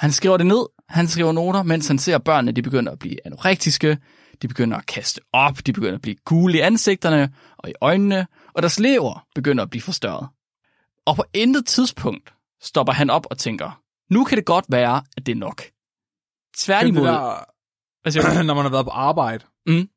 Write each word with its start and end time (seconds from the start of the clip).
Han 0.00 0.12
skriver 0.12 0.36
det 0.36 0.46
ned, 0.46 0.66
han 0.88 1.08
skriver 1.08 1.32
noter, 1.32 1.62
mens 1.62 1.88
han 1.88 1.98
ser 1.98 2.18
børnene, 2.18 2.52
de 2.52 2.62
begynder 2.62 2.92
at 2.92 2.98
blive 2.98 3.26
anorektiske, 3.26 3.98
de 4.42 4.48
begynder 4.48 4.76
at 4.76 4.86
kaste 4.86 5.20
op, 5.32 5.66
de 5.66 5.72
begynder 5.72 5.94
at 5.94 6.02
blive 6.02 6.16
gule 6.24 6.58
i 6.58 6.60
ansigterne 6.60 7.34
og 7.58 7.70
i 7.70 7.72
øjnene, 7.80 8.26
og 8.54 8.62
deres 8.62 8.78
lever 8.80 9.26
begynder 9.34 9.64
at 9.64 9.70
blive 9.70 9.82
forstørret. 9.82 10.28
Og 11.06 11.16
på 11.16 11.24
intet 11.34 11.66
tidspunkt 11.66 12.34
stopper 12.62 12.92
han 12.92 13.10
op 13.10 13.26
og 13.30 13.38
tænker, 13.38 13.82
nu 14.10 14.24
kan 14.24 14.38
det 14.38 14.44
godt 14.44 14.64
være, 14.68 15.02
at 15.16 15.26
det 15.26 15.32
er 15.32 15.36
nok. 15.36 15.62
Tværtimod... 16.56 17.00
Det 17.00 17.12
der, 17.12 17.44
Hvad 18.02 18.12
siger 18.12 18.34
du? 18.34 18.42
når 18.46 18.54
man 18.54 18.64
har 18.64 18.70
været 18.70 18.86
på 18.86 18.90
arbejde, 18.90 19.44
Mm. 19.66 19.88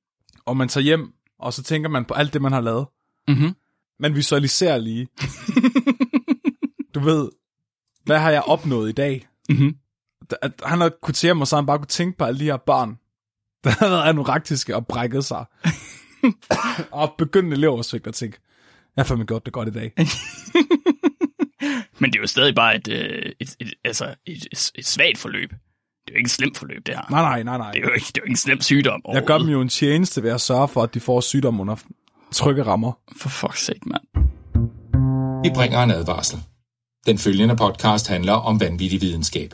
og 0.46 0.58
man 0.58 0.68
tager 0.68 0.84
hjem, 0.84 1.14
og 1.40 1.54
så 1.54 1.64
tænker 1.64 1.90
man 1.90 2.06
på 2.06 2.14
alt 2.14 2.34
det, 2.34 2.42
man 2.42 2.52
har 2.52 2.62
lavet. 2.62 2.88
Mm-hmm. 3.28 3.56
Man 4.00 4.16
visualiserer 4.16 4.78
lige. 4.78 5.08
du 6.96 7.00
ved, 7.00 7.30
hvad 8.06 8.20
har 8.20 8.32
jeg 8.32 8.42
opnået 8.42 8.90
i 8.90 8.92
dag? 8.92 9.28
Mm-hmm. 9.50 9.78
At 10.42 10.52
han 10.66 10.82
har 10.82 10.92
kunnet 11.02 11.16
til 11.16 11.28
hjem, 11.28 11.42
og 11.42 11.48
så 11.48 11.56
han 11.56 11.66
bare 11.66 11.78
kunne 11.78 11.88
tænke 11.88 12.18
på 12.18 12.26
alle 12.26 12.40
de 12.40 12.44
her 12.44 12.58
børn, 12.58 12.98
der 13.64 13.70
har 13.70 13.90
været 13.90 14.10
anorektiske 14.10 14.76
og 14.76 14.88
brækket 14.88 15.26
sig. 15.26 15.46
og 16.92 17.14
begyndende 17.18 17.58
leversvigt 17.58 18.08
og 18.08 18.14
tænke, 18.14 18.38
jeg 18.96 19.04
har 19.04 19.08
fandme 19.08 19.26
gjort 19.26 19.46
det 19.46 19.54
godt 19.54 19.68
i 19.68 19.72
dag. 19.72 19.94
Men 22.00 22.12
det 22.12 22.18
er 22.18 22.22
jo 22.22 22.28
stadig 22.28 22.56
bare 22.56 22.76
et, 22.76 22.88
øh, 22.88 23.32
et, 23.40 23.56
et, 23.60 23.74
altså 23.86 24.16
et, 24.26 24.48
et, 24.52 24.72
et 24.76 24.86
svagt 24.86 25.18
forløb. 25.18 25.50
Det 25.50 26.10
er 26.10 26.14
jo 26.14 26.18
ikke 26.18 26.28
et 26.28 26.32
slemt 26.32 26.58
forløb, 26.58 26.86
det 26.86 26.96
her. 26.96 27.04
Nej, 27.10 27.22
nej, 27.22 27.44
nej, 27.44 27.58
nej. 27.58 27.72
Det 27.72 27.80
er 27.80 27.84
jo 27.84 27.94
ikke, 27.94 28.06
det 28.06 28.18
er 28.18 28.22
jo 28.22 28.24
ikke 28.24 28.32
en 28.32 28.38
slem 28.38 28.62
sygdom 28.62 29.02
Jeg 29.14 29.24
gør 29.24 29.38
dem 29.38 29.48
jo 29.48 29.62
en 29.62 29.70
tjeneste 29.70 30.24
ved 30.24 30.32
at 30.32 30.42
sørge 30.42 30.68
for, 30.68 30.84
at 30.84 30.94
de 30.94 31.00
får 31.00 31.22
sygdom 31.22 31.60
under 31.60 31.76
trygge 32.32 32.64
rammer. 32.64 32.92
For 33.18 33.30
fuck's 33.30 33.60
sake, 33.60 33.80
mand. 33.86 34.04
Vi 35.44 35.50
bringer 35.56 35.84
en 35.84 35.92
advarsel. 35.92 36.40
Den 37.06 37.18
følgende 37.18 37.56
podcast 37.56 38.08
handler 38.08 38.34
om 38.34 38.60
vanvittig 38.60 39.02
videnskab. 39.02 39.54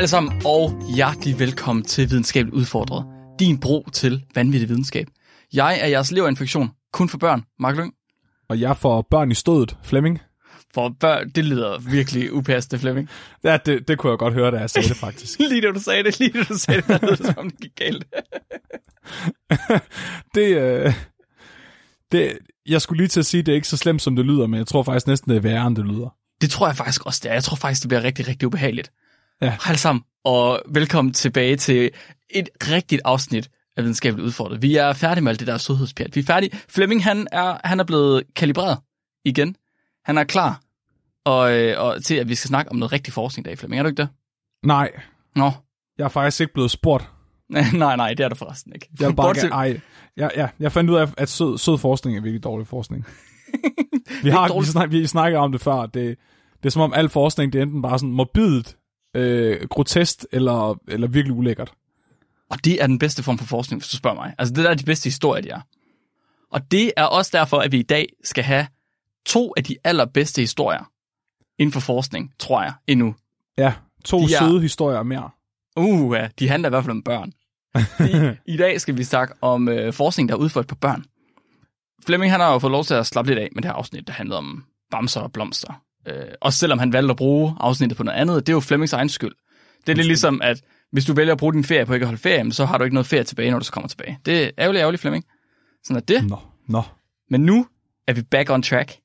Alle 0.00 0.08
sammen, 0.08 0.42
og 0.44 0.92
hjertelig 0.94 1.38
velkommen 1.38 1.84
til 1.84 2.10
Videnskabeligt 2.10 2.54
Udfordret. 2.54 3.06
Din 3.38 3.60
bro 3.60 3.88
til 3.92 4.24
vanvittig 4.34 4.68
videnskab. 4.68 5.06
Jeg 5.52 5.78
er 5.80 5.86
jeres 5.86 6.12
leverinfektion, 6.12 6.70
kun 6.92 7.08
for 7.08 7.18
børn, 7.18 7.44
Mark 7.58 7.76
Lyng. 7.76 7.94
Og 8.48 8.60
jeg 8.60 8.76
får 8.76 9.06
børn 9.10 9.30
i 9.30 9.34
stødet, 9.34 9.76
Flemming. 9.84 10.20
For 10.74 10.94
børn, 11.00 11.30
det 11.30 11.44
lyder 11.44 11.78
virkelig 11.78 12.32
upassende, 12.32 12.80
Flemming. 12.80 13.08
Ja, 13.44 13.58
det, 13.66 13.88
det 13.88 13.98
kunne 13.98 14.10
jeg 14.10 14.18
godt 14.18 14.34
høre, 14.34 14.50
da 14.50 14.56
jeg 14.56 14.70
sagde 14.70 14.88
det 14.88 14.96
faktisk. 14.96 15.38
Lige 15.50 15.60
da 15.60 15.70
du 15.70 15.80
sagde 15.80 16.02
det, 16.02 16.18
lige 16.18 16.32
da 16.32 16.42
du 16.42 16.58
sagde 16.58 16.80
det, 16.80 16.88
der 16.88 17.06
lød 17.06 17.16
det, 17.16 17.26
som 17.26 17.38
om 17.38 17.50
det 17.50 17.60
gik 17.60 17.76
galt. 17.76 18.04
det, 20.34 20.56
øh, 20.56 20.94
det, 22.12 22.38
jeg 22.66 22.82
skulle 22.82 22.98
lige 22.98 23.08
til 23.08 23.20
at 23.20 23.26
sige, 23.26 23.42
det 23.42 23.52
er 23.52 23.56
ikke 23.56 23.68
så 23.68 23.76
slemt, 23.76 24.02
som 24.02 24.16
det 24.16 24.26
lyder, 24.26 24.46
men 24.46 24.58
jeg 24.58 24.66
tror 24.66 24.82
faktisk 24.82 25.06
næsten, 25.06 25.30
det 25.30 25.36
er 25.36 25.40
værre, 25.40 25.66
end 25.66 25.76
det 25.76 25.86
lyder. 25.86 26.14
Det 26.40 26.50
tror 26.50 26.66
jeg 26.66 26.76
faktisk 26.76 27.06
også, 27.06 27.20
det 27.22 27.30
er. 27.30 27.34
Jeg 27.34 27.44
tror 27.44 27.56
faktisk, 27.56 27.82
det 27.82 27.88
bliver 27.88 28.02
rigtig, 28.02 28.28
rigtig 28.28 28.46
ubehageligt. 28.46 28.90
Ja. 29.42 29.56
Hej 29.66 29.76
sammen, 29.76 30.02
og 30.24 30.62
velkommen 30.68 31.14
tilbage 31.14 31.56
til 31.56 31.90
et 32.30 32.48
rigtigt 32.68 33.02
afsnit 33.04 33.50
af 33.76 33.82
Videnskabeligt 33.82 34.26
Udfordret. 34.26 34.62
Vi 34.62 34.76
er 34.76 34.92
færdige 34.92 35.24
med 35.24 35.30
alt 35.32 35.40
det 35.40 35.46
der 35.46 35.58
sødhedspjat. 35.58 36.14
Vi 36.16 36.20
er 36.20 36.24
færdige. 36.24 36.56
Flemming, 36.68 37.04
han 37.04 37.26
er, 37.32 37.58
han 37.64 37.80
er 37.80 37.84
blevet 37.84 38.22
kalibreret 38.36 38.78
igen. 39.24 39.56
Han 40.04 40.18
er 40.18 40.24
klar 40.24 40.60
og, 41.24 41.52
øh, 41.58 41.80
og 41.80 42.04
til, 42.04 42.14
at 42.14 42.28
vi 42.28 42.34
skal 42.34 42.48
snakke 42.48 42.70
om 42.70 42.76
noget 42.76 42.92
rigtig 42.92 43.12
forskning 43.12 43.46
i 43.46 43.48
dag, 43.48 43.58
Flemming. 43.58 43.78
Er 43.78 43.82
du 43.82 43.88
ikke 43.88 44.02
det? 44.02 44.08
Nej, 44.64 44.90
Nå. 45.36 45.50
jeg 45.98 46.04
er 46.04 46.08
faktisk 46.08 46.40
ikke 46.40 46.52
blevet 46.54 46.70
spurgt. 46.70 47.08
nej, 47.72 47.96
nej, 47.96 48.14
det 48.14 48.24
er 48.24 48.28
du 48.28 48.34
forresten 48.34 48.72
ikke. 48.74 48.88
Jeg, 49.00 49.16
bare, 49.16 49.34
Bortset- 49.34 49.52
ej, 49.52 49.80
ja, 50.16 50.28
ja, 50.36 50.48
jeg 50.58 50.72
fandt 50.72 50.90
ud 50.90 50.96
af, 50.96 51.08
at 51.16 51.28
sød, 51.28 51.58
sød 51.58 51.78
forskning 51.78 52.16
er 52.16 52.20
virkelig 52.22 52.44
dårlig 52.44 52.66
forskning. 52.66 53.06
vi 54.24 54.30
har 54.30 54.60
vi, 54.60 54.66
snak, 54.66 54.90
vi 54.90 55.06
snakker 55.06 55.38
om 55.38 55.52
det 55.52 55.60
før. 55.60 55.86
Det, 55.86 56.18
det 56.62 56.66
er 56.66 56.70
som 56.70 56.82
om 56.82 56.92
al 56.92 57.08
forskning, 57.08 57.52
det 57.52 57.58
er 57.58 57.62
enten 57.62 57.82
bare 57.82 57.98
sådan 57.98 58.12
morbidt, 58.12 58.76
øh, 59.14 59.68
grotesk 59.68 60.24
eller, 60.32 60.78
eller 60.88 61.08
virkelig 61.08 61.36
ulækkert. 61.36 61.72
Og 62.50 62.64
det 62.64 62.82
er 62.82 62.86
den 62.86 62.98
bedste 62.98 63.22
form 63.22 63.38
for 63.38 63.44
forskning, 63.46 63.82
hvis 63.82 63.88
du 63.90 63.96
spørger 63.96 64.16
mig. 64.16 64.34
Altså, 64.38 64.54
det 64.54 64.64
der 64.64 64.70
er 64.70 64.74
de 64.74 64.84
bedste 64.84 65.04
historier, 65.06 65.42
de 65.42 65.48
er. 65.50 65.60
Og 66.52 66.70
det 66.70 66.92
er 66.96 67.04
også 67.04 67.30
derfor, 67.34 67.58
at 67.58 67.72
vi 67.72 67.78
i 67.78 67.82
dag 67.82 68.08
skal 68.24 68.44
have 68.44 68.66
to 69.26 69.54
af 69.56 69.64
de 69.64 69.76
allerbedste 69.84 70.40
historier 70.42 70.90
inden 71.58 71.72
for 71.72 71.80
forskning, 71.80 72.32
tror 72.38 72.62
jeg, 72.62 72.72
endnu. 72.86 73.14
Ja, 73.58 73.72
to 74.04 74.18
De 74.18 74.24
er- 74.24 74.38
søde 74.38 74.60
historier 74.60 75.02
mere. 75.02 75.30
Uh, 75.76 76.16
ja, 76.16 76.28
de 76.38 76.48
handler 76.48 76.68
i 76.68 76.70
hvert 76.70 76.84
fald 76.84 76.96
om 76.96 77.02
børn. 77.02 77.32
I, 78.08 78.36
I 78.54 78.56
dag 78.56 78.80
skal 78.80 78.96
vi 78.96 79.04
snakke 79.04 79.34
om 79.40 79.68
øh, 79.68 79.92
forskning, 79.92 80.28
der 80.28 80.34
er 80.34 80.38
udført 80.38 80.66
på 80.66 80.74
børn. 80.74 81.04
Flemming 82.06 82.32
han 82.32 82.40
har 82.40 82.52
jo 82.52 82.58
fået 82.58 82.70
lov 82.70 82.84
til 82.84 82.94
at 82.94 83.06
slappe 83.06 83.30
lidt 83.30 83.38
af 83.38 83.48
med 83.54 83.62
det 83.62 83.70
her 83.70 83.76
afsnit, 83.76 84.06
der 84.06 84.12
handler 84.12 84.36
om 84.36 84.64
bamser 84.90 85.20
og 85.20 85.32
blomster. 85.32 85.82
Øh, 86.08 86.14
også 86.40 86.58
selvom 86.58 86.78
han 86.78 86.92
valgte 86.92 87.10
at 87.10 87.16
bruge 87.16 87.54
afsnittet 87.60 87.96
på 87.96 88.02
noget 88.02 88.18
andet, 88.18 88.46
det 88.46 88.52
er 88.52 88.56
jo 88.56 88.60
Flemmings 88.60 88.92
egen 88.92 89.08
skyld. 89.08 89.34
Det 89.86 89.92
er 89.92 89.96
lidt 89.96 90.06
ligesom, 90.06 90.42
at 90.42 90.62
hvis 90.92 91.04
du 91.04 91.12
vælger 91.12 91.32
at 91.32 91.38
bruge 91.38 91.52
din 91.52 91.64
ferie 91.64 91.86
på 91.86 91.94
ikke 91.94 92.04
at 92.04 92.08
holde 92.08 92.20
ferie, 92.22 92.52
så 92.52 92.64
har 92.64 92.78
du 92.78 92.84
ikke 92.84 92.94
noget 92.94 93.06
ferie 93.06 93.24
tilbage, 93.24 93.50
når 93.50 93.58
du 93.58 93.64
så 93.64 93.72
kommer 93.72 93.88
tilbage. 93.88 94.18
Det 94.26 94.44
er 94.44 94.50
ærgerligt, 94.58 94.80
ærgerligt, 94.80 95.00
Flemming. 95.00 95.24
Sådan 95.84 95.96
er 95.96 96.00
det. 96.00 96.26
Nå, 96.28 96.38
nå. 96.66 96.82
Men 97.30 97.40
nu 97.40 97.66
er 98.06 98.12
vi 98.12 98.22
back 98.22 98.50
on 98.50 98.62
track 98.62 98.96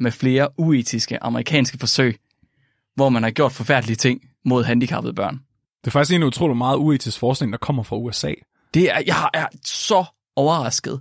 med 0.00 0.10
flere 0.10 0.48
uetiske 0.58 1.22
amerikanske 1.22 1.78
forsøg, 1.78 2.18
hvor 2.94 3.08
man 3.08 3.22
har 3.22 3.30
gjort 3.30 3.52
forfærdelige 3.52 3.96
ting 3.96 4.20
mod 4.44 4.64
handicappede 4.64 5.14
børn. 5.14 5.40
Det 5.80 5.86
er 5.86 5.90
faktisk 5.90 6.14
en 6.14 6.22
utrolig 6.22 6.56
meget 6.56 6.76
uetisk 6.76 7.18
forskning, 7.18 7.52
der 7.52 7.58
kommer 7.58 7.82
fra 7.82 7.96
USA. 7.96 8.32
Det 8.74 8.90
er, 8.90 9.02
jeg 9.06 9.30
er 9.34 9.46
så 9.64 10.04
overrasket. 10.36 11.00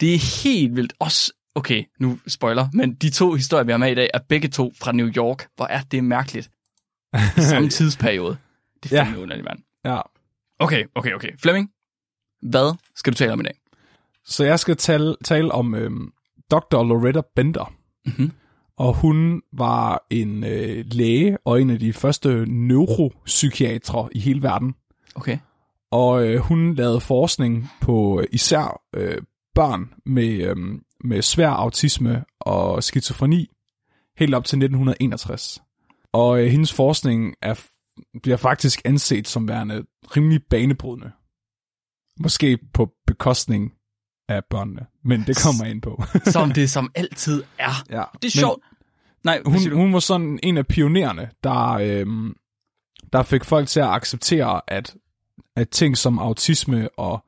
Det 0.00 0.14
er 0.14 0.42
helt 0.42 0.76
vildt. 0.76 0.92
Også, 0.98 1.32
okay, 1.54 1.84
nu 2.00 2.18
spoiler, 2.26 2.68
men 2.72 2.94
de 2.94 3.10
to 3.10 3.34
historier, 3.34 3.64
vi 3.64 3.72
har 3.72 3.78
med 3.78 3.92
i 3.92 3.94
dag, 3.94 4.10
er 4.14 4.18
begge 4.28 4.48
to 4.48 4.72
fra 4.80 4.92
New 4.92 5.08
York. 5.16 5.46
Hvor 5.56 5.66
er 5.66 5.80
det 5.90 6.04
mærkeligt. 6.04 6.50
I 7.14 7.40
samme 7.50 7.68
tidsperiode. 7.68 8.36
Det 8.82 8.92
er 8.92 9.04
fandme 9.04 9.16
ja. 9.16 9.22
underligt, 9.22 9.44
mand. 9.44 9.58
Ja. 9.84 10.00
Okay, 10.58 10.84
okay, 10.94 11.14
okay. 11.14 11.28
Flemming, 11.38 11.70
hvad 12.42 12.76
skal 12.96 13.12
du 13.12 13.16
tale 13.16 13.32
om 13.32 13.40
i 13.40 13.42
dag? 13.42 13.54
Så 14.24 14.44
jeg 14.44 14.60
skal 14.60 14.76
tale, 14.76 15.16
tale 15.24 15.52
om 15.52 15.74
øhm, 15.74 16.12
Dr. 16.50 16.82
Loretta 16.82 17.20
Bender. 17.36 17.74
Mhm. 18.06 18.32
Og 18.76 18.94
hun 18.94 19.42
var 19.52 20.06
en 20.10 20.44
øh, 20.44 20.84
læge 20.86 21.38
og 21.44 21.60
en 21.60 21.70
af 21.70 21.78
de 21.78 21.92
første 21.92 22.46
neuropsykiatre 22.48 24.08
i 24.12 24.20
hele 24.20 24.42
verden. 24.42 24.74
Okay. 25.14 25.38
Og 25.90 26.26
øh, 26.26 26.38
hun 26.38 26.74
lavede 26.74 27.00
forskning 27.00 27.70
på 27.80 28.20
øh, 28.20 28.26
især 28.32 28.82
øh, 28.94 29.22
børn 29.54 29.90
med, 30.06 30.28
øh, 30.28 30.56
med 31.04 31.22
svær 31.22 31.48
autisme 31.48 32.24
og 32.40 32.82
skizofreni 32.84 33.50
helt 34.18 34.34
op 34.34 34.44
til 34.44 34.56
1961. 34.56 35.62
Og 36.12 36.42
øh, 36.42 36.50
hendes 36.50 36.72
forskning 36.72 37.34
er, 37.42 37.54
bliver 38.22 38.36
faktisk 38.36 38.82
anset 38.84 39.28
som 39.28 39.48
værende 39.48 39.84
rimelig 40.16 40.40
banebrydende. 40.50 41.12
Måske 42.20 42.58
på 42.74 42.90
bekostning 43.06 43.72
af 44.28 44.44
børnene, 44.50 44.86
men 45.04 45.24
det 45.26 45.42
kommer 45.44 45.64
jeg 45.64 45.70
ind 45.70 45.82
på. 45.82 46.02
Som 46.32 46.50
det 46.50 46.70
som 46.70 46.90
altid 46.94 47.42
er. 47.58 47.72
ja. 47.90 48.04
Det 48.22 48.28
er 48.28 48.38
sjovt. 48.40 48.62
Nej, 49.24 49.42
hun, 49.46 49.72
hun 49.72 49.92
var 49.92 49.98
sådan 49.98 50.38
en 50.42 50.56
af 50.56 50.66
pionererne, 50.66 51.30
der, 51.44 51.70
øhm, 51.70 52.36
der 53.12 53.22
fik 53.22 53.44
folk 53.44 53.68
til 53.68 53.80
at 53.80 53.88
acceptere, 53.88 54.60
at, 54.68 54.96
at 55.56 55.68
ting 55.68 55.96
som 55.98 56.18
autisme 56.18 56.88
og 56.98 57.24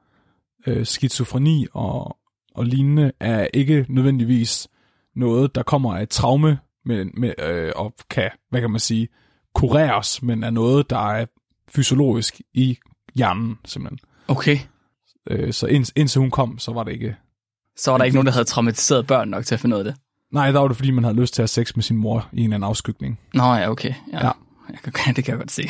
øh, 0.66 0.86
skizofreni 0.86 1.66
og, 1.72 2.16
og 2.54 2.66
lignende 2.66 3.12
er 3.20 3.48
ikke 3.54 3.86
nødvendigvis 3.88 4.68
noget, 5.16 5.54
der 5.54 5.62
kommer 5.62 5.96
af 5.96 6.02
et 6.02 6.08
traume 6.08 6.58
med, 6.84 7.04
med, 7.04 7.32
øh, 7.38 7.72
og 7.76 7.94
kan, 8.10 8.30
hvad 8.50 8.60
kan 8.60 8.70
man 8.70 8.80
sige, 8.80 9.08
kureres, 9.54 10.22
men 10.22 10.44
er 10.44 10.50
noget, 10.50 10.90
der 10.90 11.10
er 11.10 11.26
fysiologisk 11.68 12.40
i 12.54 12.78
hjernen, 13.14 13.58
simpelthen. 13.64 13.98
Okay. 14.28 14.58
Øh, 15.30 15.52
så 15.52 15.66
ind, 15.66 15.92
indtil 15.96 16.18
hun 16.18 16.30
kom, 16.30 16.58
så 16.58 16.72
var 16.72 16.84
det 16.84 16.92
ikke... 16.92 17.16
Så 17.76 17.90
var 17.90 17.98
der 17.98 18.04
ikke 18.04 18.14
nogen, 18.14 18.26
der 18.26 18.32
havde 18.32 18.44
traumatiseret 18.44 19.06
børn 19.06 19.28
nok 19.28 19.44
til 19.44 19.54
at 19.54 19.60
finde 19.60 19.76
ud 19.76 19.78
af 19.78 19.84
det. 19.84 19.94
Nej, 20.32 20.52
der 20.52 20.60
var 20.60 20.68
det, 20.68 20.76
fordi 20.76 20.90
man 20.90 21.04
havde 21.04 21.16
lyst 21.16 21.34
til 21.34 21.42
at 21.42 21.42
have 21.42 21.64
sex 21.64 21.76
med 21.76 21.82
sin 21.82 21.96
mor 21.96 22.28
i 22.32 22.38
en 22.38 22.44
eller 22.44 22.56
anden 22.56 22.68
afskygning. 22.68 23.20
Nå 23.34 23.42
ja, 23.42 23.70
okay. 23.70 23.94
Ja. 24.12 24.26
Ja. 24.26 24.32
Jeg 24.68 24.92
kan, 24.92 25.14
det 25.14 25.24
kan 25.24 25.32
jeg 25.32 25.38
godt 25.38 25.50
se. 25.50 25.62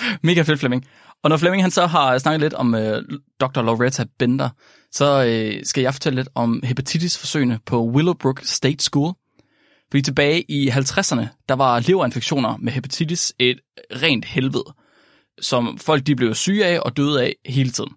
Mega 0.22 0.42
fedt, 0.42 0.58
Flemming. 0.58 0.86
Og 1.22 1.30
når 1.30 1.36
Flemming 1.36 1.62
han 1.62 1.70
så 1.70 1.86
har 1.86 2.18
snakket 2.18 2.40
lidt 2.40 2.54
om 2.54 2.74
øh, 2.74 3.02
Dr. 3.40 3.62
Loretta 3.62 4.04
Bender, 4.18 4.48
så 4.92 5.24
øh, 5.24 5.64
skal 5.64 5.82
jeg 5.82 5.94
fortælle 5.94 6.16
lidt 6.16 6.28
om 6.34 6.62
hepatitis-forsøgene 6.64 7.58
på 7.66 7.84
Willowbrook 7.84 8.40
State 8.44 8.84
School. 8.84 9.14
Fordi 9.90 10.02
tilbage 10.02 10.50
i 10.50 10.68
50'erne, 10.68 11.26
der 11.48 11.54
var 11.54 11.80
leverinfektioner 11.80 12.56
med 12.56 12.72
hepatitis 12.72 13.32
et 13.38 13.60
rent 13.92 14.24
helvede. 14.24 14.64
som 15.40 15.78
folk 15.78 16.06
de 16.06 16.16
blev 16.16 16.34
syge 16.34 16.66
af 16.66 16.80
og 16.80 16.96
døde 16.96 17.22
af 17.22 17.36
hele 17.46 17.70
tiden. 17.70 17.92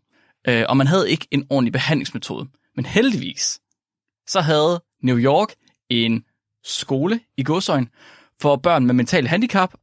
Øh, 0.47 0.65
og 0.69 0.77
man 0.77 0.87
havde 0.87 1.11
ikke 1.11 1.27
en 1.31 1.45
ordentlig 1.49 1.73
behandlingsmetode. 1.73 2.47
Men 2.75 2.85
heldigvis, 2.85 3.59
så 4.27 4.41
havde 4.41 4.83
New 5.01 5.17
York 5.17 5.53
en 5.89 6.23
skole 6.63 7.19
i 7.37 7.43
godsøjen 7.43 7.89
for 8.41 8.55
børn 8.55 8.85
med 8.85 8.93
mental 8.93 9.27
handicap, 9.27 9.73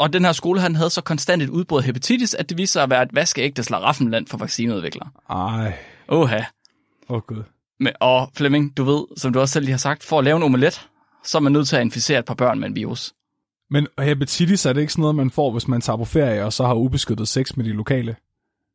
og 0.00 0.12
den 0.12 0.24
her 0.24 0.32
skole 0.32 0.60
han 0.60 0.76
havde 0.76 0.90
så 0.90 1.00
konstant 1.00 1.42
et 1.42 1.48
udbrud 1.48 1.78
af 1.78 1.84
hepatitis, 1.84 2.34
at 2.34 2.48
det 2.48 2.58
viste 2.58 2.72
sig 2.72 2.82
at 2.82 2.90
være 2.90 3.02
et 3.02 3.08
vaskeægte 3.12 3.62
slaraffenland 3.62 4.26
for 4.26 4.38
vaccineudviklere. 4.38 5.08
Ej, 5.30 5.74
Oha. 6.08 6.38
åh 7.08 7.16
oh, 7.16 7.20
gud. 7.26 7.42
Men, 7.80 7.92
og 8.00 8.30
Flemming, 8.36 8.76
du 8.76 8.84
ved, 8.84 9.04
som 9.16 9.32
du 9.32 9.40
også 9.40 9.52
selv 9.52 9.64
lige 9.64 9.72
har 9.72 9.78
sagt, 9.78 10.04
for 10.04 10.18
at 10.18 10.24
lave 10.24 10.36
en 10.36 10.42
omelet, 10.42 10.88
så 11.24 11.38
er 11.38 11.42
man 11.42 11.52
nødt 11.52 11.68
til 11.68 11.76
at 11.76 11.82
inficere 11.82 12.18
et 12.18 12.24
par 12.24 12.34
børn 12.34 12.60
med 12.60 12.68
en 12.68 12.76
virus. 12.76 13.12
Men 13.70 13.86
hepatitis, 14.00 14.66
er 14.66 14.72
det 14.72 14.80
ikke 14.80 14.92
sådan 14.92 15.00
noget, 15.00 15.16
man 15.16 15.30
får, 15.30 15.52
hvis 15.52 15.68
man 15.68 15.80
tager 15.80 15.96
på 15.96 16.04
ferie, 16.04 16.44
og 16.44 16.52
så 16.52 16.66
har 16.66 16.74
ubeskyttet 16.74 17.28
sex 17.28 17.56
med 17.56 17.64
de 17.64 17.72
lokale? 17.72 18.16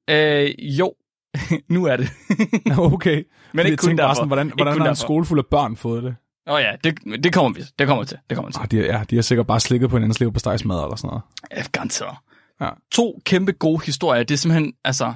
Øh, 0.09 0.49
jo, 0.59 0.93
nu 1.69 1.85
er 1.85 1.97
det. 1.97 2.09
okay. 2.93 3.15
Men 3.15 3.59
Fordi 3.59 3.69
ikke 3.69 3.77
kun 3.77 3.87
tænkte 3.87 4.01
bare 4.01 4.07
derfor. 4.07 4.15
sådan, 4.15 4.27
hvordan, 4.27 4.51
hvordan 4.55 4.73
har 4.73 4.79
en 4.79 4.85
derfor. 4.85 4.95
skole 4.95 5.25
fuld 5.25 5.39
af 5.39 5.45
børn 5.45 5.75
fået 5.75 6.03
det? 6.03 6.15
Åh 6.47 6.55
oh 6.55 6.61
ja, 6.61 6.75
det, 6.83 7.23
det 7.23 7.33
kommer 7.33 7.59
vi 7.59 7.63
det 7.79 7.87
kommer 7.87 8.03
vi 8.03 8.07
til. 8.07 8.17
Det 8.29 8.37
kommer 8.37 8.49
vi 8.49 8.53
til. 8.53 8.61
Ah, 8.61 8.71
de, 8.71 8.77
ja, 8.77 9.03
de 9.09 9.15
har 9.15 9.21
sikkert 9.21 9.47
bare 9.47 9.59
slikket 9.59 9.89
på 9.89 9.95
hinandens 9.95 10.19
liv 10.19 10.33
på 10.33 10.39
stegsmad 10.39 10.83
eller 10.83 10.95
sådan 10.95 11.07
noget. 11.07 11.23
Ja, 11.51 11.63
garanteret. 11.71 12.17
Ja. 12.61 12.69
To 12.91 13.21
kæmpe 13.25 13.51
gode 13.51 13.85
historier. 13.85 14.23
Det 14.23 14.33
er 14.33 14.37
simpelthen, 14.37 14.73
altså... 14.83 15.13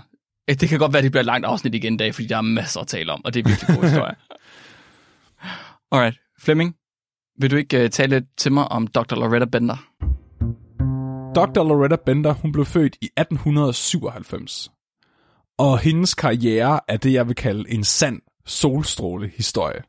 Det 0.50 0.70
kan 0.70 0.80
godt 0.80 0.94
være, 0.94 0.98
at 0.98 1.04
det 1.04 1.12
bliver 1.12 1.22
et 1.22 1.26
langt 1.26 1.46
afsnit 1.46 1.76
igen 1.76 1.94
i 1.94 1.98
dag, 1.98 2.16
fordi 2.16 2.28
der 2.28 2.38
er 2.38 2.42
masser 2.42 2.80
at 2.80 2.88
tale 2.88 3.12
om, 3.12 3.26
og 3.26 3.34
det 3.34 3.40
er 3.40 3.50
virkelig 3.50 3.76
gode 3.76 3.88
historier. 3.90 4.16
Alright, 5.92 6.18
Flemming, 6.40 6.76
vil 7.40 7.52
du 7.52 7.56
ikke 7.56 7.84
uh, 7.84 7.90
tale 7.90 8.10
lidt 8.10 8.26
til 8.38 8.52
mig 8.52 8.72
om 8.72 8.88
Dr. 8.88 9.16
Loretta 9.16 9.46
Bender? 9.46 9.76
Dr. 11.36 11.64
Loretta 11.64 11.96
Bender, 12.06 12.34
hun 12.34 12.52
blev 12.52 12.66
født 12.66 12.98
i 13.02 13.10
1897. 13.18 14.72
Og 15.58 15.80
hendes 15.80 16.14
karriere 16.14 16.80
er 16.88 16.98
det, 16.98 17.14
jeg 17.14 17.28
vil 17.28 17.36
kalde 17.36 17.72
en 17.72 17.84
sand 17.84 18.22
solstråle 18.46 19.31
historie. 19.36 19.81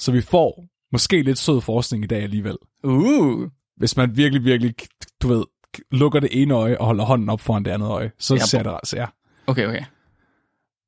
Så 0.00 0.12
vi 0.12 0.20
får 0.20 0.64
måske 0.92 1.22
lidt 1.22 1.38
sød 1.38 1.60
forskning 1.60 2.04
i 2.04 2.06
dag 2.06 2.22
alligevel. 2.22 2.56
Uh, 2.84 3.48
Hvis 3.76 3.96
man 3.96 4.16
virkelig, 4.16 4.44
virkelig, 4.44 4.74
du 5.22 5.28
ved, 5.28 5.44
lukker 5.90 6.20
det 6.20 6.42
ene 6.42 6.54
øje 6.54 6.78
og 6.78 6.86
holder 6.86 7.04
hånden 7.04 7.28
op 7.28 7.40
foran 7.40 7.64
det 7.64 7.70
andet 7.70 7.86
øje, 7.86 8.12
så 8.18 8.34
Ja, 8.34 8.40
ser 8.40 8.62
det 8.62 8.72
altså, 8.72 8.96
ja. 8.96 9.06
okay, 9.46 9.66
okay. 9.66 9.84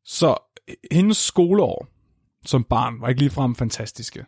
Så 0.04 0.36
hendes 0.92 1.16
skoleår 1.16 1.88
som 2.46 2.64
barn 2.64 3.00
var 3.00 3.08
ikke 3.08 3.20
ligefrem 3.20 3.54
fantastiske. 3.54 4.24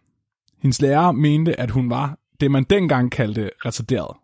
Hendes 0.62 0.80
lærer 0.80 1.12
mente, 1.12 1.60
at 1.60 1.70
hun 1.70 1.90
var 1.90 2.18
det, 2.40 2.50
man 2.50 2.64
dengang 2.64 3.12
kaldte 3.12 3.50
retarderet. 3.64 4.16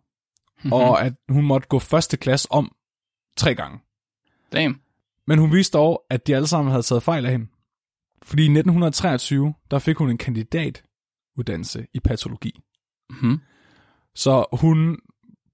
Mm-hmm. 0.56 0.72
Og 0.72 1.02
at 1.02 1.12
hun 1.28 1.46
måtte 1.46 1.68
gå 1.68 1.78
første 1.78 2.16
klasse 2.16 2.52
om 2.52 2.72
tre 3.36 3.54
gange. 3.54 3.78
Damn. 4.52 4.80
Men 5.26 5.38
hun 5.38 5.52
vidste 5.52 5.78
dog, 5.78 6.04
at 6.10 6.26
de 6.26 6.36
alle 6.36 6.48
sammen 6.48 6.70
havde 6.70 6.82
taget 6.82 7.02
fejl 7.02 7.26
af 7.26 7.32
hende. 7.32 7.46
Fordi 8.24 8.42
i 8.42 8.44
1923, 8.44 9.54
der 9.70 9.78
fik 9.78 9.96
hun 9.96 10.10
en 10.10 10.18
kandidatuddannelse 10.18 11.86
i 11.94 12.00
patologi. 12.00 12.60
Mhm. 13.10 13.40
Så 14.14 14.44
hun 14.52 14.98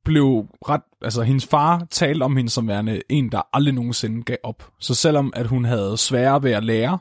blev 0.05 0.47
ret, 0.69 0.83
altså 1.03 1.23
hendes 1.23 1.47
far 1.47 1.87
talte 1.91 2.23
om 2.23 2.37
hende 2.37 2.51
som 2.51 2.69
værende 2.69 3.03
en, 3.09 3.33
der 3.33 3.43
aldrig 3.53 3.75
nogensinde 3.75 4.23
gav 4.23 4.37
op. 4.43 4.71
Så 4.81 4.95
selvom 4.95 5.33
at 5.37 5.47
hun 5.47 5.65
havde 5.65 5.97
sværere 5.97 6.43
ved 6.43 6.51
at 6.51 6.65
lære, 6.65 6.99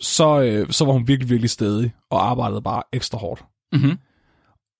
så, 0.00 0.40
øh, 0.40 0.70
så 0.70 0.84
var 0.84 0.92
hun 0.92 1.08
virkelig, 1.08 1.30
virkelig 1.30 1.50
stedig 1.50 1.92
og 2.10 2.30
arbejdede 2.30 2.62
bare 2.62 2.82
ekstra 2.92 3.18
hårdt. 3.18 3.44
Mhm. 3.72 3.98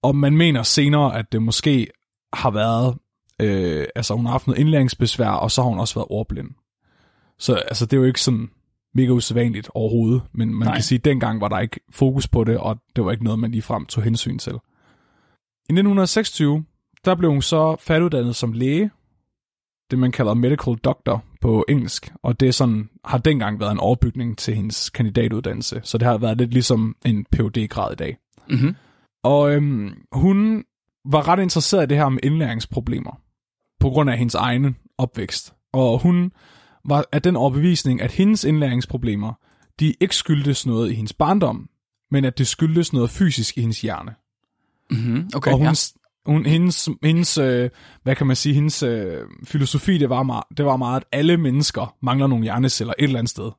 Og 0.02 0.16
man 0.16 0.37
mener 0.37 0.62
senere, 0.62 1.19
at 1.19 1.32
det 1.32 1.42
måske 1.42 1.87
har 2.32 2.50
været, 2.50 2.98
øh, 3.40 3.87
altså 3.94 4.14
hun 4.14 4.25
har 4.25 4.32
haft 4.32 4.46
noget 4.46 4.60
indlæringsbesvær, 4.60 5.28
og 5.28 5.50
så 5.50 5.62
har 5.62 5.69
hun 5.69 5.78
også 5.78 5.94
været 5.94 6.08
ordblind. 6.10 6.50
Så 7.38 7.54
altså, 7.54 7.87
det 7.87 7.92
er 7.92 8.00
jo 8.00 8.06
ikke 8.06 8.20
sådan 8.20 8.50
mega 8.94 9.10
usædvanligt 9.10 9.70
overhovedet, 9.75 10.22
men 10.32 10.54
man 10.54 10.66
Nej. 10.66 10.75
Kan 10.75 10.82
sige, 10.82 10.98
at 10.98 11.04
dengang 11.04 11.40
var 11.40 11.48
der 11.48 11.58
ikke 11.58 11.81
fokus 11.90 12.28
på 12.28 12.44
det, 12.44 12.58
og 12.58 12.78
det 12.96 13.04
var 13.04 13.10
ikke 13.10 13.25
noget, 13.25 13.38
man 13.38 13.50
ligefrem 13.50 13.87
tog 13.87 14.04
hensyn 14.04 14.38
til. 14.38 14.52
I 14.52 15.72
1926, 15.72 16.64
der 17.04 17.14
blev 17.14 17.31
hun 17.31 17.42
så 17.42 17.76
færdiguddannet 17.81 18.37
som 18.37 18.52
læge, 18.52 18.90
det 19.90 19.98
man 19.98 20.12
kalder 20.12 20.34
medical 20.34 20.75
doctor 20.75 21.25
på 21.40 21.64
engelsk, 21.69 22.12
og 22.22 22.40
det 22.40 22.48
er 22.48 22.52
sådan, 22.52 22.88
har 23.04 23.19
dengang 23.19 23.60
været 23.60 23.72
en 23.72 23.78
overbygning 23.78 24.38
til 24.38 24.54
hendes 24.54 24.90
kandidatuddannelse, 24.90 25.81
så 25.84 25.98
det 25.98 26.08
har 26.08 26.19
været 26.19 26.38
lidt 26.38 26.52
ligesom 26.52 26.96
en 27.04 27.26
phd 27.32 27.69
grad 27.69 27.92
i 27.92 27.96
dag. 27.96 28.16
Mhm. 28.50 28.76
Og 29.22 29.54
øhm, 29.54 30.02
hun 30.12 30.64
var 31.04 31.28
ret 31.28 31.42
interesseret 31.42 31.82
i 31.82 31.87
det 31.87 31.96
her 31.96 32.08
med 32.08 32.20
indlæringsproblemer, 32.22 33.20
på 33.81 33.90
grund 33.90 34.10
af 34.10 34.19
hendes 34.19 34.34
egen 34.34 34.76
opvækst. 34.98 35.54
Og 35.72 35.98
hun 36.02 36.32
var 36.85 37.05
af 37.12 37.23
den 37.23 37.37
overbevisning, 37.37 38.00
at 38.00 38.12
hendes 38.12 38.44
indlæringsproblemer, 38.44 39.32
de 39.81 39.94
ikke 40.00 40.17
skyldtes 40.17 40.67
noget 40.67 40.91
i 40.91 40.94
hendes 40.94 41.12
barndom, 41.12 41.69
men 42.11 42.25
at 42.25 42.38
det 42.38 42.47
skyldtes 42.47 42.93
noget 42.93 43.11
fysisk 43.11 43.59
i 43.59 43.61
hendes 43.61 43.81
hjerne. 43.81 44.15
Mhm. 44.91 45.31
Okay, 45.35 45.53
og 45.53 45.59
hun, 45.59 45.67
ja. 45.67 45.73
hun, 46.27 46.47
hendes, 46.47 46.88
hendes 47.03 47.38
øh, 47.38 47.71
hvad 48.03 48.17
kan 48.17 48.27
man 48.27 48.37
sige, 48.37 48.55
hendes 48.55 48.82
øh, 48.82 49.25
filosofi, 49.44 49.99
det 49.99 50.11
var, 50.11 50.23
meget, 50.23 50.44
det 50.56 50.65
var 50.65 50.77
meget, 50.77 51.00
at 51.00 51.06
alle 51.12 51.37
mennesker 51.37 51.97
mangler 52.03 52.27
nogle 52.27 52.44
hjerneceller 52.44 52.94
et 52.99 53.05
eller 53.05 53.19
andet 53.19 53.31
sted. 53.31 53.50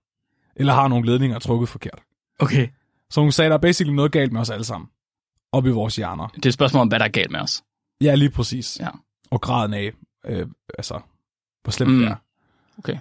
Eller 0.55 0.73
har 0.73 0.87
nogle 0.87 1.05
ledninger 1.05 1.39
trukket 1.39 1.69
forkert. 1.69 1.99
Okay. 2.39 2.67
Så 3.09 3.21
hun 3.21 3.31
sagde, 3.31 3.49
der 3.49 3.57
er 3.57 3.61
basically 3.61 3.95
noget 3.95 4.11
galt 4.11 4.31
med 4.31 4.41
os 4.41 4.49
alle 4.49 4.63
sammen. 4.63 4.89
Op 5.51 5.65
i 5.65 5.69
vores 5.69 5.95
hjerner. 5.95 6.27
Det 6.27 6.45
er 6.45 6.49
et 6.49 6.53
spørgsmål 6.53 6.81
om, 6.81 6.87
hvad 6.87 6.99
der 6.99 7.05
er 7.05 7.09
galt 7.09 7.31
med 7.31 7.39
os. 7.39 7.63
Ja, 8.01 8.15
lige 8.15 8.29
præcis. 8.29 8.77
Ja. 8.79 8.89
Og 9.31 9.41
graden 9.41 9.73
af, 9.73 9.91
øh, 10.25 10.47
altså, 10.77 10.99
hvor 11.63 11.71
slemt 11.71 11.91
mm. 11.91 11.99
det 11.99 12.07
er. 12.07 12.15
Okay. 12.77 12.97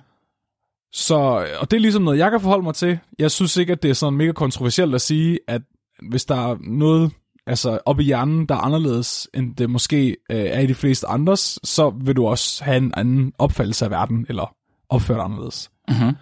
Så, 0.93 1.15
og 1.61 1.71
det 1.71 1.77
er 1.77 1.81
ligesom 1.81 2.03
noget, 2.03 2.19
jeg 2.19 2.31
kan 2.31 2.41
forholde 2.41 2.63
mig 2.63 2.75
til. 2.75 2.99
Jeg 3.19 3.31
synes 3.31 3.57
ikke, 3.57 3.73
at 3.73 3.83
det 3.83 3.89
er 3.89 3.95
sådan 3.95 4.19
mega 4.19 4.33
kontroversielt 4.33 4.95
at 4.95 5.01
sige, 5.01 5.39
at 5.49 5.63
hvis 6.09 6.25
der 6.25 6.51
er 6.51 6.57
noget 6.61 7.13
altså 7.47 7.79
op 7.87 8.01
i 8.01 8.03
hjernen, 8.03 8.47
der 8.47 8.55
er 8.55 8.59
anderledes, 8.59 9.29
end 9.35 9.57
det 9.57 9.71
måske 9.71 10.17
øh, 10.31 10.41
er 10.41 10.61
i 10.61 10.67
de 10.67 10.75
fleste 10.75 11.07
andres, 11.07 11.59
så 11.65 11.91
vil 11.91 12.17
du 12.17 12.27
også 12.27 12.65
have 12.65 12.77
en 12.77 12.93
anden 12.97 13.33
opfattelse 13.39 13.85
af 13.85 13.91
verden, 13.91 14.27
eller 14.29 14.55
opføre 14.89 15.17
dig 15.17 15.25
anderledes. 15.25 15.71
Mhm. 15.89 16.17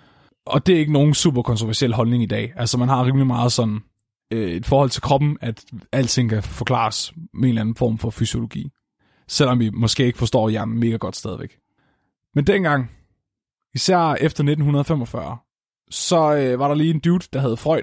Og 0.47 0.67
det 0.67 0.75
er 0.75 0.79
ikke 0.79 0.93
nogen 0.93 1.15
super 1.15 1.43
kontroversiel 1.43 1.95
holdning 1.95 2.23
i 2.23 2.27
dag. 2.27 2.53
Altså 2.57 2.79
man 2.79 2.89
har 2.89 3.05
rimelig 3.05 3.27
meget 3.27 3.53
sådan 3.53 3.81
øh, 4.33 4.51
et 4.51 4.67
forhold 4.67 4.91
til 4.91 5.03
kroppen, 5.03 5.39
at 5.41 5.65
alting 5.93 6.31
kan 6.31 6.43
forklares 6.43 7.13
med 7.35 7.43
en 7.43 7.49
eller 7.49 7.61
anden 7.61 7.75
form 7.75 7.99
for 7.99 8.11
fysiologi. 8.11 8.71
Selvom 9.29 9.59
vi 9.59 9.71
måske 9.71 10.07
ikke 10.07 10.19
forstår 10.19 10.49
hjernen 10.49 10.81
mega 10.81 10.97
godt 10.97 11.17
stadigvæk. 11.17 11.59
Men 12.35 12.47
dengang, 12.47 12.91
især 13.75 14.15
efter 14.15 14.45
1945, 14.45 15.39
så 15.91 16.35
øh, 16.37 16.59
var 16.59 16.69
der 16.69 16.75
lige 16.75 16.91
en 16.95 17.01
dude, 17.01 17.27
der 17.33 17.41
hed 17.41 17.57
Freud. 17.57 17.83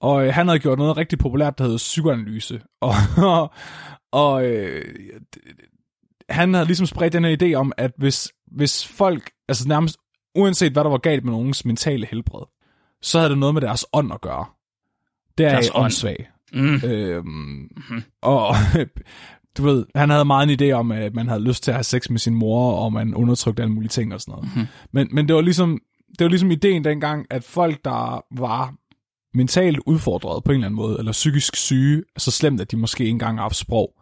Og 0.00 0.26
øh, 0.26 0.34
han 0.34 0.48
havde 0.48 0.58
gjort 0.58 0.78
noget 0.78 0.96
rigtig 0.96 1.18
populært, 1.18 1.58
der 1.58 1.64
hed 1.64 1.76
psykoanalyse. 1.76 2.62
Og, 2.80 3.50
og 4.12 4.46
øh, 4.46 4.84
han 6.28 6.54
havde 6.54 6.66
ligesom 6.66 6.86
spredt 6.86 7.12
den 7.12 7.24
her 7.24 7.36
idé 7.42 7.54
om, 7.54 7.72
at 7.76 7.92
hvis, 7.98 8.32
hvis 8.46 8.86
folk, 8.86 9.30
altså 9.48 9.68
nærmest 9.68 9.96
uanset 10.34 10.72
hvad 10.72 10.84
der 10.84 10.90
var 10.90 10.98
galt 10.98 11.24
med 11.24 11.32
nogens 11.32 11.64
mentale 11.64 12.06
helbred, 12.06 12.46
så 13.02 13.18
havde 13.18 13.30
det 13.30 13.38
noget 13.38 13.54
med 13.54 13.62
deres 13.62 13.86
ånd 13.92 14.12
at 14.12 14.20
gøre. 14.20 14.46
Det 15.38 15.46
er 15.46 15.50
Deres 15.50 15.70
ånd. 15.74 15.84
åndssvag. 15.84 16.28
Mm. 16.52 16.74
Øhm, 16.84 17.26
mm-hmm. 17.26 18.02
Og 18.22 18.54
du 19.58 19.62
ved, 19.62 19.86
han 19.94 20.10
havde 20.10 20.24
meget 20.24 20.50
en 20.50 20.60
idé 20.60 20.72
om, 20.72 20.92
at 20.92 21.14
man 21.14 21.28
havde 21.28 21.42
lyst 21.42 21.62
til 21.64 21.70
at 21.70 21.74
have 21.74 21.84
sex 21.84 22.10
med 22.10 22.18
sin 22.18 22.34
mor, 22.34 22.72
og 22.72 22.92
man 22.92 23.14
undertrykte 23.14 23.62
alle 23.62 23.74
mulige 23.74 23.88
ting 23.88 24.14
og 24.14 24.20
sådan 24.20 24.32
noget. 24.32 24.44
Mm-hmm. 24.44 24.66
Men, 24.92 25.08
men 25.12 25.28
det 25.28 25.36
var 25.36 25.42
ligesom 25.42 25.80
det 26.18 26.24
var 26.24 26.28
ligesom 26.28 26.50
ideen 26.50 26.84
dengang, 26.84 27.26
at 27.30 27.44
folk, 27.44 27.84
der 27.84 28.24
var 28.40 28.74
mentalt 29.34 29.78
udfordret 29.86 30.44
på 30.44 30.52
en 30.52 30.54
eller 30.54 30.66
anden 30.66 30.76
måde, 30.76 30.98
eller 30.98 31.12
psykisk 31.12 31.56
syge, 31.56 32.02
så 32.16 32.30
slemt, 32.30 32.60
at 32.60 32.70
de 32.70 32.76
måske 32.76 33.04
ikke 33.04 33.10
engang 33.10 33.38
har 33.38 33.48
sprog, 33.48 33.94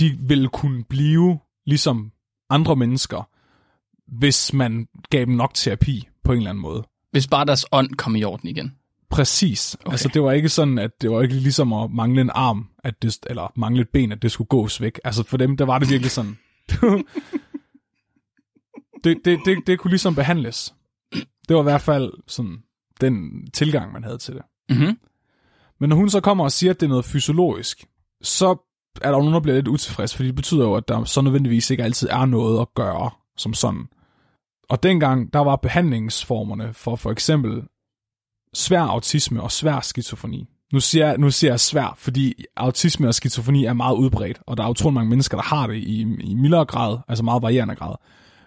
de 0.00 0.18
ville 0.20 0.48
kunne 0.48 0.84
blive 0.84 1.38
ligesom 1.66 2.12
andre 2.50 2.76
mennesker, 2.76 3.28
hvis 4.18 4.52
man 4.52 4.86
gav 5.10 5.24
dem 5.24 5.34
nok 5.34 5.54
terapi 5.54 6.08
på 6.24 6.32
en 6.32 6.38
eller 6.38 6.50
anden 6.50 6.62
måde. 6.62 6.82
Hvis 7.10 7.28
bare 7.28 7.44
deres 7.44 7.66
ånd 7.72 7.94
kom 7.94 8.16
i 8.16 8.24
orden 8.24 8.48
igen. 8.48 8.72
Præcis. 9.10 9.76
Okay. 9.80 9.92
Altså, 9.92 10.10
det 10.14 10.22
var 10.22 10.32
ikke 10.32 10.48
sådan, 10.48 10.78
at 10.78 10.90
det 11.02 11.10
var 11.10 11.22
ikke 11.22 11.34
ligesom 11.34 11.72
at 11.72 11.90
mangle 11.90 12.20
en 12.20 12.30
arm, 12.34 12.68
at 12.84 13.02
det, 13.02 13.18
eller 13.26 13.52
mangle 13.56 13.82
et 13.82 13.88
ben, 13.88 14.12
at 14.12 14.22
det 14.22 14.32
skulle 14.32 14.48
gås 14.48 14.80
væk. 14.80 15.00
Altså, 15.04 15.22
for 15.22 15.36
dem, 15.36 15.56
der 15.56 15.64
var 15.64 15.78
det 15.78 15.90
virkelig 15.90 16.10
sådan... 16.10 16.38
det, 19.04 19.18
det, 19.24 19.40
det, 19.44 19.58
det 19.66 19.78
kunne 19.78 19.90
ligesom 19.90 20.14
behandles. 20.14 20.74
Det 21.48 21.56
var 21.56 21.60
i 21.60 21.62
hvert 21.62 21.80
fald 21.80 22.12
sådan 22.26 22.58
den 23.00 23.46
tilgang, 23.50 23.92
man 23.92 24.04
havde 24.04 24.18
til 24.18 24.34
det. 24.34 24.42
Mhm. 24.70 24.98
Men 25.80 25.88
når 25.88 25.96
hun 25.96 26.10
så 26.10 26.20
kommer 26.20 26.44
og 26.44 26.52
siger, 26.52 26.70
at 26.70 26.80
det 26.80 26.86
er 26.86 26.90
noget 26.90 27.04
fysiologisk, 27.04 27.86
så 28.22 28.56
er 29.00 29.08
der 29.10 29.16
jo 29.16 29.18
nogen, 29.18 29.34
der 29.34 29.40
bliver 29.40 29.54
lidt 29.56 29.68
utilfreds, 29.68 30.16
fordi 30.16 30.26
det 30.26 30.36
betyder 30.36 30.64
jo, 30.64 30.74
at 30.74 30.88
der 30.88 31.04
så 31.04 31.20
nødvendigvis 31.20 31.70
ikke 31.70 31.84
altid 31.84 32.08
er 32.08 32.26
noget 32.26 32.60
at 32.60 32.74
gøre 32.74 33.10
som 33.36 33.54
sådan. 33.54 33.88
Og 34.68 34.82
dengang, 34.82 35.32
der 35.32 35.38
var 35.38 35.56
behandlingsformerne 35.56 36.74
for 36.74 36.96
for 36.96 37.10
eksempel 37.10 37.62
svær 38.54 38.80
autisme 38.80 39.42
og 39.42 39.52
svær 39.52 39.80
skizofreni, 39.80 40.48
Nu 40.72 40.80
siger, 40.80 41.06
jeg, 41.06 41.18
nu 41.18 41.30
siger 41.30 41.50
jeg 41.50 41.60
svær, 41.60 41.94
fordi 41.98 42.34
autisme 42.56 43.08
og 43.08 43.14
skizofreni 43.14 43.64
er 43.64 43.72
meget 43.72 43.96
udbredt, 43.96 44.40
og 44.46 44.56
der 44.56 44.64
er 44.64 44.68
utrolig 44.68 44.94
mange 44.94 45.10
mennesker, 45.10 45.36
der 45.36 45.44
har 45.44 45.66
det 45.66 45.76
i, 45.76 46.00
i 46.20 46.34
mildere 46.34 46.64
grad, 46.64 46.98
altså 47.08 47.24
meget 47.24 47.42
varierende 47.42 47.74
grad. 47.74 47.94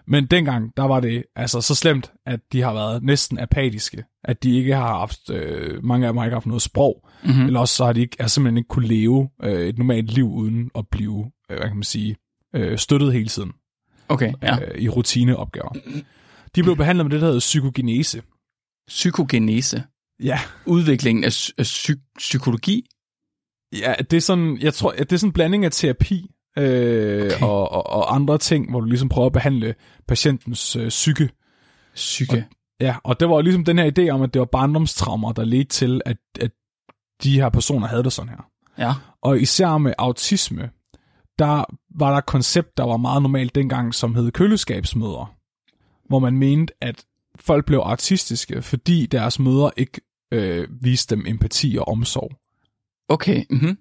Men 0.06 0.26
dengang, 0.26 0.72
der 0.76 0.82
var 0.82 1.00
det 1.00 1.24
altså 1.36 1.60
så 1.60 1.74
slemt, 1.74 2.12
at 2.26 2.40
de 2.52 2.62
har 2.62 2.72
været 2.72 3.02
næsten 3.02 3.38
apatiske. 3.38 4.04
At 4.24 4.42
de 4.42 4.56
ikke 4.56 4.74
har 4.74 4.98
haft, 4.98 5.30
øh, 5.30 5.84
mange 5.84 6.06
af 6.06 6.12
dem 6.12 6.16
har 6.16 6.24
ikke 6.24 6.34
haft 6.34 6.46
noget 6.46 6.62
sprog, 6.62 7.08
mm-hmm. 7.24 7.46
eller 7.46 7.60
også 7.60 7.74
så 7.74 7.84
har 7.84 7.92
de 7.92 8.00
ikke, 8.00 8.16
altså 8.18 8.34
simpelthen 8.34 8.58
ikke 8.58 8.68
kunne 8.68 8.86
leve 8.86 9.28
øh, 9.42 9.68
et 9.68 9.78
normalt 9.78 10.10
liv 10.10 10.32
uden 10.32 10.70
at 10.74 10.84
blive, 10.90 11.30
øh, 11.50 11.56
hvad 11.56 11.68
kan 11.68 11.76
man 11.76 11.84
sige, 11.84 12.16
øh, 12.54 12.78
støttet 12.78 13.12
hele 13.12 13.28
tiden 13.28 13.52
Okay, 14.08 14.32
ja. 14.42 14.58
øh, 14.60 14.80
i 14.82 14.88
rutineopgaver. 14.88 15.72
De 16.54 16.62
blev 16.62 16.76
behandlet 16.76 17.06
med 17.06 17.10
det, 17.10 17.20
der 17.20 17.26
hedder 17.26 17.40
psykogenese. 17.40 18.22
Psykogenese. 18.88 19.82
Ja, 20.22 20.38
Udviklingen 20.66 21.24
af, 21.24 21.50
af 21.58 21.62
psy- 21.64 22.12
psykologi. 22.18 22.86
ja 23.72 23.94
det 24.10 24.16
er 24.16 24.20
sådan, 24.20 24.58
jeg 24.60 24.74
tror, 24.74 24.90
det 24.92 25.12
er 25.12 25.16
sådan 25.16 25.28
en 25.28 25.32
blanding 25.32 25.64
af 25.64 25.72
terapi 25.72 26.30
øh, 26.58 27.24
Okay. 27.24 27.40
og, 27.46 27.72
og, 27.72 27.86
og 27.86 28.14
andre 28.14 28.38
ting, 28.38 28.70
hvor 28.70 28.80
du 28.80 28.86
ligesom 28.86 29.08
prøver 29.08 29.26
at 29.26 29.32
behandle 29.32 29.74
patientens 30.08 30.76
øh, 30.76 30.88
psyke. 30.88 31.30
Psyke. 31.94 32.46
Ja, 32.80 32.96
og 33.04 33.20
det 33.20 33.28
var 33.28 33.40
ligesom 33.40 33.64
den 33.64 33.78
her 33.78 33.90
idé 33.98 34.08
om, 34.10 34.22
at 34.22 34.34
det 34.34 34.40
var 34.40 34.46
barndomstraumer, 34.46 35.32
der 35.32 35.44
ledte 35.44 35.68
til, 35.68 36.00
at, 36.06 36.16
at 36.40 36.50
de 37.22 37.34
her 37.40 37.48
personer 37.48 37.86
havde 37.86 38.04
det 38.04 38.12
sådan 38.12 38.28
her. 38.28 38.46
Ja. 38.78 38.92
Og 39.22 39.40
især 39.40 39.78
med 39.78 39.92
autisme, 39.98 40.70
der 41.38 41.64
var 41.98 42.10
der 42.10 42.18
et 42.18 42.26
koncept, 42.26 42.76
der 42.76 42.84
var 42.84 42.96
meget 42.96 43.22
normalt 43.22 43.54
dengang, 43.54 43.94
som 43.94 44.14
hed 44.14 44.30
køleskabsmøder. 44.32 45.34
Hvor 46.08 46.18
man 46.18 46.36
mente, 46.36 46.72
at 46.80 47.04
folk 47.40 47.66
blev 47.66 47.78
autistiske, 47.78 48.62
fordi 48.62 49.06
deres 49.06 49.38
mødre 49.38 49.70
ikke 49.76 50.00
øh, 50.32 50.68
viste 50.82 51.16
dem 51.16 51.26
empati 51.26 51.76
og 51.80 51.88
omsorg. 51.88 52.30
Okay. 53.08 53.44
Mm-hmm. 53.50 53.78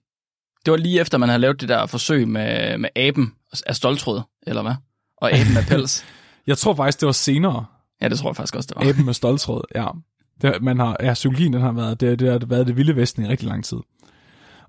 Det 0.66 0.72
var 0.72 0.78
lige 0.78 1.02
efter, 1.02 1.18
man 1.18 1.30
havde 1.30 1.42
lavet 1.42 1.62
det 1.62 1.70
der 1.70 1.86
forsøg 1.86 2.28
med, 2.28 2.78
med 2.78 2.90
aben 2.96 3.34
af 3.68 3.76
stoltråd, 3.76 4.22
eller 4.48 4.62
hvad? 4.62 4.74
Og 5.18 5.32
aben 5.32 5.58
af 5.58 5.64
pels. 5.68 6.06
Jeg 6.48 6.58
tror 6.58 6.74
faktisk, 6.76 7.00
det 7.00 7.06
var 7.06 7.12
senere, 7.12 7.66
Ja, 8.02 8.10
det 8.10 8.20
tror 8.20 8.30
jeg 8.30 8.36
faktisk 8.36 8.56
også, 8.56 8.68
det 8.68 8.86
var. 8.86 8.90
aben 8.92 9.06
med 9.06 9.14
stoltråd. 9.14 9.62
Ja, 9.76 9.88
det, 10.42 10.62
man 10.62 10.80
har, 10.80 10.98
ja 11.00 11.14
psykologien 11.14 11.54
den 11.54 11.62
har 11.62 11.72
været 11.72 12.02
det, 12.02 12.20
det 12.20 12.32
har 12.32 12.40
været 12.46 12.68
det 12.68 12.78
vilde 12.78 12.96
vesten 12.96 13.26
i 13.26 13.28
rigtig 13.28 13.48
lang 13.48 13.66
tid. 13.66 13.78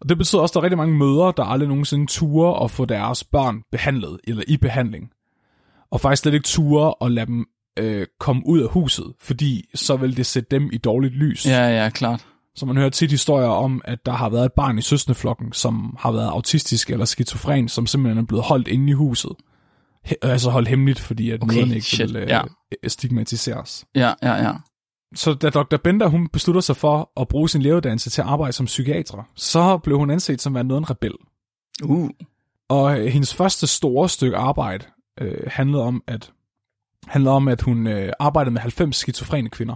Og 0.00 0.08
det 0.08 0.18
betyder 0.18 0.42
også, 0.42 0.52
at 0.52 0.54
der 0.54 0.60
er 0.60 0.64
rigtig 0.64 0.78
mange 0.78 0.98
mødre, 0.98 1.32
der 1.36 1.44
aldrig 1.44 1.68
nogensinde 1.68 2.06
turer 2.06 2.64
at 2.64 2.70
få 2.70 2.84
deres 2.84 3.24
børn 3.24 3.62
behandlet, 3.72 4.20
eller 4.24 4.42
i 4.48 4.56
behandling. 4.56 5.10
Og 5.90 6.00
faktisk 6.00 6.22
slet 6.22 6.34
ikke 6.34 6.44
turer 6.44 7.04
at 7.04 7.12
lade 7.12 7.26
dem 7.26 7.46
øh, 7.78 8.06
komme 8.20 8.42
ud 8.46 8.60
af 8.60 8.68
huset, 8.68 9.12
fordi 9.20 9.68
så 9.74 9.96
vil 9.96 10.16
det 10.16 10.26
sætte 10.26 10.48
dem 10.50 10.70
i 10.72 10.78
dårligt 10.78 11.14
lys. 11.14 11.46
Ja, 11.46 11.82
ja, 11.82 11.90
klart. 11.90 12.26
Så 12.56 12.66
man 12.66 12.76
hører 12.76 12.90
tit 12.90 13.10
historier 13.10 13.48
om, 13.48 13.82
at 13.84 14.06
der 14.06 14.12
har 14.12 14.28
været 14.28 14.44
et 14.44 14.52
barn 14.52 14.78
i 14.78 14.82
søsneflokken, 14.82 15.52
som 15.52 15.96
har 15.98 16.12
været 16.12 16.28
autistisk 16.28 16.90
eller 16.90 17.04
skizofren, 17.04 17.68
som 17.68 17.86
simpelthen 17.86 18.18
er 18.18 18.26
blevet 18.26 18.44
holdt 18.44 18.68
inde 18.68 18.90
i 18.90 18.92
huset. 18.92 19.30
He- 20.06 20.14
altså 20.22 20.50
holdt 20.50 20.68
hemmeligt, 20.68 21.00
fordi 21.00 21.30
at 21.30 21.42
Okay, 21.42 21.66
ikke 21.74 21.80
shit, 21.80 22.14
vil 22.14 22.16
øh, 22.16 22.28
ja. 22.28 22.42
stigmatiseres. 22.86 23.84
Ja, 23.94 24.12
ja, 24.22 24.34
ja. 24.34 24.52
Så 25.14 25.34
da 25.34 25.50
Dr. 25.50 25.76
Bender 25.76 26.06
hun 26.06 26.28
beslutter 26.28 26.60
sig 26.60 26.76
for 26.76 27.20
at 27.20 27.28
bruge 27.28 27.48
sin 27.48 27.62
lægeuddannelse 27.62 28.10
til 28.10 28.20
at 28.22 28.28
arbejde 28.28 28.52
som 28.52 28.66
psykiater, 28.66 29.28
så 29.36 29.78
blev 29.78 29.98
hun 29.98 30.10
anset 30.10 30.40
som 30.40 30.54
værende 30.54 30.68
noget 30.68 30.80
en 30.80 30.90
rebel. 30.90 31.12
Uh. 31.84 32.10
Og 32.68 33.00
øh, 33.00 33.06
hendes 33.06 33.34
første 33.34 33.66
store 33.66 34.08
stykke 34.08 34.36
arbejde 34.36 34.84
øh, 35.20 35.38
handlede 35.46 35.82
om, 35.82 36.02
at 36.06 36.32
handlede 37.06 37.34
om, 37.34 37.48
at 37.48 37.60
hun 37.62 37.86
øh, 37.86 38.12
arbejdede 38.18 38.52
med 38.52 38.60
90 38.60 38.96
skizofrene 38.96 39.48
kvinder. 39.48 39.74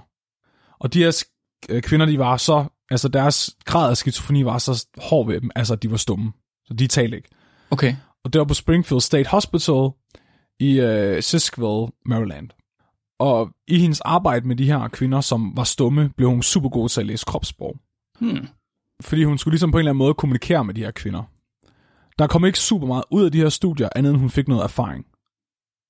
Og 0.78 0.94
de 0.94 1.02
her 1.02 1.10
sk- 1.10 1.66
øh, 1.68 1.82
kvinder, 1.82 2.06
de 2.06 2.18
var 2.18 2.36
så, 2.36 2.64
altså 2.90 3.08
deres 3.08 3.56
grad 3.64 3.90
af 3.90 3.96
skizofreni 3.96 4.44
var 4.44 4.58
så 4.58 4.86
hård 4.98 5.26
ved 5.26 5.40
dem, 5.40 5.50
altså 5.56 5.74
at 5.74 5.82
de 5.82 5.90
var 5.90 5.96
stumme. 5.96 6.32
Så 6.66 6.74
de 6.74 6.86
talte 6.86 7.16
ikke. 7.16 7.28
Okay. 7.70 7.96
Og 8.24 8.32
det 8.32 8.38
var 8.38 8.44
på 8.44 8.54
Springfield 8.54 9.00
State 9.00 9.28
Hospital 9.28 9.90
i 10.60 10.80
øh, 10.80 11.22
Siskville, 11.22 11.86
Maryland. 12.06 12.48
Og 13.18 13.50
i 13.68 13.78
hendes 13.78 14.00
arbejde 14.00 14.48
med 14.48 14.56
de 14.56 14.64
her 14.64 14.88
kvinder, 14.88 15.20
som 15.20 15.56
var 15.56 15.64
stumme, 15.64 16.10
blev 16.16 16.28
hun 16.28 16.42
super 16.42 16.68
god 16.68 16.88
til 16.88 17.00
at 17.00 17.06
læse 17.06 17.24
kropssprog. 17.26 17.76
Hmm. 18.20 18.48
Fordi 19.00 19.24
hun 19.24 19.38
skulle 19.38 19.52
ligesom 19.52 19.70
på 19.70 19.76
en 19.76 19.80
eller 19.80 19.90
anden 19.90 19.98
måde 19.98 20.14
kommunikere 20.14 20.64
med 20.64 20.74
de 20.74 20.84
her 20.84 20.90
kvinder. 20.90 21.22
Der 22.18 22.26
kom 22.26 22.44
ikke 22.44 22.58
super 22.58 22.86
meget 22.86 23.04
ud 23.10 23.24
af 23.24 23.32
de 23.32 23.38
her 23.38 23.48
studier, 23.48 23.88
andet 23.96 24.10
end 24.10 24.18
hun 24.18 24.30
fik 24.30 24.48
noget 24.48 24.64
erfaring. 24.64 25.06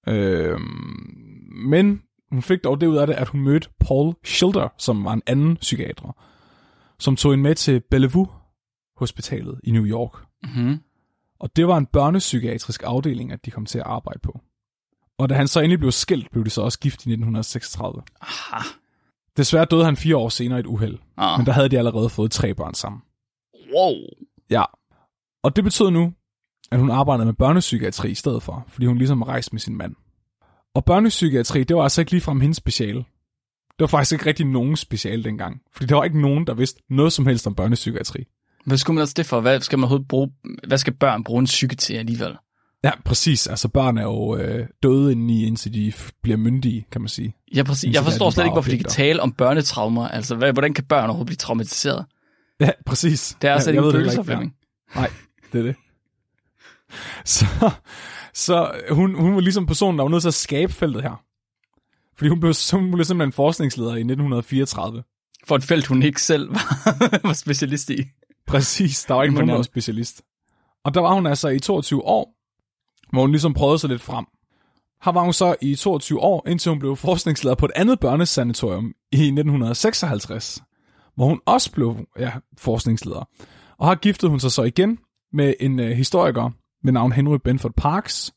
Øhm, 0.09 1.27
men 1.49 2.02
hun 2.31 2.43
fik 2.43 2.64
dog 2.64 2.81
det 2.81 2.87
ud 2.87 2.97
af 2.97 3.07
det, 3.07 3.14
at 3.14 3.28
hun 3.28 3.40
mødte 3.40 3.69
Paul 3.81 4.14
Schilder, 4.25 4.69
som 4.78 5.05
var 5.05 5.12
en 5.12 5.23
anden 5.26 5.57
psykiater, 5.57 6.17
som 6.99 7.17
tog 7.17 7.33
hende 7.33 7.43
med 7.43 7.55
til 7.55 7.81
Bellevue 7.90 8.28
Hospitalet 8.97 9.61
i 9.64 9.71
New 9.71 9.85
York. 9.87 10.12
Mm-hmm. 10.43 10.81
Og 11.40 11.57
det 11.57 11.69
var 11.69 11.76
en 11.76 11.87
børnepsykiatrisk 11.87 12.83
afdeling, 12.87 13.33
at 13.33 13.45
de 13.45 13.50
kom 13.50 13.67
til 13.67 13.78
at 13.78 13.85
arbejde 13.87 14.19
på. 14.23 14.40
Og 15.19 15.28
da 15.28 15.35
han 15.35 15.49
så 15.49 15.61
endelig 15.61 15.78
blev 15.78 15.93
skilt, 15.93 16.31
blev 16.31 16.45
de 16.45 16.50
så 16.50 16.62
også 16.62 16.78
gift 16.78 17.07
i 17.07 17.09
1936. 17.09 18.02
Aha. 18.21 18.62
Desværre 19.37 19.64
døde 19.64 19.85
han 19.85 19.97
fire 19.97 20.17
år 20.17 20.28
senere 20.28 20.59
i 20.59 20.61
et 20.61 20.67
uheld, 20.67 20.99
Ah. 21.17 21.38
men 21.38 21.47
der 21.47 21.52
havde 21.52 21.69
de 21.69 21.78
allerede 21.78 22.09
fået 22.09 22.31
tre 22.31 22.55
børn 22.55 22.75
sammen. 22.75 23.02
Wow. 23.75 23.95
Ja. 24.50 24.62
Og 25.43 25.57
det 25.57 25.64
betød 25.64 25.90
nu, 25.90 26.12
at 26.71 26.78
hun 26.78 26.90
arbejdede 26.90 27.26
med 27.26 27.35
børnepsykiatri 27.35 28.11
i 28.11 28.14
stedet 28.14 28.43
for, 28.43 28.64
fordi 28.69 28.87
hun 28.87 28.99
ligesom 28.99 29.23
rejste 29.23 29.55
med 29.55 29.61
sin 29.61 29.76
mand. 29.76 29.95
Og 30.78 30.85
børnepsykiatri, 30.85 31.64
det 31.64 31.76
var 31.76 31.82
altså 31.82 32.00
ikke 32.00 32.12
ligefrem 32.12 32.40
hendes 32.40 32.56
speciale. 32.56 32.99
Det 33.68 33.80
var 33.80 33.87
faktisk 33.87 34.12
ikke 34.12 34.26
rigtig 34.26 34.47
nogen 34.47 34.76
speciale 34.76 35.25
dengang, 35.25 35.61
fordi 35.73 35.87
der 35.87 35.94
var 35.94 36.04
ikke 36.04 36.20
nogen, 36.20 36.47
der 36.47 36.54
vidste 36.54 36.80
noget 36.90 37.12
som 37.12 37.26
helst 37.26 37.47
om 37.47 37.54
børnepsykiatri. 37.54 38.25
Hvad 38.66 38.76
skulle 38.76 38.94
man 38.94 39.00
altså 39.00 39.14
det 39.16 39.26
for? 39.26 39.40
Hvad 39.40 39.61
skal 39.61 39.78
man 39.78 39.85
overhovedet 39.85 40.08
bruge? 40.08 40.30
Hvad 40.68 40.78
skal 40.78 40.92
børn 40.92 41.25
bruge 41.25 41.40
en 41.40 41.44
psyke 41.44 41.76
til 41.76 41.94
alligevel? 41.94 42.37
Ja, 42.85 42.90
præcis. 43.04 43.47
Altså 43.47 43.68
børn 43.68 43.99
er 43.99 44.02
jo 44.02 44.37
øh, 44.37 44.66
døde 44.82 45.12
indeni, 45.12 45.44
indtil 45.44 45.75
de 45.75 45.92
bliver 46.23 46.37
myndige, 46.37 46.87
kan 46.92 47.00
man 47.00 47.08
sige. 47.08 47.35
Ja, 47.54 47.62
præcis. 47.62 47.85
Indtil 47.85 47.99
Jeg 47.99 48.04
forstår 48.04 48.30
slet 48.30 48.44
ikke, 48.44 48.52
hvorfor 48.52 48.70
de 48.70 48.78
kan 48.78 48.90
tale 48.90 49.23
om 49.23 49.32
børnetraumer. 49.32 50.08
Altså, 50.08 50.35
hvad, 50.35 50.52
hvordan 50.52 50.75
kan 50.75 50.85
børn 50.85 51.04
overhovedet 51.04 51.26
blive 51.26 51.37
traumatiseret? 51.37 52.04
Ja, 52.61 52.70
præcis. 52.87 53.37
Det 53.42 53.50
er 53.50 53.54
altså 53.54 53.70
ja, 53.70 53.73
ikke 53.73 53.78
en 53.78 53.85
ved 53.85 53.92
det 53.92 53.99
følelse, 53.99 54.16
heller 54.16 54.25
Flemming. 54.25 54.54
Nej, 54.94 55.11
det 55.52 55.58
er 55.58 55.62
det. 55.62 55.76
Så, 57.35 57.47
så 58.35 58.80
hun, 58.90 59.14
hun 59.14 59.35
var 59.35 59.40
ligesom 59.40 59.66
personen, 59.66 59.99
der 59.99 60.04
var 60.04 60.11
nødt 60.11 60.23
til 60.23 60.28
at 60.28 60.35
skabe 60.35 60.73
feltet 60.73 61.02
her. 61.02 61.23
Fordi 62.16 62.28
hun 62.28 62.40
blev, 62.40 62.54
hun 62.73 62.90
blev 62.90 63.04
simpelthen 63.04 63.32
forskningsleder 63.32 63.90
i 63.90 64.00
1934. 64.00 65.02
For 65.47 65.56
et 65.56 65.64
felt, 65.64 65.87
hun 65.87 66.02
ikke 66.02 66.23
selv 66.23 66.49
var, 66.54 67.20
var 67.23 67.32
specialist 67.32 67.90
i. 67.90 68.04
Præcis, 68.47 69.04
der 69.04 69.14
var 69.14 69.23
ikke 69.23 69.35
nogen, 69.35 69.49
der 69.49 69.54
var 69.54 69.62
specialist. 69.62 70.23
Og 70.85 70.94
der 70.94 71.00
var 71.00 71.14
hun 71.14 71.26
altså 71.26 71.49
i 71.49 71.58
22 71.58 72.04
år, 72.04 72.35
hvor 73.12 73.20
hun 73.20 73.30
ligesom 73.30 73.54
prøvede 73.54 73.78
sig 73.78 73.90
lidt 73.90 74.02
frem. 74.02 74.26
Her 75.04 75.12
var 75.12 75.23
hun 75.23 75.32
så 75.32 75.56
i 75.61 75.75
22 75.75 76.20
år, 76.20 76.49
indtil 76.49 76.70
hun 76.70 76.78
blev 76.78 76.97
forskningsleder 76.97 77.54
på 77.54 77.66
et 77.66 77.73
andet 77.76 78.00
børnesanatorium 78.00 78.94
i 79.12 79.16
1956, 79.16 80.62
hvor 81.14 81.26
hun 81.26 81.40
også 81.47 81.73
blev 81.73 81.97
ja, 82.18 82.32
forskningsleder. 82.58 83.28
Og 83.78 83.88
her 83.88 83.94
giftede 83.94 84.30
hun 84.30 84.40
sig 84.40 84.52
så 84.52 84.62
igen 84.62 84.99
med 85.32 85.54
en 85.61 85.80
øh, 85.80 85.90
historiker 85.90 86.50
ved 86.85 86.92
navn 86.92 87.12
Henry 87.12 87.38
Benford 87.44 87.73
Parks. 87.76 88.32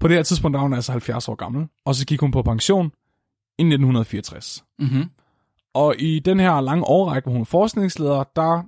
På 0.00 0.08
det 0.08 0.16
her 0.16 0.22
tidspunkt 0.22 0.54
der 0.54 0.58
var 0.58 0.66
hun 0.66 0.74
altså 0.74 0.92
70 0.92 1.28
år 1.28 1.34
gammel, 1.34 1.66
og 1.84 1.94
så 1.94 2.06
gik 2.06 2.20
hun 2.20 2.30
på 2.30 2.42
pension 2.42 2.86
i 3.58 3.62
1964. 3.62 4.64
Mm-hmm. 4.78 5.04
Og 5.74 5.94
i 5.98 6.18
den 6.18 6.40
her 6.40 6.60
lange 6.60 6.84
årrække, 6.84 7.26
hvor 7.26 7.32
hun 7.32 7.40
er 7.40 7.44
forskningsleder, 7.44 8.24
der 8.36 8.62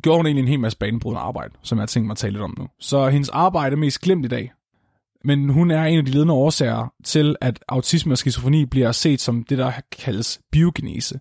gjorde 0.00 0.18
hun 0.18 0.26
egentlig 0.26 0.42
en 0.42 0.48
hel 0.48 0.60
masse 0.60 0.78
banebrydende 0.78 1.20
arbejde, 1.20 1.54
som 1.62 1.78
jeg 1.78 1.88
tænkt 1.88 2.06
mig 2.06 2.12
at 2.12 2.18
tale 2.18 2.32
lidt 2.32 2.42
om 2.42 2.54
nu. 2.58 2.68
Så 2.80 3.08
hendes 3.08 3.28
arbejde 3.28 3.74
er 3.74 3.78
mest 3.78 4.00
glemt 4.00 4.24
i 4.24 4.28
dag. 4.28 4.52
Men 5.24 5.48
hun 5.48 5.70
er 5.70 5.84
en 5.84 5.98
af 5.98 6.04
de 6.04 6.10
ledende 6.10 6.34
årsager 6.34 6.92
til, 7.04 7.36
at 7.40 7.64
autisme 7.68 8.14
og 8.14 8.18
skizofreni 8.18 8.66
bliver 8.66 8.92
set 8.92 9.20
som 9.20 9.44
det, 9.44 9.58
der 9.58 9.72
kaldes 9.98 10.40
biogenese. 10.52 11.20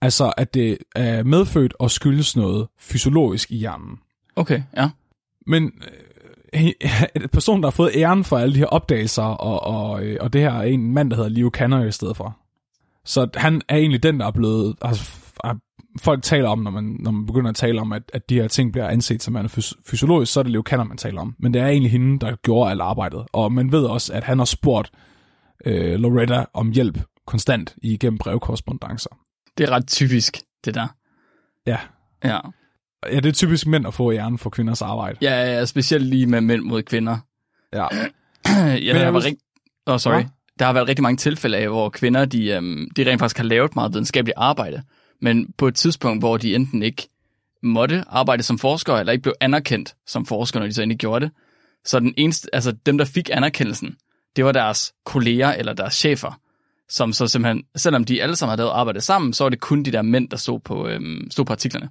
Altså, 0.00 0.32
at 0.36 0.54
det 0.54 0.78
er 0.96 1.22
medfødt 1.22 1.74
og 1.78 1.90
skyldes 1.90 2.36
noget 2.36 2.68
fysiologisk 2.78 3.50
i 3.52 3.56
hjernen. 3.56 3.98
Okay, 4.36 4.62
ja. 4.76 4.90
Men 5.46 5.62
en 5.62 5.72
person, 7.32 7.60
der 7.62 7.66
har 7.66 7.70
fået 7.70 7.90
æren 7.96 8.24
for 8.24 8.38
alle 8.38 8.54
de 8.54 8.58
her 8.58 8.66
opdagelser, 8.66 9.22
og, 9.22 9.62
og, 9.62 10.04
øh, 10.04 10.16
og 10.20 10.32
det 10.32 10.40
her 10.40 10.52
er 10.52 10.62
en 10.62 10.92
mand, 10.92 11.10
der 11.10 11.16
hedder 11.16 11.30
Leo 11.30 11.50
Kanner 11.50 11.84
i 11.84 11.92
stedet 11.92 12.16
for. 12.16 12.38
Så 13.04 13.28
han 13.34 13.62
er 13.68 13.76
egentlig 13.76 14.02
den, 14.02 14.20
der 14.20 14.26
er 14.26 14.30
blevet... 14.30 14.76
Altså, 14.82 15.12
er- 15.44 15.54
folk 16.00 16.22
taler 16.22 16.48
om, 16.48 16.58
når 16.58 16.70
man, 16.70 16.96
når 17.00 17.10
man 17.10 17.26
begynder 17.26 17.50
at 17.50 17.56
tale 17.56 17.80
om, 17.80 17.92
at, 17.92 18.02
at 18.12 18.30
de 18.30 18.34
her 18.34 18.48
ting 18.48 18.72
bliver 18.72 18.88
anset 18.88 19.22
som 19.22 19.36
er 19.36 19.42
fys- 19.48 19.74
fysiologisk, 19.90 20.32
så 20.32 20.40
er 20.40 20.42
det 20.42 20.52
Leo 20.52 20.62
Kanner, 20.62 20.84
man 20.84 20.96
taler 20.96 21.20
om. 21.20 21.34
Men 21.38 21.54
det 21.54 21.62
er 21.62 21.66
egentlig 21.66 21.92
hende, 21.92 22.18
der 22.18 22.36
gjorde 22.36 22.70
alt 22.70 22.80
arbejdet. 22.80 23.26
Og 23.32 23.52
man 23.52 23.72
ved 23.72 23.84
også, 23.84 24.12
at 24.12 24.24
han 24.24 24.38
har 24.38 24.44
spurgt 24.44 24.90
øh, 25.64 25.94
Loretta 25.94 26.44
om 26.54 26.70
hjælp 26.70 26.98
konstant 27.26 27.74
igennem 27.82 28.18
brevkorrespondencer. 28.18 29.10
Det 29.58 29.68
er 29.68 29.70
ret 29.70 29.86
typisk, 29.88 30.36
det 30.64 30.74
der. 30.74 30.86
Ja. 31.66 31.78
Ja. 32.24 32.38
Ja, 33.10 33.16
det 33.16 33.26
er 33.26 33.32
typisk 33.32 33.66
mænd 33.66 33.86
at 33.86 33.94
få 33.94 34.12
æren 34.12 34.38
for 34.38 34.50
kvinders 34.50 34.82
arbejde. 34.82 35.18
Ja, 35.22 35.56
ja, 35.56 35.64
specielt 35.64 36.06
lige 36.06 36.26
med 36.26 36.40
mænd 36.40 36.62
mod 36.62 36.82
kvinder. 36.82 37.18
Ja. 37.72 37.86
ja, 38.46 38.92
der 38.92 39.00
jeg 39.00 39.12
været 39.12 39.24
rigt... 39.24 39.40
oh, 39.86 39.98
sorry. 39.98 40.14
Hvad? 40.14 40.24
Der 40.58 40.64
har 40.64 40.72
været 40.72 40.88
rigtig 40.88 41.02
mange 41.02 41.16
tilfælde 41.16 41.56
af, 41.56 41.68
hvor 41.68 41.88
kvinder, 41.88 42.24
de, 42.24 42.48
øhm, 42.48 42.88
de 42.96 43.10
rent 43.10 43.18
faktisk 43.18 43.36
har 43.36 43.44
lavet 43.44 43.74
meget 43.74 43.92
videnskabeligt 43.92 44.34
arbejde, 44.36 44.82
men 45.22 45.52
på 45.58 45.68
et 45.68 45.74
tidspunkt, 45.74 46.22
hvor 46.22 46.36
de 46.36 46.54
enten 46.54 46.82
ikke 46.82 47.08
måtte 47.62 48.04
arbejde 48.08 48.42
som 48.42 48.58
forskere, 48.58 49.00
eller 49.00 49.12
ikke 49.12 49.22
blev 49.22 49.34
anerkendt 49.40 49.94
som 50.06 50.26
forskere, 50.26 50.60
når 50.60 50.66
de 50.66 50.72
så 50.72 50.82
endelig 50.82 50.98
gjorde 50.98 51.24
det. 51.24 51.34
Så 51.84 52.00
den 52.00 52.14
eneste, 52.16 52.48
altså 52.52 52.72
dem, 52.86 52.98
der 52.98 53.04
fik 53.04 53.30
anerkendelsen, 53.32 53.96
det 54.36 54.44
var 54.44 54.52
deres 54.52 54.92
kolleger 55.04 55.52
eller 55.52 55.72
deres 55.72 55.94
chefer, 55.94 56.40
som 56.88 57.12
så 57.12 57.26
simpelthen, 57.26 57.62
selvom 57.76 58.04
de 58.04 58.22
alle 58.22 58.36
sammen 58.36 58.58
havde 58.58 58.70
arbejdet 58.70 59.02
sammen, 59.02 59.32
så 59.32 59.44
var 59.44 59.48
det 59.48 59.60
kun 59.60 59.82
de 59.82 59.92
der 59.92 60.02
mænd, 60.02 60.28
der 60.28 60.36
stod 60.36 60.60
på, 60.60 60.88
øhm, 60.88 61.30
stod 61.30 61.44
på 61.44 61.52
artiklerne. 61.52 61.88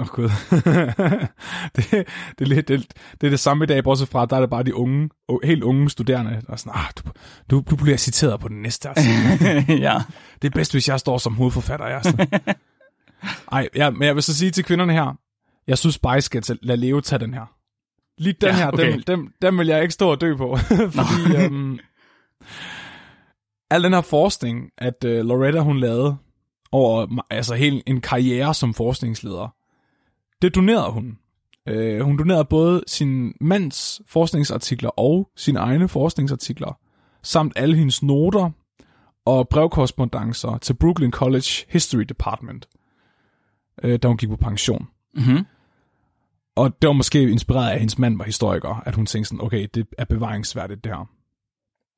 Åh 0.00 0.06
oh, 0.06 0.08
gud. 0.08 0.28
det, 1.76 1.90
det, 2.38 2.44
er 2.44 2.46
lidt, 2.46 2.68
det, 2.68 2.92
det 3.20 3.26
er 3.26 3.30
det 3.30 3.40
samme 3.40 3.64
i 3.64 3.66
dag, 3.66 3.84
bortset 3.84 4.08
fra, 4.08 4.22
at 4.22 4.30
der 4.30 4.36
er 4.36 4.40
det 4.40 4.50
bare 4.50 4.62
de 4.62 4.74
unge, 4.74 5.10
helt 5.44 5.62
unge 5.62 5.90
studerende, 5.90 6.30
der 6.30 6.52
er 6.52 6.56
sådan, 6.56 6.72
ah, 6.76 6.90
du, 6.96 7.10
du, 7.50 7.64
du 7.70 7.76
bliver 7.76 7.96
citeret 7.96 8.40
på 8.40 8.48
den 8.48 8.62
næste 8.62 8.88
artikel. 8.88 9.64
ja. 9.86 10.02
Det 10.42 10.48
er 10.48 10.52
bedst, 10.54 10.72
hvis 10.72 10.88
jeg 10.88 11.00
står 11.00 11.18
som 11.18 11.34
hovedforfatter. 11.34 11.86
Jeg 11.86 12.00
sådan. 12.04 12.28
Ej, 13.52 13.68
ja, 13.74 13.90
men 13.90 14.02
jeg 14.02 14.14
vil 14.14 14.22
så 14.22 14.36
sige 14.36 14.50
til 14.50 14.64
kvinderne 14.64 14.92
her, 14.92 15.18
jeg 15.66 15.78
synes 15.78 15.98
bare, 15.98 16.18
I 16.18 16.20
skal 16.20 16.42
lade 16.62 16.80
Leo 16.80 17.00
tage 17.00 17.18
den 17.18 17.34
her. 17.34 17.54
Lige 18.18 18.36
den 18.40 18.48
ja, 18.48 18.56
her, 18.56 18.70
okay. 18.70 18.92
dem, 18.92 19.02
dem, 19.02 19.32
dem 19.42 19.58
vil 19.58 19.66
jeg 19.66 19.82
ikke 19.82 19.94
stå 19.94 20.10
og 20.10 20.20
dø 20.20 20.36
på. 20.36 20.56
fordi 20.96 21.36
øhm, 21.36 21.78
al 23.70 23.82
den 23.82 23.92
her 23.92 24.00
forskning, 24.00 24.70
at 24.78 25.04
øh, 25.04 25.24
Loretta 25.24 25.58
hun 25.58 25.78
lavede 25.78 26.16
over 26.72 27.22
altså 27.30 27.54
helt 27.54 27.82
en 27.86 28.00
karriere 28.00 28.54
som 28.54 28.74
forskningsleder, 28.74 29.54
det 30.42 30.54
donerede 30.54 30.92
hun. 30.92 31.18
Øh, 31.68 32.00
hun 32.00 32.18
donerede 32.18 32.44
både 32.44 32.82
sin 32.86 33.34
mands 33.40 34.00
forskningsartikler 34.06 34.90
og 34.90 35.30
sine 35.36 35.58
egne 35.58 35.88
forskningsartikler, 35.88 36.78
samt 37.22 37.52
alle 37.56 37.76
hendes 37.76 38.02
noter 38.02 38.50
og 39.24 39.48
brevkorrespondencer 39.48 40.58
til 40.58 40.74
Brooklyn 40.74 41.10
College 41.10 41.66
History 41.68 42.02
Department, 42.02 42.68
øh, 43.82 43.98
da 43.98 44.08
hun 44.08 44.16
gik 44.16 44.28
på 44.28 44.36
pension. 44.36 44.88
Mm-hmm. 45.14 45.44
Og 46.56 46.82
det 46.82 46.88
var 46.88 46.94
måske 46.94 47.22
inspireret 47.22 47.68
af, 47.68 47.72
at 47.72 47.78
hendes 47.78 47.98
mand 47.98 48.16
var 48.18 48.24
historiker, 48.24 48.82
at 48.86 48.94
hun 48.94 49.06
tænkte 49.06 49.28
sådan, 49.28 49.44
okay, 49.44 49.66
det 49.74 49.86
er 49.98 50.04
bevaringsværdigt 50.04 50.84
det 50.84 50.92
her. 50.92 51.08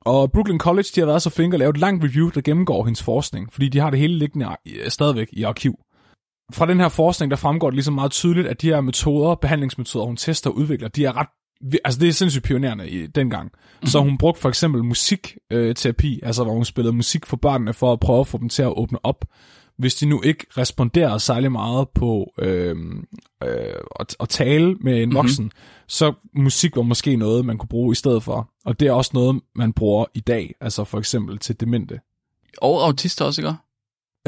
Og 0.01 0.33
Brooklyn 0.33 0.59
College, 0.59 0.89
de 0.95 1.01
har 1.01 1.07
været 1.07 1.23
så 1.23 1.31
flinke 1.31 1.55
at 1.55 1.59
lave 1.59 1.71
et 1.71 1.79
langt 1.79 2.05
review, 2.05 2.31
der 2.31 2.41
gennemgår 2.41 2.85
hendes 2.85 3.03
forskning, 3.03 3.53
fordi 3.53 3.69
de 3.69 3.79
har 3.79 3.91
det 3.91 3.99
hele 3.99 4.15
liggende 4.15 4.57
stadigvæk 4.89 5.29
i 5.33 5.43
arkiv 5.43 5.79
fra 6.53 6.67
den 6.67 6.81
her 6.81 6.89
forskning, 6.89 7.31
der 7.31 7.37
fremgår 7.37 7.71
det 7.71 7.75
ligesom 7.75 7.95
meget 7.95 8.11
tydeligt, 8.11 8.47
at 8.47 8.63
de 8.63 8.67
her 8.67 8.81
metoder, 8.81 9.35
behandlingsmetoder, 9.35 10.07
hun 10.07 10.17
tester 10.17 10.51
og 10.51 10.57
udvikler, 10.57 10.89
de 10.89 11.05
er 11.05 11.17
ret 11.17 11.29
Altså, 11.85 12.01
det 12.01 12.09
er 12.09 12.13
sindssygt 12.13 12.45
pionerende 12.45 12.89
i 12.89 13.07
dengang. 13.07 13.45
Mm-hmm. 13.45 13.87
Så 13.87 14.01
hun 14.01 14.19
brugte 14.19 14.41
for 14.41 14.49
eksempel 14.49 14.85
musikterapi, 14.85 16.15
øh, 16.15 16.21
altså 16.23 16.45
hvor 16.45 16.53
hun 16.53 16.65
spillede 16.65 16.97
musik 16.97 17.27
for 17.27 17.37
børnene, 17.37 17.73
for 17.73 17.93
at 17.93 18.01
prøve 18.01 18.21
at 18.21 18.27
få 18.27 18.39
dem 18.39 18.49
til 18.49 18.63
at 18.63 18.79
åbne 18.79 18.99
op. 19.05 19.25
Hvis 19.79 19.95
de 19.95 20.07
nu 20.07 20.23
ikke 20.23 20.47
responderede 20.57 21.21
særlig 21.21 21.53
meget 21.53 21.89
på 21.95 22.33
øh, 22.39 22.77
øh, 23.45 23.75
at, 24.01 24.17
at 24.21 24.29
tale 24.29 24.75
med 24.75 25.03
en 25.03 25.15
voksen, 25.15 25.45
mm-hmm. 25.45 25.85
så 25.89 26.13
musik 26.37 26.77
var 26.77 26.83
måske 26.83 27.17
noget, 27.17 27.45
man 27.45 27.59
kunne 27.59 27.69
bruge 27.69 27.93
i 27.93 27.95
stedet 27.95 28.23
for. 28.23 28.51
Og 28.65 28.81
det 28.81 28.89
er 28.89 28.93
også 28.93 29.11
noget, 29.15 29.41
man 29.55 29.73
bruger 29.73 30.05
i 30.15 30.21
dag, 30.21 30.55
altså 30.61 30.85
for 30.85 30.99
eksempel 30.99 31.39
til 31.39 31.61
demente. 31.61 32.01
Og 32.63 32.87
autister 32.87 33.25
også, 33.25 33.41
ikke? 33.41 33.55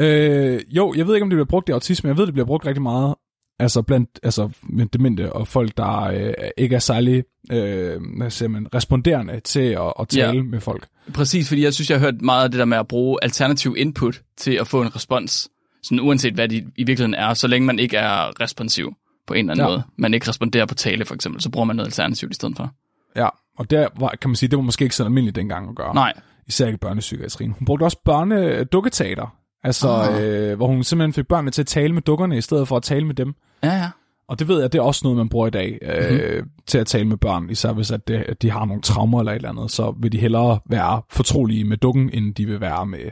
Øh, 0.01 0.61
jo, 0.69 0.93
jeg 0.97 1.07
ved 1.07 1.15
ikke, 1.15 1.23
om 1.23 1.29
det 1.29 1.37
bliver 1.37 1.45
brugt 1.45 1.69
i 1.69 1.71
autisme, 1.71 2.07
jeg 2.07 2.17
ved, 2.17 2.25
det 2.25 2.33
bliver 2.33 2.45
brugt 2.45 2.65
rigtig 2.65 2.81
meget, 2.81 3.15
altså 3.59 3.81
blandt 3.81 4.19
altså, 4.23 4.49
demente 4.93 5.33
og 5.33 5.47
folk, 5.47 5.77
der 5.77 6.01
øh, 6.01 6.33
ikke 6.57 6.75
er 6.75 6.79
særlig 6.79 7.23
øh, 7.51 8.01
man, 8.01 8.67
responderende 8.75 9.39
til 9.39 9.59
at, 9.59 9.93
at 9.99 10.07
tale 10.07 10.37
ja. 10.37 10.43
med 10.43 10.59
folk. 10.59 10.87
Præcis, 11.13 11.47
fordi 11.47 11.63
jeg 11.63 11.73
synes, 11.73 11.89
jeg 11.89 11.99
har 11.99 12.05
hørt 12.05 12.21
meget 12.21 12.43
af 12.43 12.51
det 12.51 12.59
der 12.59 12.65
med 12.65 12.77
at 12.77 12.87
bruge 12.87 13.17
alternativ 13.21 13.75
input 13.77 14.21
til 14.37 14.51
at 14.51 14.67
få 14.67 14.81
en 14.81 14.95
respons, 14.95 15.49
sådan 15.83 15.99
uanset 15.99 16.33
hvad 16.33 16.47
de 16.47 16.57
i 16.57 16.83
virkeligheden 16.83 17.13
er, 17.13 17.33
så 17.33 17.47
længe 17.47 17.65
man 17.65 17.79
ikke 17.79 17.97
er 17.97 18.41
responsiv 18.41 18.93
på 19.27 19.33
en 19.33 19.39
eller 19.39 19.53
anden 19.53 19.65
ja. 19.65 19.69
måde. 19.69 19.83
Man 19.97 20.13
ikke 20.13 20.29
responderer 20.29 20.65
på 20.65 20.75
tale 20.75 21.05
for 21.05 21.15
eksempel, 21.15 21.41
så 21.41 21.49
bruger 21.49 21.65
man 21.65 21.75
noget 21.75 21.87
alternativt 21.87 22.31
i 22.31 22.35
stedet 22.35 22.57
for. 22.57 22.71
Ja, 23.15 23.27
og 23.57 23.69
der 23.69 23.87
var, 23.99 24.15
kan 24.21 24.29
man 24.29 24.35
sige, 24.35 24.49
det 24.49 24.57
var 24.57 24.63
måske 24.63 24.83
ikke 24.83 24.95
så 24.95 25.03
almindeligt 25.03 25.35
dengang 25.35 25.69
at 25.69 25.75
gøre. 25.75 25.95
Nej. 25.95 26.13
Især 26.47 26.67
ikke 26.67 26.77
børnepsykiatrien. 26.79 27.51
Hun 27.51 27.65
brugte 27.65 27.83
også 27.83 27.97
børnedukketeater 28.05 29.42
Altså, 29.63 29.89
oh. 29.89 30.21
øh, 30.21 30.57
hvor 30.57 30.67
hun 30.67 30.83
simpelthen 30.83 31.13
fik 31.13 31.27
børnene 31.27 31.51
til 31.51 31.61
at 31.61 31.67
tale 31.67 31.93
med 31.93 32.01
dukkerne, 32.01 32.37
i 32.37 32.41
stedet 32.41 32.67
for 32.67 32.77
at 32.77 32.83
tale 32.83 33.05
med 33.07 33.15
dem. 33.15 33.33
Ja, 33.63 33.77
ja. 33.77 33.89
Og 34.27 34.39
det 34.39 34.47
ved 34.47 34.61
jeg, 34.61 34.73
det 34.73 34.79
er 34.79 34.83
også 34.83 35.01
noget, 35.03 35.17
man 35.17 35.29
bruger 35.29 35.47
i 35.47 35.49
dag, 35.49 35.79
øh, 35.81 36.11
mm-hmm. 36.11 36.49
til 36.67 36.77
at 36.77 36.87
tale 36.87 37.05
med 37.05 37.17
børn, 37.17 37.49
især 37.49 37.71
hvis 37.71 37.91
at, 37.91 38.07
det, 38.07 38.41
de 38.41 38.51
har 38.51 38.65
nogle 38.65 38.81
traumer 38.81 39.19
eller 39.19 39.31
et 39.31 39.35
eller 39.35 39.49
andet, 39.49 39.71
så 39.71 39.95
vil 39.99 40.11
de 40.11 40.17
hellere 40.17 40.59
være 40.69 41.01
fortrolige 41.09 41.63
med 41.63 41.77
dukken, 41.77 42.09
end 42.13 42.35
de 42.35 42.45
vil 42.45 42.61
være 42.61 42.85
med, 42.85 43.11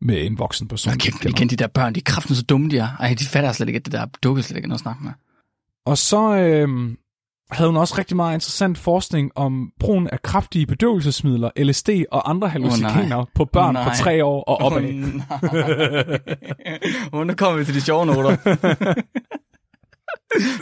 med 0.00 0.26
en 0.26 0.38
voksen 0.38 0.68
person. 0.68 0.90
Jeg 0.90 1.00
kan 1.00 1.30
igen 1.30 1.48
de 1.48 1.56
der 1.56 1.66
børn, 1.66 1.94
de 1.94 2.00
er 2.00 2.04
kraften 2.04 2.34
så 2.34 2.42
dumme, 2.42 2.70
de 2.70 2.78
er. 2.78 2.88
Ej, 3.00 3.16
de 3.18 3.24
fatter 3.24 3.52
slet 3.52 3.68
ikke, 3.68 3.76
at 3.76 3.84
det 3.84 3.92
der 3.92 4.06
dukke 4.22 4.42
slet 4.42 4.56
ikke 4.56 4.68
noget 4.68 4.78
at 4.78 4.82
snakke 4.82 5.04
med. 5.04 5.12
Og 5.86 5.98
så, 5.98 6.36
øh, 6.36 6.68
havde 7.54 7.70
hun 7.70 7.76
også 7.76 7.94
rigtig 7.98 8.16
meget 8.16 8.34
interessant 8.34 8.78
forskning 8.78 9.30
om 9.34 9.72
brugen 9.80 10.08
af 10.08 10.22
kraftige 10.22 10.66
bedøvelsesmidler, 10.66 11.50
LSD 11.56 11.88
og 12.12 12.30
andre 12.30 12.48
hallucinogener 12.48 13.16
oh, 13.16 13.26
på 13.34 13.44
børn 13.44 13.76
oh, 13.76 13.84
på 13.84 13.90
tre 13.96 14.24
år 14.24 14.44
og 14.44 14.60
opad. 14.60 14.84
Oh, 17.12 17.20
oh, 17.20 17.26
nu 17.26 17.34
kommer 17.34 17.58
vi 17.58 17.64
til 17.64 17.74
de 17.74 17.80
sjove 17.80 18.06
noter. 18.06 18.36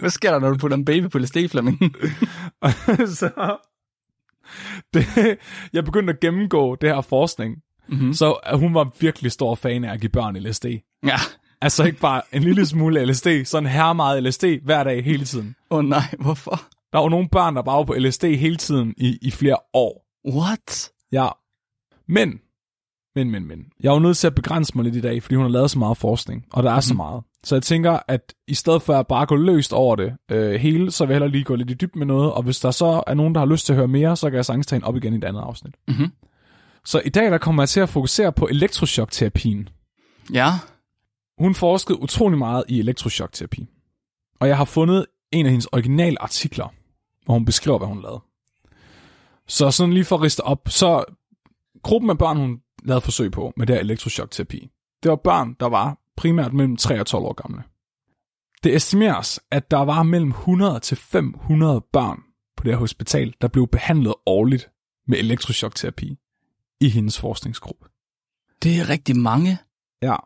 Hvad 0.01 0.11
sker 0.11 0.31
der, 0.31 0.39
når 0.39 0.51
du 0.51 0.57
putter 0.57 0.77
en 0.77 0.85
baby 0.85 1.09
på 1.09 1.19
LSD, 1.19 1.37
Flemming? 1.51 1.79
så 3.19 3.57
det, 4.95 5.39
jeg 5.73 5.85
begyndte 5.85 6.13
at 6.13 6.21
gennemgå 6.21 6.77
det 6.77 6.89
her 6.89 7.01
forskning, 7.01 7.57
mm-hmm. 7.89 8.13
så 8.13 8.37
hun 8.55 8.75
var 8.75 8.91
virkelig 9.01 9.33
stor 9.33 9.55
fan 9.55 9.85
af 9.85 9.93
at 9.93 10.01
give 10.01 10.11
børn 10.11 10.37
LSD. 10.37 10.67
Ja. 11.07 11.17
Altså 11.61 11.85
ikke 11.85 12.01
bare 12.01 12.23
en 12.33 12.43
lille 12.43 12.67
smule 12.67 13.07
LSD, 13.07 13.27
sådan 13.45 13.69
her 13.69 13.93
meget 13.93 14.23
LSD 14.23 14.45
hver 14.65 14.85
dag 14.85 15.05
hele 15.05 15.25
tiden. 15.25 15.55
Åh 15.71 15.79
oh, 15.79 15.85
nej, 15.85 16.03
hvorfor? 16.19 16.63
Der 16.93 16.99
var 16.99 17.09
nogle 17.09 17.29
børn, 17.29 17.57
der 17.57 17.63
bare 17.63 17.79
var 17.79 17.85
på 17.85 17.95
LSD 17.95 18.25
hele 18.25 18.57
tiden 18.57 18.95
i, 18.97 19.19
i 19.23 19.31
flere 19.31 19.57
år. 19.75 20.07
What? 20.29 20.93
Ja. 21.13 21.29
Men, 22.09 22.41
men, 23.15 23.31
men, 23.31 23.47
men. 23.49 23.59
Jeg 23.83 23.91
er 23.91 23.95
jo 23.95 24.01
nødt 24.01 24.17
til 24.17 24.27
at 24.27 24.35
begrænse 24.35 24.73
mig 24.75 24.85
lidt 24.85 24.97
i 24.97 25.01
dag, 25.01 25.23
fordi 25.23 25.35
hun 25.35 25.45
har 25.45 25.51
lavet 25.51 25.71
så 25.71 25.79
meget 25.79 25.97
forskning, 25.97 26.47
og 26.53 26.63
der 26.63 26.71
er 26.71 26.77
mm. 26.77 26.83
så 26.83 26.95
mhm. 26.95 26.97
meget. 26.97 27.23
Så 27.45 27.55
jeg 27.55 27.63
tænker, 27.63 27.99
at 28.09 28.35
i 28.49 28.55
stedet 28.55 28.83
for 28.83 28.95
at 28.95 29.07
bare 29.07 29.27
gå 29.27 29.37
løst 29.37 29.73
over 29.73 29.97
det 29.97 30.17
øh, 30.31 30.55
hele, 30.55 30.91
så 30.91 31.05
vil 31.05 31.13
jeg 31.13 31.15
hellere 31.15 31.31
lige 31.31 31.45
gå 31.45 31.55
lidt 31.55 31.71
i 31.71 31.75
dyb 31.75 31.97
med 31.97 32.07
noget, 32.07 32.33
og 32.33 32.43
hvis 32.43 32.61
der 32.61 32.71
så 32.71 33.03
er 33.07 33.15
nogen, 33.15 33.35
der 33.35 33.41
har 33.41 33.47
lyst 33.47 33.67
til 33.67 33.73
at 33.73 33.77
høre 33.77 33.89
mere, 33.89 34.17
så 34.17 34.31
kan 34.31 34.37
jeg 34.37 34.45
sagtens 34.45 34.67
tage 34.67 34.77
en 34.77 34.85
op 34.85 34.97
igen 34.97 35.15
i 35.15 35.17
et 35.17 35.25
andet 35.25 35.41
afsnit. 35.41 35.75
Mm-hmm. 35.89 36.13
Så 36.85 37.03
i 37.05 37.09
dag 37.09 37.31
der 37.31 37.39
kommer 37.39 37.63
jeg 37.63 37.69
til 37.69 37.81
at 37.81 37.89
fokusere 37.89 38.33
på 38.33 38.47
elektrochokterapien. 38.47 39.69
Ja. 40.33 40.51
Hun 41.39 41.55
forskede 41.55 42.03
utrolig 42.03 42.39
meget 42.39 42.65
i 42.69 42.79
elektrochok-terapi. 42.79 43.69
Og 44.41 44.49
jeg 44.49 44.57
har 44.57 44.65
fundet 44.65 45.07
en 45.33 45.47
af 45.47 45.51
hendes 45.51 45.67
originale 45.67 46.23
artikler, 46.23 46.75
hvor 47.25 47.35
hun 47.35 47.45
beskriver, 47.45 47.79
hvad 47.79 47.89
hun 47.89 48.03
lavede. 48.03 48.21
Så 49.47 49.71
sådan 49.71 49.93
lige 49.93 50.05
for 50.05 50.17
at 50.17 50.23
riste 50.23 50.41
op, 50.41 50.69
så 50.69 51.05
gruppen 51.83 52.11
af 52.11 52.19
børn, 52.19 52.37
hun 52.37 52.61
lavede 52.85 53.01
forsøg 53.01 53.33
på 53.33 53.53
med 53.57 53.67
det 53.67 53.75
her 53.75 53.81
elektrochok-terapi, 53.81 54.71
det 55.03 55.11
var 55.11 55.17
børn, 55.17 55.57
der 55.61 55.67
var 55.67 55.99
primært 56.17 56.53
mellem 56.53 56.77
3 56.77 57.01
og 57.01 57.07
12 57.07 57.25
år 57.25 57.33
gamle. 57.33 57.63
Det 58.65 58.75
estimeres, 58.75 59.41
at 59.51 59.71
der 59.71 59.79
var 59.79 60.03
mellem 60.03 60.31
100 60.31 60.81
til 60.81 60.97
500 60.97 61.85
børn 61.93 62.23
på 62.57 62.65
det 62.65 62.73
her 62.73 62.79
hospital, 62.79 63.35
der 63.41 63.49
blev 63.49 63.69
behandlet 63.69 64.15
årligt 64.27 64.71
med 65.07 65.19
elektrochokterapi 65.19 66.19
i 66.81 66.89
hendes 66.89 67.21
forskningsgruppe. 67.21 67.87
Det 68.63 68.81
er 68.81 68.89
rigtig 68.89 69.17
mange. 69.17 69.59
Ja, 70.03 70.17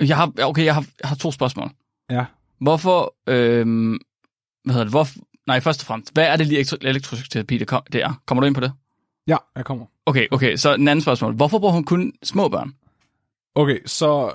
jeg 0.00 0.16
har, 0.16 0.32
okay, 0.42 0.64
jeg 0.64 0.74
har, 0.74 0.86
jeg 1.00 1.08
har 1.08 1.16
to 1.16 1.30
spørgsmål. 1.30 1.70
Ja. 2.10 2.26
Hvorfor, 2.60 3.14
øhm, 3.26 3.98
hvad 4.64 4.72
hedder 4.74 4.84
det, 4.84 4.92
hvor, 4.92 5.06
nej, 5.46 5.60
først 5.60 5.82
og 5.82 5.86
fremmest, 5.86 6.14
hvad 6.14 6.24
er 6.24 6.36
det 6.36 6.46
lige 6.46 6.78
elektroterapi, 6.82 7.58
det, 7.58 7.68
kom, 7.68 7.82
det 7.92 8.02
er? 8.02 8.22
Kommer 8.26 8.40
du 8.40 8.46
ind 8.46 8.54
på 8.54 8.60
det? 8.60 8.72
Ja, 9.26 9.36
jeg 9.56 9.64
kommer. 9.64 9.86
Okay, 10.06 10.26
okay, 10.30 10.56
så 10.56 10.74
en 10.74 10.88
anden 10.88 11.02
spørgsmål. 11.02 11.34
Hvorfor 11.34 11.58
bruger 11.58 11.74
hun 11.74 11.84
kun 11.84 12.12
små 12.22 12.48
børn? 12.48 12.74
Okay, 13.54 13.78
så 13.86 14.32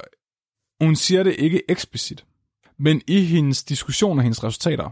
hun 0.82 0.96
siger 0.96 1.24
det 1.24 1.36
ikke 1.40 1.62
eksplicit, 1.70 2.26
men 2.80 3.02
i 3.08 3.22
hendes 3.22 3.64
diskussion 3.64 4.20
af 4.20 4.24
hendes 4.24 4.44
resultater, 4.44 4.90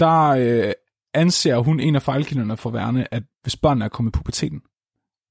der 0.00 0.28
øh, 0.28 0.72
anser 1.14 1.56
hun 1.56 1.80
en 1.80 1.96
af 1.96 2.02
fejlkilderne 2.02 2.56
for 2.56 2.70
værende, 2.70 3.06
at 3.10 3.22
hvis 3.42 3.56
børnene 3.56 3.84
er 3.84 3.88
kommet 3.88 4.10
i 4.10 4.16
puberteten, 4.16 4.62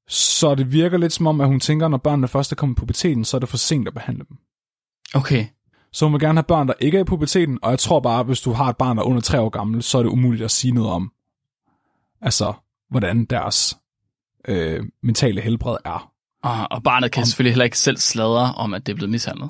så 0.08 0.56
det 0.56 0.72
virker 0.72 0.98
lidt 0.98 1.14
som 1.14 1.28
om, 1.28 1.42
at 1.42 1.48
hun 1.48 1.60
tænker, 1.60 1.86
at 1.86 1.92
når 1.92 1.98
børnene 1.98 2.28
først 2.28 2.52
er 2.52 2.56
kommet 2.56 2.76
i 2.76 2.80
puberteten, 2.80 3.26
så 3.26 3.38
er 3.38 3.40
det 3.40 3.50
for 3.50 3.58
sent 3.58 3.88
at 3.88 3.94
behandle 3.94 4.26
dem. 4.30 4.38
Okay. 5.14 5.46
Så 5.94 6.06
hun 6.06 6.14
vil 6.14 6.22
gerne 6.22 6.38
have 6.38 6.44
børn, 6.44 6.68
der 6.68 6.74
ikke 6.80 6.98
er 6.98 7.02
i 7.02 7.06
puberteten, 7.06 7.60
og 7.62 7.72
jeg 7.72 7.80
tror 7.80 8.00
bare, 8.00 8.20
at 8.20 8.26
hvis 8.26 8.42
du 8.42 8.52
har 8.52 8.70
et 8.70 8.78
barn, 8.78 8.98
der 8.98 9.04
er 9.04 9.08
under 9.08 9.22
tre 9.22 9.40
år 9.40 9.50
gammel, 9.50 9.84
så 9.84 9.98
er 9.98 10.04
det 10.04 10.10
umuligt 10.10 10.44
at 10.44 10.52
sige 10.52 10.72
noget 10.72 10.90
om, 10.90 11.12
altså, 12.22 12.54
hvordan 12.90 13.26
deres 13.26 13.78
øh, 14.48 14.84
mentale 15.04 15.42
helbred 15.42 15.78
er. 15.86 16.12
Ah, 16.44 16.68
og 16.72 16.84
barnet 16.84 17.12
kan 17.12 17.22
om, 17.22 17.26
selvfølgelig 17.26 17.54
heller 17.54 17.66
ikke 17.66 17.80
selv 17.80 17.98
sladre 17.98 18.54
om, 18.54 18.74
at 18.74 18.86
det 18.86 18.92
er 18.92 18.96
blevet 18.96 19.12
mishandlet. 19.12 19.50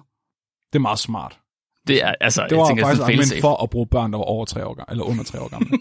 Det 0.73 0.75
er 0.75 0.81
meget 0.81 0.99
smart. 0.99 1.39
Det 1.87 2.03
er, 2.03 2.15
altså, 2.21 2.47
det 2.49 2.57
var 2.57 2.63
jeg 2.63 2.67
tænker, 2.67 2.83
faktisk 2.83 3.01
argument 3.01 3.41
for 3.41 3.63
at 3.63 3.69
bruge 3.69 3.87
børn, 3.87 4.11
der 4.11 4.17
var 4.17 4.25
over 4.25 4.45
tre 4.45 4.65
år 4.65 4.73
gamle, 4.73 4.91
eller 4.91 5.03
under 5.03 5.23
tre 5.23 5.41
år 5.41 5.47
gamle. 5.47 5.67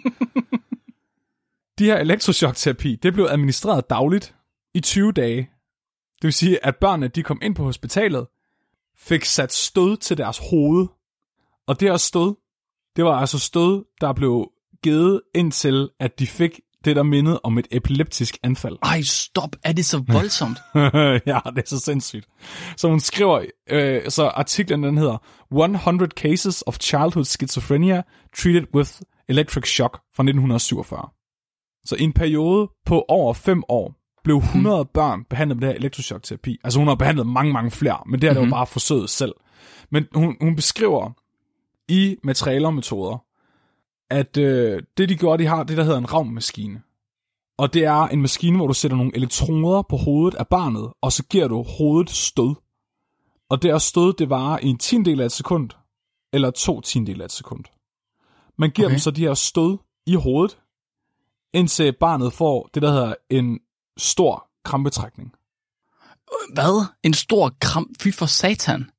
De 1.79 1.85
her 1.85 1.97
elektrochokterapi, 1.97 2.97
det 2.97 3.13
blev 3.13 3.27
administreret 3.31 3.91
dagligt 3.91 4.35
i 4.75 4.81
20 4.81 5.13
dage. 5.13 5.51
Det 6.15 6.25
vil 6.25 6.33
sige, 6.33 6.67
at 6.67 6.77
børnene 6.77 7.09
de 7.09 7.23
kom 7.23 7.39
ind 7.43 7.55
på 7.55 7.65
hospitalet, 7.65 8.27
fik 9.01 9.25
sat 9.25 9.53
stød 9.53 9.97
til 9.97 10.19
deres 10.19 10.39
hoved, 10.51 10.87
og 11.67 11.81
det 11.81 11.91
her 11.91 11.97
stød, 11.97 12.35
Det 12.97 13.05
var 13.05 13.21
altså 13.21 13.39
stød, 13.39 13.85
der 14.01 14.13
blev 14.13 14.51
givet 14.83 15.21
indtil, 15.35 15.89
at 16.01 16.19
de 16.19 16.27
fik 16.27 16.61
det, 16.85 16.97
der 16.97 17.03
mindede 17.03 17.41
om 17.45 17.59
et 17.59 17.67
epileptisk 17.71 18.39
anfald. 18.43 18.79
Ej, 18.83 19.03
stop. 19.03 19.57
Er 19.65 19.73
det 19.73 19.85
så 19.85 20.05
voldsomt? 20.09 20.59
ja, 21.31 21.41
det 21.57 21.63
er 21.63 21.67
så 21.67 21.79
sindssygt. 21.79 22.27
Så 22.77 22.89
hun 22.89 23.01
skriver, 23.01 23.45
øh, 23.71 24.11
så 24.11 24.27
artiklen 24.27 24.83
den 24.83 24.99
hedder 24.99 25.19
100 25.53 26.11
Cases 26.17 26.65
of 26.67 26.79
Childhood 26.81 27.25
Schizophrenia 27.25 28.03
Treated 28.37 28.67
with 28.75 28.91
Electric 29.29 29.69
Shock 29.69 29.93
fra 30.15 30.23
1947. 30.23 31.09
Så 31.85 31.97
i 31.97 32.03
en 32.03 32.13
periode 32.13 32.71
på 32.87 33.05
over 33.09 33.35
fem 33.35 33.63
år 33.69 34.00
blev 34.25 34.37
100 34.37 34.83
mm. 34.83 34.89
børn 34.95 35.25
behandlet 35.25 35.57
med 35.57 35.69
det 35.69 35.75
her 35.75 35.81
elektrochok-terapi. 35.81 36.57
Altså 36.65 36.79
hun 36.79 36.89
har 36.89 36.95
behandlet 36.95 37.27
mange, 37.27 37.53
mange 37.53 37.71
flere, 37.71 37.99
men 38.07 38.23
det 38.23 38.29
her 38.29 38.33
mm-hmm. 38.33 38.45
det 38.45 38.51
var 38.51 38.57
bare 38.57 38.67
forsøget 38.67 39.11
selv. 39.11 39.35
Men 39.91 40.07
hun, 40.15 40.37
hun 40.41 40.57
beskriver 40.57 41.11
i 41.89 42.17
materialer 42.25 42.67
og 42.67 42.75
metoder, 42.75 43.25
at 44.11 44.37
øh, 44.37 44.83
det 44.97 45.09
de 45.09 45.17
gjorde, 45.17 45.43
de 45.43 45.49
har 45.49 45.63
det, 45.63 45.77
der 45.77 45.83
hedder 45.83 45.99
en 45.99 46.13
ravmaskine. 46.13 46.83
Og 47.59 47.75
det 47.75 47.85
er 47.85 48.09
en 48.09 48.23
maskine, 48.23 48.57
hvor 48.57 48.67
du 48.67 48.75
sætter 48.75 48.97
nogle 48.97 49.17
elektroder 49.17 49.83
på 49.83 49.97
hovedet 49.97 50.39
af 50.39 50.49
barnet, 50.49 50.93
og 51.03 51.13
så 51.13 51.25
giver 51.25 51.49
du 51.49 51.63
hovedet 51.79 52.11
stød. 52.11 52.55
Og 53.49 53.63
det 53.63 53.71
er 53.71 53.79
stød, 53.79 54.13
det 54.13 54.31
varer 54.31 54.59
i 54.59 54.67
en 54.67 54.79
tiendel 54.79 55.21
af 55.21 55.25
et 55.25 55.33
sekund, 55.33 55.71
eller 56.33 56.51
to 56.51 56.81
tiendel 56.81 57.21
af 57.21 57.25
et 57.25 57.33
sekund. 57.33 57.65
Man 58.59 58.71
giver 58.71 58.89
okay. 58.89 58.93
dem 58.93 58.99
så 58.99 59.11
de 59.11 59.21
her 59.21 59.35
stød 59.35 59.79
i 60.07 60.15
hovedet, 60.15 60.59
indtil 61.53 61.93
barnet 62.01 62.33
får 62.33 62.71
det, 62.75 62.83
der 62.83 62.91
hedder 62.93 63.15
en 63.31 63.61
stor 63.99 64.51
krampetrækning. 64.65 65.33
Hvad? 66.55 66.87
En 67.03 67.15
stor 67.15 67.53
kramp? 67.61 67.89
Fy 68.03 68.09
for 68.13 68.27
satan. 68.27 68.91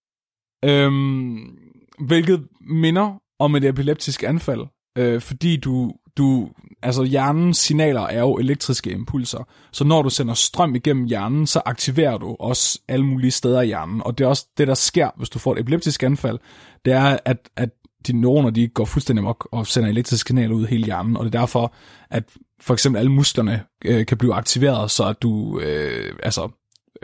Øhm, 0.66 1.58
hvilket 2.00 2.48
minder 2.62 3.22
om 3.40 3.56
et 3.56 3.66
epileptisk 3.66 4.24
anfald, 4.24 4.62
øh, 4.98 5.22
fordi 5.22 5.58
du, 5.58 5.94
du, 6.18 6.50
altså 6.84 7.04
hjernens 7.04 7.58
signaler 7.58 8.02
er 8.02 8.20
jo 8.20 8.36
elektriske 8.36 8.92
impulser, 8.92 9.48
så 9.72 9.84
når 9.84 10.02
du 10.02 10.10
sender 10.10 10.34
strøm 10.34 10.76
igennem 10.76 11.06
hjernen, 11.06 11.48
så 11.48 11.62
aktiverer 11.66 12.18
du 12.18 12.36
også 12.40 12.80
alle 12.88 13.06
mulige 13.06 13.32
steder 13.32 13.62
i 13.62 13.66
hjernen, 13.66 14.04
og 14.04 14.18
det 14.18 14.24
er 14.24 14.28
også 14.28 14.48
det, 14.58 14.68
der 14.68 14.74
sker, 14.74 15.10
hvis 15.18 15.30
du 15.30 15.40
får 15.40 15.54
et 15.54 15.60
epileptisk 15.60 16.04
anfald, 16.04 16.40
det 16.86 16.94
er, 16.94 17.18
at, 17.26 17.50
at 17.56 17.70
dine 18.08 18.22
neuroner, 18.22 18.50
de 18.50 18.68
går 18.68 18.86
fuldstændig 18.86 19.24
mok 19.24 19.48
og 19.52 19.68
sender 19.68 19.90
elektriske 19.90 20.28
signaler 20.28 20.56
ud 20.56 20.64
i 20.64 20.70
hele 20.70 20.86
hjernen, 20.86 21.18
og 21.18 21.26
det 21.26 21.36
er 21.36 21.40
derfor, 21.40 21.74
at 22.10 22.24
for 22.62 22.74
eksempel 22.74 23.00
alle 23.00 23.12
musklerne 23.12 23.64
øh, 23.86 24.06
kan 24.06 24.18
blive 24.18 24.34
aktiveret, 24.34 24.92
så 24.92 25.04
at 25.04 25.22
du 25.22 25.60
øh, 25.60 26.16
altså, 26.24 26.50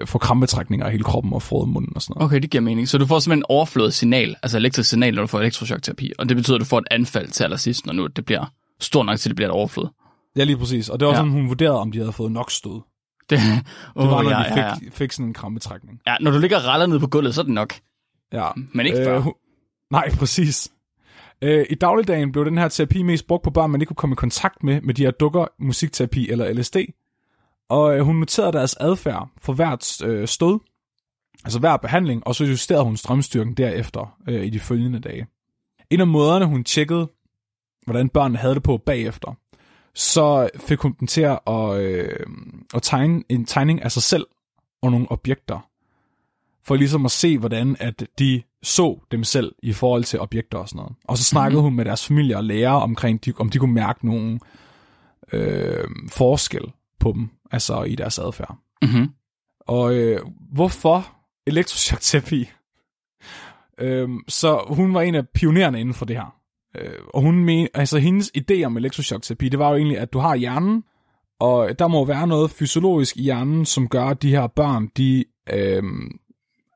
får 0.06 0.20
krampetrækninger 0.20 0.86
af 0.86 0.91
hele 0.91 1.04
kroppen 1.04 1.34
og 1.34 1.41
frode 1.41 1.67
munden 1.67 1.91
og 1.96 2.02
sådan 2.02 2.13
noget. 2.17 2.26
Okay, 2.26 2.41
det 2.41 2.50
giver 2.50 2.62
mening. 2.62 2.88
Så 2.88 2.98
du 2.98 3.06
får 3.06 3.20
simpelthen 3.20 3.46
overflået 3.50 3.93
signal, 3.93 4.36
altså 4.43 4.58
elektrisk 4.58 4.89
signal, 4.89 5.15
når 5.15 5.22
du 5.22 5.28
får 5.28 5.39
elektrochokterapi, 5.39 6.12
og 6.20 6.30
det 6.30 6.38
betyder, 6.38 6.56
at 6.56 6.62
du 6.62 6.65
får 6.65 6.78
et 6.78 6.88
anfald 6.91 7.28
til 7.28 7.43
allersidst, 7.43 7.86
når 7.86 7.93
nu 7.93 8.08
det 8.08 8.26
bliver 8.26 8.46
stort 8.80 9.06
nok 9.06 9.20
til, 9.20 9.30
det 9.30 9.36
bliver 9.36 9.50
et 9.50 9.54
overflod. 9.54 9.88
Ja, 10.36 10.43
lige 10.43 10.58
præcis. 10.58 10.89
Og 10.89 11.00
det 11.00 11.06
var 11.06 11.12
ja. 11.12 11.17
sådan, 11.17 11.32
hun 11.32 11.50
vurderede, 11.50 11.80
om 11.80 11.91
de 11.91 11.98
havde 11.98 12.12
fået 12.12 12.32
nok 12.32 12.52
stød. 12.52 12.82
Det, 13.30 13.39
oh, 13.96 14.04
det 14.04 14.12
var, 14.12 14.22
når 14.22 14.30
ja, 14.30 14.38
de 14.38 14.43
fik, 14.43 14.58
ja, 14.58 14.67
ja. 14.67 14.74
fik 14.91 15.12
sådan 15.12 15.26
en 15.26 15.34
krampetrækning. 15.34 16.00
Ja, 16.08 16.15
når 16.22 16.32
du 16.32 16.39
ligger 16.39 16.58
og 16.58 16.65
raller 16.65 16.86
ned 16.86 17.00
på 17.00 17.08
gulvet, 17.08 17.36
så 17.36 17.41
er 17.41 17.46
det 17.46 17.54
nok. 17.54 17.74
Ja. 18.34 18.48
Men 18.74 18.86
ikke 18.86 18.98
før. 18.98 19.20
Øh, 19.20 19.26
nej, 19.91 20.10
præcis. 20.15 20.72
Øh, 21.41 21.65
I 21.69 21.76
dagligdagen 21.76 22.32
blev 22.32 22.45
den 22.45 22.58
her 22.58 22.67
terapi 22.67 23.04
mest 23.04 23.28
brugt 23.28 23.43
på 23.43 23.50
børn, 23.50 23.71
man 23.71 23.82
ikke 23.82 23.89
kunne 23.89 23.95
komme 23.95 24.13
i 24.13 24.15
kontakt 24.15 24.63
med, 24.63 24.82
med 24.82 24.93
de 24.93 25.04
her 25.04 25.12
dukker, 25.12 25.45
musikterapi 25.60 26.30
eller 26.30 26.54
LSD. 26.54 26.76
Og 27.69 27.97
øh, 27.97 28.02
hun 28.02 28.15
noterede 28.15 28.52
deres 28.52 28.76
adfærd 28.80 29.30
for 29.38 29.54
hvert 29.54 30.04
øh, 30.04 30.28
stød, 30.28 30.60
altså 31.43 31.60
hver 31.60 31.78
behandling, 31.78 32.28
og 32.28 32.36
så 32.36 32.45
justerede 32.45 32.84
hun 32.84 32.97
strømstyrken 32.97 33.54
derefter 33.54 34.17
øh, 34.30 34.45
i 34.45 34.50
de 34.50 34.60
følgende 34.60 35.00
dage. 35.00 35.28
En 35.89 36.00
af 36.00 36.08
måderne, 36.08 36.45
hun 36.45 36.63
tjekkede, 36.63 37.10
hvordan 37.86 38.10
børnene 38.10 38.38
havde 38.38 38.56
det 38.56 38.63
på 38.63 38.78
bagefter, 38.78 39.34
så 39.93 40.50
fik 40.58 40.80
hun 40.80 40.95
dem 41.00 41.08
til 41.08 41.21
at, 41.21 41.80
øh, 41.80 42.19
at 42.73 42.84
tegne 42.84 43.23
en 43.30 43.45
tegning 43.45 43.82
af 43.82 43.91
sig 43.91 44.04
selv 44.04 44.26
og 44.82 44.91
nogle 44.91 45.12
objekter, 45.12 45.69
for 46.63 46.76
ligesom 46.76 47.06
at 47.06 47.12
se, 47.12 47.38
hvordan 47.38 47.78
at 47.80 48.08
de 48.19 48.41
så 48.67 48.99
dem 49.12 49.23
selv 49.23 49.56
i 49.63 49.73
forhold 49.73 50.03
til 50.03 50.19
objekter 50.19 50.58
og 50.58 50.69
sådan 50.69 50.77
noget. 50.77 50.95
Og 51.08 51.17
så 51.17 51.23
snakkede 51.23 51.62
mm-hmm. 51.62 51.63
hun 51.63 51.75
med 51.75 51.86
deres 51.86 52.08
familie 52.08 52.38
og 52.38 52.43
lærer 52.43 52.71
omkring, 52.71 53.25
de, 53.25 53.34
om 53.39 53.49
de 53.49 53.60
kunne 53.60 53.73
mærke 53.73 54.06
nogle 54.06 54.39
øh, 55.34 55.88
forskel 56.10 56.71
på 56.99 57.12
dem, 57.12 57.30
altså 57.51 57.84
i 57.84 57.95
deres 57.95 58.19
adfærd. 58.19 58.58
Mm-hmm. 58.82 59.10
Og 59.60 59.95
øh, 59.95 60.21
hvorfor 60.53 61.08
elektrochok-terapi? 61.47 62.49
Øh, 63.80 64.10
så 64.27 64.65
hun 64.67 64.93
var 64.93 65.01
en 65.01 65.15
af 65.15 65.30
pionererne 65.30 65.80
inden 65.80 65.93
for 65.93 66.06
det 66.06 66.15
her. 66.15 66.36
Øh, 66.77 66.99
og 67.13 67.21
hun 67.21 67.36
men, 67.36 67.67
altså 67.73 67.97
hendes 67.97 68.32
idé 68.38 68.63
om 68.63 68.77
elektrochok-terapi, 68.77 69.49
det 69.49 69.60
var 69.60 69.69
jo 69.69 69.75
egentlig, 69.75 69.97
at 69.97 70.13
du 70.13 70.19
har 70.19 70.36
hjernen, 70.36 70.84
og 71.39 71.80
der 71.80 71.88
må 71.88 72.06
være 72.06 72.27
noget 72.27 72.51
fysiologisk 72.51 73.17
i 73.17 73.21
hjernen, 73.21 73.65
som 73.65 73.88
gør, 73.88 74.06
at 74.06 74.21
de 74.21 74.30
her 74.30 74.47
børn, 74.47 74.88
de, 74.97 75.25
øh, 75.49 75.84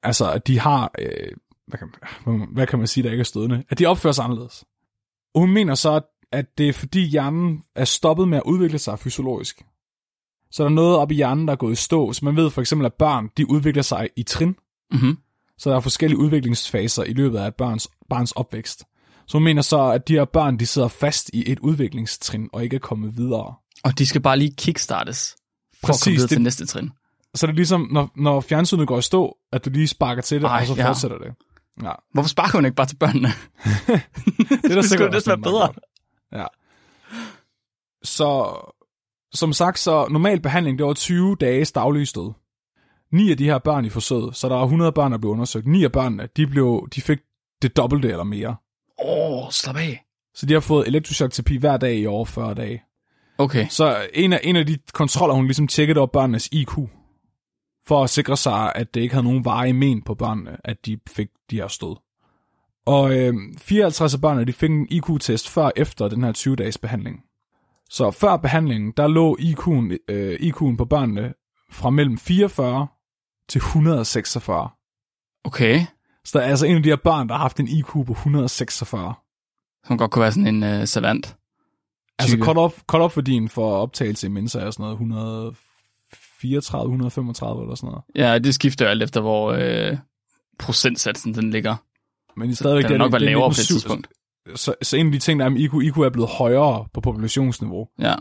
altså, 0.03 0.37
de 0.47 0.59
har, 0.59 0.91
øh, 0.99 1.31
hvad, 1.71 1.79
kan, 1.79 2.47
hvad 2.53 2.67
kan 2.67 2.79
man 2.79 2.87
sige, 2.87 3.03
der 3.03 3.11
ikke 3.11 3.21
er 3.21 3.25
stødende, 3.25 3.63
at 3.69 3.79
de 3.79 3.85
opfører 3.85 4.13
sig 4.13 4.25
anderledes. 4.25 4.63
Og 5.33 5.41
hun 5.41 5.51
mener 5.51 5.75
så, 5.75 6.01
at 6.31 6.57
det 6.57 6.69
er 6.69 6.73
fordi 6.73 7.01
hjernen 7.01 7.63
er 7.75 7.85
stoppet 7.85 8.27
med 8.27 8.37
at 8.37 8.43
udvikle 8.45 8.79
sig 8.79 8.99
fysiologisk. 8.99 9.65
Så 10.51 10.63
der 10.63 10.69
er 10.69 10.73
noget 10.73 10.97
op 10.97 11.11
i 11.11 11.15
hjernen, 11.15 11.47
der 11.47 11.51
er 11.51 11.57
gået 11.57 11.71
i 11.71 11.75
stå. 11.75 12.13
Så 12.13 12.25
man 12.25 12.35
ved 12.35 12.49
for 12.49 12.61
eksempel, 12.61 12.85
at 12.85 12.93
børn 12.93 13.29
de 13.37 13.49
udvikler 13.49 13.83
sig 13.83 14.09
i 14.15 14.23
trin. 14.23 14.55
Mm-hmm. 14.91 15.17
Så 15.57 15.69
der 15.69 15.75
er 15.75 15.79
forskellige 15.79 16.19
udviklingsfaser 16.19 17.03
i 17.03 17.13
løbet 17.13 17.37
af 17.37 17.47
et 17.47 17.55
barns, 18.09 18.31
opvækst. 18.31 18.83
Så 19.27 19.37
hun 19.37 19.43
mener 19.43 19.61
så, 19.61 19.81
at 19.81 20.07
de 20.07 20.13
her 20.13 20.25
børn, 20.25 20.59
de 20.59 20.65
sidder 20.65 20.87
fast 20.87 21.29
i 21.33 21.51
et 21.51 21.59
udviklingstrin, 21.59 22.49
og 22.53 22.63
ikke 22.63 22.75
er 22.75 22.79
kommet 22.79 23.17
videre. 23.17 23.55
Og 23.83 23.99
de 23.99 24.05
skal 24.05 24.21
bare 24.21 24.37
lige 24.37 24.53
kickstartes, 24.57 25.35
for 25.79 25.87
Præcis, 25.87 26.01
at 26.01 26.03
komme 26.03 26.15
videre 26.15 26.27
det, 26.27 26.35
til 26.35 26.41
næste 26.41 26.65
trin. 26.65 26.91
Så 27.35 27.47
det 27.47 27.53
er 27.53 27.55
ligesom, 27.55 27.87
når, 27.91 28.11
når 28.15 28.41
fjernsynet 28.41 28.87
går 28.87 28.97
i 28.97 29.01
stå, 29.01 29.37
at 29.51 29.65
du 29.65 29.69
lige 29.69 29.87
sparker 29.87 30.21
til 30.21 30.41
det, 30.41 30.47
Ej, 30.47 30.61
og 30.61 30.67
så 30.67 30.73
ja. 30.75 30.89
fortsætter 30.89 31.17
det. 31.17 31.33
Ja. 31.83 31.91
Hvorfor 32.13 32.29
sparker 32.29 32.57
hun 32.57 32.65
ikke 32.65 32.75
bare 32.75 32.87
til 32.87 32.95
børnene? 32.95 33.27
det 34.63 34.71
er 34.71 34.75
der 34.75 34.81
sikkert 34.81 35.13
det 35.13 35.27
være 35.27 35.37
bedre. 35.37 35.73
Ja. 36.31 36.45
Så 38.03 38.57
som 39.33 39.53
sagt, 39.53 39.79
så 39.79 40.07
normal 40.11 40.41
behandling, 40.41 40.77
det 40.77 40.85
var 40.85 40.93
20 40.93 41.35
dages 41.41 41.71
daglige 41.71 42.05
stød. 42.05 42.31
Ni 43.11 43.31
af 43.31 43.37
de 43.37 43.45
her 43.45 43.57
børn 43.57 43.85
i 43.85 43.89
forsøget, 43.89 44.35
så 44.35 44.49
der 44.49 44.55
er 44.55 44.63
100 44.63 44.91
børn, 44.91 45.11
der 45.11 45.17
blev 45.17 45.31
undersøgt. 45.31 45.67
Ni 45.67 45.83
af 45.83 45.91
børnene, 45.91 46.27
de, 46.37 46.47
blev, 46.47 46.87
de 46.95 47.01
fik 47.01 47.19
det 47.61 47.77
dobbelte 47.77 48.09
eller 48.09 48.23
mere. 48.23 48.55
Åh, 49.05 49.45
oh, 49.45 49.51
slap 49.51 49.75
af. 49.75 50.03
Så 50.35 50.45
de 50.45 50.53
har 50.53 50.59
fået 50.59 50.87
elektrochok-terapi 50.87 51.57
hver 51.57 51.77
dag 51.77 51.95
i 51.97 52.05
over 52.07 52.25
40 52.25 52.53
dage. 52.53 52.83
Okay. 53.37 53.67
Så 53.69 54.07
en 54.13 54.33
af, 54.33 54.39
en 54.43 54.55
af 54.55 54.65
de 54.65 54.77
kontroller, 54.93 55.35
hun 55.35 55.45
ligesom 55.45 55.67
tjekkede, 55.67 55.99
op 55.99 56.11
børnenes 56.11 56.49
IQ. 56.51 56.77
For 57.87 58.03
at 58.03 58.09
sikre 58.09 58.37
sig, 58.37 58.71
at 58.75 58.93
det 58.93 59.01
ikke 59.01 59.13
havde 59.13 59.25
nogen 59.25 59.45
veje 59.45 59.73
men 59.73 60.01
på 60.01 60.15
børnene, 60.15 60.57
at 60.63 60.85
de 60.85 60.97
fik 61.07 61.27
de 61.49 61.55
her 61.55 61.67
stød. 61.67 61.95
Og 62.85 63.17
øh, 63.17 63.33
54 63.57 64.13
af 64.13 64.21
børnene, 64.21 64.45
de 64.45 64.53
fik 64.53 64.69
en 64.69 64.87
IQ-test 64.89 65.49
før 65.49 65.63
og 65.63 65.73
efter 65.75 66.07
den 66.07 66.23
her 66.23 66.33
20-dages 66.37 66.77
behandling. 66.77 67.23
Så 67.89 68.11
før 68.11 68.37
behandlingen, 68.37 68.93
der 68.97 69.07
lå 69.07 69.37
IQ'en, 69.39 69.97
øh, 70.09 70.39
IQ'en 70.39 70.77
på 70.77 70.85
børnene 70.85 71.33
fra 71.71 71.89
mellem 71.89 72.17
44 72.17 72.87
til 73.49 73.59
146. 73.59 74.69
Okay. 75.43 75.85
Så 76.25 76.39
der 76.39 76.45
er 76.45 76.49
altså 76.49 76.65
en 76.65 76.75
af 76.75 76.83
de 76.83 76.89
her 76.89 76.95
børn, 76.95 77.27
der 77.27 77.33
har 77.33 77.41
haft 77.41 77.59
en 77.59 77.67
IQ 77.67 77.85
på 77.85 78.11
146. 78.11 79.13
Som 79.87 79.97
godt 79.97 80.11
kunne 80.11 80.21
være 80.21 80.31
sådan 80.31 80.63
en 80.63 80.79
uh, 80.79 80.85
savant. 80.85 81.37
Altså 82.19 82.37
cut-off, 82.37 82.83
cut 82.85 83.17
værdien 83.17 83.49
for 83.49 83.77
optagelse 83.77 84.27
i 84.27 84.29
Mensa 84.29 84.59
er 84.59 84.71
sådan 84.71 84.83
noget 84.83 84.93
134, 84.93 85.55
135 86.43 87.61
eller 87.63 87.75
sådan 87.75 87.87
noget. 87.87 88.03
Ja, 88.15 88.39
det 88.39 88.55
skifter 88.55 88.87
alt 88.87 89.03
efter, 89.03 89.21
hvor 89.21 89.51
øh, 89.51 89.97
procentsatsen 90.59 91.33
den 91.33 91.51
ligger. 91.51 91.75
Men 92.37 92.49
i 92.49 92.55
stadigvæk, 92.55 92.83
den 92.83 92.93
er 92.93 92.97
nok 92.97 93.11
være 93.11 93.21
lavere 93.21 93.49
på 93.49 93.51
et 93.51 93.67
tidspunkt 93.67 94.07
så, 94.55 94.73
så 94.81 94.97
en 94.97 95.05
af 95.05 95.11
de 95.11 95.19
ting, 95.19 95.39
der 95.39 95.45
er 95.45 95.49
med 95.49 95.59
IQ, 95.59 95.73
IQ 95.73 95.97
er 95.97 96.09
blevet 96.09 96.29
højere 96.29 96.85
på 96.93 97.01
populationsniveau. 97.01 97.87
Ja. 97.99 98.15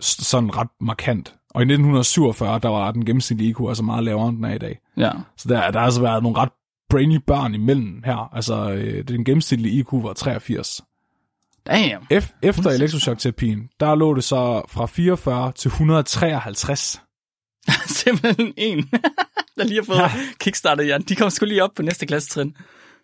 Sådan 0.00 0.56
ret 0.56 0.68
markant. 0.80 1.34
Og 1.50 1.60
i 1.60 1.64
1947, 1.64 2.58
der 2.58 2.68
var 2.68 2.90
den 2.90 3.04
gennemsnitlige 3.04 3.50
IQ 3.50 3.56
altså 3.68 3.82
meget 3.82 4.04
lavere, 4.04 4.28
end 4.28 4.36
den 4.36 4.44
er 4.44 4.54
i 4.54 4.58
dag. 4.58 4.78
Ja. 4.96 5.10
Så 5.36 5.48
der, 5.48 5.70
der 5.70 5.78
har 5.78 5.86
altså 5.86 6.00
været 6.00 6.22
nogle 6.22 6.38
ret 6.38 6.48
brainy 6.90 7.20
børn 7.26 7.54
imellem 7.54 8.02
her. 8.04 8.34
Altså, 8.34 8.70
øh, 8.70 9.08
den 9.08 9.24
gennemsnitlige 9.24 9.74
IQ 9.74 9.88
var 9.92 10.12
83. 10.12 10.80
Damn. 11.66 12.06
Ef- 12.12 12.38
efter 12.42 12.70
elektrochokterapien, 12.70 13.68
der 13.80 13.94
lå 13.94 14.14
det 14.14 14.24
så 14.24 14.62
fra 14.68 14.86
44 14.86 15.52
til 15.52 15.68
153. 15.68 17.02
Simpelthen 17.86 18.54
en, 18.56 18.78
der 19.58 19.64
lige 19.64 19.78
har 19.78 19.84
fået 19.84 19.96
ja. 19.96 20.10
kickstartet, 20.40 20.88
ja. 20.88 20.98
De 20.98 21.16
kom 21.16 21.30
sgu 21.30 21.46
lige 21.46 21.64
op 21.64 21.70
på 21.76 21.82
næste 21.82 22.06
klasse 22.06 22.28
trin. 22.28 22.56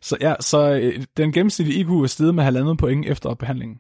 Så 0.03 0.17
ja, 0.21 0.35
så 0.41 0.71
øh, 0.71 1.05
den 1.17 1.33
gennemsnitlige 1.33 1.81
IQ 1.81 1.89
er 1.89 2.07
steget 2.07 2.35
med 2.35 2.45
halvandet 2.45 2.79
point 2.79 3.07
efter 3.07 3.35
behandlingen. 3.35 3.79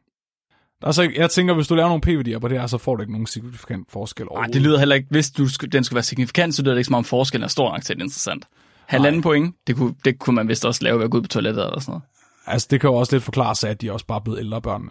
Altså, 0.82 1.10
jeg 1.16 1.30
tænker, 1.30 1.54
hvis 1.54 1.66
du 1.66 1.74
laver 1.74 1.88
nogle 1.88 2.00
p-værdier 2.00 2.38
på 2.38 2.48
det 2.48 2.60
her, 2.60 2.66
så 2.66 2.78
får 2.78 2.96
du 2.96 3.02
ikke 3.02 3.12
nogen 3.12 3.26
signifikant 3.26 3.90
forskel 3.92 4.26
Nej, 4.34 4.46
det 4.46 4.62
lyder 4.62 4.78
heller 4.78 4.94
ikke, 4.94 5.08
hvis 5.10 5.30
du, 5.30 5.46
den 5.72 5.84
skulle 5.84 5.96
være 5.96 6.02
signifikant, 6.02 6.54
så 6.54 6.62
lyder 6.62 6.74
det 6.74 6.78
ikke 6.78 6.86
som 6.86 6.94
om 6.94 7.04
forskellen 7.04 7.44
er 7.44 7.48
stor 7.48 7.72
nok 7.72 7.82
til 7.82 7.96
det 7.96 8.02
interessant. 8.02 8.44
Halvanden 8.86 9.22
point, 9.22 9.54
det 9.66 9.76
kunne, 9.76 9.94
det 10.04 10.18
kunne 10.18 10.36
man 10.36 10.48
vist 10.48 10.66
også 10.66 10.84
lave 10.84 10.98
ved 10.98 11.04
at 11.04 11.10
gå 11.10 11.16
ud 11.16 11.22
på 11.22 11.28
toilettet 11.28 11.64
eller 11.64 11.80
sådan 11.80 11.92
noget. 11.92 12.02
altså 12.46 12.68
det 12.70 12.80
kan 12.80 12.90
jo 12.90 12.96
også 12.96 13.16
lidt 13.16 13.24
forklare 13.24 13.54
sig, 13.54 13.70
at 13.70 13.80
de 13.80 13.88
er 13.88 13.92
også 13.92 14.06
bare 14.06 14.18
er 14.18 14.22
blevet 14.22 14.38
ældre 14.38 14.62
børnene. 14.62 14.90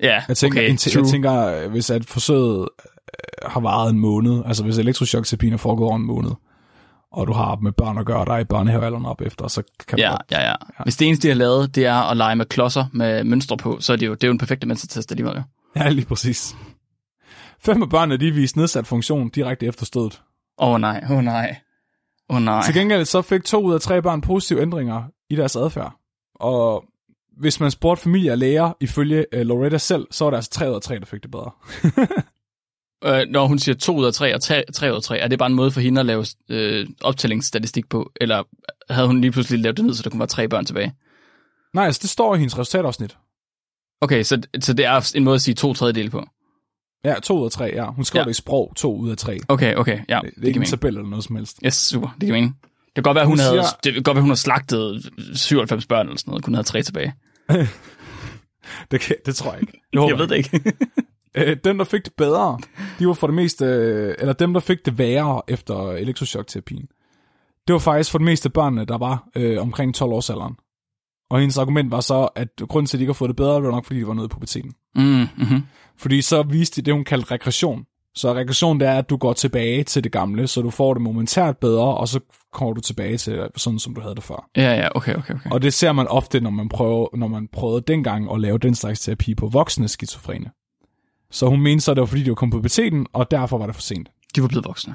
Ja, 0.00 0.22
Jeg 0.28 0.36
tænker, 0.36 0.60
okay, 0.60 0.76
true. 0.76 1.02
jeg 1.02 1.10
tænker 1.10 1.68
hvis 1.68 1.90
at 1.90 2.04
forsøget 2.06 2.60
øh, 3.44 3.50
har 3.50 3.60
varet 3.60 3.90
en 3.90 3.98
måned, 3.98 4.42
altså 4.46 4.64
hvis 4.64 4.78
elektrochokterapien 4.78 5.52
er 5.52 5.56
foregået 5.56 5.88
over 5.88 5.96
en 5.96 6.06
måned, 6.06 6.30
og 7.12 7.26
du 7.26 7.32
har 7.32 7.56
med 7.62 7.72
børn 7.72 7.98
at 7.98 8.06
gøre, 8.06 8.24
der 8.24 8.32
er 8.32 8.38
i 8.38 8.44
børnehavealderen 8.44 9.06
op 9.06 9.20
efter, 9.20 9.48
så 9.48 9.62
kan 9.88 9.98
Ja, 9.98 10.10
godt. 10.10 10.22
ja, 10.30 10.40
ja, 10.40 10.48
ja. 10.48 10.54
Hvis 10.84 10.96
det 10.96 11.08
eneste, 11.08 11.22
de 11.28 11.32
har 11.32 11.38
lavet, 11.38 11.74
det 11.74 11.86
er 11.86 11.94
at 12.10 12.16
lege 12.16 12.36
med 12.36 12.46
klodser 12.46 12.84
med 12.92 13.24
mønstre 13.24 13.56
på, 13.56 13.76
så 13.80 13.92
er 13.92 13.96
det 13.96 14.06
jo, 14.06 14.14
det 14.14 14.24
er 14.24 14.28
jo 14.28 14.32
en 14.32 14.38
perfekte 14.38 14.66
mentaltest 14.68 15.10
alligevel. 15.12 15.34
jo. 15.36 15.42
Ja, 15.76 15.88
lige 15.88 16.06
præcis. 16.06 16.56
Fem 17.60 17.82
af 17.82 17.88
børnene, 17.90 18.16
de 18.16 18.30
viste 18.30 18.58
nedsat 18.58 18.86
funktion 18.86 19.28
direkte 19.28 19.66
efter 19.66 19.86
stødet. 19.86 20.22
Åh 20.58 20.68
oh, 20.68 20.80
nej, 20.80 21.00
åh 21.04 21.16
oh, 21.16 21.24
nej. 21.24 21.56
Åh 22.30 22.36
oh, 22.36 22.42
nej. 22.42 22.62
Til 22.62 22.74
gengæld 22.74 23.04
så 23.04 23.22
fik 23.22 23.44
to 23.44 23.62
ud 23.62 23.74
af 23.74 23.80
tre 23.80 24.02
børn 24.02 24.20
positive 24.20 24.62
ændringer 24.62 25.02
i 25.30 25.36
deres 25.36 25.56
adfærd. 25.56 25.92
Og 26.34 26.84
hvis 27.36 27.60
man 27.60 27.70
spurgte 27.70 28.02
familie 28.02 28.32
og 28.32 28.38
læger, 28.38 28.72
ifølge 28.80 29.26
uh, 29.36 29.40
Loretta 29.40 29.78
selv, 29.78 30.06
så 30.10 30.24
var 30.24 30.30
der 30.30 30.38
altså 30.38 30.50
tre 30.50 30.70
ud 30.70 30.74
af 30.74 30.80
tre, 30.82 30.98
der 30.98 31.06
fik 31.06 31.22
det 31.22 31.30
bedre. 31.30 31.50
Øh, 33.04 33.26
når 33.28 33.46
hun 33.46 33.58
siger 33.58 33.74
2 33.74 33.96
ud 33.96 34.04
af 34.06 34.12
3 34.12 34.34
og 34.34 34.40
3, 34.42 34.64
3 34.74 34.90
ud 34.90 34.96
af 34.96 35.02
3, 35.02 35.18
er 35.18 35.28
det 35.28 35.38
bare 35.38 35.46
en 35.50 35.54
måde 35.54 35.70
for 35.70 35.80
hende 35.80 36.00
at 36.00 36.06
lave 36.06 36.26
øh, 36.48 36.86
optællingsstatistik 37.00 37.88
på? 37.88 38.12
Eller 38.20 38.42
havde 38.92 39.06
hun 39.06 39.20
lige 39.20 39.30
pludselig 39.32 39.60
lavet 39.60 39.76
det 39.76 39.84
ned, 39.84 39.94
så 39.94 40.02
der 40.02 40.10
kunne 40.10 40.18
være 40.18 40.26
tre 40.26 40.48
børn 40.48 40.64
tilbage? 40.64 40.94
Nej, 41.74 41.84
altså 41.84 41.98
det 42.02 42.10
står 42.10 42.34
i 42.34 42.38
hendes 42.38 42.58
resultatafsnit. 42.58 43.16
Okay, 44.00 44.22
så, 44.22 44.42
så 44.60 44.72
det 44.72 44.84
er 44.84 45.12
en 45.16 45.24
måde 45.24 45.34
at 45.34 45.40
sige 45.42 45.54
to 45.54 45.74
tredjedele 45.74 46.10
på? 46.10 46.24
Ja, 47.04 47.14
to 47.22 47.38
ud 47.40 47.44
af 47.44 47.50
tre, 47.50 47.64
ja. 47.64 47.90
Hun 47.90 48.04
skrev 48.04 48.20
Ja. 48.20 48.24
det 48.24 48.30
i 48.30 48.34
sprog, 48.34 48.72
to 48.76 48.96
ud 48.96 49.10
af 49.10 49.16
tre. 49.16 49.32
Det, 49.34 49.44
Okay, 49.48 49.74
okay, 49.74 49.98
ja, 49.98 49.98
det 49.98 50.08
er 50.14 50.20
det, 50.20 50.26
ikke 50.26 50.40
det 50.40 50.46
en 50.46 50.52
kan 50.52 50.60
mening. 50.60 50.70
tabel 50.70 50.96
eller 50.96 51.08
noget 51.10 51.24
som 51.24 51.36
helst. 51.36 51.58
Yes, 51.66 51.74
super, 51.74 52.08
det 52.20 52.26
kan 52.26 52.32
mening. 52.32 52.58
Det 52.96 53.04
kan 53.04 53.10
godt 53.10 53.14
være, 53.14 53.24
hun, 53.26 53.32
Hun 53.32 53.38
havde, 53.38 53.52
siger- 53.62 53.78
det 53.84 53.94
kan 53.94 54.02
godt 54.02 54.14
være, 54.14 54.22
hun 54.22 54.30
har 54.30 54.34
slagtet 54.36 55.10
97 55.34 55.86
børn 55.86 56.06
eller 56.06 56.18
sådan 56.18 56.30
noget, 56.30 56.44
kun 56.44 56.54
havde 56.54 56.66
tre 56.66 56.82
tilbage. 56.82 57.14
Det, 58.90 59.00
kan, 59.00 59.16
det 59.26 59.36
tror 59.36 59.52
jeg 59.52 59.60
ikke. 59.60 59.72
Jeg, 59.92 60.08
jeg 60.08 60.18
ved 60.18 60.26
det 60.26 60.36
ikke. 60.36 60.62
Øh, 61.36 61.56
dem, 61.64 61.78
der 61.78 61.84
fik 61.84 62.04
det 62.04 62.12
bedre, 62.16 62.58
de 62.98 63.06
var 63.06 63.12
for 63.12 63.26
det 63.26 63.34
meste, 63.34 63.64
eller 64.18 64.32
dem, 64.32 64.52
der 64.52 64.60
fik 64.60 64.78
det 64.86 64.98
værre 64.98 65.42
efter 65.48 65.90
elektrochokterapien, 65.92 66.86
det 67.66 67.72
var 67.72 67.78
faktisk 67.78 68.10
for 68.10 68.18
det 68.18 68.24
meste 68.24 68.50
børnene, 68.50 68.84
der 68.84 68.98
var 68.98 69.28
øh, 69.36 69.60
omkring 69.60 69.94
12 69.94 70.12
års 70.12 70.30
alderen. 70.30 70.54
Og 71.30 71.40
hendes 71.40 71.58
argument 71.58 71.90
var 71.90 72.00
så, 72.00 72.28
at 72.36 72.48
grunden 72.68 72.86
til, 72.86 72.96
at 72.96 72.98
de 72.98 73.02
ikke 73.02 73.08
har 73.12 73.14
fået 73.14 73.28
det 73.28 73.36
bedre, 73.36 73.62
var 73.62 73.70
nok, 73.70 73.84
fordi 73.86 74.00
de 74.00 74.06
var 74.06 74.14
nede 74.14 74.24
i 74.24 74.28
puberteten. 74.28 74.72
mm, 74.94 75.02
mm-hmm. 75.02 75.62
Fordi 75.98 76.22
så 76.22 76.42
viste 76.42 76.80
de 76.80 76.84
det, 76.86 76.94
hun 76.94 77.04
kaldte 77.04 77.30
regression. 77.34 77.84
Så 78.14 78.34
regression, 78.34 78.80
det 78.80 78.88
er, 78.88 78.98
at 78.98 79.10
du 79.10 79.16
går 79.16 79.32
tilbage 79.32 79.84
til 79.84 80.04
det 80.04 80.12
gamle, 80.12 80.46
så 80.46 80.62
du 80.62 80.70
får 80.70 80.94
det 80.94 81.02
momentært 81.02 81.58
bedre, 81.58 81.94
og 81.94 82.08
så 82.08 82.20
kommer 82.52 82.74
du 82.74 82.80
tilbage 82.80 83.16
til 83.16 83.48
sådan, 83.56 83.78
som 83.78 83.94
du 83.94 84.00
havde 84.00 84.14
det 84.14 84.22
før. 84.22 84.48
Ja, 84.56 84.74
ja, 84.74 84.88
okay, 84.94 85.14
okay, 85.14 85.34
okay. 85.34 85.50
Og 85.50 85.62
det 85.62 85.74
ser 85.74 85.92
man 85.92 86.08
ofte, 86.08 86.40
når 86.40 86.50
man, 86.50 86.68
prøver, 86.68 87.16
når 87.16 87.28
man 87.28 87.48
prøvede 87.52 87.84
dengang 87.86 88.32
at 88.32 88.40
lave 88.40 88.58
den 88.58 88.74
slags 88.74 89.00
terapi 89.00 89.34
på 89.34 89.48
voksne 89.48 89.88
skizofrene. 89.88 90.50
Så 91.30 91.46
hun 91.46 91.60
mente 91.60 91.84
så, 91.84 91.90
at 91.90 91.96
det 91.96 92.00
var 92.00 92.06
fordi, 92.06 92.22
de 92.22 92.28
var 92.28 92.34
kommet 92.34 92.52
på 92.52 92.58
puberteten, 92.58 93.06
og 93.12 93.30
derfor 93.30 93.58
var 93.58 93.66
det 93.66 93.74
for 93.74 93.82
sent. 93.82 94.08
De 94.36 94.42
var 94.42 94.48
blevet 94.48 94.64
voksne. 94.64 94.94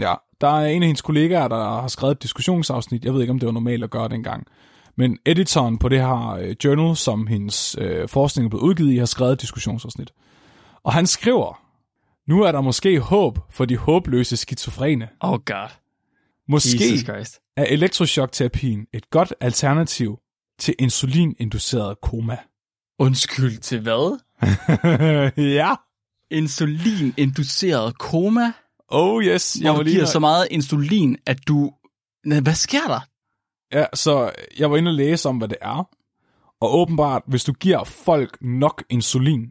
Ja, 0.00 0.14
der 0.40 0.48
er 0.48 0.66
en 0.66 0.82
af 0.82 0.86
hendes 0.86 1.02
kollegaer, 1.02 1.48
der 1.48 1.80
har 1.80 1.88
skrevet 1.88 2.14
et 2.14 2.22
diskussionsafsnit. 2.22 3.04
Jeg 3.04 3.14
ved 3.14 3.20
ikke, 3.20 3.30
om 3.30 3.38
det 3.38 3.46
var 3.46 3.52
normalt 3.52 3.84
at 3.84 3.90
gøre 3.90 4.08
dengang. 4.08 4.46
Men 4.96 5.18
editoren 5.26 5.78
på 5.78 5.88
det 5.88 6.00
her 6.00 6.30
øh, 6.30 6.56
journal, 6.64 6.96
som 6.96 7.26
hendes 7.26 7.76
øh, 7.80 8.08
forskning 8.08 8.44
er 8.44 8.48
blevet 8.50 8.62
udgivet 8.62 8.92
i, 8.92 8.96
har 8.96 9.06
skrevet 9.06 9.32
et 9.32 9.40
diskussionsafsnit. 9.40 10.12
Og 10.84 10.92
han 10.92 11.06
skriver, 11.06 11.65
nu 12.28 12.42
er 12.42 12.52
der 12.52 12.60
måske 12.60 13.00
håb 13.00 13.38
for 13.50 13.64
de 13.64 13.76
håbløse 13.76 14.36
skizofrene. 14.36 15.08
Oh 15.20 15.40
god. 15.46 15.68
Måske 16.48 16.98
er 17.56 17.64
elektrochokterapien 17.64 18.86
et 18.92 19.10
godt 19.10 19.34
alternativ 19.40 20.18
til 20.58 20.74
insulininduceret 20.78 22.00
koma. 22.00 22.36
Undskyld 22.98 23.58
til 23.58 23.80
hvad? 23.80 24.20
ja. 25.56 25.74
Insulin-induceret 26.30 27.98
koma, 27.98 28.52
Oh 28.88 29.24
yes. 29.24 29.54
hvor 29.54 29.76
var 29.76 29.82
lige 29.82 29.94
giver 29.94 30.04
så 30.06 30.18
meget 30.18 30.48
insulin, 30.50 31.16
at 31.26 31.48
du... 31.48 31.72
Hvad 32.42 32.54
sker 32.54 32.86
der? 32.88 33.00
Ja, 33.72 33.86
så 33.94 34.32
jeg 34.58 34.70
var 34.70 34.76
inde 34.76 34.88
og 34.88 34.94
læse 34.94 35.28
om, 35.28 35.38
hvad 35.38 35.48
det 35.48 35.58
er. 35.60 35.88
Og 36.60 36.74
åbenbart, 36.78 37.22
hvis 37.26 37.44
du 37.44 37.52
giver 37.52 37.84
folk 37.84 38.38
nok 38.40 38.84
insulin, 38.90 39.50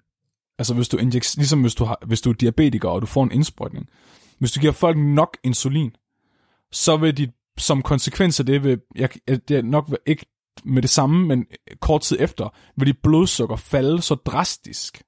altså 0.60 0.74
hvis 0.74 0.88
du 0.89 0.98
injek, 0.98 1.24
ligesom 1.38 1.62
hvis 1.62 1.76
du, 1.76 1.86
har, 1.86 1.98
hvis 2.06 2.22
du 2.22 2.30
er 2.30 2.34
diabetiker, 2.34 2.89
og 2.89 3.02
du 3.02 3.06
får 3.08 3.24
en 3.24 3.32
indsprøjtning, 3.32 3.88
hvis 4.39 4.52
du 4.52 4.60
giver 4.60 4.74
folk 4.74 4.98
nok 4.98 5.38
insulin, 5.44 5.91
så 6.72 6.98
vil 6.98 7.18
de 7.18 7.32
som 7.58 7.82
konsekvens 7.82 8.39
af 8.39 8.46
det, 8.46 8.63
vil, 8.63 8.80
jeg, 8.96 9.10
det 9.28 9.52
er 9.52 9.62
nok 9.62 9.98
ikke 10.06 10.26
med 10.65 10.82
det 10.82 10.89
samme, 10.89 11.28
men 11.28 11.46
kort 11.82 12.02
tid 12.02 12.18
efter, 12.20 12.50
vil 12.78 12.88
dit 12.88 12.98
blodsukker 13.04 13.56
falde 13.56 14.02
så 14.02 14.15
drastisk, 14.15 15.02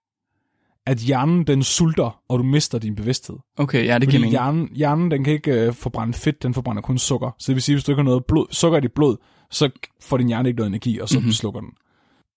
at 0.85 0.97
hjernen 0.97 1.47
den 1.47 1.63
sulter, 1.63 2.19
og 2.29 2.39
du 2.39 2.43
mister 2.43 2.79
din 2.79 2.95
bevidsthed. 2.95 3.35
Okay, 3.57 3.85
ja, 3.85 3.93
det 3.93 4.03
Fordi 4.03 4.05
giver 4.05 4.19
mening. 4.19 4.31
hjernen, 4.31 4.69
hjernen 4.75 5.11
den 5.11 5.23
kan 5.23 5.33
ikke 5.33 5.51
øh, 5.51 5.73
forbrænde 5.73 6.13
fedt, 6.13 6.43
den 6.43 6.53
forbrænder 6.53 6.81
kun 6.81 6.97
sukker. 6.97 7.31
Så 7.39 7.45
det 7.51 7.55
vil 7.55 7.63
sige, 7.63 7.75
hvis 7.75 7.83
du 7.83 7.91
ikke 7.91 7.99
har 7.99 8.03
noget 8.03 8.25
blod, 8.25 8.45
sukker 8.51 8.77
i 8.77 8.81
dit 8.81 8.93
blod, 8.93 9.17
så 9.51 9.69
får 10.01 10.17
din 10.17 10.27
hjerne 10.27 10.49
ikke 10.49 10.57
noget 10.57 10.69
energi, 10.69 10.99
og 10.99 11.09
så 11.09 11.15
Mhm. 11.17 11.21
mm-hmm. 11.23 11.31
slukker 11.33 11.59
den. 11.59 11.69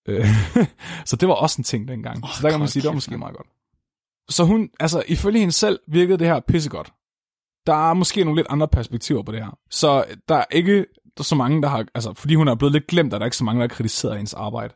Øh, 0.08 0.26
så 1.06 1.16
det 1.16 1.28
var 1.28 1.34
også 1.34 1.60
en 1.60 1.64
ting 1.64 1.88
dengang. 1.88 2.24
Oh, 2.24 2.30
så 2.30 2.42
der 2.42 2.50
kan 2.50 2.58
man 2.58 2.68
sige, 2.68 2.82
det 2.82 2.88
var 2.88 2.94
måske 2.94 3.18
meget 3.18 3.36
godt. 3.36 3.46
Så 4.30 4.44
hun, 4.44 4.70
altså 4.80 5.02
ifølge 5.08 5.38
hende 5.40 5.52
selv, 5.52 5.80
virkede 5.88 6.18
det 6.18 6.26
her 6.26 6.40
pissegodt. 6.40 6.92
Der 7.66 7.90
er 7.90 7.94
måske 7.94 8.24
nogle 8.24 8.38
lidt 8.38 8.46
andre 8.50 8.68
perspektiver 8.68 9.22
på 9.22 9.32
det 9.32 9.40
her. 9.44 9.58
Så 9.70 10.04
der 10.28 10.34
er 10.34 10.44
ikke 10.50 10.86
så 11.20 11.34
mange, 11.34 11.62
der 11.62 11.68
har, 11.68 11.84
altså 11.94 12.14
fordi 12.14 12.34
hun 12.34 12.48
er 12.48 12.54
blevet 12.54 12.72
lidt 12.72 12.86
glemt, 12.86 13.14
er 13.14 13.18
der 13.18 13.24
ikke 13.24 13.36
så 13.36 13.44
mange, 13.44 13.60
der 13.60 13.68
har 13.68 13.74
kritiseret 13.74 14.16
hendes 14.16 14.34
arbejde. 14.34 14.74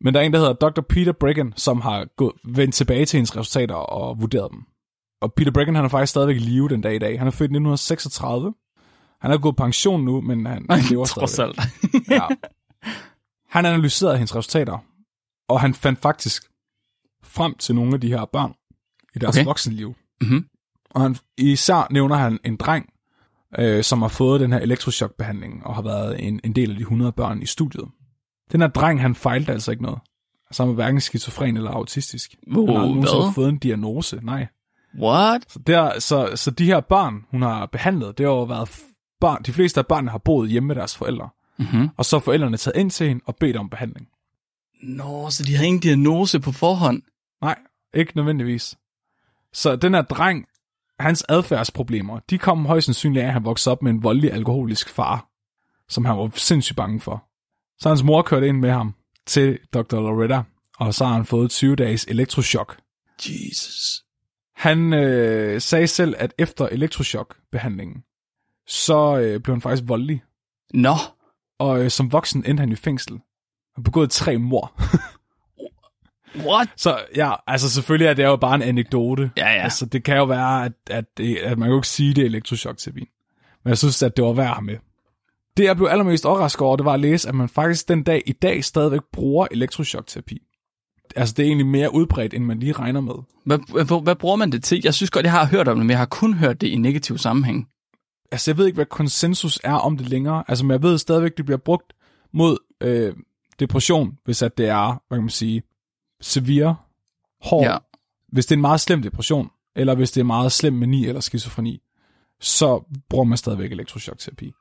Men 0.00 0.14
der 0.14 0.20
er 0.20 0.24
en, 0.24 0.32
der 0.32 0.38
hedder 0.38 0.52
Dr. 0.52 0.80
Peter 0.80 1.12
Bregan, 1.12 1.52
som 1.56 1.80
har 1.80 2.06
gået, 2.16 2.32
vendt 2.44 2.74
tilbage 2.74 3.06
til 3.06 3.16
hendes 3.16 3.36
resultater 3.36 3.74
og 3.74 4.20
vurderet 4.20 4.50
dem. 4.52 4.60
Og 5.22 5.32
Peter 5.34 5.52
Bregan, 5.52 5.74
han 5.74 5.84
er 5.84 5.88
faktisk 5.88 6.10
stadigvæk 6.10 6.36
i 6.36 6.38
live 6.38 6.68
den 6.68 6.80
dag 6.80 6.94
i 6.94 6.98
dag. 6.98 7.18
Han 7.18 7.26
er 7.26 7.30
født 7.30 7.50
i 7.50 7.54
1936. 7.54 8.54
Han 9.20 9.30
er 9.30 9.38
gået 9.38 9.56
på 9.56 9.62
pension 9.62 10.04
nu, 10.04 10.20
men 10.20 10.46
han, 10.46 10.66
han 10.70 10.80
lever 10.90 11.04
Trods 11.04 11.30
stadigvæk. 11.30 11.58
alt. 11.58 12.10
Ja. 12.10 12.26
Han 13.54 13.66
analyserede 13.66 14.16
hendes 14.16 14.36
resultater, 14.36 14.78
og 15.48 15.60
han 15.60 15.74
fandt 15.74 15.98
faktisk 15.98 16.42
frem 17.22 17.54
til 17.54 17.74
nogle 17.74 17.94
af 17.94 18.00
de 18.00 18.08
her 18.08 18.24
børn 18.24 18.52
i 19.14 19.18
deres 19.18 19.36
Okay. 19.36 19.44
voksenliv. 19.44 19.94
Mhm. 20.20 20.46
Og 20.90 21.00
han, 21.02 21.16
især 21.38 21.86
nævner 21.90 22.16
han 22.16 22.38
en 22.44 22.56
dreng, 22.56 22.92
øh, 23.58 23.84
som 23.84 24.02
har 24.02 24.08
fået 24.08 24.40
den 24.40 24.52
her 24.52 24.58
elektrochokbehandling, 24.58 25.66
og 25.66 25.74
har 25.74 25.82
været 25.82 26.26
en, 26.28 26.40
en 26.44 26.52
del 26.52 26.70
af 26.70 26.76
de 26.76 26.82
100 26.82 27.12
børn 27.12 27.42
i 27.42 27.46
studiet. 27.46 27.84
Den 28.52 28.60
her 28.60 28.68
dreng, 28.68 29.00
han 29.00 29.14
fejlte 29.14 29.52
altså 29.52 29.70
ikke 29.70 29.82
noget. 29.82 29.98
Altså 30.50 30.62
han 30.62 30.68
var 30.68 30.74
hverken 30.74 31.00
skizofren 31.00 31.56
eller 31.56 31.70
autistisk. 31.70 32.34
Wow, 32.54 32.66
han 32.66 32.76
har 32.76 32.82
nogensinde 32.82 33.32
fået 33.34 33.48
en 33.48 33.58
diagnose, 33.58 34.20
nej. 34.22 34.46
What? 35.00 35.52
Så, 35.52 35.58
der, 35.58 35.98
så, 35.98 36.30
så 36.34 36.50
de 36.50 36.64
her 36.64 36.80
børn, 36.80 37.24
hun 37.30 37.42
har 37.42 37.66
behandlet, 37.66 38.18
det 38.18 38.26
har 38.26 38.32
jo 38.32 38.42
været 38.42 38.80
børn, 39.20 39.42
de 39.42 39.52
fleste 39.52 39.80
af 39.80 39.86
børnene 39.86 40.10
har 40.10 40.18
boet 40.18 40.50
hjemme 40.50 40.66
med 40.66 40.74
deres 40.74 40.96
forældre. 40.96 41.28
Mm-hmm. 41.58 41.88
Og 41.96 42.04
så 42.04 42.16
er 42.16 42.20
forældrene 42.20 42.56
taget 42.56 42.76
ind 42.76 42.90
til 42.90 43.08
hende 43.08 43.22
og 43.26 43.36
bedt 43.36 43.56
om 43.56 43.70
behandling. 43.70 44.08
Nå, 44.82 45.30
så 45.30 45.44
de 45.44 45.56
har 45.56 45.64
ingen 45.64 45.80
diagnose 45.80 46.40
på 46.40 46.52
forhånd. 46.52 47.02
Nej, 47.42 47.58
ikke 47.94 48.12
nødvendigvis. 48.16 48.76
Så 49.52 49.76
den 49.76 49.94
her 49.94 50.02
dreng, 50.02 50.46
hans 51.00 51.24
adfærdsproblemer, 51.28 52.18
de 52.30 52.38
kom 52.38 52.66
højst 52.66 52.84
sandsynligt 52.84 53.22
af, 53.22 53.26
at 53.26 53.32
han 53.32 53.44
voksede 53.44 53.72
op 53.72 53.82
med 53.82 53.90
en 53.92 54.02
voldelig 54.02 54.32
alkoholisk 54.32 54.88
far, 54.88 55.28
som 55.88 56.04
han 56.04 56.16
var 56.16 56.30
sindssygt 56.34 56.76
bange 56.76 57.00
for. 57.00 57.24
Så 57.78 57.88
hans 57.88 58.02
mor 58.02 58.22
kørte 58.22 58.48
ind 58.48 58.58
med 58.58 58.70
ham 58.70 58.94
til 59.26 59.58
Dr. 59.74 60.00
Loretta, 60.00 60.42
og 60.78 60.94
så 60.94 61.04
har 61.04 61.14
han 61.14 61.24
fået 61.24 61.50
20 61.50 61.76
dages 61.76 62.04
elektrochok. 62.04 62.78
Jesus. 63.28 64.04
Han 64.56 64.92
øh, 64.92 65.60
sagde 65.60 65.86
selv, 65.86 66.14
at 66.18 66.34
efter 66.38 66.66
elektrochokbehandlingen, 66.66 68.04
så 68.66 69.18
øh, 69.18 69.40
blev 69.40 69.54
han 69.54 69.60
faktisk 69.60 69.88
voldelig. 69.88 70.22
Nå, 70.74 70.94
Og 71.64 71.84
øh, 71.84 71.90
som 71.90 72.12
voksen 72.12 72.44
endte 72.46 72.60
han 72.60 72.72
i 72.72 72.76
fængsel. 72.76 73.20
Han 73.74 73.84
begået 73.84 74.10
tre 74.10 74.38
mord. 74.38 74.82
what? 76.48 76.68
Så 76.76 76.98
ja, 77.16 77.32
altså 77.46 77.70
selvfølgelig 77.70 78.06
er 78.06 78.14
det 78.14 78.24
jo 78.24 78.36
bare 78.36 78.54
en 78.54 78.62
anekdote. 78.62 79.30
Ja, 79.36 79.52
ja. 79.52 79.62
Altså, 79.62 79.86
det 79.86 80.04
kan 80.04 80.16
jo 80.16 80.24
være, 80.24 80.64
at, 80.64 80.72
at, 80.90 81.04
det, 81.16 81.36
at 81.36 81.58
man 81.58 81.66
kan 81.66 81.72
jo 81.72 81.78
ikke 81.78 81.88
sige, 81.88 82.14
det 82.14 82.22
er 82.22 82.26
elektrochokterapi. 82.26 83.08
Men 83.64 83.68
jeg 83.68 83.78
synes, 83.78 84.02
at 84.02 84.16
det 84.16 84.24
var 84.24 84.32
værd 84.32 84.62
med. 84.62 84.76
Det, 85.56 85.64
jeg 85.64 85.76
blev 85.76 85.88
allermest 85.90 86.26
overrasket 86.26 86.62
over, 86.62 86.76
det 86.76 86.84
var 86.84 86.92
at 86.92 87.00
læse, 87.00 87.28
at 87.28 87.34
man 87.34 87.48
faktisk 87.48 87.88
den 87.88 88.02
dag 88.02 88.22
i 88.26 88.32
dag 88.32 88.64
stadigvæk 88.64 89.00
bruger 89.12 89.46
elektrochokterapi. 89.50 90.42
Altså, 91.16 91.34
det 91.36 91.42
er 91.42 91.46
egentlig 91.46 91.66
mere 91.66 91.94
udbredt, 91.94 92.34
end 92.34 92.44
man 92.44 92.58
lige 92.58 92.72
regner 92.72 93.00
med. 93.00 93.14
Hvad, 93.46 93.58
hvad, 93.72 94.02
hvad 94.02 94.14
bruger 94.14 94.36
man 94.36 94.52
det 94.52 94.64
til? 94.64 94.80
Jeg 94.84 94.94
synes 94.94 95.10
godt, 95.10 95.24
jeg 95.24 95.32
har 95.32 95.46
hørt 95.46 95.68
om 95.68 95.76
det, 95.76 95.86
men 95.86 95.90
jeg 95.90 95.98
har 95.98 96.06
kun 96.06 96.34
hørt 96.34 96.60
det 96.60 96.66
i 96.66 96.76
negativ 96.76 97.18
sammenhæng. 97.18 97.68
Altså, 98.32 98.50
jeg 98.50 98.58
ved 98.58 98.66
ikke, 98.66 98.76
hvad 98.76 98.86
konsensus 98.86 99.60
er 99.64 99.74
om 99.74 99.96
det 99.96 100.08
længere. 100.08 100.44
Altså, 100.48 100.64
men 100.64 100.70
jeg 100.70 100.82
ved 100.82 100.98
stadigvæk, 100.98 101.36
det 101.36 101.44
bliver 101.44 101.58
brugt 101.58 101.92
mod 102.32 102.58
øh, 102.80 103.14
depression, 103.60 104.18
hvis 104.24 104.42
at 104.42 104.58
det 104.58 104.68
er, 104.68 105.02
hvad 105.08 105.18
kan 105.18 105.22
man 105.22 105.30
sige, 105.30 105.62
severe, 106.20 106.76
hård. 107.42 107.64
Ja. 107.64 107.76
Hvis 108.32 108.46
det 108.46 108.52
er 108.52 108.56
en 108.56 108.60
meget 108.60 108.80
slem 108.80 109.02
depression, 109.02 109.50
eller 109.76 109.94
hvis 109.94 110.10
det 110.10 110.20
er 110.20 110.24
meget 110.24 110.52
slem 110.52 110.72
mani 110.72 111.06
eller 111.06 111.20
skizofreni, 111.20 111.82
så 112.40 112.84
bruger 113.08 113.24
man 113.24 113.38
stadigvæk 113.38 113.72
elektrochokterapi. 113.72 114.52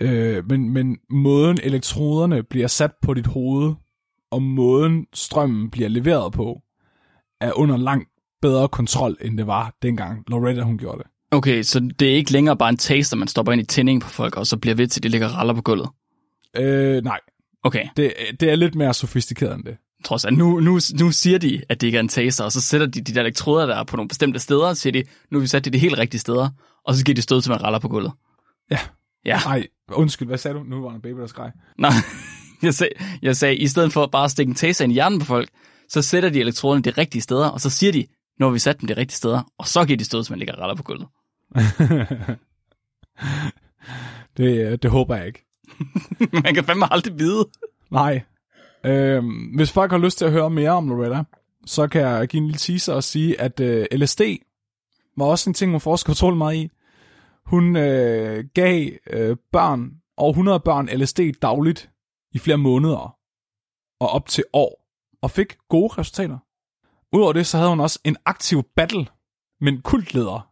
øh, 0.00 0.48
men, 0.48 0.70
men 0.70 0.98
måden 1.10 1.58
elektroderne 1.62 2.42
bliver 2.42 2.66
sat 2.66 2.92
på 3.02 3.14
dit 3.14 3.26
hoved, 3.26 3.74
og 4.30 4.42
måden 4.42 5.06
strømmen 5.12 5.70
bliver 5.70 5.88
leveret 5.88 6.32
på, 6.32 6.62
er 7.40 7.52
under 7.52 7.76
langt 7.76 8.08
bedre 8.42 8.68
kontrol, 8.68 9.16
end 9.20 9.38
det 9.38 9.46
var 9.46 9.76
dengang 9.82 10.24
Loretta 10.28 10.62
hun 10.62 10.78
gjorde 10.78 10.98
det. 10.98 11.06
Okay, 11.30 11.62
så 11.62 11.80
det 11.98 12.10
er 12.10 12.14
ikke 12.14 12.32
længere 12.32 12.56
bare 12.56 12.68
en 12.68 12.76
taster, 12.76 13.16
man 13.16 13.28
stopper 13.28 13.52
ind 13.52 13.60
i 13.62 13.64
tændingen 13.64 14.00
på 14.00 14.08
folk, 14.08 14.36
og 14.36 14.46
så 14.46 14.56
bliver 14.56 14.74
ved 14.74 14.86
til, 14.86 15.02
de 15.02 15.08
ligger 15.08 15.28
raller 15.28 15.54
på 15.54 15.62
gulvet. 15.62 15.88
Øh, 16.56 17.04
nej, 17.04 17.18
Okay, 17.62 17.84
det, 17.96 18.12
det 18.40 18.50
er 18.50 18.56
lidt 18.56 18.74
mere 18.74 18.94
sofistikeret 18.94 19.54
end 19.54 19.64
det. 19.64 19.76
trods 20.04 20.24
alt. 20.24 20.38
Nu, 20.38 20.60
nu, 20.60 20.78
nu 21.00 21.10
siger 21.10 21.38
de, 21.38 21.62
at 21.68 21.80
det 21.80 21.86
ikke 21.86 21.96
er 21.96 22.00
en 22.00 22.08
taster, 22.08 22.44
og 22.44 22.52
så 22.52 22.60
sætter 22.60 22.86
de 22.86 23.00
de 23.00 23.14
der 23.14 23.20
elektroder, 23.20 23.66
der 23.66 23.76
er 23.76 23.84
på 23.84 23.96
nogle 23.96 24.08
bestemte 24.08 24.38
steder, 24.40 24.66
og 24.66 24.76
siger 24.76 24.92
de, 24.92 25.04
nu 25.30 25.38
har 25.38 25.40
vi 25.40 25.46
sat 25.46 25.64
det 25.64 25.72
de 25.72 25.78
helt 25.78 25.98
rigtige 25.98 26.20
steder, 26.20 26.48
og 26.84 26.94
så 26.94 27.04
giver 27.04 27.14
de 27.14 27.22
stød 27.22 27.42
til, 27.42 27.50
man 27.50 27.62
raller 27.62 27.78
på 27.78 27.88
gulvet. 27.88 28.12
Ja. 28.70 28.78
Ja, 29.24 29.40
Nej, 29.44 29.66
undskyld, 29.92 30.28
hvad 30.28 30.38
sagde 30.38 30.58
du? 30.58 30.62
Nu 30.62 30.82
var 30.82 30.94
en 30.94 31.00
baby, 31.00 31.18
der 31.18 31.26
skreg. 31.26 31.50
nej. 31.78 31.90
Jeg 32.62 32.74
sagde, 32.74 32.92
jeg 33.22 33.36
sagde, 33.36 33.56
i 33.56 33.66
stedet 33.66 33.92
for 33.92 34.06
bare 34.06 34.24
at 34.24 34.30
stikke 34.30 34.50
en 34.50 34.54
taser 34.54 34.84
ind 34.84 34.92
i 34.92 34.94
hjernen 34.94 35.18
på 35.18 35.24
folk, 35.24 35.48
så 35.88 36.02
sætter 36.02 36.28
de 36.30 36.40
elektroderne 36.40 36.82
de 36.82 36.90
rigtige 36.90 37.22
steder, 37.22 37.48
og 37.48 37.60
så 37.60 37.70
siger 37.70 37.92
de, 37.92 38.06
nu 38.40 38.46
har 38.46 38.50
vi 38.52 38.58
sat 38.58 38.80
dem 38.80 38.86
de 38.86 38.96
rigtige 38.96 39.16
steder, 39.16 39.42
og 39.58 39.66
så 39.66 39.84
giver 39.84 39.96
de 39.96 40.04
stød, 40.04 40.24
til 40.24 40.32
man 40.32 40.38
ligger 40.38 40.54
og 40.54 40.60
raller 40.60 40.74
på 40.74 40.82
gulvet. 40.82 41.06
det, 44.36 44.82
det 44.82 44.90
håber 44.90 45.16
jeg 45.16 45.26
ikke. 45.26 45.46
man 46.44 46.54
kan 46.54 46.64
fandme 46.64 46.92
aldrig 46.92 47.18
vide. 47.18 47.48
Nej. 47.90 48.22
Øhm, 48.84 49.56
hvis 49.56 49.72
folk 49.72 49.90
har 49.90 49.98
lyst 49.98 50.18
til 50.18 50.24
at 50.24 50.32
høre 50.32 50.50
mere 50.50 50.70
om 50.70 50.88
Loretta, 50.88 51.24
så 51.66 51.88
kan 51.88 52.00
jeg 52.00 52.28
give 52.28 52.38
en 52.38 52.46
lille 52.46 52.58
teaser 52.58 52.94
og 52.94 53.04
sige, 53.04 53.40
at 53.40 53.60
øh, 53.60 53.86
LSD 53.92 54.20
var 55.16 55.24
også 55.24 55.50
en 55.50 55.54
ting, 55.54 55.70
hun 55.70 55.80
forsker 55.80 56.10
utrolig 56.10 56.38
meget 56.38 56.56
i. 56.56 56.70
Hun 57.46 57.76
øh, 57.76 58.44
gav 58.54 58.90
øh, 59.10 59.36
børn, 59.52 59.90
over 60.16 60.30
100 60.30 60.60
børn 60.60 60.88
LSD 60.88 61.20
dagligt 61.42 61.90
i 62.32 62.38
flere 62.38 62.58
måneder 62.58 63.16
og 64.00 64.08
op 64.08 64.28
til 64.28 64.44
år, 64.52 64.86
og 65.22 65.30
fik 65.30 65.56
gode 65.68 65.94
resultater. 65.98 66.38
Udover 67.12 67.32
det, 67.32 67.46
så 67.46 67.56
havde 67.56 67.70
hun 67.70 67.80
også 67.80 67.98
en 68.04 68.16
aktiv 68.24 68.62
battle 68.76 69.06
med 69.60 69.72
en 69.72 69.82
kultleder, 69.82 70.49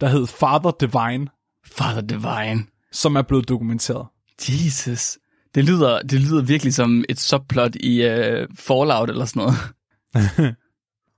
der 0.00 0.08
hed 0.08 0.26
Father 0.26 0.70
Divine, 0.70 1.26
Father 1.66 2.00
Divine. 2.00 2.64
som 2.92 3.16
er 3.16 3.22
blevet 3.22 3.48
dokumenteret. 3.48 4.06
Jesus. 4.48 5.18
Det 5.54 5.64
lyder, 5.64 6.02
det 6.02 6.20
lyder 6.20 6.42
virkelig 6.42 6.74
som 6.74 7.04
et 7.08 7.20
subplot 7.20 7.76
i 7.76 8.06
uh, 8.06 8.46
Fallout 8.54 9.10
eller 9.10 9.24
sådan 9.24 9.42
noget. 9.42 10.54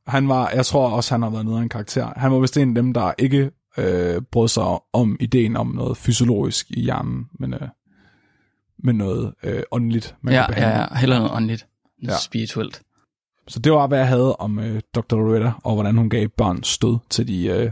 Han 0.07 0.29
var, 0.29 0.51
jeg 0.51 0.67
tror 0.67 0.91
også, 0.91 1.15
han 1.15 1.23
har 1.23 1.31
været 1.31 1.45
noget 1.45 1.59
af 1.59 1.63
en 1.63 1.69
karakter. 1.69 2.13
Han 2.17 2.33
var 2.33 2.39
vist 2.39 2.57
en 2.57 2.69
af 2.69 2.75
dem, 2.75 2.93
der 2.93 3.13
ikke 3.19 3.51
øh, 3.79 4.23
brød 4.33 4.49
sig 4.49 4.65
om 4.93 5.17
ideen 5.21 5.57
om 5.57 5.67
noget 5.67 5.97
fysiologisk 5.97 6.71
i 6.71 6.81
hjernen, 6.81 7.27
men, 7.39 7.55
øh, 7.55 7.69
men 8.85 8.97
noget 8.97 9.35
øh, 9.43 9.63
åndeligt, 9.71 10.17
man 10.23 10.35
Ja, 10.35 10.47
ja, 10.57 10.81
ja. 10.81 10.95
Heller 10.95 11.19
noget 11.19 11.33
åndeligt. 11.33 11.67
Ja. 12.03 12.19
Spirituelt. 12.19 12.83
Så 13.49 13.59
det 13.59 13.73
var, 13.73 13.87
hvad 13.87 13.99
jeg 13.99 14.09
havde 14.09 14.37
om 14.37 14.59
øh, 14.59 14.81
Dr. 14.95 15.17
Loretta, 15.17 15.53
og 15.65 15.75
hvordan 15.75 15.97
hun 15.97 16.11
gav 16.11 16.29
børn 16.29 16.63
stød, 16.63 16.99
til 17.11 17.29
de 17.29 17.47
øh, 17.47 17.71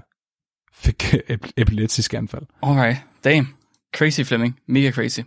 fik 0.80 1.14
epileptisk 1.56 2.14
anfald. 2.14 2.42
Alright. 2.62 2.98
Damn. 3.24 3.48
Crazy 3.94 4.20
Fleming. 4.20 4.60
Mega 4.66 4.90
crazy. 4.90 5.20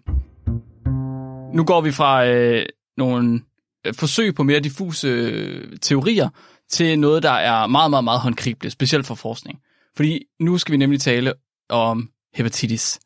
Nu 1.54 1.64
går 1.64 1.82
vi 1.82 1.92
fra 1.92 2.26
øh, 2.28 2.66
nogle 2.98 3.42
øh, 3.88 3.94
forsøg 3.94 4.36
på 4.36 4.44
mere 4.44 4.60
diffuse 4.60 5.08
øh, 5.08 5.78
teorier 5.82 6.30
til 6.70 7.00
noget, 7.00 7.24
der 7.24 7.32
er 7.32 7.68
meget, 7.68 7.90
meget, 7.90 8.04
meget 8.04 8.20
håndgribeligt, 8.20 8.74
specielt 8.74 9.06
for 9.06 9.16
forskning. 9.16 9.60
Fordi 9.96 10.26
nu 10.40 10.58
skal 10.58 10.72
vi 10.72 10.78
nemlig 10.78 11.02
tale 11.02 11.34
om 11.70 12.10
hepatitis. 12.36 13.00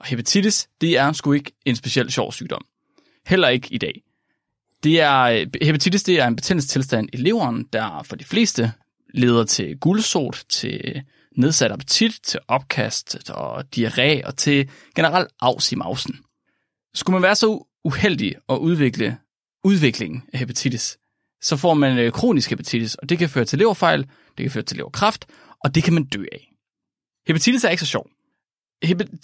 Og 0.00 0.06
hepatitis, 0.06 0.68
det 0.80 0.98
er 0.98 1.12
sgu 1.12 1.32
ikke 1.32 1.52
en 1.64 1.76
specielt 1.76 2.12
sjov 2.12 2.32
sygdom. 2.32 2.64
Heller 3.26 3.48
ikke 3.48 3.68
i 3.70 3.78
dag. 3.78 4.02
Det 4.84 5.00
er, 5.00 5.20
øh, 5.22 5.46
hepatitis 5.62 6.02
det 6.02 6.20
er 6.20 6.26
en 6.26 6.36
betændelsestilstand 6.36 7.08
i 7.12 7.16
leveren, 7.16 7.68
der 7.72 8.02
for 8.02 8.16
de 8.16 8.24
fleste 8.24 8.72
leder 9.14 9.44
til 9.44 9.78
guldsot, 9.78 10.44
til 10.48 11.02
nedsat 11.36 11.72
appetit, 11.72 12.20
til 12.22 12.40
opkast 12.48 13.30
og 13.30 13.64
diarré 13.76 14.26
og 14.26 14.36
til 14.36 14.70
generelt 14.94 15.28
afs 15.40 15.72
i 15.72 15.74
mausen. 15.74 16.18
Skulle 16.94 17.14
man 17.14 17.22
være 17.22 17.34
så 17.34 17.66
uheldig 17.84 18.34
at 18.48 18.56
udvikle 18.56 19.18
udviklingen 19.64 20.22
af 20.32 20.38
hepatitis, 20.38 20.98
så 21.42 21.56
får 21.56 21.74
man 21.74 21.98
øh, 21.98 22.12
kronisk 22.12 22.50
hepatitis, 22.50 22.94
og 22.94 23.08
det 23.08 23.18
kan 23.18 23.28
føre 23.28 23.44
til 23.44 23.58
leverfejl, 23.58 24.00
det 24.38 24.44
kan 24.44 24.50
føre 24.50 24.62
til 24.62 24.76
leverkræft, 24.76 25.26
og 25.64 25.74
det 25.74 25.84
kan 25.84 25.94
man 25.94 26.04
dø 26.04 26.24
af. 26.32 26.52
Hepatitis 27.26 27.64
er 27.64 27.68
ikke 27.68 27.80
så 27.80 27.86
sjov. 27.86 28.08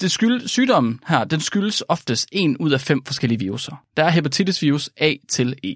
Det 0.01 0.11
skyld, 0.11 0.49
sygdommen 0.49 1.01
her, 1.07 1.25
den 1.25 1.41
skyldes 1.41 1.83
oftest 1.89 2.29
en 2.33 2.57
ud 2.57 2.71
af 2.71 2.81
fem 2.81 3.05
forskellige 3.05 3.39
viruser. 3.39 3.85
Der 3.97 4.05
er 4.05 4.11
hepatitisvirus 4.11 4.91
A 4.97 5.15
til 5.29 5.57
E. 5.65 5.75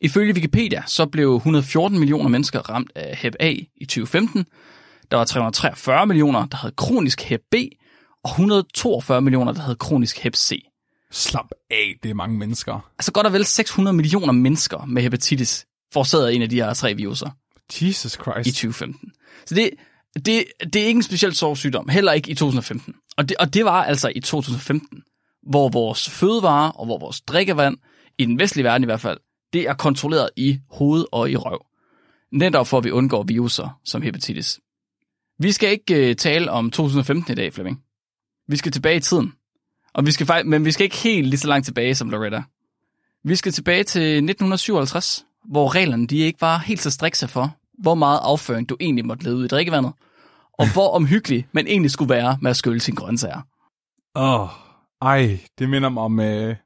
Ifølge 0.00 0.34
Wikipedia, 0.34 0.82
så 0.86 1.06
blev 1.06 1.36
114 1.36 1.98
millioner 1.98 2.28
mennesker 2.28 2.60
ramt 2.60 2.92
af 2.94 3.16
Hep 3.16 3.34
A 3.40 3.50
i 3.76 3.84
2015. 3.84 4.46
Der 5.10 5.16
var 5.16 5.24
343 5.24 6.06
millioner, 6.06 6.46
der 6.46 6.56
havde 6.56 6.74
kronisk 6.76 7.20
Hep 7.22 7.40
B, 7.50 7.54
og 8.24 8.30
142 8.30 9.20
millioner, 9.20 9.52
der 9.52 9.60
havde 9.60 9.76
kronisk 9.76 10.18
Hep 10.18 10.36
C. 10.36 10.62
Slap 11.10 11.50
af, 11.70 11.94
det 12.02 12.10
er 12.10 12.14
mange 12.14 12.38
mennesker. 12.38 12.90
Altså 12.98 13.12
godt 13.12 13.26
og 13.26 13.32
vel 13.32 13.44
600 13.44 13.96
millioner 13.96 14.32
mennesker 14.32 14.84
med 14.84 15.02
hepatitis 15.02 15.66
forårsaget 15.92 16.26
af 16.26 16.32
en 16.32 16.42
af 16.42 16.48
de 16.48 16.56
her 16.56 16.74
tre 16.74 16.94
viruser 16.94 17.30
Jesus 17.80 18.14
i 18.14 18.18
Christ. 18.18 18.56
2015. 18.56 19.12
Så 19.46 19.54
det, 19.54 19.70
det, 20.14 20.44
det 20.72 20.76
er 20.76 20.86
ikke 20.86 20.98
en 20.98 21.02
specielt 21.02 21.36
sår 21.36 21.54
sygdom, 21.54 21.88
heller 21.88 22.12
ikke 22.12 22.30
i 22.30 22.34
2015. 22.34 22.94
Og 23.16 23.28
det, 23.28 23.36
og 23.36 23.54
det 23.54 23.64
var 23.64 23.84
altså 23.84 24.12
i 24.14 24.20
2015, 24.20 25.02
hvor 25.50 25.68
vores 25.68 26.10
fødevarer 26.10 26.70
og 26.70 26.86
hvor 26.86 26.98
vores 26.98 27.20
drikkevand, 27.20 27.76
i 28.18 28.24
den 28.24 28.38
vestlige 28.38 28.64
verden 28.64 28.82
i 28.82 28.86
hvert 28.86 29.00
fald, 29.00 29.18
det 29.52 29.62
er 29.68 29.74
kontrolleret 29.74 30.30
i 30.36 30.58
hoved 30.70 31.04
og 31.12 31.30
i 31.30 31.36
røv. 31.36 31.64
Netop 32.32 32.66
for 32.66 32.78
at 32.78 32.84
vi 32.84 32.90
undgår 32.90 33.22
viruser 33.22 33.80
som 33.84 34.02
hepatitis. 34.02 34.60
Vi 35.38 35.52
skal 35.52 35.70
ikke 35.70 36.08
uh, 36.10 36.16
tale 36.16 36.50
om 36.50 36.70
2015 36.70 37.32
i 37.32 37.34
dag, 37.34 37.52
Flemming. 37.54 37.82
Vi 38.48 38.56
skal 38.56 38.72
tilbage 38.72 38.96
i 38.96 39.00
tiden. 39.00 39.32
Og 39.94 40.06
vi 40.06 40.10
skal 40.10 40.26
faktisk, 40.26 40.46
men 40.48 40.64
vi 40.64 40.72
skal 40.72 40.84
ikke 40.84 40.96
helt 40.96 41.26
lige 41.26 41.38
så 41.40 41.48
langt 41.48 41.64
tilbage 41.64 41.94
som 41.94 42.10
Loretta. 42.10 42.42
Vi 43.24 43.36
skal 43.36 43.52
tilbage 43.52 43.84
til 43.84 44.02
1957, 44.02 45.24
hvor 45.44 45.74
reglerne 45.74 46.06
de 46.06 46.16
ikke 46.18 46.40
var 46.40 46.58
helt 46.58 46.80
så 46.80 46.90
strikse 46.90 47.28
for, 47.28 47.56
hvor 47.78 47.94
meget 47.94 48.20
afføring 48.22 48.68
du 48.68 48.76
egentlig 48.80 49.04
måtte 49.06 49.24
lede 49.24 49.36
ud 49.36 49.44
i 49.44 49.48
drikkevandet, 49.48 49.92
og 50.58 50.66
hvor 50.74 50.88
omhyggelig 50.94 51.46
man 51.52 51.66
egentlig 51.66 51.90
skulle 51.90 52.14
være 52.14 52.38
med 52.42 52.50
at 52.50 52.56
skylle 52.56 52.80
sine 52.80 52.96
grøntsager. 52.96 53.40
Åh, 54.14 54.40
oh, 54.42 54.48
ej, 55.02 55.38
det 55.58 55.68
minder 55.68 55.88
mig 55.88 56.02
om, 56.02 56.20
øh, 56.20 56.56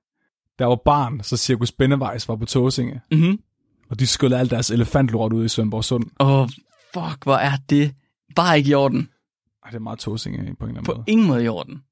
der 0.59 0.67
var 0.67 0.77
barn, 0.85 1.21
så 1.23 1.37
Cirkus 1.37 1.73
Bennevejs 1.73 2.29
var 2.29 2.37
på 2.37 2.45
Tåsinge, 2.47 3.01
Mhm. 3.11 3.39
og 3.91 4.01
de 4.01 4.07
skyllede 4.07 4.41
alt 4.41 4.51
deres 4.51 4.71
elefantlort 4.71 5.33
ud 5.33 5.45
i 5.45 5.49
Svendborg 5.49 5.85
Sund. 5.85 6.05
Åh, 6.21 6.29
oh, 6.41 6.49
fuck, 6.95 7.25
hvor 7.25 7.37
er 7.37 7.53
det 7.71 7.95
bare 8.35 8.59
ikke 8.59 8.71
i 8.71 8.75
orden. 8.75 9.09
Ej, 9.65 9.71
det 9.71 9.77
er 9.77 9.81
meget 9.81 9.99
Tåsinge 9.99 10.39
på 10.39 10.43
en 10.43 10.49
eller 10.49 10.63
anden 10.69 10.85
På 10.85 10.93
måde. 10.93 11.05
ingen 11.07 11.27
måde 11.27 11.45
i 11.45 11.49
orden. 11.49 11.83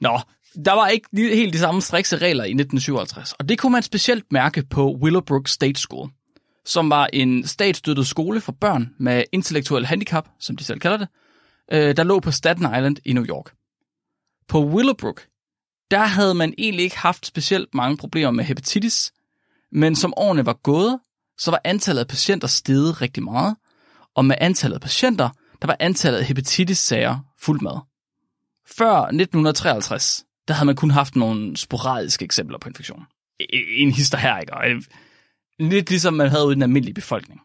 Nå, 0.00 0.20
der 0.64 0.72
var 0.72 0.88
ikke 0.88 1.08
helt 1.14 1.52
de 1.52 1.58
samme 1.58 1.82
strikse 1.82 2.16
regler 2.16 2.44
i 2.44 2.48
1957, 2.52 3.32
og 3.32 3.48
det 3.48 3.58
kunne 3.58 3.72
man 3.72 3.82
specielt 3.82 4.24
mærke 4.32 4.62
på 4.70 4.92
Willowbrook 5.02 5.48
State 5.48 5.80
School, 5.80 6.10
som 6.64 6.90
var 6.90 7.08
en 7.12 7.46
statsstøttet 7.46 8.06
skole 8.06 8.40
for 8.40 8.52
børn 8.52 8.94
med 8.98 9.24
intellektuel 9.32 9.86
handicap, 9.86 10.28
som 10.38 10.56
de 10.56 10.64
selv 10.64 10.80
kalder 10.80 10.96
det, 10.96 11.08
øh, 11.72 11.96
der 11.96 12.02
lå 12.04 12.20
på 12.20 12.30
Staten 12.30 12.64
Island 12.64 12.96
i 13.04 13.12
New 13.12 13.24
York. 13.24 13.52
På 14.48 14.64
Willowbrook, 14.64 15.26
der 15.90 16.04
havde 16.04 16.34
man 16.34 16.54
egentlig 16.58 16.84
ikke 16.84 16.98
haft 16.98 17.26
specielt 17.26 17.74
mange 17.74 17.96
problemer 17.96 18.30
med 18.30 18.44
hepatitis, 18.44 19.12
men 19.72 19.96
som 19.96 20.14
årene 20.16 20.46
var 20.46 20.52
gået, 20.62 20.98
så 21.38 21.50
var 21.50 21.60
antallet 21.64 22.00
af 22.00 22.08
patienter 22.08 22.48
steget 22.48 23.02
rigtig 23.02 23.22
meget, 23.22 23.56
og 24.14 24.24
med 24.24 24.36
antallet 24.40 24.74
af 24.74 24.80
patienter, 24.80 25.28
der 25.62 25.66
var 25.66 25.76
antallet 25.80 26.18
af 26.18 26.24
hepatitis-sager 26.24 27.18
fuldt 27.38 27.62
med. 27.62 27.76
Før 28.66 28.96
1953, 28.96 30.24
der 30.48 30.54
havde 30.54 30.66
man 30.66 30.76
kun 30.76 30.90
haft 30.90 31.16
nogle 31.16 31.56
sporadiske 31.56 32.24
eksempler 32.24 32.58
på 32.58 32.68
infektion. 32.68 33.06
E, 33.40 33.44
e, 33.52 33.76
en 33.76 33.90
hister 33.90 34.18
her, 34.18 34.38
ikke? 34.38 34.52
Øh, 34.66 34.82
lidt 35.58 35.90
ligesom 35.90 36.14
man 36.14 36.28
havde 36.28 36.46
ude 36.46 36.52
i 36.52 36.54
den 36.54 36.62
almindelige 36.62 36.94
befolkning. 36.94 37.40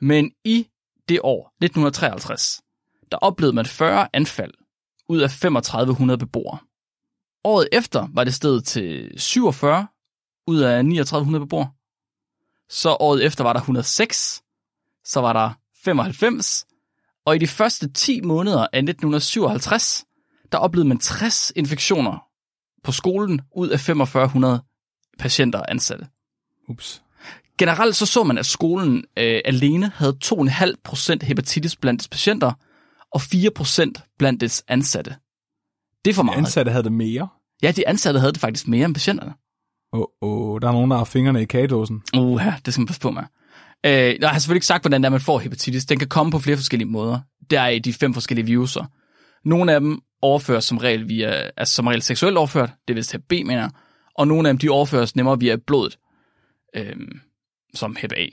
Men 0.00 0.32
i 0.44 0.68
det 1.08 1.20
år, 1.22 1.54
1953, 1.62 2.60
der 3.12 3.16
oplevede 3.16 3.54
man 3.54 3.66
40 3.66 4.08
anfald 4.12 4.54
ud 5.08 5.20
af 5.20 5.30
3500 5.30 6.18
beboere. 6.18 6.58
Året 7.44 7.68
efter 7.72 8.08
var 8.12 8.24
det 8.24 8.34
steget 8.34 8.64
til 8.64 9.12
47 9.16 9.86
ud 10.46 10.58
af 10.60 10.82
3900 10.82 11.44
beboere. 11.44 11.70
Så 12.68 12.96
året 13.00 13.24
efter 13.24 13.44
var 13.44 13.52
der 13.52 13.60
106, 13.60 14.42
så 15.04 15.20
var 15.20 15.32
der 15.32 15.52
95, 15.88 16.66
og 17.26 17.36
i 17.36 17.38
de 17.38 17.46
første 17.46 17.92
10 17.92 18.20
måneder 18.20 18.66
af 18.72 18.78
1957, 18.78 20.04
der 20.52 20.58
oplevede 20.58 20.88
man 20.88 20.98
60 20.98 21.52
infektioner 21.56 22.18
på 22.84 22.92
skolen 22.92 23.40
ud 23.56 23.68
af 23.68 23.80
4500 23.80 24.62
patienter 25.18 25.58
og 25.58 25.70
ansatte. 25.70 26.06
Ups. 26.68 27.02
Generelt 27.58 27.96
så 27.96 28.06
så 28.06 28.24
man, 28.24 28.38
at 28.38 28.46
skolen 28.46 29.04
øh, 29.16 29.40
alene 29.44 29.92
havde 29.94 30.16
2,5% 30.24 31.26
hepatitis 31.26 31.76
blandt 31.76 32.00
dets 32.00 32.08
patienter 32.08 32.52
og 33.12 33.20
4% 33.20 34.14
blandt 34.18 34.40
dets 34.40 34.64
ansatte. 34.68 35.16
Det 36.04 36.10
er 36.10 36.14
for 36.14 36.22
De 36.22 36.26
meget. 36.26 36.38
ansatte 36.38 36.70
havde 36.70 36.84
det 36.84 36.92
mere. 36.92 37.28
Ja, 37.62 37.70
de 37.70 37.88
ansatte 37.88 38.20
havde 38.20 38.32
det 38.32 38.40
faktisk 38.40 38.68
mere 38.68 38.84
end 38.84 38.94
patienterne. 38.94 39.34
Åh, 39.92 40.00
oh, 40.00 40.06
oh, 40.20 40.60
der 40.60 40.68
er 40.68 40.72
nogen, 40.72 40.90
der 40.90 40.96
har 40.96 41.04
fingrene 41.04 41.42
i 41.42 41.44
kagedåsen. 41.44 42.02
Uha, 42.16 42.50
det 42.64 42.74
skal 42.74 42.80
man 42.80 42.86
passe 42.86 43.00
på 43.00 43.10
med. 43.10 43.22
Øh, 43.86 43.92
jeg 44.20 44.30
har 44.30 44.38
selvfølgelig 44.38 44.56
ikke 44.56 44.66
sagt, 44.66 44.82
hvordan 44.82 45.02
det 45.02 45.06
er, 45.06 45.10
man 45.10 45.20
får 45.20 45.38
hepatitis. 45.38 45.84
Den 45.84 45.98
kan 45.98 46.08
komme 46.08 46.32
på 46.32 46.38
flere 46.38 46.56
forskellige 46.56 46.88
måder. 46.88 47.20
Der 47.50 47.60
er 47.60 47.78
de 47.78 47.92
fem 47.92 48.14
forskellige 48.14 48.46
viruser. 48.46 48.84
Nogle 49.44 49.72
af 49.72 49.80
dem 49.80 50.00
overføres 50.22 50.64
som 50.64 50.78
regel 50.78 51.08
via, 51.08 51.50
altså 51.56 51.74
som 51.74 51.86
regel 51.86 52.02
seksuelt 52.02 52.36
overført, 52.36 52.70
det 52.88 52.96
vil 52.96 53.04
sige 53.04 53.20
B, 53.20 53.32
mener. 53.32 53.68
Og 54.14 54.28
nogle 54.28 54.48
af 54.48 54.54
dem, 54.54 54.58
de 54.58 54.70
overføres 54.70 55.16
nemmere 55.16 55.40
via 55.40 55.56
blodet, 55.66 55.98
øh, 56.76 56.96
som 57.74 57.96
hep 57.96 58.12
A. 58.16 58.26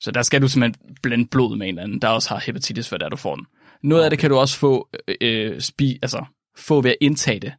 Så 0.00 0.10
der 0.10 0.22
skal 0.22 0.42
du 0.42 0.48
simpelthen 0.48 0.96
blande 1.02 1.26
blod 1.26 1.56
med 1.56 1.66
en 1.66 1.74
eller 1.74 1.82
anden, 1.82 2.02
der 2.02 2.08
også 2.08 2.28
har 2.28 2.42
hepatitis, 2.46 2.88
for 2.88 2.96
der 2.96 3.08
du 3.08 3.16
får 3.16 3.36
den. 3.36 3.46
Noget 3.82 4.04
af 4.04 4.10
det 4.10 4.18
kan 4.18 4.30
du 4.30 4.36
også 4.36 4.58
få, 4.58 4.88
øh, 5.20 5.60
spi, 5.60 5.98
altså, 6.02 6.24
få 6.56 6.80
ved 6.80 6.90
at 6.90 6.96
indtage 7.00 7.40
det. 7.40 7.52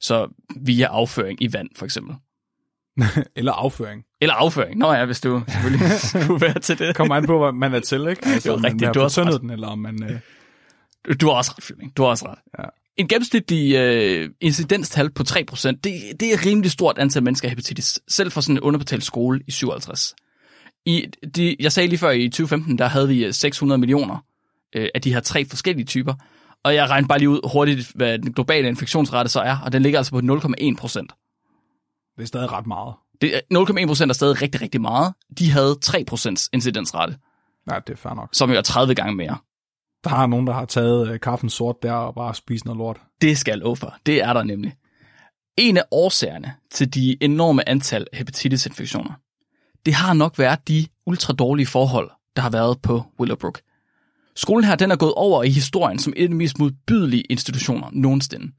Så 0.00 0.28
via 0.56 0.86
afføring 0.86 1.42
i 1.42 1.52
vand, 1.52 1.68
for 1.76 1.84
eksempel. 1.84 2.16
Eller 3.36 3.52
afføring. 3.52 4.04
Eller 4.20 4.34
afføring. 4.34 4.78
Nå 4.78 4.92
ja, 4.92 5.04
hvis 5.04 5.20
du 5.20 5.42
selvfølgelig 5.48 5.90
skulle 6.24 6.40
være 6.40 6.58
til 6.58 6.78
det. 6.78 6.96
Kommer 6.96 7.14
an 7.14 7.26
på, 7.26 7.38
hvad 7.38 7.52
man 7.52 7.74
er 7.74 7.80
til, 7.80 8.08
ikke? 8.08 8.26
Altså, 8.26 8.50
Jo, 8.50 8.56
rigtigt. 8.56 8.80
man 8.82 8.92
Du 8.94 9.00
har 9.00 9.32
ret. 9.34 9.40
den, 9.40 9.50
eller 9.50 9.68
om 9.68 9.78
man... 9.78 10.02
Øh... 10.02 10.20
Du 11.20 11.26
har 11.26 11.34
også 11.34 11.50
ret, 11.56 11.64
Flemming. 11.64 11.96
Du 11.96 12.02
har 12.02 12.08
også 12.10 12.28
ret. 12.28 12.38
Ja. 12.58 12.64
En 12.96 13.08
gennemsnitlig 13.08 13.74
øh, 13.76 14.30
incidenstal 14.40 15.10
på 15.10 15.22
3%, 15.28 15.68
det, 15.68 15.84
det 16.20 16.22
er 16.30 16.34
et 16.34 16.46
rimelig 16.46 16.70
stort 16.70 16.98
antal 16.98 17.22
mennesker 17.22 17.48
af 17.48 17.50
hepatitis, 17.50 18.00
selv 18.08 18.30
for 18.30 18.40
sådan 18.40 18.56
en 18.56 18.60
underbetalt 18.60 19.04
skole 19.04 19.40
i 19.48 19.50
57. 19.50 20.14
I, 20.86 21.06
de, 21.36 21.56
jeg 21.60 21.72
sagde 21.72 21.88
lige 21.88 21.98
før, 21.98 22.10
i 22.10 22.28
2015, 22.28 22.78
der 22.78 22.86
havde 22.86 23.08
vi 23.08 23.24
øh, 23.24 23.32
600 23.34 23.78
millioner 23.78 24.24
øh, 24.76 24.88
af 24.94 25.00
de 25.02 25.12
her 25.12 25.20
tre 25.20 25.44
forskellige 25.44 25.86
typer, 25.86 26.14
og 26.64 26.74
jeg 26.74 26.90
regnede 26.90 27.08
bare 27.08 27.18
lige 27.18 27.28
ud 27.28 27.50
hurtigt, 27.52 27.92
hvad 27.94 28.18
den 28.18 28.32
globale 28.32 28.68
infektionsrate 28.68 29.28
så 29.28 29.40
er, 29.40 29.56
og 29.64 29.72
den 29.72 29.82
ligger 29.82 29.98
altså 29.98 30.12
på 30.12 30.18
0,1 30.18 30.76
procent. 30.78 31.12
Det 32.16 32.22
er 32.22 32.26
stadig 32.26 32.52
ret 32.52 32.66
meget. 32.66 32.94
Det 33.20 33.36
er- 33.36 33.40
0,1 33.50 33.86
procent 33.86 34.10
er 34.10 34.14
stadig 34.14 34.42
rigtig, 34.42 34.60
rigtig 34.62 34.80
meget. 34.80 35.14
De 35.38 35.50
havde 35.50 35.78
3 35.82 36.04
procents 36.04 36.48
incidensrate, 36.52 37.16
Ja, 37.70 37.78
det 37.86 37.92
er 37.92 37.96
fair 37.96 38.14
nok. 38.14 38.28
som 38.32 38.50
jo 38.50 38.56
er 38.56 38.62
30 38.62 38.94
gange 38.94 39.14
mere. 39.14 39.38
Der 40.04 40.10
er 40.10 40.26
nogen, 40.26 40.46
der 40.46 40.52
har 40.52 40.64
taget 40.64 41.08
øh, 41.10 41.20
kaffen 41.20 41.50
sort 41.50 41.76
der 41.82 41.92
og 41.92 42.14
bare 42.14 42.34
spist 42.34 42.64
noget 42.64 42.78
lort. 42.78 43.00
Det 43.20 43.38
skal 43.38 43.52
jeg 43.52 43.58
love 43.58 43.76
for. 43.76 43.96
Det 44.06 44.22
er 44.22 44.32
der 44.32 44.42
nemlig. 44.42 44.74
En 45.58 45.76
af 45.76 45.84
årsagerne 45.90 46.54
til 46.70 46.94
de 46.94 47.16
enorme 47.24 47.68
antal 47.68 48.06
hepatitis-infektioner, 48.12 49.12
det 49.86 49.94
har 49.94 50.14
nok 50.14 50.38
været 50.38 50.68
de 50.68 50.86
ultra 51.06 51.32
dårlige 51.32 51.66
forhold, 51.66 52.10
der 52.36 52.42
har 52.42 52.50
været 52.50 52.82
på 52.82 53.02
Willowbrook. 53.20 53.60
Skolen 54.36 54.64
her, 54.64 54.74
den 54.76 54.90
er 54.90 54.96
gået 54.96 55.14
over 55.14 55.42
i 55.42 55.50
historien 55.50 55.98
som 55.98 56.12
et 56.16 56.22
af 56.22 56.28
de 56.28 56.34
mest 56.34 56.58
modbydelige 56.58 57.22
institutioner 57.22 57.88
nogensinde. 57.92 58.52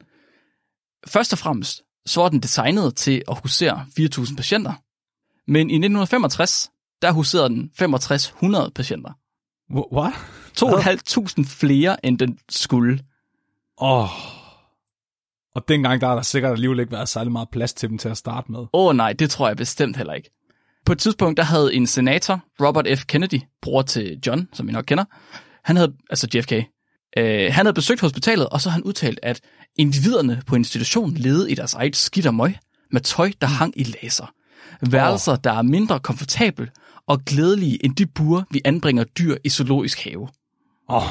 Først 1.07 1.33
og 1.33 1.39
fremmest, 1.39 1.81
så 2.05 2.21
var 2.21 2.29
den 2.29 2.39
designet 2.39 2.95
til 2.95 3.21
at 3.27 3.37
husere 3.41 3.85
4.000 3.99 4.35
patienter. 4.35 4.73
Men 5.47 5.69
i 5.69 5.73
1965, 5.73 6.69
der 7.01 7.11
huserede 7.11 7.49
den 7.49 7.71
6500 7.77 8.71
patienter. 8.75 9.11
Wh- 9.71 9.93
What? 9.93 10.13
2.500 10.59 11.59
flere, 11.59 12.05
end 12.05 12.19
den 12.19 12.39
skulle. 12.49 12.99
Åh. 13.81 14.03
Oh. 14.03 14.09
Og 15.55 15.67
dengang 15.67 16.01
der 16.01 16.07
har 16.07 16.15
der 16.15 16.21
sikkert 16.21 16.51
alligevel 16.51 16.79
ikke 16.79 16.91
været 16.91 17.09
særlig 17.09 17.31
meget 17.31 17.49
plads 17.49 17.73
til 17.73 17.89
dem 17.89 17.97
til 17.97 18.09
at 18.09 18.17
starte 18.17 18.51
med. 18.51 18.59
Åh 18.59 18.67
oh, 18.73 18.95
nej, 18.95 19.13
det 19.13 19.29
tror 19.29 19.47
jeg 19.47 19.57
bestemt 19.57 19.97
heller 19.97 20.13
ikke. 20.13 20.31
På 20.85 20.91
et 20.91 20.99
tidspunkt, 20.99 21.37
der 21.37 21.43
havde 21.43 21.73
en 21.73 21.87
senator, 21.87 22.43
Robert 22.61 22.87
F. 22.99 23.05
Kennedy, 23.05 23.41
bror 23.61 23.81
til 23.81 24.19
John, 24.27 24.47
som 24.53 24.67
vi 24.67 24.71
nok 24.71 24.83
kender, 24.87 25.05
han 25.63 25.75
havde, 25.75 25.93
altså 26.09 26.27
JFK, 26.33 26.53
øh, 27.17 27.53
han 27.53 27.65
havde 27.65 27.73
besøgt 27.73 28.01
hospitalet, 28.01 28.49
og 28.49 28.61
så 28.61 28.69
han 28.69 28.83
udtalt, 28.83 29.19
at 29.23 29.41
individerne 29.77 30.41
på 30.47 30.55
institutionen 30.55 31.17
levede 31.17 31.51
i 31.51 31.55
deres 31.55 31.73
eget 31.73 31.95
skidt 31.95 32.25
og 32.25 32.35
møg, 32.35 32.55
med 32.91 33.01
tøj, 33.01 33.31
der 33.41 33.47
hang 33.47 33.73
i 33.75 33.83
laser. 33.83 34.33
Værelser, 34.81 35.35
der 35.35 35.51
er 35.51 35.61
mindre 35.61 35.99
komfortabel 35.99 36.69
og 37.07 37.25
glædelige 37.25 37.85
end 37.85 37.95
de 37.95 38.05
bure, 38.05 38.45
vi 38.51 38.61
anbringer 38.65 39.03
dyr 39.03 39.35
i 39.43 39.49
zoologisk 39.49 40.03
have. 40.03 40.27
Oh. 40.87 41.03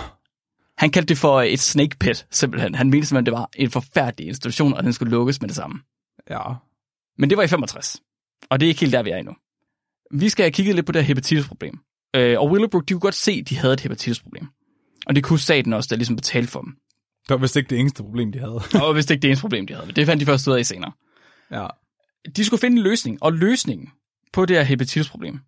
Han 0.79 0.91
kaldte 0.91 1.09
det 1.09 1.19
for 1.19 1.43
et 1.43 1.61
snake 1.61 1.97
pit, 1.97 2.27
simpelthen. 2.31 2.75
Han 2.75 2.91
mente 2.91 3.07
simpelthen, 3.09 3.27
det 3.27 3.33
var 3.33 3.49
en 3.57 3.71
forfærdelig 3.71 4.29
institution, 4.29 4.75
og 4.75 4.85
den 4.85 4.93
skulle 4.93 5.11
lukkes 5.11 5.41
med 5.41 5.49
det 5.49 5.57
samme. 5.57 5.81
ja. 6.31 6.41
Men 7.19 7.31
det 7.31 7.39
var 7.39 7.45
i 7.45 7.49
65. 7.49 8.01
Og 8.51 8.61
det 8.61 8.67
er 8.67 8.69
ikke 8.69 8.81
helt 8.81 8.93
der, 8.93 9.03
vi 9.03 9.11
er 9.11 9.17
endnu. 9.17 9.35
Vi 10.11 10.29
skal 10.29 10.45
have 10.45 10.53
kigget 10.53 10.75
lidt 10.75 10.87
på 10.87 10.93
det 10.93 11.03
her 11.03 11.07
hepatitis-problem. 11.07 11.79
Øh, 12.17 12.41
og 12.41 12.51
Willowbrook, 12.51 12.89
de 12.89 12.95
kunne 12.95 13.01
godt 13.01 13.15
se, 13.15 13.33
at 13.33 13.49
de 13.49 13.57
havde 13.59 13.75
et 13.75 13.81
hepatitis-problem. 13.81 14.49
Og 15.07 15.15
det 15.15 15.25
kunne 15.25 15.39
staten 15.39 15.73
også, 15.73 15.89
der 15.91 15.97
ligesom 15.97 16.17
betalte 16.17 16.51
for 16.51 16.61
dem. 16.61 16.77
Det 17.23 17.31
var 17.31 17.37
vist 17.37 17.57
ikke 17.57 17.71
det 17.71 17.79
eneste 17.79 18.03
problem, 18.03 18.33
de 18.33 18.39
havde. 18.39 18.61
Og 18.87 18.93
hvis 18.93 19.07
det 19.07 19.15
ikke 19.15 19.23
det 19.23 19.29
eneste 19.29 19.41
problem, 19.41 19.67
de 19.67 19.75
havde. 19.75 19.93
Det 19.93 20.07
fandt 20.07 20.21
de 20.21 20.27
først 20.27 20.49
ud 20.49 20.55
af 20.55 20.67
senere. 20.67 20.93
ja. 21.51 21.67
De 22.37 22.45
skulle 22.45 22.61
finde 22.61 22.77
en 22.77 22.83
løsning, 22.83 23.19
og 23.23 23.33
løsningen 23.33 23.89
på 24.33 24.47
det 24.47 24.57
her 24.57 24.63
hepatitis-problem, 24.63 25.41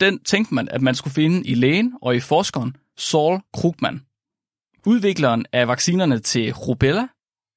den 0.00 0.18
tænkte 0.24 0.54
man, 0.54 0.68
at 0.68 0.82
man 0.82 0.94
skulle 0.94 1.14
finde 1.14 1.46
i 1.46 1.54
lægen 1.54 1.94
og 2.02 2.16
i 2.16 2.20
forskeren 2.20 2.76
Saul 2.96 3.40
Krugman. 3.54 4.02
Udvikleren 4.86 5.46
af 5.52 5.68
vaccinerne 5.68 6.18
til 6.18 6.52
rubella, 6.52 7.08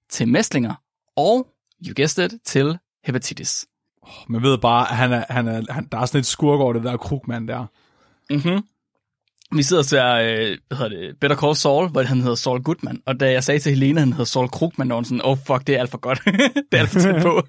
til 0.09 0.27
mæslinger 0.27 0.73
og, 1.15 1.47
you 1.87 1.93
guessed 1.95 2.25
it, 2.25 2.39
til 2.45 2.77
hepatitis. 3.05 3.65
Man 4.29 4.43
ved 4.43 4.57
bare, 4.57 4.89
at 4.89 4.95
han 4.97 5.13
er, 5.13 5.25
han 5.29 5.47
er, 5.47 5.73
han, 5.73 5.87
der 5.91 5.97
er 5.97 6.05
sådan 6.05 6.19
et 6.19 6.25
skurk 6.25 6.59
over 6.59 6.73
det 6.73 6.83
der 6.83 6.97
krugmand 6.97 7.47
der. 7.47 7.65
Mm-hmm. 8.29 8.63
Vi 9.55 9.63
sidder 9.63 9.81
og 9.81 9.85
ser, 9.85 10.13
øh, 10.13 10.57
hvad 10.67 10.77
hedder 10.77 10.89
det, 10.89 11.19
Better 11.21 11.37
Call 11.37 11.55
Saul, 11.55 11.89
hvor 11.89 12.03
han 12.03 12.21
hedder 12.21 12.35
Saul 12.35 12.63
Goodman. 12.63 13.01
Og 13.05 13.19
da 13.19 13.31
jeg 13.31 13.43
sagde 13.43 13.59
til 13.59 13.71
Helena, 13.71 14.01
at 14.01 14.07
han 14.07 14.13
hedder 14.13 14.25
Saul 14.25 14.49
Krugman, 14.49 14.89
var 14.89 14.95
hun 14.95 15.05
sådan, 15.05 15.21
oh 15.23 15.37
fuck, 15.37 15.67
det 15.67 15.75
er 15.75 15.79
alt 15.79 15.91
for 15.91 15.97
godt. 15.97 16.21
det 16.71 16.77
er 16.77 16.79
alt 16.79 16.89
for 16.89 16.99
tæt 16.99 17.21
på. 17.21 17.41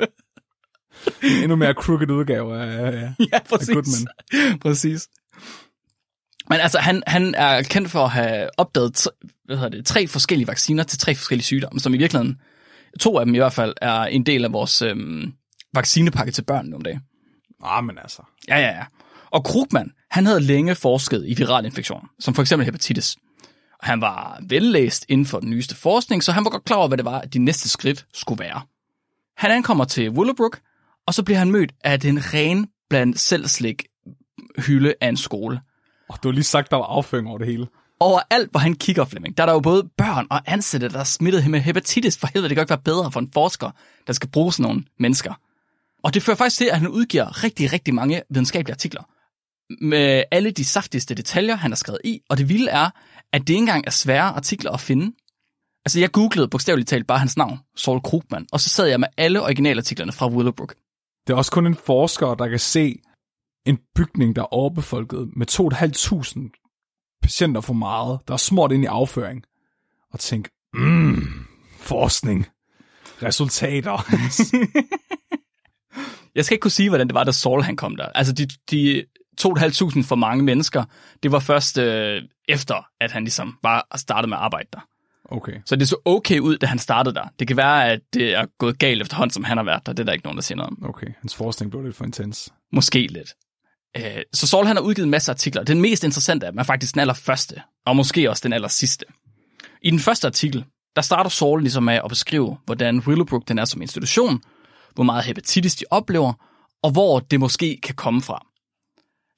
Endnu 1.42 1.56
mere 1.56 1.72
crooked 1.72 2.10
udgave 2.10 2.60
af, 2.60 2.86
af, 2.86 2.92
ja, 3.32 3.36
af 3.36 3.42
præcis. 3.44 3.74
Goodman. 3.74 4.58
præcis. 4.60 5.08
Men 6.50 6.60
altså, 6.60 6.78
han, 6.78 7.02
han 7.06 7.34
er 7.34 7.62
kendt 7.62 7.90
for 7.90 8.04
at 8.04 8.10
have 8.10 8.48
opdaget 8.58 8.94
tre, 8.94 9.10
hvad 9.44 9.56
hedder 9.56 9.70
det, 9.70 9.86
tre 9.86 10.08
forskellige 10.08 10.48
vacciner 10.48 10.82
til 10.82 10.98
tre 10.98 11.14
forskellige 11.14 11.44
sygdomme, 11.44 11.80
som 11.80 11.94
i 11.94 11.98
virkeligheden, 11.98 12.40
to 13.00 13.18
af 13.18 13.26
dem 13.26 13.34
i 13.34 13.38
hvert 13.38 13.52
fald, 13.52 13.74
er 13.80 14.02
en 14.02 14.26
del 14.26 14.44
af 14.44 14.52
vores 14.52 14.82
øhm, 14.82 15.32
vaccinepakke 15.74 16.32
til 16.32 16.42
børn 16.42 16.66
nogle 16.66 16.84
dage. 16.84 17.00
Ah, 17.64 17.84
men 17.84 17.98
altså. 17.98 18.22
Ja, 18.48 18.58
ja, 18.58 18.68
ja. 18.68 18.84
Og 19.30 19.44
Krugman, 19.44 19.92
han 20.12 20.26
havde 20.26 20.40
længe 20.40 20.74
forsket 20.74 21.24
i 21.26 21.34
viral 21.34 21.64
infektion, 21.64 22.08
som 22.20 22.34
for 22.34 22.42
eksempel 22.42 22.64
hepatitis. 22.64 23.16
Og 23.80 23.86
han 23.86 24.00
var 24.00 24.40
vellæst 24.48 25.04
inden 25.08 25.26
for 25.26 25.40
den 25.40 25.50
nyeste 25.50 25.74
forskning, 25.74 26.22
så 26.22 26.32
han 26.32 26.44
var 26.44 26.50
godt 26.50 26.64
klar 26.64 26.76
over, 26.76 26.88
hvad 26.88 26.98
det 26.98 27.04
var, 27.04 27.20
at 27.20 27.34
de 27.34 27.38
næste 27.38 27.68
skridt 27.68 28.06
skulle 28.14 28.44
være. 28.44 28.62
Han 29.36 29.50
ankommer 29.50 29.84
til 29.84 30.10
Willowbrook, 30.10 30.60
og 31.06 31.14
så 31.14 31.22
bliver 31.22 31.38
han 31.38 31.50
mødt 31.50 31.72
af 31.84 32.00
den 32.00 32.34
ren 32.34 32.66
blandt 32.90 33.20
selvslik 33.20 33.86
hylde 34.58 34.94
af 35.00 35.08
en 35.08 35.16
skole. 35.16 35.60
Oh, 36.08 36.16
du 36.22 36.28
har 36.28 36.32
lige 36.32 36.44
sagt, 36.44 36.70
der 36.70 36.76
var 36.76 36.84
afføring 36.84 37.28
over 37.28 37.38
det 37.38 37.46
hele. 37.46 37.66
Overalt, 38.00 38.50
hvor 38.50 38.60
han 38.60 38.74
kigger, 38.74 39.04
Flemming, 39.04 39.36
der 39.36 39.42
er 39.42 39.46
der 39.46 39.52
jo 39.52 39.60
både 39.60 39.88
børn 39.96 40.26
og 40.30 40.40
ansatte, 40.46 40.88
der 40.88 40.98
er 40.98 41.04
smittet 41.04 41.50
med 41.50 41.60
hepatitis. 41.60 42.18
For 42.18 42.26
helvede, 42.26 42.48
det 42.48 42.56
kan 42.56 42.62
ikke 42.62 42.70
være 42.70 42.82
bedre 42.84 43.12
for 43.12 43.20
en 43.20 43.30
forsker, 43.34 43.70
der 44.06 44.12
skal 44.12 44.30
bruge 44.30 44.52
sådan 44.52 44.62
nogle 44.62 44.84
mennesker. 44.98 45.34
Og 46.02 46.14
det 46.14 46.22
fører 46.22 46.36
faktisk 46.36 46.58
til, 46.58 46.68
at 46.72 46.78
han 46.78 46.88
udgiver 46.88 47.44
rigtig, 47.44 47.72
rigtig 47.72 47.94
mange 47.94 48.22
videnskabelige 48.30 48.74
artikler. 48.74 49.02
Med 49.80 50.24
alle 50.30 50.50
de 50.50 50.64
saftigste 50.64 51.14
detaljer, 51.14 51.54
han 51.54 51.70
har 51.70 51.76
skrevet 51.76 52.00
i. 52.04 52.20
Og 52.28 52.38
det 52.38 52.48
vilde 52.48 52.70
er, 52.70 52.90
at 53.32 53.40
det 53.40 53.50
ikke 53.50 53.58
engang 53.58 53.84
er 53.86 53.90
svære 53.90 54.22
artikler 54.22 54.70
at 54.70 54.80
finde. 54.80 55.12
Altså, 55.84 56.00
jeg 56.00 56.10
googlede 56.10 56.48
bogstaveligt 56.48 56.88
talt 56.88 57.06
bare 57.06 57.18
hans 57.18 57.36
navn, 57.36 57.58
Saul 57.76 58.00
Krugman, 58.00 58.46
og 58.52 58.60
så 58.60 58.68
sad 58.68 58.86
jeg 58.86 59.00
med 59.00 59.08
alle 59.16 59.42
originalartiklerne 59.42 60.12
fra 60.12 60.28
Willowbrook. 60.28 60.74
Det 61.26 61.32
er 61.32 61.36
også 61.36 61.50
kun 61.50 61.66
en 61.66 61.76
forsker, 61.86 62.34
der 62.34 62.48
kan 62.48 62.58
se 62.58 62.98
en 63.66 63.78
bygning, 63.94 64.36
der 64.36 64.42
er 64.42 64.54
overbefolket 64.54 65.30
med 65.36 65.46
2.500 65.50 67.18
patienter 67.22 67.60
for 67.60 67.72
meget, 67.72 68.20
der 68.28 68.34
er 68.34 68.38
smurt 68.38 68.72
ind 68.72 68.82
i 68.84 68.86
afføring, 68.86 69.44
og 70.12 70.20
tænke, 70.20 70.50
mm, 70.74 71.46
forskning, 71.76 72.46
resultater. 73.22 73.92
Jeg 76.34 76.44
skal 76.44 76.54
ikke 76.54 76.62
kunne 76.62 76.70
sige, 76.70 76.88
hvordan 76.88 77.06
det 77.06 77.14
var, 77.14 77.24
da 77.24 77.32
Saul 77.32 77.62
han 77.62 77.76
kom 77.76 77.96
der. 77.96 78.06
Altså, 78.06 78.32
de, 78.32 78.46
de 78.70 79.04
2.500 79.40 80.02
for 80.02 80.14
mange 80.14 80.44
mennesker, 80.44 80.84
det 81.22 81.32
var 81.32 81.38
først 81.38 81.78
øh, 81.78 82.22
efter, 82.48 82.86
at 83.00 83.12
han 83.12 83.24
ligesom 83.24 83.58
var 83.62 83.86
startet 83.96 84.28
med 84.28 84.36
at 84.36 84.42
arbejde 84.42 84.68
der. 84.72 84.80
Okay. 85.24 85.52
Så 85.66 85.76
det 85.76 85.88
så 85.88 85.96
okay 86.04 86.38
ud, 86.38 86.56
da 86.58 86.66
han 86.66 86.78
startede 86.78 87.14
der. 87.14 87.24
Det 87.38 87.48
kan 87.48 87.56
være, 87.56 87.90
at 87.90 88.00
det 88.14 88.34
er 88.34 88.46
gået 88.58 88.78
galt 88.78 89.02
efterhånden, 89.02 89.32
som 89.32 89.44
han 89.44 89.56
har 89.56 89.64
været 89.64 89.86
der. 89.86 89.92
Det 89.92 90.00
er 90.00 90.04
der 90.04 90.12
ikke 90.12 90.24
nogen, 90.24 90.36
der 90.36 90.42
siger 90.42 90.56
noget 90.56 90.70
om. 90.70 90.88
Okay, 90.88 91.06
hans 91.20 91.34
forskning 91.34 91.70
blev 91.70 91.82
lidt 91.84 91.96
for 91.96 92.04
intens. 92.04 92.52
Måske 92.72 93.06
lidt. 93.06 93.34
Øh, 93.96 94.22
Så 94.32 94.46
Saul 94.46 94.66
han 94.66 94.76
har 94.76 94.82
udgivet 94.82 95.06
en 95.06 95.10
masse 95.10 95.32
artikler. 95.32 95.64
Den 95.64 95.80
mest 95.80 96.04
interessante 96.04 96.46
af 96.46 96.52
dem 96.52 96.58
er 96.58 96.62
faktisk 96.62 96.94
den 96.94 97.00
allerførste, 97.00 97.62
og 97.86 97.96
måske 97.96 98.30
også 98.30 98.40
den 98.44 98.52
aller 98.52 98.68
sidste. 98.68 99.04
I 99.82 99.90
den 99.90 99.98
første 99.98 100.26
artikel, 100.26 100.64
der 100.96 101.02
starter 101.02 101.30
Saul 101.30 101.60
ligesom 101.60 101.82
med 101.82 101.94
at 101.94 102.08
beskrive, 102.08 102.58
hvordan 102.66 102.98
Willowbrook 102.98 103.48
den 103.48 103.58
er 103.58 103.64
som 103.64 103.82
institution, 103.82 104.40
hvor 104.94 105.04
meget 105.04 105.24
hepatitis 105.24 105.76
de 105.76 105.84
oplever, 105.90 106.32
og 106.82 106.90
hvor 106.90 107.18
det 107.20 107.40
måske 107.40 107.78
kan 107.82 107.94
komme 107.94 108.22
fra. 108.22 108.46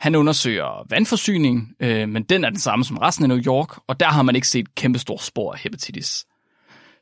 Han 0.00 0.14
undersøger 0.14 0.86
vandforsyning, 0.90 1.68
øh, 1.80 2.08
men 2.08 2.22
den 2.22 2.44
er 2.44 2.50
den 2.50 2.58
samme 2.58 2.84
som 2.84 2.98
resten 2.98 3.24
af 3.24 3.28
New 3.28 3.38
York, 3.46 3.78
og 3.88 4.00
der 4.00 4.06
har 4.06 4.22
man 4.22 4.34
ikke 4.34 4.48
set 4.48 4.74
kæmpe 4.74 4.98
store 4.98 5.18
spor 5.18 5.52
af 5.52 5.58
hepatitis. 5.58 6.24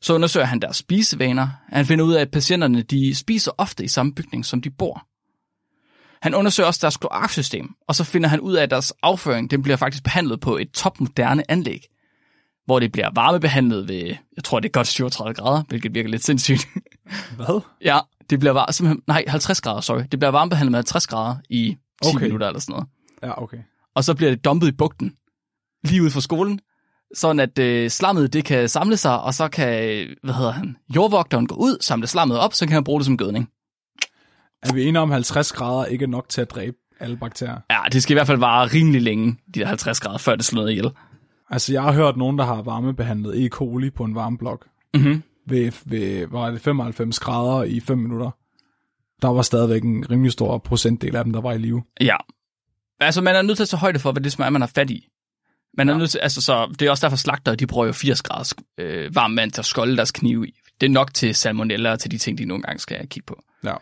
Så 0.01 0.15
undersøger 0.15 0.47
han 0.47 0.61
deres 0.61 0.77
spisevaner. 0.77 1.49
Han 1.69 1.87
finder 1.87 2.05
ud 2.05 2.13
af, 2.13 2.21
at 2.21 2.31
patienterne 2.31 2.83
de 2.83 3.15
spiser 3.15 3.53
ofte 3.59 3.85
i 3.85 3.89
samme 3.89 4.15
bygning, 4.15 4.47
som 4.47 4.61
de 4.61 4.71
bor. 4.71 5.07
Han 6.23 6.35
undersøger 6.35 6.67
også 6.67 6.79
deres 6.83 6.97
kloaksystem, 6.97 7.69
og 7.89 7.95
så 7.95 8.05
finder 8.05 8.29
han 8.29 8.41
ud 8.41 8.55
af, 8.55 8.63
at 8.63 8.71
deres 8.71 8.93
afføring 9.03 9.51
den 9.51 9.63
bliver 9.63 9.77
faktisk 9.77 10.05
behandlet 10.05 10.41
på 10.41 10.57
et 10.57 10.71
topmoderne 10.71 11.51
anlæg, 11.51 11.87
hvor 12.65 12.79
det 12.79 12.93
bliver 12.93 13.11
varmebehandlet 13.15 13.89
ved, 13.89 14.17
jeg 14.37 14.45
tror 14.45 14.61
det 14.61 14.69
er 14.69 14.73
godt 14.73 14.87
37 14.87 15.35
grader, 15.35 15.63
hvilket 15.69 15.95
virker 15.95 16.11
lidt 16.11 16.25
sindssygt. 16.25 16.69
Hvad? 17.37 17.61
ja, 17.85 17.99
det 18.31 18.39
bliver 18.41 18.53
var, 18.53 18.71
simpelthen, 18.71 19.03
nej, 19.07 19.25
50 19.29 19.61
grader, 19.61 19.81
sorry. 19.81 20.03
Det 20.13 20.19
bliver 20.19 20.31
varmebehandlet 20.31 20.71
med 20.71 20.79
50 20.79 21.07
grader 21.07 21.37
i 21.51 21.77
10 22.03 22.09
Okay. 22.17 22.25
minutter 22.27 22.47
eller 22.47 22.61
sådan 22.61 22.73
noget. 22.73 22.89
Ja, 23.23 23.43
okay. 23.43 23.59
Og 23.95 24.05
så 24.05 24.15
bliver 24.15 24.31
det 24.31 24.45
dumpet 24.45 24.69
i 24.69 24.73
bugten, 24.73 25.13
lige 25.85 26.03
ud 26.03 26.11
fra 26.11 26.21
skolen, 26.21 26.61
sådan 27.15 27.41
at 27.41 27.59
øh, 27.59 27.91
slammet 27.91 28.33
det 28.33 28.45
kan 28.45 28.69
samle 28.69 28.97
sig, 28.97 29.21
og 29.21 29.35
så 29.35 29.49
kan, 29.49 30.07
hvad 30.23 30.35
hedder 30.35 30.51
han, 30.53 30.77
jordvogteren 30.97 31.47
gå 31.47 31.55
ud, 31.55 31.77
samle 31.81 32.07
slammet 32.07 32.39
op, 32.39 32.55
så 32.55 32.67
kan 32.67 32.75
han 32.75 32.85
bruge 32.85 33.01
det 33.01 33.07
som 33.07 33.17
gødning. 33.17 33.49
Er 34.63 34.73
vi 34.75 34.83
enige 34.83 35.01
om 35.01 35.11
50 35.11 35.53
grader 35.53 35.85
ikke 35.85 36.07
nok 36.07 36.29
til 36.29 36.41
at 36.41 36.51
dræbe 36.51 36.77
alle 37.01 37.17
bakterier? 37.17 37.59
Ja, 37.71 37.79
det 37.93 38.03
skal 38.03 38.13
i 38.13 38.17
hvert 38.17 38.27
fald 38.27 38.39
vare 38.39 38.67
rimelig 38.67 39.03
længe, 39.03 39.37
de 39.55 39.61
der 39.61 39.67
50 39.67 40.01
grader, 40.01 40.19
før 40.19 40.37
det 40.37 40.45
slår 40.45 40.67
ihjel. 40.67 40.91
Altså, 41.51 41.73
jeg 41.73 41.83
har 41.83 41.93
hørt 41.93 42.17
nogen, 42.17 42.39
der 42.39 42.45
har 42.45 42.63
varmebehandlet 42.63 43.45
E. 43.45 43.49
coli 43.49 43.91
på 43.91 44.05
en 44.05 44.15
varmeblok 44.15 44.67
Mm-hmm. 44.95 45.23
ved, 45.49 45.73
ved 45.85 46.27
var 46.27 46.51
det 46.51 46.61
95 46.61 47.19
grader 47.19 47.63
i 47.63 47.81
5 47.81 47.99
minutter. 47.99 48.31
Der 49.23 49.29
var 49.29 49.43
stadigvæk 49.43 49.83
en 49.83 50.11
rimelig 50.11 50.33
stor 50.33 50.59
procentdel 50.59 51.17
af 51.17 51.25
dem, 51.25 51.33
der 51.33 51.41
var 51.41 51.53
i 51.53 51.59
live. 51.59 51.83
Ja. 52.01 52.17
Altså, 53.01 53.21
man 53.21 53.37
er 53.37 53.43
nødt 53.43 53.57
til 53.59 53.63
at 53.65 53.69
tage 53.69 53.81
højde 53.81 53.99
for, 53.99 54.13
hvad 54.13 54.23
det 54.23 54.39
er, 54.39 54.51
man 54.51 54.61
har 54.63 54.71
fat 54.75 54.91
i. 54.91 55.09
Man 55.79 55.89
er 55.89 55.93
Ja. 55.93 55.99
nødt 55.99 56.11
til, 56.11 56.19
altså, 56.19 56.41
så 56.41 56.75
det 56.79 56.87
er 56.87 56.91
også 56.91 57.07
derfor 57.07 57.17
slagter, 57.17 57.55
de 57.55 57.67
bruger 57.67 57.87
jo 57.87 57.93
80 57.93 58.23
graders 58.23 58.55
øh, 58.81 59.15
varm 59.15 59.37
vand 59.37 59.51
til 59.53 59.61
at 59.61 59.65
skolde 59.67 59.97
deres 59.97 60.11
knive 60.13 60.49
i. 60.49 60.53
Det 60.81 60.87
er 60.87 60.91
nok 60.91 61.15
til 61.15 61.35
salmonella 61.35 61.93
og 61.93 62.01
til 62.01 62.11
de 62.11 62.19
ting, 62.19 62.39
de 62.39 62.45
nogle 62.45 62.63
gange 62.63 62.79
skal 62.79 63.09
kigge 63.09 63.27
på. 63.27 63.43
Ja. 63.65 63.75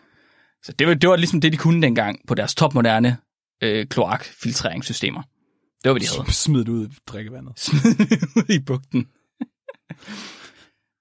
Så 0.63 0.71
det 0.79 0.87
var, 0.87 0.93
det 0.93 1.09
var 1.09 1.15
ligesom 1.15 1.41
det, 1.41 1.51
de 1.53 1.57
kunne 1.57 1.81
dengang 1.81 2.19
på 2.27 2.35
deres 2.35 2.55
topmoderne 2.55 3.17
øh, 3.63 3.85
kloakfiltreringssystemer. 3.87 5.21
Det 5.21 5.89
var, 5.89 5.91
hvad 5.93 5.99
de 6.01 6.07
havde. 6.17 6.33
Smid 6.33 6.59
det 6.59 6.69
ud 6.69 6.87
i 6.87 6.91
drikkevandet. 7.07 7.69
ud 8.37 8.49
i 8.55 8.59
bugten. 8.59 9.07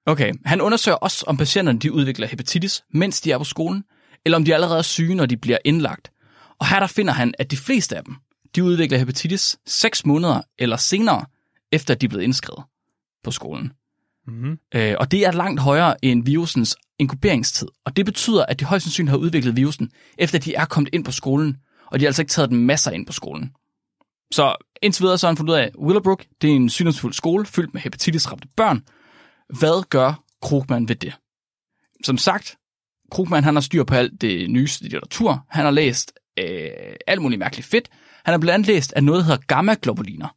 Okay, 0.07 0.33
han 0.45 0.61
undersøger 0.61 0.97
også, 0.97 1.25
om 1.29 1.37
patienterne 1.37 1.79
de 1.79 1.93
udvikler 1.93 2.27
hepatitis, 2.27 2.83
mens 2.95 3.21
de 3.21 3.33
er 3.33 3.39
på 3.39 3.45
skolen, 3.45 3.85
eller 4.25 4.37
om 4.37 4.45
de 4.45 4.55
allerede 4.55 4.79
er 4.79 4.83
syge, 4.83 5.15
når 5.15 5.27
de 5.27 5.37
bliver 5.37 5.59
indlagt. 5.65 6.11
Og 6.59 6.67
her 6.67 6.81
der 6.81 6.87
finder 6.87 7.13
han, 7.13 7.35
at 7.39 7.51
de 7.51 7.57
fleste 7.57 7.97
af 7.97 8.05
dem, 8.05 8.17
de 8.55 8.65
udvikler 8.65 8.99
hepatitis 8.99 9.59
6 9.67 10.07
måneder 10.07 10.43
eller 10.59 10.77
senere, 10.77 11.25
efter 11.73 11.95
de 11.95 12.07
er 12.07 12.09
blevet 12.09 12.25
indskrevet 12.25 12.65
på 13.25 13.31
skolen. 13.31 13.73
Mm-hmm. 14.27 14.59
Øh, 14.75 14.95
og 15.01 15.11
det 15.11 15.27
er 15.27 15.33
langt 15.33 15.61
højere 15.61 16.05
end 16.05 16.25
virusens 16.25 16.77
inkuberingstid. 16.99 17.69
Og 17.85 17.97
det 17.97 18.07
betyder, 18.07 18.47
at 18.47 18.61
de 18.61 18.65
højst 18.65 18.85
sandsynligt 18.85 19.11
har 19.11 19.19
udviklet 19.19 19.57
virusen, 19.57 19.91
efter 20.19 20.39
de 20.39 20.55
er 20.55 20.65
kommet 20.65 20.95
ind 20.95 21.05
på 21.05 21.13
skolen, 21.13 21.57
og 21.87 22.01
de 22.01 22.05
har 22.05 22.09
altså 22.09 22.23
ikke 22.23 22.31
taget 22.31 22.51
den 22.51 22.67
masser 22.67 22.91
ind 22.91 23.07
på 23.07 23.13
skolen. 23.13 23.53
Så 24.33 24.57
indtil 24.83 25.03
videre 25.03 25.19
så 25.19 25.27
har 25.27 25.31
han 25.31 25.37
fundet 25.37 25.53
ud 25.53 25.59
af, 25.59 25.71
Willowbrook 25.79 26.25
det 26.43 26.51
er 26.51 26.55
en 26.55 26.71
sygdomsfuld 26.71 27.13
skole, 27.13 27.47
fyldt 27.47 27.75
med 27.75 27.83
hepatitis-ramte 27.83 28.49
børn. 28.57 28.83
Hvad 29.59 29.89
gør 29.89 30.23
Krugman 30.43 30.89
ved 30.89 30.97
det? 30.97 31.15
Som 32.05 32.19
sagt, 32.19 32.57
Krugman 33.11 33.45
han 33.45 33.55
har 33.55 33.61
styr 33.61 33.85
på 33.85 33.95
alt 33.95 34.21
det 34.21 34.51
nyeste 34.51 34.83
litteratur. 34.83 35.47
Han 35.49 35.65
har 35.65 35.71
læst 35.71 36.13
øh, 36.39 36.71
alt 37.07 37.23
muligt 37.23 37.39
mærkeligt 37.39 37.69
fedt. 37.69 37.89
Han 38.25 38.33
har 38.33 38.39
blandt 38.39 38.55
andet 38.55 38.67
læst, 38.67 38.93
at 38.97 39.05
noget 39.05 39.19
der 39.19 39.25
hedder 39.25 39.43
gamma-globuliner. 39.47 40.37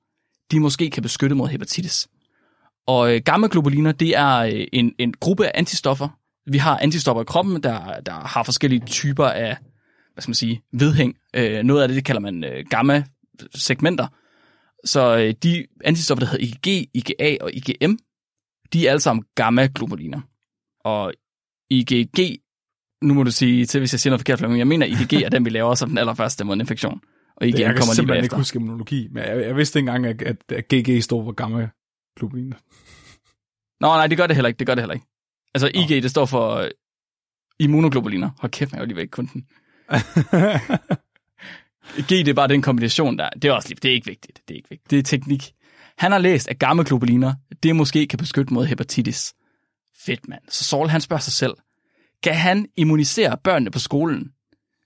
De 0.51 0.59
måske 0.59 0.89
kan 0.89 1.03
beskytte 1.03 1.35
mod 1.35 1.47
hepatitis. 1.47 2.07
Og 2.87 3.15
øh, 3.15 3.21
gamma-globuliner, 3.25 3.91
det 3.91 4.17
er 4.17 4.37
øh, 4.37 4.67
en, 4.73 4.93
en 4.99 5.13
gruppe 5.13 5.45
af 5.47 5.51
antistoffer. 5.55 6.09
Vi 6.45 6.57
har 6.57 6.77
antistoffer 6.77 7.21
i 7.21 7.25
kroppen, 7.25 7.63
der, 7.63 7.99
der 7.99 8.13
har 8.13 8.43
forskellige 8.43 8.85
typer 8.85 9.25
af, 9.25 9.57
hvad 10.13 10.21
skal 10.21 10.29
man 10.29 10.35
sige, 10.35 10.61
vedhæng. 10.73 11.15
Øh, 11.33 11.63
noget 11.63 11.81
af 11.81 11.87
det, 11.87 11.95
det 11.95 12.05
kalder 12.05 12.21
man 12.21 12.43
øh, 12.43 12.65
gamma-segmenter. 12.69 14.07
Så 14.85 15.17
øh, 15.17 15.33
de 15.43 15.65
antistoffer, 15.83 16.25
der 16.25 16.31
hedder 16.31 16.45
IgG, 16.45 16.89
IgA 16.93 17.37
og 17.41 17.53
IgM, 17.53 17.97
de 18.73 18.87
er 18.87 18.89
alle 18.89 18.99
sammen 18.99 19.23
gamma-globuliner. 19.35 20.21
Og 20.83 21.13
IgG, 21.69 22.39
nu 23.03 23.13
må 23.13 23.23
du 23.23 23.31
sige 23.31 23.65
til, 23.65 23.79
hvis 23.79 23.93
jeg 23.93 23.99
siger 23.99 24.11
noget 24.11 24.19
forkert, 24.19 24.39
Flemming, 24.39 24.59
jeg 24.59 24.67
mener, 24.67 24.85
IgG 24.85 25.13
er 25.13 25.29
den, 25.29 25.45
vi 25.45 25.49
laver 25.49 25.75
som 25.75 25.89
den 25.89 25.97
allerførste 25.97 26.43
måneinfektion. 26.45 27.01
Og 27.37 27.47
IgM 27.47 27.55
Det, 27.55 27.59
jeg 27.59 27.67
kan 27.67 27.75
kommer 27.77 27.91
lige 27.91 27.95
simpelthen 27.95 28.23
ikke 28.23 28.31
bagefter. 28.31 28.37
huske 28.37 28.55
immunologi, 28.55 29.07
men 29.11 29.23
jeg, 29.23 29.41
jeg 29.41 29.55
vidste 29.55 29.79
ikke 29.79 29.89
engang, 29.89 30.05
at, 30.05 30.21
at, 30.21 30.37
at 30.57 30.67
GG 30.67 31.03
stod 31.03 31.25
for 31.25 31.31
gamma 31.31 31.69
globulin. 32.17 32.53
Nå, 33.79 33.87
nej, 33.87 34.07
det 34.07 34.17
gør 34.17 34.27
det 34.27 34.35
heller 34.35 34.47
ikke. 34.47 34.59
Det 34.59 34.67
gør 34.67 34.75
det 34.75 34.81
heller 34.81 34.93
ikke. 34.93 35.05
Altså, 35.53 35.71
IG, 35.73 36.03
det 36.03 36.11
står 36.11 36.25
for 36.25 36.67
immunoglobuliner. 37.59 38.29
Hold 38.39 38.51
kæft, 38.51 38.71
jeg 38.71 38.79
var 38.79 38.85
lige 38.85 38.97
væk 38.97 39.07
kun 39.11 39.29
den. 39.33 39.45
G, 42.01 42.09
det 42.09 42.27
er 42.27 42.33
bare 42.33 42.47
den 42.47 42.61
kombination 42.61 43.17
der. 43.17 43.29
Det 43.29 43.45
er 43.45 43.51
også 43.51 43.69
lige, 43.69 43.79
det 43.81 43.89
er 43.89 43.93
ikke 43.93 44.07
vigtigt. 44.07 44.41
Det 44.47 44.53
er 44.53 44.55
ikke 44.57 44.69
vigtigt. 44.69 44.91
Det 44.91 44.99
er 44.99 45.03
teknik. 45.03 45.51
Han 45.97 46.11
har 46.11 46.19
læst, 46.19 46.47
at 46.47 46.59
gamma-globuliner, 46.59 47.33
det 47.63 47.75
måske 47.75 48.07
kan 48.07 48.19
beskytte 48.19 48.53
mod 48.53 48.65
hepatitis. 48.65 49.33
Fedt, 50.05 50.27
mand. 50.29 50.41
Så 50.49 50.63
Saul, 50.63 50.89
han 50.89 51.01
spørger 51.01 51.21
sig 51.21 51.33
selv, 51.33 51.53
kan 52.23 52.35
han 52.35 52.67
immunisere 52.77 53.37
børnene 53.43 53.71
på 53.71 53.79
skolen 53.79 54.31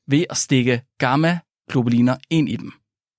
ved 0.07 0.25
at 0.29 0.37
stikke 0.37 0.81
gamma-globuliner 0.97 2.15
ind 2.29 2.49
i 2.49 2.55
dem? 2.55 2.71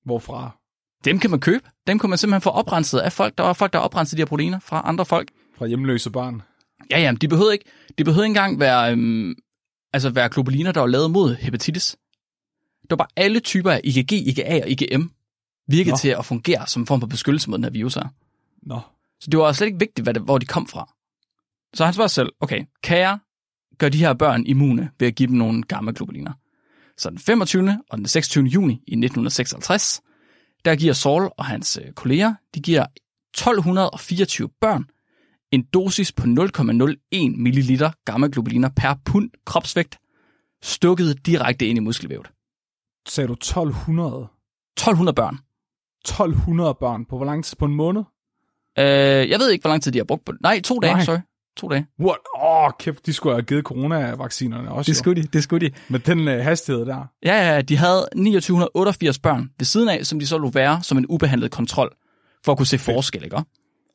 Hvorfra? 0.04 0.58
Dem 1.04 1.18
kan 1.18 1.30
man 1.30 1.40
købe. 1.40 1.64
Dem 1.86 1.98
kan 1.98 2.10
man 2.10 2.18
simpelthen 2.18 2.40
få 2.40 2.50
oprenset 2.50 2.98
af 2.98 3.12
folk. 3.12 3.38
Der 3.38 3.44
var 3.44 3.52
folk, 3.52 3.72
der 3.72 3.78
oprensede 3.78 4.16
de 4.16 4.20
her 4.20 4.26
proteiner 4.26 4.58
fra 4.58 4.82
andre 4.84 5.04
folk. 5.04 5.30
Fra 5.58 5.66
hjemløse 5.66 6.10
barn. 6.10 6.42
Ja, 6.90 7.00
ja, 7.00 7.12
de 7.20 7.28
behøvede 7.28 7.52
ikke, 7.52 7.64
de 7.98 8.04
behøvede 8.04 8.26
ikke 8.26 8.30
engang 8.30 8.60
være, 8.60 8.92
øhm, 8.92 9.34
altså 9.92 10.10
være 10.10 10.28
globuliner, 10.28 10.72
der 10.72 10.80
var 10.80 10.86
lavet 10.86 11.10
mod 11.10 11.34
hepatitis. 11.34 11.96
Det 12.82 12.90
var 12.90 12.96
bare 12.96 13.08
alle 13.16 13.40
typer 13.40 13.70
af 13.70 13.80
IgG, 13.84 14.12
IgA 14.12 14.62
og 14.62 14.70
IgM 14.70 15.10
virkede 15.68 15.90
Nå. 15.90 15.96
til 15.96 16.08
at 16.08 16.24
fungere 16.24 16.66
som 16.66 16.82
en 16.82 16.86
form 16.86 17.00
for 17.00 17.06
beskyttelse 17.06 17.50
mod 17.50 17.58
den 17.58 17.64
her 17.64 17.70
virus 17.70 17.94
her. 17.94 18.08
Nå. 18.62 18.80
Så 19.20 19.30
det 19.30 19.38
var 19.38 19.52
slet 19.52 19.66
ikke 19.66 19.78
vigtigt, 19.78 20.04
hvad 20.04 20.14
det, 20.14 20.22
hvor 20.22 20.38
de 20.38 20.46
kom 20.46 20.66
fra. 20.66 20.94
Så 21.74 21.84
han 21.84 21.94
spørger 21.94 22.08
selv, 22.08 22.32
okay, 22.40 22.64
kan 22.82 22.98
jeg 22.98 23.18
gøre 23.78 23.90
de 23.90 23.98
her 23.98 24.14
børn 24.14 24.46
immune 24.46 24.90
ved 24.98 25.08
at 25.08 25.14
give 25.14 25.26
dem 25.26 25.36
nogle 25.36 25.62
gamma-globuliner? 25.62 26.32
Så 26.96 27.10
den 27.10 27.18
25. 27.18 27.78
og 27.90 27.98
den 27.98 28.06
26. 28.06 28.44
juni 28.44 28.72
i 28.72 28.92
1956, 28.92 30.00
der 30.64 30.76
giver 30.76 30.92
Saul 30.92 31.30
og 31.36 31.44
hans 31.44 31.78
øh, 31.84 31.92
kolleger, 31.92 32.34
de 32.54 32.60
giver 32.60 32.86
1224 33.34 34.48
børn 34.60 34.84
en 35.52 35.62
dosis 35.62 36.12
på 36.12 36.22
0,01 36.22 36.30
ml 37.36 37.84
gamma-globuliner 38.04 38.68
per 38.76 38.94
pund 39.04 39.30
kropsvægt, 39.46 39.98
stukket 40.62 41.26
direkte 41.26 41.66
ind 41.66 41.78
i 41.78 41.80
muskelvævet. 41.80 42.30
Sagde 43.08 43.28
du 43.28 43.32
1200? 43.32 44.28
1200 44.76 45.14
børn. 45.14 45.38
1200 46.00 46.74
børn 46.80 47.04
på 47.04 47.16
hvor 47.16 47.26
lang 47.26 47.44
tid? 47.44 47.56
På 47.56 47.64
en 47.64 47.74
måned? 47.74 48.02
Øh, 48.78 49.30
jeg 49.30 49.38
ved 49.38 49.50
ikke, 49.50 49.62
hvor 49.62 49.70
lang 49.70 49.82
tid 49.82 49.92
de 49.92 49.98
har 49.98 50.04
brugt 50.04 50.24
på 50.24 50.32
det. 50.32 50.40
Nej, 50.40 50.60
to 50.60 50.78
dage, 50.78 50.94
Nej. 50.94 51.04
sorry. 51.04 51.18
To 51.58 51.68
dage. 51.68 51.86
What? 52.00 52.16
Åh, 52.36 52.64
oh, 52.64 52.70
kæft, 52.78 53.06
de 53.06 53.12
skulle 53.12 53.34
have 53.34 53.42
givet 53.42 53.64
coronavaccinerne 53.64 54.70
også. 54.70 54.92
Det 54.92 54.98
jo. 54.98 54.98
skulle 54.98 55.22
de, 55.22 55.28
det 55.32 55.42
skulle 55.42 55.66
de. 55.66 55.74
Med 55.88 56.00
den 56.00 56.28
uh, 56.28 56.34
hastighed 56.34 56.86
der. 56.86 57.10
Ja, 57.24 57.54
ja, 57.54 57.60
de 57.60 57.76
havde 57.76 58.08
2988 58.12 59.18
børn 59.18 59.50
ved 59.58 59.64
siden 59.64 59.88
af, 59.88 60.06
som 60.06 60.18
de 60.20 60.26
så 60.26 60.38
lå 60.38 60.50
være 60.50 60.82
som 60.82 60.98
en 60.98 61.06
ubehandlet 61.08 61.50
kontrol, 61.50 61.96
for 62.44 62.52
at 62.52 62.58
kunne 62.58 62.66
se 62.66 62.78
forskel, 62.78 63.24
ikke? 63.24 63.36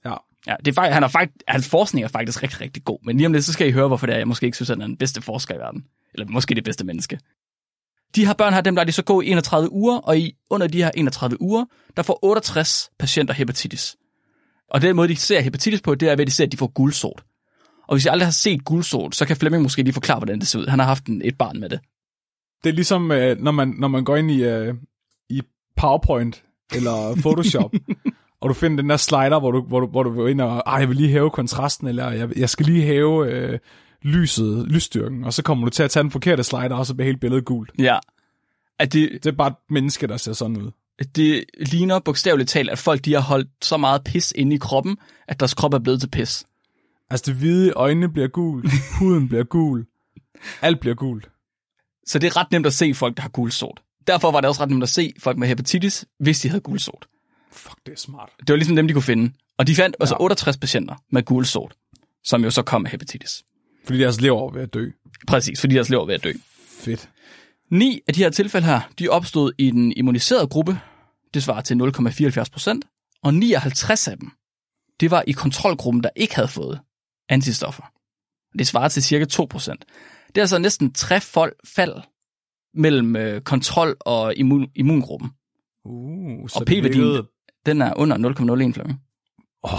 Ja. 0.06 0.14
Ja, 0.48 0.56
det 0.66 0.68
er 0.68 0.74
faktisk, 0.74 0.94
han 0.94 1.04
er 1.04 1.08
faktisk, 1.08 1.44
hans 1.48 1.70
forskning 1.70 2.04
er 2.04 2.08
faktisk 2.08 2.44
rigtig, 2.44 2.62
rigtig 2.62 2.84
god. 2.84 3.00
Men 3.06 3.18
lige 3.18 3.28
om 3.28 3.34
lidt, 3.34 3.46
så 3.46 3.54
skal 3.54 3.68
I 3.68 3.72
høre, 3.72 3.88
hvorfor 3.88 4.06
det 4.06 4.14
er, 4.14 4.18
jeg 4.18 4.28
måske 4.28 4.46
ikke 4.46 4.56
synes, 4.56 4.70
at 4.70 4.76
han 4.76 4.82
er 4.82 4.88
den 4.88 4.98
bedste 4.98 5.22
forsker 5.22 5.56
i 5.56 5.58
verden. 5.58 5.84
Eller 6.14 6.28
måske 6.28 6.56
det 6.56 6.64
bedste 6.64 6.86
menneske. 6.86 7.20
De 8.16 8.26
her 8.26 8.34
børn 8.34 8.54
her, 8.54 8.62
dem 8.62 8.76
lader 8.76 8.86
de 8.86 8.92
så 8.92 9.04
gå 9.04 9.22
i 9.22 9.28
31 9.28 9.72
uger, 9.72 9.98
og 9.98 10.18
i 10.18 10.34
under 10.50 10.68
de 10.68 10.84
her 10.84 10.92
31 10.96 11.42
uger, 11.42 11.66
der 11.98 12.04
får 12.04 12.20
68 12.26 12.90
patienter 13.00 13.34
hepatitis. 13.34 13.96
Og 14.70 14.82
den 14.82 14.96
måde, 14.96 15.08
de 15.08 15.16
ser 15.16 15.42
hepatitis 15.42 15.82
på, 15.82 15.96
det 15.96 16.10
er 16.10 16.16
ved, 16.16 16.22
at 16.22 16.28
de 16.28 16.32
ser, 16.32 16.46
at 16.46 16.52
de 16.52 16.58
får 16.58 16.68
guldsot. 16.68 17.24
Og 17.88 17.96
hvis 17.96 18.06
I 18.06 18.08
aldrig 18.08 18.28
har 18.28 18.32
set 18.32 18.66
guldsot, 18.66 19.16
så 19.16 19.26
kan 19.26 19.38
Flemming 19.38 19.64
måske 19.64 19.84
lige 19.84 19.94
forklare, 19.94 20.20
hvordan 20.20 20.40
det 20.40 20.48
ser 20.48 20.60
ud. 20.60 20.68
Han 20.68 20.80
har 20.80 20.86
haft 20.86 21.06
en, 21.06 21.22
et 21.26 21.38
barn 21.38 21.60
med 21.60 21.70
det. 21.70 21.80
Det 22.64 22.70
er 22.70 22.74
ligesom, 22.74 23.04
uh, 23.04 23.18
når, 23.40 23.52
man, 23.52 23.68
når 23.68 23.88
man 23.88 24.04
går 24.04 24.16
ind 24.16 24.32
i, 24.32 24.48
uh, 24.48 24.76
i 25.30 25.42
PowerPoint 25.78 26.44
eller 26.76 27.16
Photoshop, 27.22 27.72
og 28.42 28.50
du 28.50 28.54
finder 28.54 28.82
den 28.82 28.90
der 28.90 28.98
slider, 28.98 29.40
hvor 29.40 29.52
du, 29.52 29.62
hvor 29.62 29.80
du, 29.80 29.88
hvor 29.88 30.04
du 30.04 30.16
går 30.16 30.28
ind 30.28 30.42
og, 30.42 30.76
ah, 30.76 30.82
jeg 30.82 30.90
vil 30.90 30.98
lige 30.98 31.10
hæve 31.10 31.30
kontrasten, 31.30 31.88
eller 31.88 32.12
jeg, 32.12 32.38
jeg 32.38 32.50
skal 32.50 32.66
lige 32.66 32.82
hæve 32.82 33.52
uh, 33.54 33.60
lyset, 34.02 34.68
lysstyrken, 34.68 35.24
og 35.24 35.34
så 35.34 35.44
kommer 35.44 35.66
du 35.66 35.70
til 35.70 35.84
at 35.84 35.92
tage 35.92 36.04
den 36.04 36.12
forkerte 36.12 36.44
slider, 36.44 36.76
og 36.76 36.86
så 36.86 36.94
bliver 36.96 37.06
hele 37.06 37.18
billedet 37.18 37.46
gult. 37.46 37.72
Ja. 37.80 37.98
At 38.80 38.94
det, 38.94 39.10
Det 39.12 39.26
er 39.26 39.32
bare 39.32 39.48
et 39.48 39.56
menneske, 39.70 40.08
der 40.08 40.18
ser 40.18 40.34
sådan 40.34 40.58
ud. 40.58 40.72
det 41.16 41.44
ligner 41.60 42.00
bogstaveligt 42.00 42.50
talt, 42.50 42.70
at 42.70 42.78
folk 42.78 43.06
de 43.06 43.14
har 43.14 43.22
holdt 43.22 43.50
så 43.62 43.78
meget 43.78 44.04
pis 44.04 44.34
inde 44.36 44.56
i 44.56 44.60
kroppen, 44.60 44.98
at 45.28 45.40
deres 45.40 45.54
krop 45.54 45.74
er 45.74 45.80
blevet 45.80 46.00
til 46.00 46.10
pis. 46.10 46.46
Altså 47.10 47.24
det 47.32 47.36
hvide 47.36 47.72
øjnene 47.72 48.10
bliver 48.10 48.28
gul, 48.28 48.64
huden 49.00 49.28
bliver 49.28 49.44
gul, 49.44 49.86
alt 50.62 50.80
bliver 50.80 50.96
gult. 50.96 51.30
Så 52.08 52.20
det 52.20 52.28
er 52.28 52.38
ret 52.38 52.52
nemt 52.52 52.66
at 52.66 52.74
se 52.74 52.94
folk, 52.94 53.16
der 53.18 53.22
har 53.22 53.30
gulsot. 53.30 53.82
Derfor 54.08 54.32
var 54.32 54.42
det 54.42 54.48
også 54.48 54.62
ret 54.62 54.70
nemt 54.70 54.84
at 54.84 54.90
se 54.90 55.14
folk 55.20 55.38
med 55.38 55.48
hepatitis, 55.48 56.06
hvis 56.20 56.40
de 56.40 56.50
havde 56.50 56.62
gulsot. 56.62 57.06
Fuck, 57.52 57.76
det 57.86 57.92
er 57.92 57.98
smart. 57.98 58.30
Det 58.40 58.50
var 58.50 58.56
ligesom 58.56 58.76
dem, 58.76 58.88
de 58.88 58.94
kunne 58.94 59.02
finde. 59.04 59.34
Og 59.58 59.68
de 59.68 59.76
fandt 59.76 59.96
også 60.00 60.16
Ja. 60.20 60.24
68 60.24 60.58
patienter 60.58 60.96
med 61.12 61.24
gulsot. 61.24 61.74
som 62.24 62.44
jo 62.44 62.50
så 62.52 62.62
kom 62.62 62.82
med 62.82 62.92
hepatitis. 62.92 63.44
Fordi 63.86 64.00
deres 64.00 64.22
lever 64.22 64.42
var 64.42 64.52
ved 64.52 64.62
at 64.62 64.74
dø. 64.74 64.90
Præcis, 65.28 65.60
fordi 65.62 65.76
deres 65.76 65.90
lever 65.90 66.02
var 66.02 66.08
ved 66.08 66.16
at 66.16 66.24
dø. 66.24 66.34
Fedt. 66.80 67.10
Ni 67.70 68.02
af 68.08 68.14
de 68.14 68.20
her 68.24 68.30
tilfælde 68.30 68.68
her, 68.68 68.82
de 69.00 69.10
opstod 69.10 69.52
i 69.58 69.72
den 69.72 69.92
immuniserede 69.92 70.48
gruppe. 70.48 70.80
Det 71.34 71.44
svarer 71.44 71.62
til 71.62 71.76
0,74 72.40 72.44
procent. 72.52 72.86
Og 73.24 73.34
59 73.34 74.08
af 74.08 74.18
dem, 74.18 74.32
det 75.00 75.12
var 75.12 75.24
i 75.28 75.32
kontrolgruppen, 75.32 76.04
der 76.04 76.10
ikke 76.16 76.36
havde 76.36 76.48
fået 76.48 76.80
antistoffer. 77.34 77.84
Det 78.58 78.68
svarer 78.68 78.88
til 78.88 79.04
cirka 79.04 79.26
2 79.26 79.46
procent. 79.50 79.86
Det 80.28 80.38
er 80.38 80.42
altså 80.42 80.58
næsten 80.58 80.94
trefold 80.94 81.54
fald 81.76 81.94
mellem 82.74 83.16
øh, 83.16 83.42
kontrol 83.42 83.96
og 84.00 84.36
immun, 84.36 84.68
immungruppen. 84.76 85.30
Uh, 85.86 86.40
Og 86.56 86.66
p-værdien, 86.66 86.84
virkede- 87.04 87.28
den 87.66 87.82
er 87.82 87.94
under 87.96 88.18
0,01 88.18 88.74
Flemming. 88.74 89.00
Åh, 89.64 89.72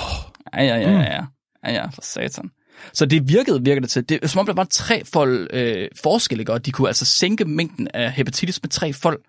Ja, 0.54 0.62
ja, 0.62 0.76
ja, 0.76 0.90
ja, 0.90 1.00
ja. 1.14 1.24
Ja, 1.66 1.72
ja, 1.72 1.86
for 1.86 2.02
satan. 2.02 2.50
Så 2.92 3.06
det 3.06 3.28
virkede, 3.28 3.64
virker 3.64 3.80
det 3.80 3.90
til. 3.90 4.08
Det 4.08 4.18
er 4.22 4.26
som 4.26 4.38
om, 4.38 4.46
der 4.46 4.52
var 4.54 4.64
tre 4.64 5.04
fold 5.04 5.48
øh, 5.52 5.88
forskel, 6.02 6.40
ikke? 6.40 6.52
og 6.52 6.66
de 6.66 6.72
kunne 6.72 6.88
altså 6.88 7.04
sænke 7.04 7.44
mængden 7.44 7.88
af 7.94 8.12
hepatitis 8.12 8.62
med 8.62 8.70
tre 8.70 8.92
fold. 8.92 9.20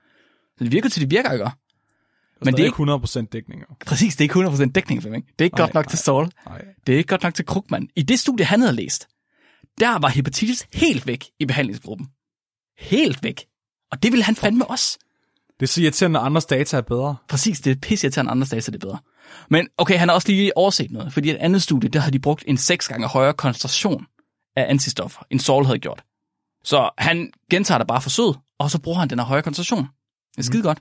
Så 0.57 0.63
det 0.63 0.71
virker 0.71 0.89
til, 0.89 1.01
det 1.01 1.11
virker, 1.11 1.31
ikke? 1.31 1.49
Men 2.41 2.53
det 2.53 2.59
er 2.59 2.65
ikke- 2.65 2.65
ikke 2.65 2.75
100% 2.75 3.29
dækning. 3.31 3.61
Præcis, 3.85 4.15
det 4.15 4.21
er 4.21 4.23
ikke 4.23 4.33
100% 4.33 4.71
dækning, 4.71 5.01
Flemming. 5.01 5.25
Det 5.25 5.41
er 5.41 5.43
ikke 5.45 5.55
Nej, 5.57 5.63
godt 5.65 5.73
nok 5.73 5.85
nej. 5.85 5.89
til 5.89 5.99
Saul. 5.99 6.29
Nej. 6.45 6.61
Det 6.87 6.93
er 6.93 6.97
ikke 6.97 7.07
godt 7.07 7.23
nok 7.23 7.33
til 7.33 7.45
Krugman. 7.45 7.89
I 7.95 8.01
det 8.01 8.19
studie, 8.19 8.45
han 8.45 8.59
havde 8.61 8.73
læst, 8.75 9.07
der 9.79 9.99
var 9.99 10.07
hepatitis 10.09 10.67
helt 10.73 11.07
væk 11.07 11.25
i 11.39 11.45
behandlingsgruppen. 11.45 12.07
Helt 12.79 13.23
væk. 13.23 13.45
Og 13.91 14.03
det 14.03 14.11
ville 14.11 14.23
han 14.23 14.35
fandme 14.35 14.65
også. 14.65 14.97
Det 15.59 15.63
er 15.65 15.67
så 15.67 15.81
irriterende, 15.81 16.19
at 16.19 16.25
andres 16.25 16.45
data 16.45 16.77
er 16.77 16.81
bedre. 16.81 17.15
Præcis, 17.29 17.59
det 17.61 17.71
er 17.71 17.75
pisse 17.81 18.09
til 18.09 18.19
andre 18.19 18.47
data, 18.51 18.71
det 18.71 18.75
er 18.75 18.87
bedre. 18.87 18.97
Men 19.49 19.67
okay, 19.77 19.97
han 19.97 20.07
har 20.09 20.15
også 20.15 20.27
lige 20.27 20.57
overset 20.57 20.91
noget, 20.91 21.13
fordi 21.13 21.27
i 21.27 21.31
et 21.31 21.37
andet 21.37 21.61
studie, 21.61 21.89
der 21.89 21.99
har 21.99 22.11
de 22.11 22.19
brugt 22.19 22.43
en 22.47 22.57
seks 22.57 22.87
gange 22.87 23.07
højere 23.07 23.33
koncentration 23.33 24.05
af 24.55 24.65
antistoffer, 24.69 25.21
end 25.31 25.39
Saul 25.39 25.65
havde 25.65 25.79
gjort. 25.79 26.03
Så 26.63 26.89
han 26.97 27.31
gentager 27.51 27.77
det 27.77 27.87
bare 27.87 28.01
forsøget, 28.01 28.37
og 28.59 28.71
så 28.71 28.79
bruger 28.81 28.99
han 28.99 29.09
den 29.09 29.19
her 29.19 29.25
højere 29.25 29.43
koncentration. 29.43 29.87
Det 30.31 30.37
er 30.37 30.43
skide 30.43 30.63
godt. 30.63 30.79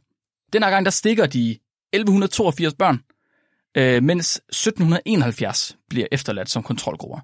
Den 0.55 0.63
her 0.63 0.71
gang, 0.71 0.85
der 0.85 0.91
stikker 0.91 1.27
de 1.27 1.59
1182 1.93 2.75
børn, 2.75 3.01
øh, 3.77 4.03
mens 4.03 4.41
1771 4.53 5.77
bliver 5.89 6.07
efterladt 6.13 6.51
som 6.51 6.63
kontrolgrupper. 6.63 7.21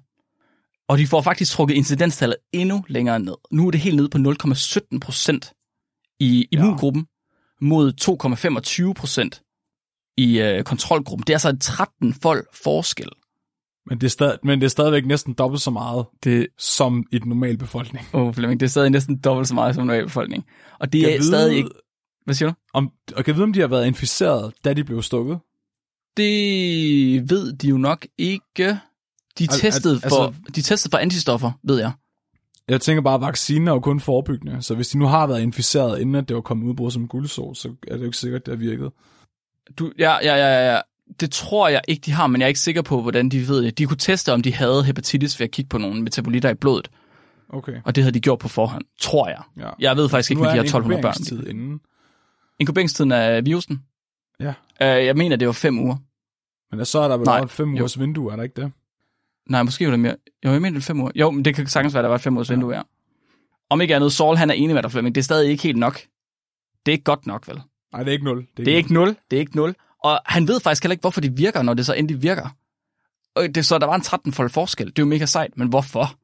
Og 0.87 0.97
de 0.97 1.07
får 1.07 1.21
faktisk 1.21 1.51
trukket 1.51 1.75
incidenstallet 1.75 2.37
endnu 2.53 2.83
længere 2.87 3.19
ned. 3.19 3.35
Nu 3.51 3.67
er 3.67 3.71
det 3.71 3.79
helt 3.79 3.95
nede 3.95 4.09
på 4.09 4.17
0,17 4.17 4.99
procent 4.99 5.53
i 6.19 6.47
immungruppen 6.51 7.05
mod 7.61 7.93
2,25 8.87 8.93
procent 8.93 9.41
i 10.17 10.41
øh, 10.41 10.63
kontrolgruppen. 10.63 11.23
Det 11.27 11.33
er 11.33 11.35
altså 11.35 11.49
en 11.49 11.61
13-fold 11.63 12.45
forskel. 12.63 13.09
Men 13.85 13.97
det, 14.01 14.05
er 14.05 14.09
stadig, 14.09 14.39
men 14.43 14.59
det 14.59 14.65
er 14.65 14.69
stadigvæk 14.69 15.05
næsten 15.05 15.33
dobbelt 15.33 15.61
så 15.61 15.71
meget 15.71 16.05
Det, 16.23 16.47
som 16.57 17.05
i 17.11 17.19
den 17.19 17.29
normale 17.29 17.57
befolkning. 17.57 18.05
oh, 18.13 18.33
Flemming, 18.33 18.59
det 18.59 18.65
er 18.65 18.69
stadig 18.69 18.89
næsten 18.89 19.17
dobbelt 19.17 19.47
så 19.47 19.53
meget 19.55 19.75
som 19.75 19.85
normal 19.87 20.03
befolkning. 20.03 20.45
Og 20.79 20.93
det 20.93 21.01
Kan 21.01 21.09
er 21.09 21.17
vide, 21.17 21.27
stadig 21.27 21.57
ikke... 21.57 21.69
Hvad 22.25 22.35
siger 22.35 22.49
du? 22.49 22.55
Om, 22.73 22.91
og 23.15 23.25
kan 23.25 23.35
vide, 23.35 23.43
om 23.43 23.53
de 23.53 23.59
har 23.59 23.67
været 23.67 23.87
inficeret, 23.87 24.53
da 24.65 24.73
de 24.73 24.83
blev 24.83 25.01
stukket? 25.01 25.39
Det 26.17 27.29
ved 27.29 27.53
de 27.53 27.67
jo 27.67 27.77
nok 27.77 28.05
ikke. 28.17 28.79
De 29.39 29.43
Al- 29.43 29.47
testede, 29.47 29.99
al- 30.03 30.09
for, 30.09 30.25
altså- 30.25 30.41
de 30.55 30.61
testede 30.61 30.91
for 30.91 30.97
antistoffer, 30.97 31.51
ved 31.63 31.79
jeg. 31.79 31.91
Jeg 32.67 32.81
tænker 32.81 33.01
bare, 33.01 33.15
at 33.15 33.21
vaccinen 33.21 33.67
er 33.67 33.71
jo 33.71 33.79
kun 33.79 33.99
forebyggende, 33.99 34.61
så 34.61 34.75
hvis 34.75 34.87
de 34.89 34.97
nu 34.97 35.05
har 35.05 35.27
været 35.27 35.41
inficeret, 35.41 35.99
inden 36.01 36.15
at 36.15 36.27
det 36.27 36.35
var 36.35 36.41
kommet 36.41 36.67
udbrud 36.67 36.91
som 36.91 37.07
guldsår, 37.07 37.53
så 37.53 37.67
er 37.87 37.93
det 37.93 37.99
jo 37.99 38.05
ikke 38.05 38.17
sikkert, 38.17 38.45
det 38.45 38.51
har 38.51 38.59
virket. 38.59 38.91
Du, 39.79 39.91
ja, 39.99 40.11
ja, 40.23 40.35
ja, 40.35 40.73
ja. 40.73 40.79
Det 41.19 41.31
tror 41.31 41.67
jeg 41.69 41.81
ikke, 41.87 42.01
de 42.05 42.11
har, 42.11 42.27
men 42.27 42.41
jeg 42.41 42.45
er 42.45 42.47
ikke 42.47 42.59
sikker 42.59 42.81
på, 42.81 43.01
hvordan 43.01 43.29
de 43.29 43.47
ved 43.47 43.63
det. 43.63 43.77
De 43.77 43.85
kunne 43.85 43.97
teste, 43.97 44.33
om 44.33 44.41
de 44.41 44.53
havde 44.53 44.83
hepatitis 44.83 45.39
ved 45.39 45.47
at 45.47 45.51
kigge 45.51 45.69
på 45.69 45.77
nogle 45.77 46.01
metabolitter 46.03 46.49
i 46.49 46.53
blodet, 46.53 46.87
Okay. 47.49 47.81
og 47.85 47.95
det 47.95 48.03
havde 48.03 48.13
de 48.13 48.19
gjort 48.19 48.39
på 48.39 48.47
forhånd, 48.47 48.85
tror 49.01 49.27
jeg. 49.29 49.41
Ja. 49.57 49.69
Jeg 49.79 49.97
ved 49.97 50.09
faktisk 50.09 50.31
ikke, 50.31 50.43
er 50.43 50.51
de 50.53 50.59
en 50.59 50.65
1200 50.65 51.01
børn. 51.01 51.47
inden. 51.49 51.79
Inkuberingstiden 52.61 53.11
af 53.11 53.45
virusen? 53.45 53.81
Ja. 54.39 54.49
Uh, 54.49 55.05
jeg 55.05 55.15
mener, 55.15 55.35
det 55.35 55.47
var 55.47 55.53
fem 55.53 55.79
uger. 55.79 55.95
Men 56.75 56.85
så 56.85 56.99
er 56.99 57.07
der 57.07 57.17
vel 57.17 57.25
Nej, 57.25 57.39
et 57.39 57.51
fem 57.51 57.69
jo. 57.69 57.81
ugers 57.81 57.99
vindue, 57.99 58.31
er 58.31 58.35
der 58.35 58.43
ikke 58.43 58.61
det? 58.61 58.71
Nej, 59.49 59.63
måske 59.63 59.85
var 59.85 59.91
det 59.91 59.99
mere. 59.99 60.15
Jo, 60.45 60.51
jeg 60.51 60.61
mener, 60.61 60.69
det 60.79 60.87
var 60.87 60.93
fem 60.93 61.01
uger. 61.01 61.11
Jo, 61.15 61.31
men 61.31 61.45
det 61.45 61.55
kan 61.55 61.67
sagtens 61.67 61.93
være, 61.93 62.03
der 62.03 62.09
var 62.09 62.15
et 62.15 62.21
fem 62.21 62.35
ugers 62.35 62.49
vindue, 62.49 62.75
ja. 62.75 62.81
Om 63.69 63.81
ikke 63.81 63.95
andet, 63.95 64.13
Saul, 64.13 64.37
han 64.37 64.49
er 64.49 64.53
enig 64.53 64.75
med 64.75 64.83
dig, 64.83 64.91
Flemming. 64.91 65.15
Det 65.15 65.21
er 65.21 65.23
stadig 65.23 65.49
ikke 65.51 65.63
helt 65.63 65.77
nok. 65.77 66.01
Det 66.85 66.91
er 66.91 66.93
ikke 66.93 67.03
godt 67.03 67.27
nok, 67.27 67.47
vel? 67.47 67.61
Nej, 67.93 68.03
det 68.03 68.09
er 68.09 68.13
ikke 68.13 68.25
nul. 68.25 68.47
Det 68.57 68.67
er 68.67 68.75
ikke 68.75 68.93
nul. 68.93 69.07
Det 69.31 69.37
er 69.37 69.39
ikke 69.39 69.55
nul. 69.55 69.75
Og 70.03 70.19
han 70.25 70.47
ved 70.47 70.59
faktisk 70.59 70.83
heller 70.83 70.93
ikke, 70.93 71.01
hvorfor 71.01 71.21
det 71.21 71.37
virker, 71.37 71.61
når 71.61 71.73
det 71.73 71.85
så 71.85 71.93
endelig 71.93 72.21
virker. 72.21 72.49
Og 73.35 73.55
det, 73.55 73.65
så 73.65 73.77
der 73.77 73.85
var 73.85 73.95
en 73.95 74.01
13-fold 74.01 74.49
forskel. 74.49 74.85
Det 74.85 74.99
er 74.99 75.03
jo 75.03 75.07
mega 75.09 75.25
sejt, 75.25 75.57
men 75.57 75.67
hvorfor? 75.67 76.15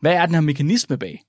Hvad 0.00 0.12
er 0.12 0.26
den 0.26 0.34
her 0.34 0.40
mekanisme 0.40 0.98
bag? 0.98 1.24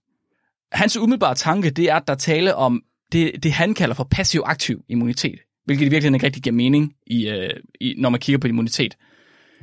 Hans 0.71 0.97
umiddelbare 0.97 1.35
tanke, 1.35 1.69
det 1.69 1.85
er, 1.85 1.95
at 1.95 2.07
der 2.07 2.13
er 2.13 2.17
tale 2.17 2.55
om 2.55 2.83
det, 3.11 3.43
det 3.43 3.51
han 3.51 3.73
kalder 3.73 3.95
for 3.95 4.03
passiv-aktiv 4.03 4.81
immunitet. 4.89 5.39
Hvilket 5.65 5.85
i 5.85 5.89
virkeligheden 5.89 6.15
ikke 6.15 6.25
rigtig 6.25 6.43
giver 6.43 6.53
mening, 6.53 6.93
i, 7.07 7.27
øh, 7.29 7.49
i, 7.81 7.95
når 7.97 8.09
man 8.09 8.19
kigger 8.19 8.39
på 8.39 8.47
immunitet. 8.47 8.97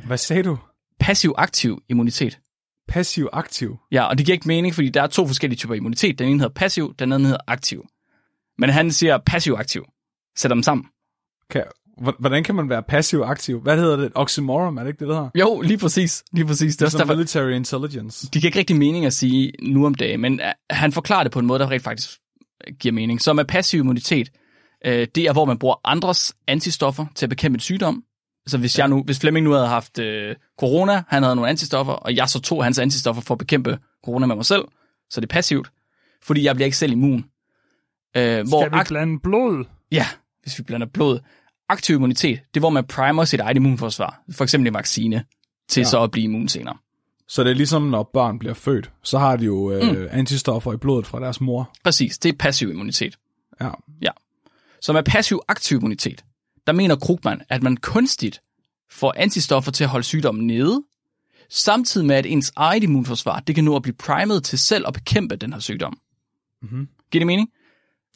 Hvad 0.07 0.17
sagde 0.19 0.43
du? 0.43 0.59
Passiv-aktiv 1.01 1.83
immunitet. 1.89 2.39
Passiv-aktiv. 2.89 3.77
Ja, 3.93 4.03
og 4.05 4.19
det 4.19 4.27
giver 4.27 4.35
ikke 4.35 4.49
mening, 4.49 4.75
fordi 4.75 4.89
der 4.89 5.03
er 5.03 5.07
to 5.07 5.27
forskellige 5.27 5.57
typer 5.57 5.75
immunitet. 5.75 6.19
Den 6.19 6.29
ene 6.29 6.39
hedder 6.39 6.55
passiv, 6.55 6.95
den 6.99 7.13
anden 7.13 7.27
hedder 7.27 7.41
aktiv. 7.47 7.87
Men 8.59 8.71
han 8.71 8.91
siger 8.91 9.19
passiv-aktiv. 9.27 9.85
Sætter 10.37 10.55
dem 10.55 10.63
sammen. 10.63 10.87
Kan, 11.51 11.65
h- 11.99 12.19
hvordan 12.21 12.45
kan 12.45 12.55
man 12.55 12.69
være 12.69 12.83
passiv-aktiv? 12.83 13.61
Hvad 13.61 13.77
hedder 13.77 13.97
det? 13.97 14.13
Oxymoron, 14.15 14.79
er 14.79 14.83
det 14.83 14.91
ikke 14.91 15.01
det, 15.01 15.09
der 15.09 15.15
hedder? 15.15 15.31
Jo, 15.35 15.61
lige 15.61 15.79
præcis. 15.79 16.25
Lige 16.33 16.47
præcis. 16.47 16.77
Det 16.77 16.95
er 16.95 16.99
derfor, 16.99 17.15
military 17.15 17.51
intelligence. 17.51 18.27
det 18.27 18.33
giver 18.33 18.49
ikke 18.49 18.59
rigtig 18.59 18.77
mening 18.77 19.07
at 19.07 19.13
sige 19.13 19.53
nu 19.63 19.87
om 19.87 19.95
dagen, 19.95 20.21
men 20.21 20.41
øh, 20.41 20.47
han 20.71 20.93
forklarer 20.93 21.23
det 21.23 21.33
på 21.33 21.39
en 21.39 21.47
måde, 21.47 21.59
der 21.59 21.71
rent 21.71 21.83
faktisk 21.83 22.11
giver 22.81 22.93
mening. 22.93 23.21
Så 23.21 23.33
med 23.33 23.45
passiv 23.45 23.81
immunitet, 23.81 24.31
øh, 24.87 25.07
det 25.15 25.25
er, 25.25 25.33
hvor 25.33 25.45
man 25.45 25.59
bruger 25.59 25.75
andres 25.85 26.35
antistoffer 26.47 27.07
til 27.15 27.27
at 27.27 27.31
bekæmpe 27.31 27.57
en 27.57 27.61
sygdom. 27.61 28.05
Så 28.47 28.59
hvis, 28.59 28.79
jeg 28.79 28.89
nu, 28.89 29.03
hvis 29.03 29.19
Flemming 29.21 29.45
nu 29.45 29.53
havde 29.53 29.67
haft 29.67 29.99
øh, 29.99 30.37
corona, 30.59 31.03
han 31.09 31.23
havde 31.23 31.37
nogle 31.37 31.51
antistoffer, 31.51 31.93
og 31.93 32.17
jeg 32.17 32.29
så 32.29 32.41
tog 32.41 32.65
hans 32.65 32.79
antistoffer 32.79 33.23
for 33.23 33.35
at 33.35 33.39
bekæmpe 33.39 33.79
corona 34.05 34.27
med 34.27 34.37
mig 34.37 34.45
selv, 34.45 34.65
så 35.11 35.21
det 35.21 35.27
er 35.27 35.35
passivt, 35.35 35.71
fordi 36.23 36.45
jeg 36.45 36.55
bliver 36.55 36.65
ikke 36.65 36.77
selv 36.77 36.93
immun. 36.93 37.25
Øh, 38.17 38.49
hvor 38.49 38.81
ak- 38.81 38.89
blande 38.89 39.21
blod? 39.21 39.65
Ja, 39.93 40.07
hvis 40.43 40.59
vi 40.59 40.63
blander 40.63 40.87
blod. 40.87 41.21
Aktiv 41.69 41.97
immunitet, 41.97 42.41
det 42.55 42.57
er, 42.57 42.61
hvor 42.61 42.71
man 42.71 42.85
primer 42.87 43.25
sit 43.25 43.41
eget 43.41 43.57
immunforsvar, 43.57 44.23
for 44.33 44.45
eksempel 44.45 44.69
en 44.69 44.75
vaccine, 44.75 45.25
til 45.69 45.81
ja. 45.81 45.85
så 45.85 46.03
at 46.03 46.11
blive 46.11 46.25
immun 46.25 46.49
senere. 46.49 46.77
Så 47.29 47.45
det 47.45 47.51
er 47.51 47.55
ligesom, 47.55 47.83
når 47.83 48.11
børn 48.13 48.39
bliver 48.39 48.55
født, 48.55 48.91
så 49.03 49.19
har 49.19 49.37
de 49.37 49.45
jo 49.45 49.73
øh, 49.73 49.97
mm. 49.97 50.07
antistoffer 50.11 50.73
i 50.73 50.77
blodet 50.77 51.07
fra 51.07 51.21
deres 51.21 51.41
mor. 51.41 51.71
Præcis, 51.85 52.19
det 52.19 52.29
er 52.29 52.37
passiv 52.39 52.71
immunitet. 52.71 53.19
Ja. 54.03 54.11
Så 54.81 54.93
med 54.93 55.03
passiv-aktiv 55.03 55.79
immunitet, 55.79 56.25
der 56.67 56.73
mener 56.73 56.97
Krugman, 56.97 57.41
at 57.49 57.63
man 57.63 57.77
kunstigt 57.77 58.41
får 58.91 59.15
antistoffer 59.17 59.73
til 59.73 59.85
at 59.85 59.91
holde 59.91 60.05
sygdommen 60.05 60.47
nede, 60.47 60.83
samtidig 61.51 62.07
med, 62.07 62.17
at 62.17 62.27
ens 62.27 62.53
eget 62.57 62.83
immunforsvar, 62.83 63.41
det 63.41 63.55
kan 63.55 63.65
nå 63.65 63.77
at 63.77 63.83
blive 63.83 63.95
primet 63.95 64.45
til 64.45 64.59
selv 64.59 64.85
at 64.87 64.95
bekæmpe 64.95 65.37
den 65.37 65.53
her 65.53 65.61
sygdom. 65.61 65.99
Mhm. 66.63 66.89
Giver 67.11 67.21
det 67.21 67.27
mening? 67.27 67.49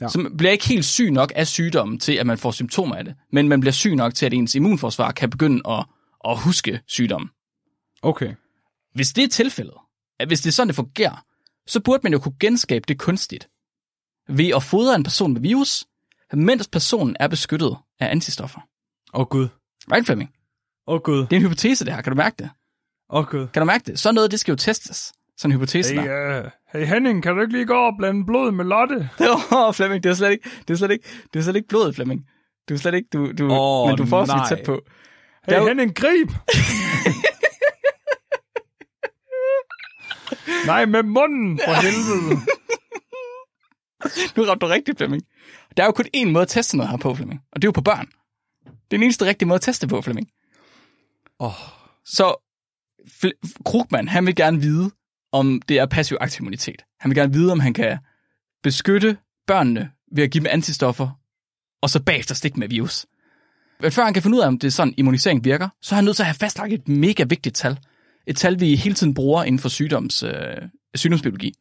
Ja. 0.01 0.09
Så 0.09 0.19
man 0.19 0.37
bliver 0.37 0.51
ikke 0.51 0.69
helt 0.69 0.85
syg 0.85 1.11
nok 1.11 1.33
af 1.37 1.47
sygdommen 1.47 1.99
til, 1.99 2.13
at 2.13 2.27
man 2.27 2.39
får 2.39 2.51
symptomer 2.51 2.95
af 2.95 3.05
det, 3.05 3.15
men 3.33 3.49
man 3.49 3.61
bliver 3.61 3.73
syg 3.73 3.95
nok 3.95 4.15
til, 4.15 4.27
at 4.27 4.35
ens 4.35 4.55
immunforsvar 4.55 5.13
kan 5.13 5.31
begynde 5.31 5.61
at, 5.69 5.85
at 6.29 6.39
huske 6.39 6.81
sygdommen. 6.87 7.31
Okay. 8.03 8.35
Hvis 8.95 9.13
det 9.13 9.25
er 9.25 9.29
tilfældet, 9.29 9.75
at 10.21 10.29
hvis 10.29 10.41
det 10.41 10.49
er 10.51 10.53
sådan, 10.53 10.69
det 10.69 10.77
fungerer, 10.77 11.25
så 11.67 11.81
burde 11.81 12.01
man 12.03 12.13
jo 12.13 12.19
kunne 12.19 12.35
genskabe 12.41 12.85
det 12.89 12.99
kunstigt 12.99 13.49
ved 14.29 14.51
at 14.57 14.63
fodre 14.63 14.95
en 14.95 15.03
person 15.03 15.33
med 15.33 15.41
virus, 15.41 15.85
mens 16.33 16.69
personen 16.69 17.17
er 17.21 17.29
beskyttet 17.29 17.77
af 18.01 18.11
antistoffer. 18.11 18.61
Åh 19.15 19.21
oh, 19.21 19.27
gud. 19.27 19.49
Right, 19.93 20.07
Fleming? 20.07 20.31
Åh 20.87 20.95
oh, 20.95 21.01
gud. 21.01 21.19
Det 21.19 21.33
er 21.33 21.37
en 21.37 21.43
hypotese, 21.43 21.85
det 21.85 21.95
her. 21.95 22.03
Kan 22.03 22.13
du 22.13 22.17
mærke 22.17 22.37
det? 22.39 22.51
Åh 23.11 23.19
oh, 23.19 23.25
gud. 23.27 23.47
Kan 23.49 23.61
du 23.61 23.67
mærke 23.67 23.85
det? 23.87 23.99
Så 23.99 24.13
noget, 24.13 24.31
det 24.31 24.41
skal 24.41 24.53
jo 24.53 24.57
testes. 24.57 25.13
Sådan 25.39 25.53
en 25.53 25.59
hypotese 25.59 25.95
hey, 25.95 26.09
der. 26.09 26.45
uh, 26.45 26.51
hey 26.73 26.87
Henning, 26.87 27.23
kan 27.23 27.35
du 27.35 27.41
ikke 27.41 27.53
lige 27.53 27.67
gå 27.67 27.75
og 27.75 27.93
blande 27.99 28.27
blod 28.27 28.53
med 28.53 28.65
Lotte? 28.65 29.09
Åh, 29.21 29.53
oh, 29.53 29.75
Flemming, 29.75 30.03
det 30.05 30.11
er 30.11 30.15
slet 30.15 30.31
ikke, 30.31 30.51
det 30.69 30.75
er 30.75 30.79
slet 30.79 30.91
ikke, 30.91 31.09
det 31.33 31.39
er 31.39 31.43
slet 31.43 31.57
ikke 31.57 31.69
blodet, 31.69 31.95
Flemming. 31.95 32.27
Du 32.69 32.75
er 32.75 32.79
slet 32.79 32.95
ikke, 32.95 33.09
du, 33.13 33.33
du, 33.33 33.53
Åh, 33.53 33.89
men 33.89 33.97
du 33.97 34.07
får 34.07 34.47
tæt 34.49 34.63
på. 34.67 34.73
Hey 34.73 35.53
Der 35.53 35.59
er 35.59 35.63
jo- 35.63 35.69
Henning, 35.69 35.95
grib! 35.95 36.31
Nej, 40.67 40.85
med 40.85 41.03
munden, 41.03 41.61
for 41.65 41.73
helvede. 41.83 42.41
Nu 44.37 44.43
ramte 44.45 44.67
du 44.67 44.71
rigtigt, 44.73 44.99
Flemming. 44.99 45.23
Der 45.77 45.83
er 45.83 45.87
jo 45.87 45.93
kun 45.93 46.07
én 46.17 46.25
måde 46.29 46.43
at 46.43 46.49
teste 46.49 46.77
noget 46.77 46.91
her 46.91 46.97
på, 46.97 47.15
Flemming. 47.15 47.41
Og 47.53 47.63
det 47.63 47.67
er 47.67 47.69
jo 47.69 47.73
på 47.73 47.81
børn. 47.81 48.07
Det 48.65 48.71
er 48.71 48.75
den 48.91 49.03
eneste 49.03 49.25
rigtige 49.25 49.49
måde 49.49 49.57
at 49.57 49.61
teste 49.61 49.89
på, 49.89 50.01
Flemming. 50.03 50.29
Åh, 51.41 51.53
Så 52.05 52.35
Fl- 53.09 53.63
Krugman, 53.65 54.09
han 54.09 54.27
vil 54.27 54.35
gerne 54.35 54.61
vide, 54.61 54.91
om 55.33 55.63
det 55.63 55.79
er 55.79 55.87
passiv 55.87 56.17
aktiv 56.21 56.41
immunitet. 56.43 56.83
Han 57.01 57.11
vil 57.11 57.17
gerne 57.17 57.33
vide, 57.33 57.53
om 57.53 57.61
han 57.61 57.75
kan 57.75 57.99
beskytte 58.63 59.17
børnene 59.47 59.91
ved 60.17 60.25
at 60.25 60.31
give 60.31 60.45
dem 60.45 60.51
antistoffer, 60.53 61.21
og 61.83 61.91
så 61.91 62.03
bagefter 62.03 62.35
stikke 62.35 62.59
med 62.61 62.69
virus. 62.69 63.07
Men 63.81 63.93
før 63.93 64.05
han 64.05 64.15
kan 64.15 64.23
finde 64.23 64.37
ud 64.37 64.43
af, 64.43 64.47
om 64.47 64.59
det 64.59 64.67
er 64.67 64.73
sådan, 64.73 64.95
immunisering 64.97 65.45
virker, 65.45 65.69
så 65.83 65.95
er 65.95 65.97
han 65.97 66.05
nødt 66.05 66.17
til 66.17 66.23
at 66.23 66.27
have 66.27 66.35
fastlagt 66.35 66.73
et 66.73 66.89
mega 66.89 67.25
vigtigt 67.25 67.57
tal. 67.57 67.79
Et 68.27 68.37
tal, 68.37 68.61
vi 68.61 68.75
hele 68.77 68.95
tiden 68.95 69.15
bruger 69.15 69.45
inden 69.45 69.59
for 69.59 69.69
sygdoms, 69.69 70.23
øh, 70.23 70.33
sygdomsbiologi. 70.95 71.55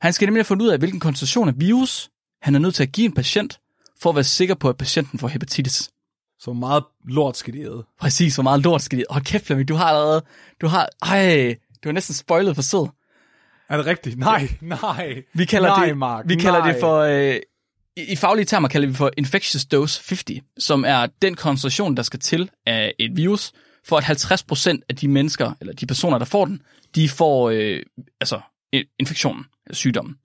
Han 0.00 0.12
skal 0.12 0.26
nemlig 0.26 0.38
have 0.38 0.44
fundet 0.44 0.66
ud 0.66 0.70
af, 0.70 0.78
hvilken 0.78 1.00
koncentration 1.00 1.48
af 1.48 1.54
virus, 1.56 2.10
han 2.42 2.54
er 2.54 2.58
nødt 2.58 2.74
til 2.74 2.82
at 2.82 2.92
give 2.92 3.04
en 3.04 3.12
patient, 3.12 3.60
for 4.00 4.10
at 4.10 4.16
være 4.16 4.24
sikker 4.24 4.54
på, 4.54 4.68
at 4.68 4.76
patienten 4.76 5.18
får 5.18 5.28
hepatitis. 5.28 5.90
Så 6.38 6.52
meget 6.52 6.84
lort 7.08 7.36
skal 7.36 7.54
de 7.54 7.60
æde. 7.60 7.84
Præcis, 8.00 8.34
hvor 8.34 8.42
meget 8.42 8.62
lort 8.62 8.82
skal 8.82 8.98
de... 8.98 9.04
Hold 9.10 9.24
kæft, 9.24 9.46
Flemming, 9.46 9.68
du 9.68 9.74
har 9.74 9.84
allerede... 9.84 10.24
Du 10.60 10.66
har... 10.66 10.88
Ej, 11.02 11.56
du 11.84 11.88
har 11.88 11.92
næsten 11.92 12.14
spoilet 12.14 12.54
for 12.54 12.62
sød. 12.62 12.88
Er 13.68 13.76
det 13.76 13.86
rigtigt? 13.86 14.18
Nej, 14.18 14.48
nej. 14.60 15.22
Vi 15.34 15.44
kalder 15.44 15.68
nej, 15.68 15.86
det, 15.86 15.98
Mark, 15.98 16.24
vi 16.28 16.34
kalder 16.34 16.58
nej. 16.58 16.72
det 16.72 16.80
for... 16.80 16.98
Øh, 16.98 17.36
i, 17.96 18.12
I 18.12 18.16
faglige 18.16 18.44
termer 18.44 18.68
kalder 18.68 18.88
vi 18.88 18.94
for 18.94 19.10
infectious 19.16 19.64
dose 19.64 20.02
50, 20.08 20.42
som 20.58 20.84
er 20.84 21.06
den 21.22 21.34
koncentration, 21.34 21.96
der 21.96 22.02
skal 22.02 22.20
til 22.20 22.50
af 22.66 22.94
et 22.98 23.16
virus, 23.16 23.52
for 23.84 23.96
at 23.96 24.04
50% 24.04 24.80
af 24.88 24.96
de 24.96 25.08
mennesker, 25.08 25.52
eller 25.60 25.72
de 25.72 25.86
personer, 25.86 26.18
der 26.18 26.24
får 26.24 26.44
den, 26.44 26.62
de 26.94 27.08
får 27.08 27.50
øh, 27.50 27.82
altså 28.20 28.40
infektionen, 28.98 29.44
eller 29.66 29.74
sygdommen. 29.74 30.16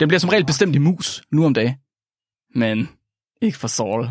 Den 0.00 0.08
bliver 0.08 0.20
som 0.20 0.30
regel 0.30 0.46
bestemt 0.46 0.76
i 0.76 0.78
mus 0.78 1.22
nu 1.30 1.44
om 1.44 1.54
dagen, 1.54 1.74
men 2.54 2.88
ikke 3.42 3.58
for 3.58 3.68
Saul. 3.68 4.08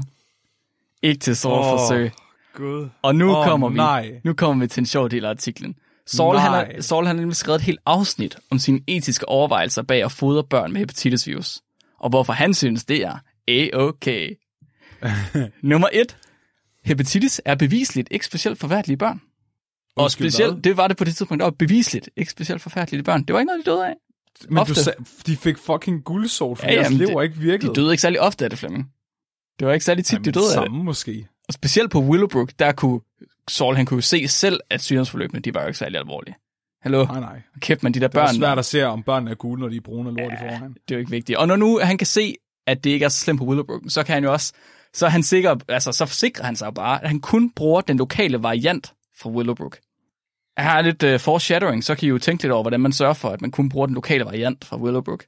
Ikke 1.01 1.19
til 1.19 1.35
Saul 1.35 1.59
Åh, 1.59 1.79
forsøg. 1.79 2.11
Gud. 2.53 2.89
Og 3.01 3.15
nu 3.15 3.35
Åh, 3.35 3.45
kommer 3.45 3.69
vi 3.69 3.75
nej. 3.75 4.21
nu 4.23 4.33
kommer 4.33 4.63
vi 4.63 4.67
til 4.67 4.81
en 4.81 4.85
sjov 4.85 5.09
del 5.09 5.25
af 5.25 5.29
artiklen. 5.29 5.75
Saul, 6.07 6.37
han, 6.37 6.51
har, 6.51 6.81
Saul 6.81 7.05
han 7.05 7.15
har 7.15 7.21
nemlig 7.21 7.35
skrevet 7.35 7.59
et 7.59 7.65
helt 7.65 7.79
afsnit 7.85 8.37
om 8.51 8.59
sine 8.59 8.79
etiske 8.87 9.29
overvejelser 9.29 9.81
bag 9.81 10.03
at 10.03 10.11
fodre 10.11 10.43
børn 10.43 10.71
med 10.71 10.79
hepatitisvirus. 10.79 11.61
Og 11.99 12.09
hvorfor 12.09 12.33
han 12.33 12.53
synes, 12.53 12.85
det 12.85 13.03
er 13.03 13.17
a-okay. 13.47 14.29
Nummer 15.61 15.87
et. 15.93 16.17
Hepatitis 16.85 17.41
er 17.45 17.55
bevisligt 17.55 18.07
ikke 18.11 18.25
specielt 18.25 18.59
forfærdelige 18.59 18.97
børn. 18.97 19.21
Og 19.95 20.11
specielt, 20.11 20.63
det 20.63 20.77
var 20.77 20.87
det 20.87 20.97
på 20.97 21.03
det 21.03 21.15
tidspunkt, 21.15 21.43
var 21.43 21.49
bevisligt 21.49 22.09
ikke 22.15 22.31
specielt 22.31 22.61
forfærdelige 22.61 23.03
børn. 23.03 23.23
Det 23.23 23.33
var 23.33 23.39
ikke 23.39 23.47
noget, 23.47 23.65
de 23.65 23.71
døde 23.71 23.87
af. 23.87 23.93
Men 24.49 24.57
Ofte. 24.57 24.73
du 24.73 24.79
sag, 24.79 24.93
de 25.27 25.37
fik 25.37 25.57
fucking 25.57 26.03
guldsol, 26.03 26.55
for 26.57 26.65
Ja, 26.65 26.73
ja, 26.73 26.89
deres 26.89 27.13
var 27.13 27.21
ikke 27.21 27.37
virket. 27.37 27.69
De 27.69 27.75
døde 27.75 27.91
ikke 27.93 28.01
særlig 28.01 28.21
ofte 28.21 28.43
af 28.43 28.49
det, 28.49 28.59
Flemming. 28.59 28.89
Det 29.59 29.67
var 29.67 29.73
ikke 29.73 29.85
særlig 29.85 30.05
tit, 30.05 30.13
Jamen, 30.13 30.25
de 30.25 30.31
døde 30.31 30.45
af 30.45 30.49
det. 30.49 30.53
samme 30.53 30.83
måske. 30.83 31.27
Og 31.47 31.53
specielt 31.53 31.91
på 31.91 31.99
Willowbrook, 31.99 32.51
der 32.59 32.71
kunne 32.71 32.99
Saul, 33.49 33.75
han 33.75 33.85
kunne 33.85 34.01
se 34.01 34.27
selv, 34.27 34.59
at 34.69 34.81
sygdomsforløbene, 34.81 35.39
de 35.39 35.53
var 35.53 35.61
jo 35.61 35.67
ikke 35.67 35.79
særlig 35.79 35.99
alvorlige. 35.99 36.35
Hallo? 36.81 37.05
Nej, 37.05 37.19
nej. 37.19 37.41
Kæft, 37.59 37.83
man, 37.83 37.93
de 37.93 37.99
der 37.99 38.07
Det 38.07 38.17
er 38.17 38.25
børn, 38.25 38.35
svært 38.35 38.59
at 38.59 38.65
se, 38.65 38.83
om 38.83 39.03
børnene 39.03 39.31
er 39.31 39.35
gule, 39.35 39.61
når 39.61 39.69
de 39.69 39.75
er 39.75 39.81
brune 39.81 40.09
og 40.09 40.13
lort 40.13 40.33
i 40.33 40.35
forvejen. 40.39 40.73
det 40.73 40.91
er 40.91 40.95
jo 40.95 40.99
ikke 40.99 41.11
vigtigt. 41.11 41.37
Og 41.37 41.47
når 41.47 41.55
nu 41.55 41.79
han 41.83 41.97
kan 41.97 42.07
se, 42.07 42.35
at 42.67 42.83
det 42.83 42.89
ikke 42.89 43.05
er 43.05 43.09
så 43.09 43.19
slemt 43.19 43.39
på 43.39 43.45
Willowbrook, 43.45 43.81
så 43.87 44.03
kan 44.03 44.13
han 44.13 44.23
jo 44.23 44.31
også, 44.33 44.53
så 44.95 45.07
han 45.07 45.23
sikker, 45.23 45.55
altså 45.67 45.91
så 45.91 46.05
forsikrer 46.05 46.45
han 46.45 46.55
sig 46.55 46.73
bare, 46.73 47.03
at 47.03 47.07
han 47.07 47.19
kun 47.19 47.51
bruger 47.51 47.81
den 47.81 47.97
lokale 47.97 48.43
variant 48.43 48.93
fra 49.17 49.29
Willowbrook. 49.29 49.77
Her 50.57 50.69
er 50.69 50.81
lidt 50.81 51.03
uh, 51.03 51.19
foreshadowing, 51.19 51.83
så 51.83 51.95
kan 51.95 52.05
I 52.05 52.09
jo 52.09 52.17
tænke 52.17 52.43
lidt 52.43 52.53
over, 52.53 52.63
hvordan 52.63 52.79
man 52.79 52.93
sørger 52.93 53.13
for, 53.13 53.29
at 53.29 53.41
man 53.41 53.51
kun 53.51 53.69
bruger 53.69 53.85
den 53.85 53.95
lokale 53.95 54.25
variant 54.25 54.65
fra 54.65 54.77
Willowbrook. 54.77 55.25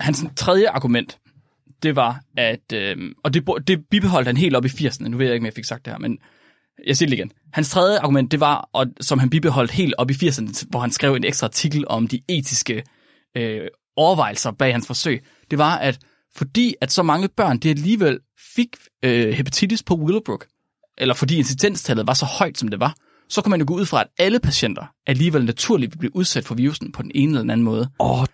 Hans 0.00 0.24
tredje 0.36 0.68
argument, 0.68 1.18
det 1.82 1.96
var, 1.96 2.20
at, 2.36 2.72
øh, 2.74 2.96
og 3.24 3.34
det, 3.34 3.48
det 3.66 3.84
bibeholdt 3.90 4.26
han 4.26 4.36
helt 4.36 4.56
op 4.56 4.64
i 4.64 4.68
80'erne, 4.68 5.08
nu 5.08 5.16
ved 5.16 5.26
jeg 5.26 5.34
ikke, 5.34 5.42
om 5.42 5.46
jeg 5.46 5.54
fik 5.54 5.64
sagt 5.64 5.84
det 5.84 5.92
her, 5.92 5.98
men 5.98 6.18
jeg 6.86 6.96
siger 6.96 7.08
det 7.08 7.16
igen. 7.16 7.32
Hans 7.52 7.70
tredje 7.70 7.98
argument, 7.98 8.32
det 8.32 8.40
var, 8.40 8.68
og, 8.72 8.86
som 9.00 9.18
han 9.18 9.30
bibeholdt 9.30 9.70
helt 9.70 9.94
op 9.98 10.10
i 10.10 10.14
80'erne, 10.14 10.64
hvor 10.70 10.80
han 10.80 10.90
skrev 10.90 11.14
en 11.14 11.24
ekstra 11.24 11.46
artikel 11.46 11.84
om 11.88 12.08
de 12.08 12.20
etiske 12.28 12.82
øh, 13.36 13.66
overvejelser 13.96 14.50
bag 14.50 14.72
hans 14.72 14.86
forsøg, 14.86 15.24
det 15.50 15.58
var, 15.58 15.76
at 15.76 15.98
fordi 16.36 16.74
at 16.80 16.92
så 16.92 17.02
mange 17.02 17.28
børn, 17.28 17.58
det 17.58 17.70
alligevel 17.70 18.18
fik 18.54 18.76
øh, 19.04 19.32
hepatitis 19.34 19.82
på 19.82 19.94
Willowbrook, 19.94 20.46
eller 20.98 21.14
fordi 21.14 21.36
incidenstallet 21.36 22.06
var 22.06 22.14
så 22.14 22.24
højt, 22.26 22.58
som 22.58 22.68
det 22.68 22.80
var, 22.80 22.94
så 23.28 23.42
kan 23.42 23.50
man 23.50 23.60
jo 23.60 23.66
gå 23.68 23.74
ud 23.74 23.86
fra, 23.86 24.00
at 24.00 24.06
alle 24.18 24.40
patienter 24.40 24.84
alligevel 25.06 25.44
naturligt 25.44 25.92
vil 25.92 25.98
blive 25.98 26.16
udsat 26.16 26.44
for 26.44 26.54
virusen 26.54 26.92
på 26.92 27.02
den 27.02 27.10
ene 27.14 27.30
eller 27.30 27.40
den 27.40 27.50
anden 27.50 27.64
måde. 27.64 27.90
Åh, 28.00 28.24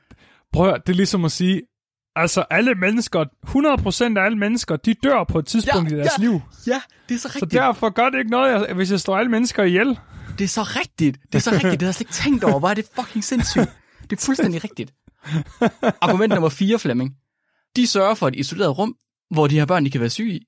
prøv 0.53 0.69
at, 0.75 0.87
det 0.87 0.93
er 0.93 0.97
ligesom 0.97 1.25
at 1.25 1.33
sige, 1.33 1.63
altså 2.17 2.45
alle 2.51 2.75
mennesker, 2.75 3.25
100% 4.15 4.19
af 4.19 4.25
alle 4.25 4.39
mennesker, 4.39 4.77
de 4.77 4.95
dør 4.95 5.25
på 5.25 5.39
et 5.39 5.47
tidspunkt 5.47 5.91
Ja, 5.91 5.97
i 5.97 5.99
deres 5.99 6.13
ja. 6.19 6.25
liv. 6.25 6.41
Ja, 6.67 6.81
det 7.09 7.15
er 7.15 7.19
så 7.19 7.23
Så 7.29 7.29
rigtigt. 7.35 7.53
derfor 7.53 7.91
gør 7.91 8.11
det 8.11 8.19
ikke 8.19 8.31
noget, 8.31 8.75
hvis 8.75 8.91
jeg 8.91 9.01
slår 9.01 9.17
alle 9.17 9.31
mennesker 9.31 9.63
ihjel. 9.63 9.99
Det 10.39 10.45
er 10.45 10.49
så 10.49 10.63
rigtigt. 10.63 11.19
Det 11.33 11.35
er 11.35 11.39
så 11.43 11.51
rigtigt. 11.51 11.73
Det 11.73 11.83
har 11.83 11.87
jeg 11.89 11.95
slet 11.95 12.01
ikke 12.01 12.13
tænkt 12.13 12.45
over. 12.45 12.59
Hvor 12.59 12.69
er 12.69 12.75
det 12.75 12.87
fucking 13.01 13.25
sindssygt. 13.25 13.71
Det 14.11 14.13
er 14.19 14.21
fuldstændig 14.21 14.65
rigtigt. 14.65 14.93
Argument 16.01 16.33
nummer 16.35 16.49
4, 16.49 16.79
Flemming. 16.79 17.15
De 17.77 17.87
sørger 17.87 18.15
for 18.15 18.29
et 18.29 18.37
isoleret 18.37 18.79
rum, 18.79 18.95
hvor 19.31 19.47
de 19.47 19.59
her 19.59 19.67
børn 19.67 19.85
de 19.85 19.91
kan 19.91 20.01
være 20.01 20.11
syge. 20.11 20.41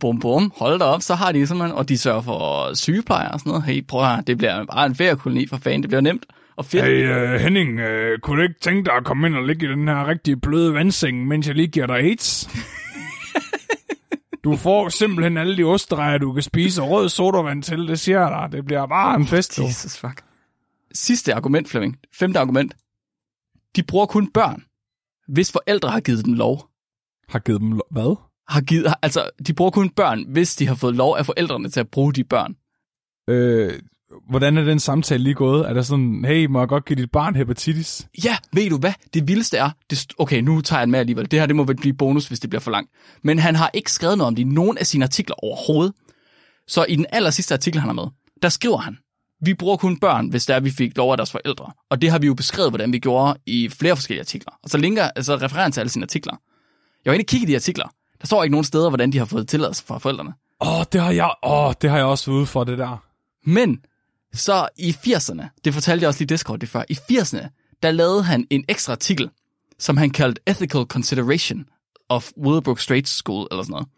Bum, 0.00 0.20
bum, 0.20 0.52
hold 0.56 0.78
da 0.78 0.84
op, 0.84 1.02
så 1.02 1.14
har 1.14 1.32
de 1.32 1.46
simpelthen, 1.46 1.76
og 1.76 1.88
de 1.88 1.98
sørger 1.98 2.22
for 2.22 2.74
sygeplejer 2.74 3.28
og 3.28 3.40
sådan 3.40 3.50
noget. 3.50 3.64
Hey, 3.64 3.86
prøv 3.86 4.04
høre, 4.04 4.22
det 4.26 4.38
bliver 4.38 4.64
bare 4.64 4.86
en 4.86 4.94
feriekoloni 4.94 5.46
for 5.46 5.56
fanden, 5.56 5.82
det 5.82 5.90
bliver 5.90 6.00
nemt 6.00 6.26
og 6.56 6.64
fedt. 6.64 6.84
Hey 6.84 7.34
uh, 7.34 7.40
Henning, 7.40 7.80
uh, 7.80 8.18
kunne 8.22 8.36
du 8.36 8.42
ikke 8.42 8.60
tænke 8.60 8.84
dig 8.84 8.94
at 8.94 9.04
komme 9.04 9.26
ind 9.26 9.36
og 9.36 9.44
ligge 9.44 9.66
i 9.66 9.68
den 9.68 9.88
her 9.88 10.08
rigtig 10.08 10.40
bløde 10.40 10.74
vandseng, 10.74 11.26
mens 11.26 11.46
jeg 11.46 11.54
lige 11.54 11.68
giver 11.68 11.86
dig 11.86 11.96
AIDS? 11.96 12.48
du 14.44 14.56
får 14.56 14.88
simpelthen 14.88 15.36
alle 15.36 15.56
de 15.56 15.64
ostrejer, 15.64 16.18
du 16.18 16.32
kan 16.32 16.42
spise, 16.42 16.82
og 16.82 16.90
rød 16.90 17.08
sodavand 17.08 17.62
til, 17.62 17.88
det 17.88 18.00
siger 18.00 18.20
jeg 18.20 18.30
dig. 18.30 18.52
Det 18.52 18.64
bliver 18.64 18.86
bare 18.86 19.16
en 19.16 19.26
fest, 19.26 19.56
du. 19.56 19.62
Jesus 19.62 19.98
fuck. 19.98 20.22
Sidste 20.92 21.34
argument, 21.34 21.68
Flemming. 21.68 21.98
Femte 22.14 22.38
argument. 22.38 22.74
De 23.76 23.82
bruger 23.82 24.06
kun 24.06 24.32
børn, 24.32 24.64
hvis 25.28 25.52
forældre 25.52 25.90
har 25.90 26.00
givet 26.00 26.24
dem 26.24 26.34
lov. 26.34 26.68
Har 27.28 27.38
givet 27.38 27.60
dem 27.60 27.72
lo- 27.72 27.88
hvad? 27.90 28.16
Har 28.48 28.60
givet, 28.60 28.94
altså, 29.02 29.30
de 29.46 29.52
bruger 29.52 29.70
kun 29.70 29.90
børn, 29.90 30.24
hvis 30.28 30.56
de 30.56 30.66
har 30.66 30.74
fået 30.74 30.94
lov 30.94 31.16
af 31.16 31.26
forældrene 31.26 31.68
til 31.68 31.80
at 31.80 31.88
bruge 31.88 32.12
de 32.12 32.24
børn. 32.24 32.54
Øh, 33.28 33.72
hvordan 34.30 34.58
er 34.58 34.64
den 34.64 34.80
samtale 34.80 35.22
lige 35.22 35.34
gået? 35.34 35.68
Er 35.68 35.72
der 35.74 35.82
sådan, 35.82 36.24
hey, 36.24 36.46
må 36.46 36.58
jeg 36.58 36.68
godt 36.68 36.84
give 36.84 36.96
dit 36.96 37.10
barn 37.10 37.36
hepatitis? 37.36 38.06
Ja, 38.24 38.36
ved 38.52 38.70
du 38.70 38.78
hvad? 38.78 38.92
Det 39.14 39.28
vildeste 39.28 39.56
er, 39.56 39.70
det 39.90 39.96
st- 39.96 40.14
okay, 40.18 40.40
nu 40.40 40.60
tager 40.60 40.80
jeg 40.80 40.86
den 40.86 40.90
med 40.90 40.98
alligevel. 41.00 41.30
Det 41.30 41.38
her, 41.40 41.46
det 41.46 41.56
må 41.56 41.64
vel 41.64 41.76
blive 41.76 41.94
bonus, 41.94 42.28
hvis 42.28 42.40
det 42.40 42.50
bliver 42.50 42.60
for 42.60 42.70
langt. 42.70 42.90
Men 43.22 43.38
han 43.38 43.54
har 43.54 43.70
ikke 43.74 43.92
skrevet 43.92 44.18
noget 44.18 44.26
om 44.28 44.34
det 44.34 44.42
i 44.42 44.46
nogen 44.46 44.78
af 44.78 44.86
sine 44.86 45.04
artikler 45.04 45.44
overhovedet. 45.44 45.92
Så 46.68 46.84
i 46.88 46.96
den 46.96 47.06
aller 47.12 47.30
sidste 47.30 47.54
artikel, 47.54 47.80
han 47.80 47.88
har 47.88 47.94
med, 47.94 48.06
der 48.42 48.48
skriver 48.48 48.78
han, 48.78 48.96
vi 49.40 49.54
bruger 49.54 49.76
kun 49.76 49.98
børn, 49.98 50.28
hvis 50.28 50.46
det 50.46 50.56
er, 50.56 50.60
vi 50.60 50.70
fik 50.70 50.96
lov 50.96 51.10
af 51.10 51.16
deres 51.16 51.30
forældre. 51.30 51.72
Og 51.90 52.02
det 52.02 52.10
har 52.10 52.18
vi 52.18 52.26
jo 52.26 52.34
beskrevet, 52.34 52.70
hvordan 52.70 52.92
vi 52.92 52.98
gjorde 52.98 53.38
i 53.46 53.68
flere 53.68 53.96
forskellige 53.96 54.20
artikler. 54.22 54.52
Og 54.62 54.70
så 54.70 54.78
linker, 54.78 55.02
altså 55.16 55.36
refererer 55.36 55.70
til 55.70 55.80
alle 55.80 55.90
sine 55.90 56.04
artikler. 56.04 56.36
Jeg 57.04 57.10
var 57.10 57.14
inde 57.14 57.22
og 57.22 57.26
kigge 57.26 57.46
i 57.46 57.50
de 57.50 57.56
artikler. 57.56 57.88
Der 58.20 58.26
står 58.26 58.44
ikke 58.44 58.52
nogen 58.52 58.64
steder, 58.64 58.88
hvordan 58.88 59.12
de 59.12 59.18
har 59.18 59.24
fået 59.24 59.48
tilladelse 59.48 59.84
fra 59.84 59.98
forældrene. 59.98 60.34
Åh, 60.60 60.78
oh, 60.78 60.84
det 60.92 61.00
har 61.00 61.10
jeg, 61.10 61.34
åh, 61.42 61.66
oh, 61.66 61.74
det 61.82 61.90
har 61.90 61.96
jeg 61.96 62.06
også 62.06 62.30
ude 62.30 62.46
for, 62.46 62.64
det 62.64 62.78
der. 62.78 63.04
Men 63.46 63.84
så 64.34 64.68
i 64.76 64.90
80'erne, 64.90 65.48
det 65.64 65.74
fortalte 65.74 66.02
jeg 66.02 66.08
også 66.08 66.20
lige 66.20 66.28
Discord 66.28 66.58
det 66.58 66.68
før, 66.68 66.84
i 66.88 66.98
80'erne, 67.12 67.48
der 67.82 67.90
lavede 67.90 68.22
han 68.22 68.46
en 68.50 68.64
ekstra 68.68 68.92
artikel, 68.92 69.30
som 69.78 69.96
han 69.96 70.10
kaldte 70.10 70.40
Ethical 70.46 70.84
Consideration 70.84 71.66
of 72.08 72.30
Willowbrook 72.36 72.80
Straits 72.80 73.10
School, 73.10 73.48
eller 73.50 73.62
sådan 73.62 73.72
noget. 73.72 73.88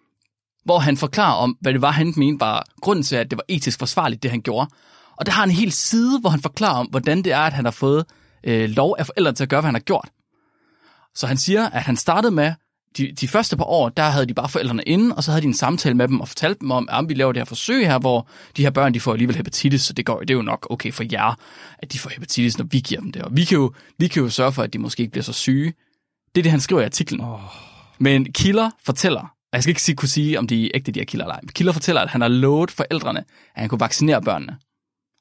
Hvor 0.64 0.78
han 0.78 0.96
forklarer 0.96 1.34
om, 1.34 1.56
hvad 1.60 1.72
det 1.72 1.82
var, 1.82 1.90
han 1.90 2.14
mente 2.16 2.40
var 2.40 2.66
grunden 2.80 3.02
til, 3.02 3.16
at 3.16 3.30
det 3.30 3.36
var 3.36 3.44
etisk 3.48 3.78
forsvarligt, 3.78 4.22
det 4.22 4.30
han 4.30 4.42
gjorde. 4.42 4.70
Og 5.16 5.26
der 5.26 5.32
har 5.32 5.40
han 5.40 5.50
en 5.50 5.56
hel 5.56 5.72
side, 5.72 6.20
hvor 6.20 6.30
han 6.30 6.40
forklarer 6.40 6.78
om, 6.78 6.86
hvordan 6.86 7.18
det 7.18 7.32
er, 7.32 7.40
at 7.40 7.52
han 7.52 7.64
har 7.64 7.72
fået 7.72 8.04
øh, 8.44 8.70
lov 8.70 8.96
af 8.98 9.06
forældrene 9.06 9.36
til 9.36 9.42
at 9.42 9.48
gøre, 9.48 9.60
hvad 9.60 9.68
han 9.68 9.74
har 9.74 9.80
gjort. 9.80 10.08
Så 11.14 11.26
han 11.26 11.36
siger, 11.36 11.68
at 11.70 11.82
han 11.82 11.96
startede 11.96 12.34
med, 12.34 12.54
de, 12.98 13.12
de 13.12 13.28
første 13.28 13.56
par 13.56 13.64
år, 13.64 13.88
der 13.88 14.02
havde 14.02 14.26
de 14.26 14.34
bare 14.34 14.48
forældrene 14.48 14.82
inde, 14.82 15.14
og 15.14 15.24
så 15.24 15.30
havde 15.30 15.42
de 15.42 15.46
en 15.46 15.54
samtale 15.54 15.94
med 15.94 16.08
dem 16.08 16.20
og 16.20 16.28
fortalte 16.28 16.60
dem 16.60 16.70
om, 16.70 16.88
at 16.92 17.08
vi 17.08 17.14
laver 17.14 17.32
det 17.32 17.40
her 17.40 17.44
forsøg 17.44 17.86
her, 17.86 17.98
hvor 17.98 18.28
de 18.56 18.62
her 18.62 18.70
børn, 18.70 18.94
de 18.94 19.00
får 19.00 19.12
alligevel 19.12 19.36
hepatitis, 19.36 19.82
så 19.82 19.92
det, 19.92 20.06
går, 20.06 20.20
det 20.20 20.30
er 20.30 20.34
jo 20.34 20.42
nok 20.42 20.66
okay 20.70 20.92
for 20.92 21.04
jer, 21.12 21.38
at 21.78 21.92
de 21.92 21.98
får 21.98 22.10
hepatitis, 22.10 22.58
når 22.58 22.64
vi 22.64 22.80
giver 22.80 23.00
dem 23.00 23.12
det. 23.12 23.22
Og 23.22 23.36
vi 23.36 23.44
kan 23.44 23.58
jo, 23.58 23.72
vi 23.98 24.08
kan 24.08 24.22
jo 24.22 24.28
sørge 24.28 24.52
for, 24.52 24.62
at 24.62 24.72
de 24.72 24.78
måske 24.78 25.00
ikke 25.00 25.10
bliver 25.10 25.24
så 25.24 25.32
syge. 25.32 25.72
Det 26.34 26.40
er 26.40 26.42
det, 26.42 26.50
han 26.50 26.60
skriver 26.60 26.82
i 26.82 26.84
artiklen. 26.84 27.20
Oh. 27.20 27.40
Men 27.98 28.32
Killer 28.32 28.70
fortæller, 28.84 29.20
og 29.20 29.52
jeg 29.52 29.62
skal 29.62 29.70
ikke 29.70 29.82
sige, 29.82 29.96
kunne 29.96 30.08
sige, 30.08 30.38
om 30.38 30.46
de 30.46 30.64
er 30.64 30.70
ægte, 30.74 30.92
de 30.92 31.00
her 31.00 31.04
kilder 31.04 31.24
eller 31.24 31.34
ej, 31.34 31.40
men 31.42 31.48
Killer 31.48 31.72
fortæller, 31.72 32.02
at 32.02 32.08
han 32.08 32.20
har 32.20 32.28
lovet 32.28 32.70
forældrene, 32.70 33.20
at 33.54 33.60
han 33.60 33.68
kunne 33.68 33.80
vaccinere 33.80 34.22
børnene. 34.22 34.52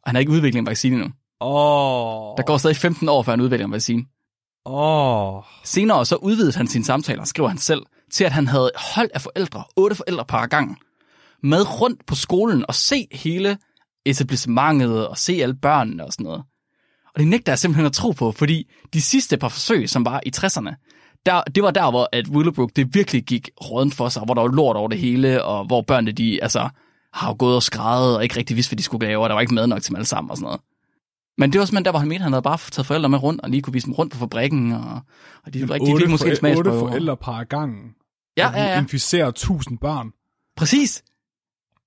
Og 0.03 0.09
han 0.09 0.15
har 0.15 0.19
ikke 0.19 0.31
udviklet 0.31 0.59
en 0.59 0.65
vaccine 0.65 0.97
nu. 0.97 1.05
Åh. 1.41 2.37
Der 2.37 2.43
går 2.43 2.57
stadig 2.57 2.77
15 2.77 3.09
år, 3.09 3.23
før 3.23 3.31
han 3.31 3.41
udvikler 3.41 3.65
en 3.65 3.71
vaccine. 3.71 4.05
Åh. 4.65 5.43
Senere 5.63 6.05
så 6.05 6.15
udvidede 6.15 6.57
han 6.57 6.67
sine 6.67 6.85
samtaler, 6.85 7.23
skriver 7.23 7.49
han 7.49 7.57
selv, 7.57 7.81
til 8.11 8.23
at 8.23 8.31
han 8.31 8.47
havde 8.47 8.71
hold 8.75 9.09
af 9.13 9.21
forældre, 9.21 9.63
otte 9.75 9.95
forældre 9.95 10.25
par 10.25 10.47
gang, 10.47 10.77
med 11.43 11.81
rundt 11.81 12.05
på 12.05 12.15
skolen 12.15 12.65
og 12.67 12.75
se 12.75 13.07
hele 13.11 13.57
etablissementet 14.05 15.07
og 15.07 15.17
se 15.17 15.33
alle 15.33 15.55
børnene 15.55 16.05
og 16.05 16.13
sådan 16.13 16.23
noget. 16.23 16.43
Og 17.13 17.19
det 17.19 17.27
nægter 17.27 17.51
jeg 17.51 17.59
simpelthen 17.59 17.85
at 17.85 17.93
tro 17.93 18.11
på, 18.11 18.31
fordi 18.31 18.71
de 18.93 19.01
sidste 19.01 19.37
par 19.37 19.49
forsøg, 19.49 19.89
som 19.89 20.05
var 20.05 20.21
i 20.25 20.31
60'erne, 20.37 20.75
der, 21.25 21.41
det 21.41 21.63
var 21.63 21.71
der, 21.71 21.91
hvor 21.91 22.09
at 22.11 22.27
Willowbrook 22.27 22.71
det 22.75 22.95
virkelig 22.95 23.23
gik 23.23 23.49
rådent 23.69 23.95
for 23.95 24.09
sig, 24.09 24.23
hvor 24.23 24.33
der 24.33 24.41
var 24.41 24.47
lort 24.47 24.75
over 24.75 24.87
det 24.87 24.99
hele, 24.99 25.43
og 25.43 25.65
hvor 25.65 25.81
børnene 25.81 26.11
de 26.11 26.43
altså, 26.43 26.69
har 27.13 27.33
gået 27.33 27.55
og 27.55 27.63
skrædet 27.63 28.15
og 28.15 28.23
ikke 28.23 28.37
rigtig 28.37 28.55
vidste, 28.55 28.69
hvad 28.69 28.77
de 28.77 28.83
skulle 28.83 29.07
lave, 29.07 29.23
og 29.23 29.29
der 29.29 29.33
var 29.33 29.41
ikke 29.41 29.53
mad 29.53 29.67
nok 29.67 29.81
til 29.81 29.89
dem 29.89 29.95
alle 29.95 30.07
sammen 30.07 30.31
og 30.31 30.37
sådan 30.37 30.45
noget. 30.45 30.61
Men 31.37 31.53
det 31.53 31.59
var 31.59 31.65
simpelthen 31.65 31.85
der, 31.85 31.91
hvor 31.91 31.99
han 31.99 32.07
mente, 32.07 32.23
han 32.23 32.33
havde 32.33 32.41
bare 32.41 32.57
taget 32.57 32.85
forældre 32.85 33.09
med 33.09 33.23
rundt, 33.23 33.41
og 33.41 33.49
lige 33.49 33.61
kunne 33.61 33.73
vise 33.73 33.85
dem 33.85 33.93
rundt 33.93 34.13
på 34.13 34.19
fabrikken, 34.19 34.71
og, 34.71 35.01
og 35.45 35.53
de, 35.53 35.59
de, 35.59 35.67
de 35.67 35.97
fik 35.99 36.09
måske 36.09 36.25
en 36.25 36.31
otte 36.31 36.39
smagsprøve. 36.39 36.79
forældre 36.79 37.17
par 37.17 37.43
gangen. 37.43 37.95
Ja, 38.37 38.51
ja, 38.51 38.63
ja. 38.63 38.79
Inficerer 38.79 39.31
tusind 39.31 39.77
børn. 39.77 40.13
Præcis. 40.55 41.03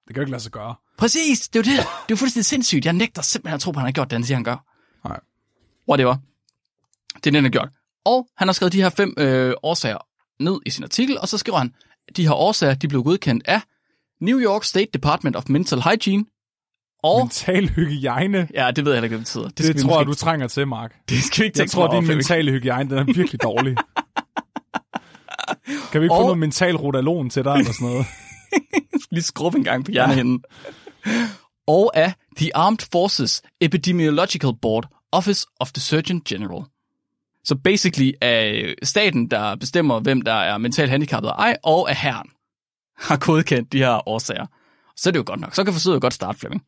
Det 0.07 0.15
kan 0.15 0.17
jo 0.17 0.21
ikke 0.23 0.31
lade 0.31 0.43
sig 0.43 0.53
gøre. 0.53 0.75
Præcis, 0.99 1.49
det 1.49 1.59
er 1.59 1.73
jo 1.73 1.77
det. 1.77 1.79
Det 1.79 1.87
er 1.87 2.07
jo 2.11 2.17
fuldstændig 2.17 2.45
sindssygt. 2.45 2.85
Jeg 2.85 2.93
nægter 2.93 3.23
simpelthen 3.23 3.55
at 3.55 3.61
tro 3.61 3.71
på, 3.71 3.79
at 3.79 3.81
han 3.81 3.87
har 3.87 3.93
gjort 3.93 4.11
det, 4.11 4.17
han 4.17 4.25
siger, 4.25 4.37
han 4.37 4.45
gør. 4.45 4.65
Nej. 5.09 5.21
Whatever. 5.89 6.17
Det 7.15 7.17
er 7.17 7.21
det, 7.31 7.35
han 7.35 7.45
har 7.45 7.51
gjort. 7.51 7.69
Og 8.05 8.29
han 8.37 8.49
har 8.49 8.53
skrevet 8.53 8.73
de 8.73 8.83
her 8.83 8.91
fem 8.91 9.15
øh, 9.19 9.55
årsager 9.63 9.99
ned 10.41 10.61
i 10.67 10.71
sin 10.71 10.85
artikel, 10.85 11.19
og 11.19 11.29
så 11.29 11.39
skriver 11.39 11.59
han, 11.59 11.75
de 12.17 12.23
her 12.23 12.33
årsager, 12.33 12.75
de 12.75 12.89
blev 12.89 13.03
godkendt 13.03 13.49
af 13.49 13.61
New 14.21 14.41
York 14.41 14.65
State 14.65 14.91
Department 14.95 15.37
of 15.37 15.45
Mental 15.49 15.83
Hygiene, 15.83 16.25
og... 17.03 17.21
Mental 17.25 17.69
hygiejne. 17.69 18.49
Ja, 18.55 18.71
det 18.71 18.85
ved 18.85 18.93
jeg 18.93 18.97
heller 18.97 19.05
ikke, 19.05 19.17
hvad 19.17 19.19
det 19.19 19.25
betyder. 19.27 19.49
Det, 19.49 19.59
Det, 19.59 19.75
vi 19.75 19.81
tror 19.89 19.99
jeg, 19.99 20.07
du 20.07 20.15
trænger 20.15 20.49
til, 20.49 20.67
Mark. 20.67 20.95
det 21.09 21.23
skal 21.23 21.43
vi 21.43 21.47
ikke 21.47 21.59
Jeg 21.59 21.63
tænke 21.69 21.73
tror, 21.73 21.87
så 21.87 21.93
meget 21.93 22.09
din 22.09 22.17
mentale 22.17 22.53
hygiejne, 22.53 22.91
den 22.91 22.99
er 22.99 23.05
virkelig 23.05 23.43
dårlig. 23.43 23.77
Kan 25.93 26.01
vi 26.01 26.05
ikke 26.05 26.13
få 26.13 26.17
Og- 26.19 26.23
noget 26.23 26.39
mental 26.39 26.77
rotalon 26.77 27.31
til 27.31 27.45
dig, 27.45 27.55
eller 27.55 27.73
sådan 27.73 27.89
noget? 27.89 28.07
Jeg 28.53 29.01
skal 29.03 29.09
lige 29.11 29.23
skrubbe 29.23 29.59
en 29.59 29.65
gang 29.65 29.85
på 29.85 29.91
hjernehinden. 29.91 30.43
og 31.67 31.97
af 31.97 32.13
The 32.37 32.57
Armed 32.57 32.79
Forces 32.93 33.43
Epidemiological 33.61 34.51
Board, 34.63 34.89
Office 35.13 35.47
of 35.61 35.73
the 35.73 35.81
Surgeon 35.81 36.21
General. 36.29 36.65
Så 37.45 37.55
basically 37.65 38.13
er 38.21 38.75
staten, 38.83 39.31
der 39.31 39.57
bestemmer, 39.57 40.01
hvem 40.01 40.23
der 40.23 40.33
er 40.33 40.59
mentalt 40.59 40.91
handicappet 40.91 41.31
og 41.33 41.37
ej, 41.39 41.57
og 41.65 41.91
af 41.91 41.97
herren 41.97 42.29
har 42.99 43.17
godkendt 43.17 43.73
de 43.73 43.79
her 43.79 44.09
årsager. 44.09 44.47
Så 44.97 45.09
er 45.09 45.13
det 45.13 45.19
jo 45.19 45.25
godt 45.27 45.41
nok. 45.41 45.55
Så 45.55 45.65
kan 45.65 45.73
forsøget 45.73 46.01
godt 46.01 46.15
starte, 46.15 46.39
Flemming. 46.39 46.63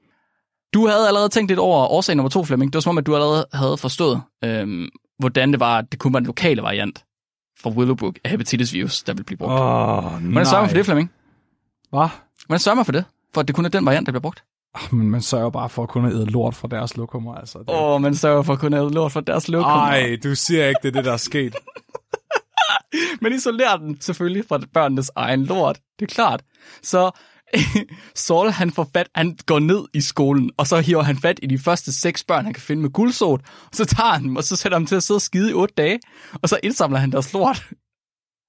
Du 0.75 0.87
havde 0.87 1.07
allerede 1.09 1.29
tænkt 1.29 1.51
lidt 1.51 1.59
over 1.59 1.87
årsag 1.87 2.17
nummer 2.17 2.31
to, 2.31 2.45
Flemming. 2.45 2.73
Det 2.73 2.77
var 2.77 2.81
som 2.81 2.91
om, 2.91 2.99
at 2.99 3.07
du 3.07 3.15
allerede 3.15 3.47
havde 3.53 3.77
forstået, 3.77 4.23
øhm, 4.45 4.89
hvordan 5.19 5.53
det 5.53 5.61
var, 5.61 5.79
at 5.79 5.85
det 5.93 6.01
kunne 6.01 6.13
være 6.15 6.19
en 6.19 6.27
lokale 6.27 6.63
variant 6.63 7.05
fra 7.63 7.71
Willowbrook 7.71 8.19
af 8.25 8.31
hepatitis 8.31 8.73
virus, 8.73 9.03
der 9.03 9.15
vil 9.15 9.25
blive 9.25 9.37
brugt. 9.39 9.53
Oh, 9.53 10.23
Hvordan 10.23 10.47
sørger 10.47 10.61
man 10.61 10.69
for 10.71 10.77
det, 10.77 10.85
Flemming? 10.85 11.11
Hvad? 11.91 12.09
Hvordan 12.47 12.59
sørger 12.59 12.77
man 12.77 12.85
for 12.85 12.93
det? 12.93 13.05
For 13.35 13.41
at 13.41 13.49
det 13.49 13.57
kun 13.57 13.65
er 13.65 13.69
den 13.69 13.87
variant, 13.87 14.07
der 14.07 14.13
bliver 14.13 14.21
brugt? 14.23 14.45
Ah, 14.75 14.95
Men 14.95 15.11
man 15.11 15.23
sørger 15.23 15.51
bare 15.51 15.69
for 15.69 15.83
at 15.83 15.89
kunne 15.89 16.11
æde 16.11 16.25
lort 16.27 16.55
fra 16.55 16.69
deres 16.69 16.97
lokummer, 16.97 17.35
altså. 17.35 17.59
Åh, 17.69 17.83
oh, 17.83 18.03
man 18.03 18.15
sørger 18.15 18.43
for 18.43 18.53
at 18.53 18.59
kunne 18.59 18.77
have 18.77 18.91
lort 18.93 19.13
for 19.13 19.21
deres 19.21 19.49
lokummer. 19.49 19.77
Ej, 19.77 20.17
du 20.25 20.35
siger 20.35 20.69
ikke, 20.69 20.79
det 20.83 20.89
er 20.89 20.93
det, 20.93 21.05
der 21.05 21.13
er 21.13 21.17
sket. 21.17 21.57
Men 23.23 23.33
isolerer 23.33 23.77
den 23.77 24.01
selvfølgelig 24.01 24.45
fra 24.49 24.61
børnenes 24.75 25.11
egen 25.17 25.45
lort. 25.45 25.79
Det 26.01 26.11
er 26.11 26.15
klart. 26.15 26.43
Så 26.83 27.11
Saul, 28.15 28.51
han, 28.51 28.71
får 28.73 28.91
fat, 28.93 29.09
han 29.15 29.39
går 29.47 29.59
ned 29.59 29.85
i 29.95 30.01
skolen, 30.01 30.51
og 30.57 30.67
så 30.67 30.81
hiver 30.81 31.03
han 31.03 31.17
fat 31.17 31.39
i 31.43 31.47
de 31.47 31.59
første 31.59 31.93
seks 31.93 32.25
børn, 32.25 32.45
han 32.45 32.55
kan 32.55 32.63
finde 32.63 32.83
med 32.83 32.91
guldsot. 32.91 33.41
Og 33.63 33.71
så 33.73 33.85
tager 33.85 34.13
han 34.13 34.23
dem, 34.23 34.37
og 34.37 34.45
så 34.45 34.57
sætter 34.57 34.77
han 34.77 34.83
dem 34.83 34.87
til 34.87 34.97
at 34.97 35.03
sidde 35.03 35.19
og 35.19 35.23
skide 35.23 35.51
i 35.51 35.55
otte 35.55 35.75
dage. 35.77 36.01
Og 36.43 36.49
så 36.49 36.61
indsamler 36.63 36.99
han 36.99 37.13
deres 37.13 37.33
lort. 37.33 37.71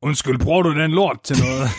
Undskyld, 0.04 0.40
bruger 0.40 0.62
du 0.62 0.80
den 0.80 0.92
lort 0.92 1.22
til 1.24 1.36
noget? 1.38 1.70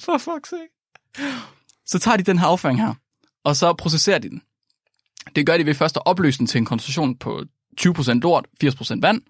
For 0.00 0.18
fuck's 0.18 0.50
sake. 0.50 0.68
Så 1.86 1.98
tager 1.98 2.16
de 2.16 2.22
den 2.22 2.38
her 2.38 2.46
afføring 2.46 2.80
her, 2.80 2.94
og 3.44 3.56
så 3.56 3.72
processerer 3.72 4.18
de 4.18 4.28
den. 4.28 4.42
Det 5.36 5.46
gør 5.46 5.56
de 5.56 5.66
ved 5.66 5.74
først 5.74 5.96
at 5.96 6.02
opløse 6.04 6.38
den 6.38 6.46
til 6.46 6.58
en 6.58 6.64
koncentration 6.64 7.18
på 7.18 7.44
20% 7.80 8.12
lort, 8.12 8.46
80% 8.64 8.98
vand. 9.00 9.22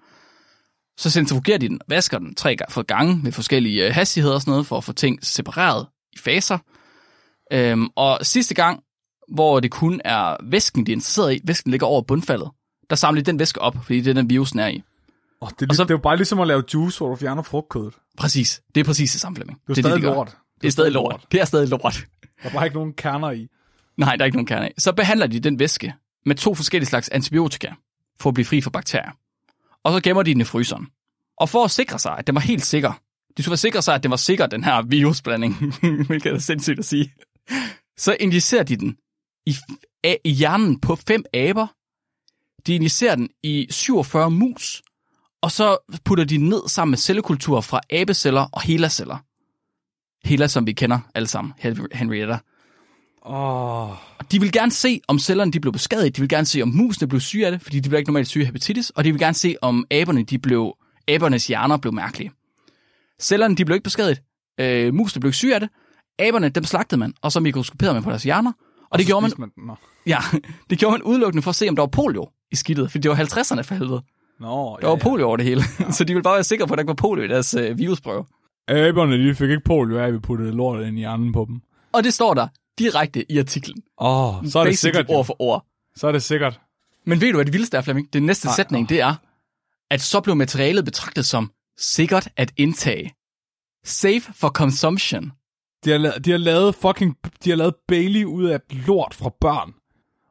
Så 1.00 1.10
centrifugerer 1.10 1.58
de 1.58 1.68
den, 1.68 1.80
vasker 1.88 2.18
den 2.18 2.34
tre 2.34 2.56
gange 2.86 3.20
med 3.22 3.32
forskellige 3.32 3.86
øh, 3.86 3.94
hastigheder 3.94 4.34
og 4.34 4.40
sådan 4.40 4.50
noget, 4.52 4.66
for 4.66 4.76
at 4.76 4.84
få 4.84 4.92
ting 4.92 5.18
separeret 5.26 5.86
i 6.12 6.18
faser. 6.18 6.58
Øhm, 7.52 7.88
og 7.96 8.18
sidste 8.22 8.54
gang, 8.54 8.80
hvor 9.34 9.60
det 9.60 9.70
kun 9.70 10.00
er 10.04 10.36
væsken, 10.42 10.86
de 10.86 10.92
er 10.92 10.96
interesseret 10.96 11.34
i, 11.34 11.40
væsken 11.44 11.70
ligger 11.70 11.86
over 11.86 12.02
bundfaldet, 12.02 12.50
der 12.90 12.96
samler 12.96 13.22
de 13.22 13.26
den 13.30 13.38
væske 13.38 13.60
op, 13.60 13.76
fordi 13.84 14.00
det 14.00 14.10
er 14.10 14.14
den 14.14 14.30
virusen 14.30 14.58
er 14.58 14.66
i. 14.68 14.82
Oh, 15.40 15.48
det, 15.50 15.62
er, 15.62 15.66
Og 15.70 15.74
så- 15.74 15.84
det 15.84 15.90
er 15.90 15.94
jo 15.94 15.98
bare 15.98 16.16
ligesom 16.16 16.40
at 16.40 16.46
lave 16.46 16.62
juice, 16.74 16.98
hvor 16.98 17.08
du 17.08 17.16
fjerner 17.16 17.42
frugtkødet. 17.42 17.94
Præcis. 18.18 18.62
Det 18.74 18.80
er 18.80 18.84
præcis 18.84 19.12
det 19.12 19.20
samme, 19.20 19.36
Flemming. 19.36 19.58
Det 19.60 19.70
er 19.70 19.74
det, 19.74 19.84
stadig 19.84 19.96
de 19.96 20.02
gør. 20.02 20.14
lort. 20.14 20.36
Det 20.60 20.66
er 20.66 20.72
stadig 20.72 20.92
lort. 20.92 21.26
Det 21.32 21.40
er 21.40 21.44
stadig 21.44 21.68
lort. 21.68 22.06
Der 22.42 22.48
er 22.48 22.52
bare 22.52 22.64
ikke 22.66 22.76
nogen 22.76 22.92
kerner 22.92 23.30
i. 23.30 23.48
Nej, 23.96 24.16
der 24.16 24.22
er 24.22 24.26
ikke 24.26 24.36
nogen 24.36 24.46
kerne 24.46 24.64
af. 24.64 24.74
Så 24.78 24.92
behandler 24.92 25.26
de 25.26 25.40
den 25.40 25.58
væske 25.58 25.94
med 26.26 26.34
to 26.36 26.54
forskellige 26.54 26.88
slags 26.88 27.08
antibiotika, 27.08 27.72
for 28.20 28.30
at 28.30 28.34
blive 28.34 28.44
fri 28.44 28.60
for 28.60 28.70
bakterier. 28.70 29.10
Og 29.84 29.92
så 29.92 30.00
gemmer 30.00 30.22
de 30.22 30.32
den 30.32 30.40
i 30.40 30.44
fryseren. 30.44 30.86
Og 31.36 31.48
for 31.48 31.64
at 31.64 31.70
sikre 31.70 31.98
sig, 31.98 32.18
at 32.18 32.26
den 32.26 32.34
var 32.34 32.40
helt 32.40 32.64
sikker, 32.64 32.92
de 33.36 33.42
skulle 33.42 33.50
være 33.50 33.56
sikre 33.56 33.82
sig, 33.82 33.94
at 33.94 34.02
den 34.02 34.10
var 34.10 34.16
sikker, 34.16 34.46
den 34.46 34.64
her 34.64 34.82
virusblanding, 34.82 35.54
hvilket 36.06 36.32
er 36.32 36.38
sindssygt 36.38 36.78
at 36.78 36.84
sige, 36.84 37.12
så 37.96 38.16
injicerer 38.20 38.62
de 38.62 38.76
den 38.76 38.96
i, 39.46 39.56
a, 40.04 40.14
i 40.24 40.30
hjernen 40.30 40.80
på 40.80 40.96
fem 40.96 41.24
aber. 41.34 41.66
De 42.66 42.74
injicerer 42.74 43.14
den 43.14 43.28
i 43.42 43.66
47 43.70 44.30
mus, 44.30 44.82
og 45.42 45.52
så 45.52 45.76
putter 46.04 46.24
de 46.24 46.38
den 46.38 46.48
ned 46.48 46.68
sammen 46.68 46.90
med 46.90 46.98
cellekultur 46.98 47.60
fra 47.60 47.80
abeceller 47.90 48.48
og 48.52 48.62
HeLa-celler. 48.62 49.16
HeLa, 50.24 50.46
som 50.46 50.66
vi 50.66 50.72
kender 50.72 50.98
alle 51.14 51.26
sammen, 51.26 51.52
Henrietta. 51.92 52.38
Åh, 53.26 53.90
Og 53.90 54.32
de 54.32 54.40
vil 54.40 54.52
gerne 54.52 54.70
se, 54.72 55.00
om 55.08 55.18
cellerne 55.18 55.52
de 55.52 55.60
blev 55.60 55.72
beskadiget. 55.72 56.16
De 56.16 56.20
vil 56.22 56.28
gerne 56.28 56.46
se, 56.46 56.62
om 56.62 56.68
musene 56.68 57.08
blev 57.08 57.20
syge 57.20 57.46
af 57.46 57.52
det, 57.52 57.62
fordi 57.62 57.80
de 57.80 57.88
bliver 57.88 57.98
ikke 57.98 58.10
normalt 58.10 58.28
syge 58.28 58.42
af 58.42 58.46
hepatitis. 58.46 58.90
Og 58.90 59.04
de 59.04 59.10
vil 59.12 59.20
gerne 59.20 59.34
se, 59.34 59.56
om 59.62 59.84
aberne, 59.90 60.22
de 60.22 60.38
blev, 60.38 60.76
abernes 61.08 61.46
hjerner 61.46 61.76
blev 61.76 61.92
mærkelige. 61.92 62.30
Cellerne 63.20 63.56
de 63.56 63.64
blev 63.64 63.74
ikke 63.74 63.84
beskadiget. 63.84 64.20
Øh, 64.60 64.94
musene 64.94 65.20
blev 65.20 65.28
ikke 65.28 65.36
syge 65.36 65.54
af 65.54 65.60
det. 65.60 65.68
Aberne, 66.18 66.48
dem 66.48 66.64
slagtede 66.64 66.98
man, 66.98 67.14
og 67.22 67.32
så 67.32 67.40
mikroskoperede 67.40 67.94
man 67.94 68.02
på 68.02 68.10
deres 68.10 68.22
hjerner. 68.22 68.52
Og, 68.90 68.98
det, 68.98 69.06
så 69.06 69.10
gjorde 69.10 69.34
man, 69.38 69.50
man 69.56 69.76
ja, 70.06 70.18
det 70.70 70.78
gjorde 70.78 70.92
man 70.92 71.02
udelukkende 71.02 71.42
for 71.42 71.50
at 71.50 71.54
se, 71.54 71.68
om 71.68 71.76
der 71.76 71.82
var 71.82 71.88
polio 71.88 72.28
i 72.52 72.56
skidtet. 72.56 72.90
For 72.90 72.98
det 72.98 73.10
var 73.10 73.16
50'erne 73.16 73.60
for 73.60 73.74
helvede. 73.74 74.02
Nå, 74.40 74.78
Der 74.80 74.88
var 74.88 74.96
polio 74.96 75.26
over 75.26 75.36
det 75.36 75.46
hele. 75.46 75.62
så 75.96 76.04
de 76.04 76.12
ville 76.12 76.22
bare 76.22 76.34
være 76.34 76.44
sikre 76.44 76.66
på, 76.66 76.74
at 76.74 76.78
der 76.78 76.82
ikke 76.82 76.88
var 76.88 76.94
polio 76.94 77.24
i 77.24 77.28
deres 77.28 77.54
øh, 77.54 77.78
virusprøve. 77.78 78.24
Aberne, 78.68 79.28
de 79.28 79.34
fik 79.34 79.50
ikke 79.50 79.62
polio 79.64 79.98
af, 79.98 80.06
at 80.06 80.12
vi 80.14 80.18
puttede 80.18 80.52
lort 80.52 80.86
ind 80.86 80.96
i 80.96 81.00
hjernen 81.00 81.32
på 81.32 81.44
dem. 81.48 81.60
Og 81.92 82.04
det 82.04 82.14
står 82.14 82.34
der 82.34 82.48
direkte 82.80 83.32
i 83.32 83.38
artiklen. 83.38 83.82
Åh, 84.00 84.38
oh, 84.38 84.48
så 84.48 84.58
er 84.58 84.64
det 84.64 84.70
Basically 84.70 84.96
sikkert. 84.96 85.16
Ord 85.16 85.24
for 85.24 85.42
ord. 85.42 85.66
Så 85.96 86.08
er 86.08 86.12
det 86.12 86.22
sikkert. 86.22 86.60
Men 87.06 87.20
ved 87.20 87.28
du, 87.28 87.36
hvad 87.36 87.44
det 87.44 87.52
vildeste 87.52 87.76
er, 87.76 87.80
Flemming? 87.80 88.12
Den 88.12 88.26
næste 88.26 88.48
Ej, 88.48 88.54
sætning, 88.56 88.84
åh. 88.84 88.88
det 88.88 89.00
er, 89.00 89.14
at 89.90 90.00
så 90.00 90.20
blev 90.20 90.36
materialet 90.36 90.84
betragtet 90.84 91.26
som 91.26 91.50
sikkert 91.78 92.28
at 92.36 92.52
indtage. 92.56 93.14
Safe 93.84 94.22
for 94.34 94.48
consumption. 94.48 95.32
De 95.84 95.90
har, 95.90 95.98
lavet, 95.98 96.24
de 96.24 96.30
har 96.30 96.38
lavet 96.38 96.74
fucking, 96.74 97.16
de 97.44 97.50
har 97.50 97.56
lavet 97.56 97.74
Bailey 97.88 98.24
ud 98.24 98.44
af 98.44 98.60
lort 98.70 99.14
fra 99.14 99.30
børn. 99.40 99.72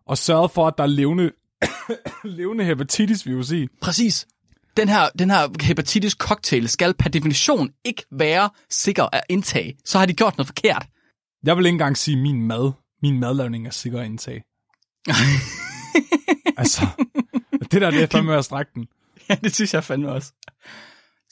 Og 0.08 0.18
sørget 0.18 0.52
for, 0.52 0.68
at 0.68 0.74
der 0.78 0.84
er 0.84 0.88
levende, 0.88 1.32
levende 2.40 2.66
hepatitis-virus 2.66 3.52
i. 3.52 3.68
Præcis. 3.82 4.28
Den 4.78 4.90
her, 4.90 5.10
den 5.20 5.30
her 5.30 5.64
hepatitis 5.64 6.14
cocktail 6.14 6.70
skal 6.70 6.94
per 6.94 7.10
definition 7.10 7.70
ikke 7.86 8.06
være 8.12 8.50
sikker 8.70 9.16
at 9.16 9.24
indtage. 9.30 9.78
Så 9.86 10.00
har 10.00 10.06
de 10.06 10.14
gjort 10.14 10.38
noget 10.38 10.48
forkert. 10.48 10.86
Jeg 11.44 11.58
vil 11.58 11.66
ikke 11.66 11.74
engang 11.74 11.98
sige 11.98 12.18
min 12.18 12.48
mad. 12.48 12.72
Min 13.02 13.20
madlavning 13.20 13.68
er 13.68 13.72
sikker 13.72 14.00
at 14.00 14.06
indtage. 14.06 14.44
altså, 16.62 16.88
det 17.72 17.82
der, 17.82 17.92
det 17.92 18.04
er 18.04 18.08
fandme 18.08 18.36
at 18.36 18.46
strække 18.46 18.72
den. 18.76 18.88
Ja, 19.30 19.36
det 19.36 19.56
synes 19.56 19.74
jeg 19.74 19.84
fandme 19.84 20.12
også. 20.12 20.34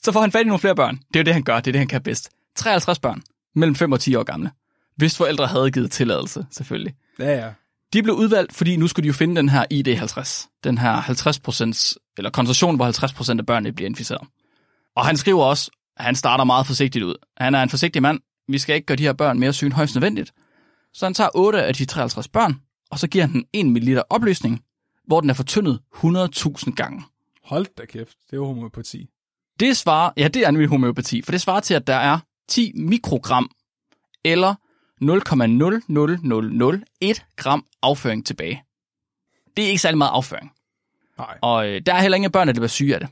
Så 0.04 0.12
får 0.12 0.22
han 0.22 0.32
fat 0.32 0.42
i 0.42 0.44
nogle 0.44 0.60
flere 0.60 0.76
børn. 0.76 0.96
Det 0.96 1.16
er 1.16 1.20
jo 1.20 1.24
det, 1.24 1.34
han 1.34 1.44
gør. 1.44 1.56
Det 1.56 1.68
er 1.68 1.72
det, 1.72 1.80
han 1.80 1.88
kan 1.88 2.02
bedst. 2.02 2.30
53 2.56 3.00
børn. 3.00 3.22
Mellem 3.56 3.76
5 3.76 3.92
og 3.92 4.00
10 4.00 4.16
år 4.16 4.24
gamle. 4.24 4.52
Hvis 4.96 5.18
forældre 5.18 5.48
havde 5.48 5.72
givet 5.72 5.92
tilladelse, 5.92 6.46
selvfølgelig. 6.52 6.96
Ja, 7.20 7.46
ja. 7.46 7.52
De 7.94 8.04
blev 8.04 8.16
udvalgt, 8.16 8.54
fordi 8.54 8.76
nu 8.76 8.88
skulle 8.88 9.04
de 9.04 9.08
jo 9.08 9.14
finde 9.14 9.36
den 9.36 9.50
her 9.50 9.66
ID50. 9.74 10.60
Den 10.64 10.78
her 10.78 11.02
50% 11.02 12.14
eller 12.18 12.30
koncentration, 12.30 12.76
hvor 12.76 13.32
50% 13.36 13.40
af 13.40 13.46
børnene 13.46 13.74
bliver 13.74 13.90
inficeret. 13.90 14.28
Og 14.96 15.06
han 15.06 15.18
skriver 15.18 15.44
også, 15.44 15.72
at 15.98 16.06
han 16.06 16.16
starter 16.16 16.44
meget 16.44 16.68
forsigtigt 16.68 17.06
ud. 17.06 17.16
Han 17.38 17.56
er 17.56 17.64
en 17.64 17.70
forsigtig 17.70 18.02
mand. 18.02 18.20
Vi 18.48 18.58
skal 18.58 18.76
ikke 18.76 18.86
gøre 18.86 18.98
de 18.98 19.04
her 19.04 19.14
børn 19.14 19.40
mere 19.40 19.54
syge 19.54 19.68
end 19.68 19.74
højst 19.74 19.96
nødvendigt. 19.96 20.34
Så 20.94 21.06
han 21.06 21.14
tager 21.14 21.30
8 21.36 21.64
af 21.64 21.74
de 21.74 21.86
53 21.86 22.28
børn, 22.28 22.62
og 22.92 23.00
så 23.00 23.08
giver 23.08 23.26
han 23.26 23.34
den 23.34 23.46
1 23.54 23.66
ml 23.66 24.02
opløsning, 24.10 24.64
hvor 25.08 25.22
den 25.22 25.30
er 25.30 25.34
fortyndet 25.34 25.80
100.000 25.96 26.76
gange. 26.76 27.04
Hold 27.44 27.66
da 27.78 27.86
kæft, 27.86 28.18
det 28.26 28.34
er 28.34 28.38
jo 28.38 28.46
homøopati. 28.46 29.10
Det 29.60 29.78
svarer, 29.78 30.12
ja, 30.18 30.28
det 30.28 30.46
er 30.46 30.52
nemlig 30.52 30.70
homeopati, 30.70 31.22
for 31.22 31.32
det 31.32 31.42
svarer 31.42 31.60
til, 31.60 31.74
at 31.74 31.88
der 31.88 31.96
er 31.96 32.20
10 32.48 32.72
mikrogram 32.76 33.52
eller 34.26 34.56
0,00001 35.02 37.26
gram 37.36 37.66
afføring 37.82 38.26
tilbage. 38.26 38.64
Det 39.58 39.66
er 39.66 39.70
ikke 39.70 39.82
særlig 39.82 39.98
meget 39.98 40.12
afføring. 40.12 40.52
Nej. 41.18 41.38
Og 41.42 41.68
øh, 41.68 41.82
der 41.86 41.94
er 41.94 42.02
heller 42.02 42.16
ingen 42.16 42.32
børn, 42.32 42.48
der 42.48 42.54
bliver 42.54 42.68
syge 42.68 42.94
af 42.94 43.00
det. 43.00 43.10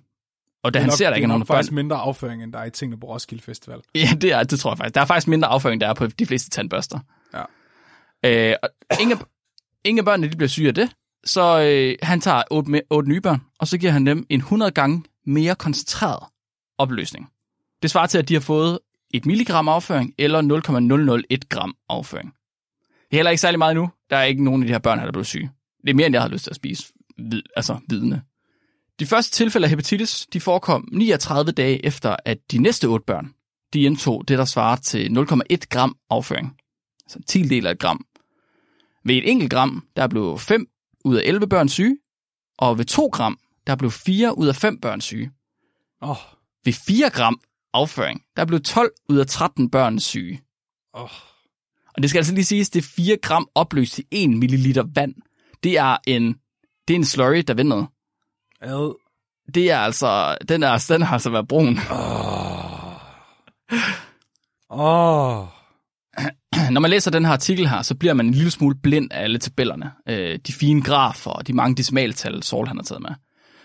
Og 0.66 0.74
da 0.74 0.80
er 0.80 0.82
han 0.82 0.90
nok- 0.90 0.98
ser, 0.98 1.10
der 1.10 1.16
ikke 1.16 1.24
er 1.24 1.28
nogen 1.28 1.46
børn... 1.46 1.56
faktisk 1.56 1.72
mindre 1.72 1.96
afføring, 1.98 2.44
end 2.44 2.54
der 2.54 2.60
er 2.60 2.66
i 2.66 2.70
tingene 2.70 3.00
på 3.00 3.08
Roskilde 3.08 3.44
Festival. 3.44 3.80
Ja, 3.96 4.08
det, 4.22 4.32
er, 4.34 4.44
det 4.44 4.60
tror 4.60 4.72
jeg 4.72 4.78
faktisk. 4.78 4.96
Der 4.96 5.02
er 5.02 5.06
faktisk 5.06 5.28
mindre 5.28 5.48
afføring, 5.48 5.82
der 5.82 5.88
er 5.88 5.94
på 5.94 6.08
de 6.08 6.26
fleste 6.26 6.50
tandbørster. 6.50 7.00
Ja. 7.34 7.44
Øh, 8.52 8.56
og 8.64 8.70
ingen, 9.02 9.18
ingen 9.84 10.00
af 10.00 10.06
børnene 10.06 10.32
de 10.32 10.38
bliver 10.38 10.50
syge 10.50 10.68
af 10.68 10.76
det. 10.76 10.90
Så 11.26 11.60
øh, 11.62 11.96
han 12.08 12.22
tager 12.22 12.44
otte, 12.52 12.82
otte 12.90 13.10
nye 13.10 13.22
børn, 13.22 13.42
og 13.60 13.68
så 13.68 13.78
giver 13.78 13.92
han 13.92 14.06
dem 14.06 14.26
en 14.30 14.40
100 14.40 14.72
gange 14.72 15.04
mere 15.26 15.56
koncentreret 15.56 16.24
opløsning. 16.78 17.30
Det 17.82 17.92
svarer 17.92 18.08
til, 18.08 18.18
at 18.18 18.30
de 18.30 18.34
har 18.34 18.42
fået 18.42 18.80
et 19.14 19.26
milligram 19.26 19.68
afføring 19.68 20.14
eller 20.18 20.42
0,001 20.42 21.50
gram 21.50 21.76
afføring. 21.90 22.34
Det 22.94 23.12
er 23.12 23.18
heller 23.18 23.32
ikke 23.32 23.42
særlig 23.42 23.58
meget 23.60 23.76
nu. 23.76 23.90
Der 24.10 24.18
er 24.18 24.24
ikke 24.24 24.44
nogen 24.44 24.62
af 24.64 24.68
de 24.68 24.74
her 24.74 24.80
børn, 24.80 25.00
der 25.00 25.12
bliver 25.12 25.24
syge. 25.24 25.52
Det 25.82 25.90
er 25.90 25.94
mere, 25.94 26.06
end 26.08 26.14
jeg 26.16 26.22
har 26.22 26.30
lyst 26.30 26.44
til 26.44 26.50
at 26.52 26.56
spise 26.56 26.94
vid, 27.18 27.42
altså 27.56 27.80
vidne. 27.90 28.22
De 29.00 29.06
første 29.06 29.38
tilfælde 29.38 29.66
af 29.66 29.70
hepatitis, 29.70 30.28
de 30.34 30.40
forekom 30.42 30.88
39 30.92 31.52
dage 31.52 31.86
efter, 31.86 32.16
at 32.26 32.38
de 32.52 32.58
næste 32.58 32.86
otte 32.86 33.06
børn, 33.06 33.34
de 33.74 33.82
indtog 33.82 34.28
det, 34.28 34.38
der 34.38 34.46
svarer 34.46 34.76
til 34.76 35.08
0,1 35.08 35.56
gram 35.70 35.98
afføring. 36.10 36.58
Altså 37.06 37.20
en 37.20 37.24
10 37.24 37.44
del 37.44 37.68
af 37.68 37.72
et 37.72 37.80
gram. 37.80 38.06
Ved 39.06 39.16
et 39.16 39.30
enkelt 39.32 39.52
gram, 39.52 39.88
der 39.96 40.08
blev 40.08 40.40
5 40.40 40.68
ud 41.06 41.16
af 41.16 41.22
11 41.26 41.48
børn 41.48 41.70
syge, 41.70 41.98
og 42.58 42.78
ved 42.78 42.86
2 42.86 43.10
gram, 43.14 43.40
der 43.68 43.76
blev 43.76 43.92
4 43.92 44.38
ud 44.38 44.48
af 44.48 44.56
5 44.56 44.80
børn 44.82 45.02
syge. 45.02 45.32
Åh, 46.02 46.18
Ved 46.66 46.74
4 46.74 47.10
gram 47.10 47.40
afføring, 47.74 48.22
der 48.36 48.46
blev 48.46 48.62
12 48.62 48.92
ud 49.10 49.18
af 49.18 49.28
13 49.28 49.70
børn 49.70 50.00
syge. 50.00 50.42
åh. 50.94 51.10
Og 51.96 52.02
det 52.02 52.10
skal 52.10 52.20
altså 52.20 52.34
lige 52.34 52.46
siges, 52.46 52.70
det 52.70 52.80
er 52.80 52.88
4 52.96 53.18
gram 53.18 53.48
opløst 53.56 54.00
i 54.00 54.04
1 54.12 54.30
milliliter 54.30 54.84
vand. 54.96 55.16
Det 55.64 55.78
er 55.78 55.98
en, 56.08 56.36
det 56.88 56.94
er 56.94 56.98
en 56.98 57.06
slurry, 57.06 57.44
der 57.48 57.54
ved 57.54 57.64
noget. 57.64 57.88
Ad. 58.62 58.96
Det 59.54 59.72
er 59.72 59.78
altså, 59.78 60.38
den, 60.50 60.64
er, 60.64 60.86
den 60.90 61.02
har 61.02 61.14
altså 61.14 61.30
været 61.30 61.48
brun. 61.48 61.78
Åh. 61.92 62.76
Åh. 64.80 65.46
Når 66.72 66.80
man 66.80 66.92
læser 66.92 67.12
den 67.12 67.26
her 67.26 67.32
artikel 67.32 67.70
her, 67.70 67.82
så 67.82 67.96
bliver 67.96 68.14
man 68.14 68.26
en 68.26 68.34
lille 68.34 68.52
smule 68.52 68.76
blind 68.84 69.12
af 69.12 69.24
alle 69.24 69.38
tabellerne. 69.38 69.92
Øh, 70.10 70.40
de 70.48 70.54
fine 70.54 70.82
grafer 70.82 71.32
og 71.32 71.48
de 71.48 71.54
mange 71.54 71.76
decimaltal, 71.76 72.44
Saul 72.44 72.68
han 72.68 72.78
har 72.78 72.84
taget 72.84 73.02
med. 73.02 73.10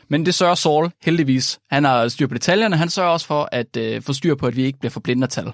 Men 0.09 0.27
det 0.27 0.35
sørger 0.35 0.55
Saul 0.55 0.91
heldigvis. 1.03 1.59
Han 1.71 1.85
har 1.85 2.09
styr 2.09 2.27
på 2.27 2.35
detaljerne. 2.35 2.77
Han 2.77 2.91
sørger 2.91 3.11
også 3.11 3.27
for 3.27 3.49
at 3.53 3.77
øh, 3.77 4.03
få 4.03 4.13
styr 4.13 4.35
på, 4.35 4.47
at 4.47 4.57
vi 4.57 4.63
ikke 4.63 4.79
bliver 4.79 4.91
for 4.91 5.01
blinde 5.01 5.25
af 5.25 5.29
tal. 5.29 5.53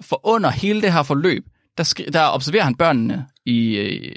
For 0.00 0.20
under 0.26 0.50
hele 0.50 0.82
det 0.82 0.92
her 0.92 1.02
forløb, 1.02 1.44
der, 1.78 1.84
skri- 1.84 2.10
der 2.10 2.28
observerer 2.28 2.64
han 2.64 2.74
børnene 2.74 3.26
i... 3.46 3.76
Øh, 3.76 4.14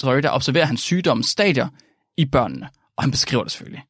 sorry, 0.00 0.18
der 0.22 0.30
observerer 0.30 0.64
han 0.64 0.76
sygdommens 0.76 1.26
stadier 1.26 1.68
i 2.16 2.24
børnene. 2.24 2.68
Og 3.02 3.04
han 3.04 3.10
beskriver 3.10 3.42
det 3.42 3.52
selvfølgelig. 3.52 3.84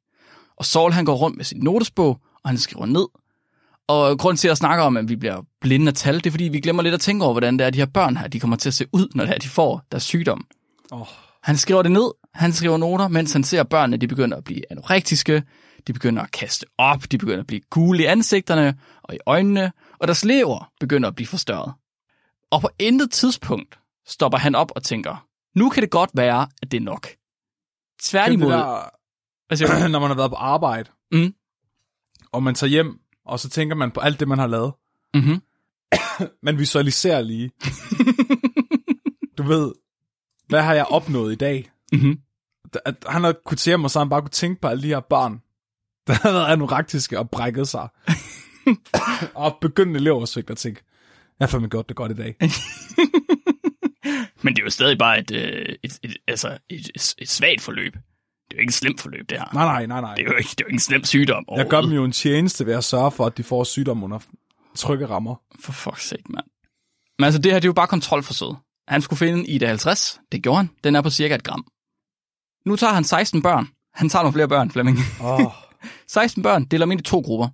Og 0.56 0.64
Saul 0.64 0.92
han 0.92 1.04
går 1.04 1.14
rundt 1.14 1.36
med 1.36 1.44
sin 1.44 1.60
notesbog, 1.60 2.20
og 2.44 2.50
han 2.50 2.58
skriver 2.58 2.86
ned. 2.86 3.06
Og 3.88 4.18
grund 4.18 4.36
til 4.36 4.48
at 4.48 4.56
snakke 4.56 4.82
om, 4.82 4.96
at 4.96 5.08
vi 5.08 5.16
bliver 5.16 5.42
blinde 5.60 5.88
af 5.88 5.94
tal, 5.94 6.16
det 6.16 6.26
er 6.26 6.30
fordi, 6.30 6.44
vi 6.44 6.60
glemmer 6.60 6.82
lidt 6.82 6.94
at 6.94 7.00
tænke 7.00 7.24
over, 7.24 7.32
hvordan 7.32 7.58
det 7.58 7.66
er, 7.66 7.70
de 7.70 7.78
her 7.78 7.86
børn 7.86 8.16
her, 8.16 8.28
de 8.28 8.40
kommer 8.40 8.56
til 8.56 8.68
at 8.68 8.74
se 8.74 8.86
ud, 8.92 9.08
når 9.14 9.24
det 9.24 9.34
er, 9.34 9.38
de 9.38 9.48
får 9.48 9.82
deres 9.90 10.02
sygdom. 10.02 10.46
Åh. 10.92 11.06
Han 11.42 11.56
skriver 11.56 11.82
det 11.82 11.92
ned, 11.92 12.10
han 12.34 12.52
skriver 12.52 12.76
noter, 12.76 13.08
mens 13.08 13.32
han 13.32 13.44
ser 13.44 13.60
at 13.60 13.68
børnene, 13.68 13.96
de 13.96 14.08
begynder 14.08 14.36
at 14.36 14.44
blive 14.44 14.62
anorektiske, 14.70 15.42
de 15.86 15.92
begynder 15.92 16.22
at 16.22 16.30
kaste 16.30 16.66
op, 16.78 17.12
de 17.12 17.18
begynder 17.18 17.40
at 17.40 17.46
blive 17.46 17.60
gule 17.70 18.02
i 18.02 18.06
ansigterne 18.06 18.78
og 19.02 19.14
i 19.14 19.18
øjnene, 19.26 19.72
og 19.98 20.08
deres 20.08 20.24
lever 20.24 20.70
begynder 20.80 21.08
at 21.08 21.14
blive 21.14 21.26
forstørret. 21.26 21.72
Og 22.50 22.60
på 22.60 22.68
intet 22.78 23.10
tidspunkt 23.10 23.78
stopper 24.06 24.38
han 24.38 24.54
op 24.54 24.72
og 24.76 24.82
tænker, 24.82 25.26
nu 25.58 25.68
kan 25.68 25.82
det 25.82 25.90
godt 25.90 26.10
være, 26.14 26.48
at 26.62 26.70
det 26.70 26.76
er 26.76 26.84
nok. 26.84 27.08
Tværtimod, 28.02 28.52
det 28.52 28.58
der, 28.58 28.90
hvad 29.52 29.56
siger 29.68 29.82
du? 29.82 29.88
når 29.92 29.98
man 30.00 30.08
har 30.10 30.16
været 30.16 30.30
på 30.30 30.36
arbejde, 30.36 30.90
Mm. 31.12 31.34
og 32.32 32.42
man 32.42 32.54
tager 32.54 32.70
hjem, 32.70 32.98
og 33.26 33.40
så 33.40 33.48
tænker 33.48 33.76
man 33.76 33.90
på 33.90 34.00
alt 34.00 34.20
det, 34.20 34.28
man 34.28 34.38
har 34.38 34.46
lavet. 34.46 34.72
Mm-hmm. 35.14 35.40
Man 36.46 36.58
visualiserer 36.58 37.20
lige. 37.22 37.50
du 39.38 39.42
ved, 39.42 39.72
hvad 40.48 40.62
har 40.62 40.74
jeg 40.74 40.84
opnået 40.86 41.32
i 41.32 41.36
dag? 41.36 41.70
Mm-hmm. 41.92 42.18
At 42.84 42.94
han 43.06 43.24
har 43.24 43.34
kunnet 43.44 43.64
hjem, 43.64 43.84
og 43.84 43.90
så 43.90 43.98
han 43.98 44.08
bare 44.08 44.20
kunne 44.20 44.30
tænke 44.30 44.60
på 44.60 44.68
alle 44.68 44.82
de 44.82 44.88
her 44.88 45.00
børn, 45.00 45.32
der 46.06 46.12
har 46.12 46.32
været 46.32 46.52
anorektiske 46.52 47.18
og 47.18 47.30
brækket 47.30 47.68
sig. 47.68 47.88
og 49.34 49.58
begyndende 49.60 50.00
leversvigt 50.00 50.50
og 50.50 50.56
tænke, 50.56 50.82
jeg 51.40 51.46
har 51.46 51.50
fandme 51.50 51.68
gjort 51.68 51.88
det 51.88 51.96
godt 51.96 52.12
i 52.12 52.14
dag. 52.14 52.36
Men 54.42 54.54
det 54.56 54.62
er 54.62 54.64
jo 54.64 54.70
stadig 54.70 54.98
bare 54.98 55.18
et, 55.18 55.30
øh, 55.30 55.76
et, 55.82 55.98
et, 56.02 56.16
altså 56.28 56.58
et, 56.68 56.90
et, 56.94 57.14
et 57.18 57.28
svagt 57.28 57.60
forløb. 57.60 57.96
Det 58.50 58.56
er 58.56 58.56
jo 58.56 58.60
ikke 58.60 58.70
et 58.70 58.74
slemt 58.74 59.00
forløb, 59.00 59.28
det 59.30 59.38
her. 59.38 59.46
Nej, 59.54 59.64
nej, 59.64 59.86
nej, 59.86 60.00
nej. 60.00 60.14
Det 60.14 60.26
er 60.26 60.30
jo 60.30 60.36
ikke, 60.36 60.50
det 60.50 60.60
er 60.60 60.64
jo 60.64 60.66
ikke 60.66 60.74
en 60.74 60.80
slem 60.80 61.04
sygdom 61.04 61.44
Jeg 61.56 61.66
gør 61.66 61.80
dem 61.80 61.90
jo 61.90 62.04
en 62.04 62.12
tjeneste 62.12 62.66
ved 62.66 62.74
at 62.74 62.84
sørge 62.84 63.10
for, 63.10 63.26
at 63.26 63.36
de 63.36 63.42
får 63.42 63.64
sygdom 63.64 64.04
under 64.04 64.18
trygge 64.74 65.06
rammer. 65.06 65.34
For 65.60 65.72
fuck's 65.72 66.00
sake, 66.00 66.22
mand. 66.28 66.44
Men 67.18 67.24
altså, 67.24 67.40
det 67.40 67.52
her 67.52 67.58
det 67.58 67.64
er 67.64 67.68
jo 67.68 67.72
bare 67.72 67.86
kontrolforsøg. 67.86 68.48
Han 68.88 69.02
skulle 69.02 69.18
finde 69.18 69.46
Ida 69.46 69.66
50. 69.66 70.20
Det 70.32 70.42
gjorde 70.42 70.56
han. 70.56 70.70
Den 70.84 70.96
er 70.96 71.02
på 71.02 71.10
cirka 71.10 71.34
et 71.34 71.44
gram. 71.44 71.64
Nu 72.66 72.76
tager 72.76 72.92
han 72.92 73.04
16 73.04 73.42
børn. 73.42 73.68
Han 73.94 74.08
tager 74.08 74.22
nogle 74.22 74.32
flere 74.32 74.48
børn, 74.48 74.70
Flemming. 74.70 74.98
Oh. 75.20 75.52
16 76.08 76.42
børn 76.46 76.64
deler 76.64 76.86
dem 76.86 76.92
ind 76.92 77.00
i 77.00 77.04
to 77.04 77.20
grupper. 77.20 77.48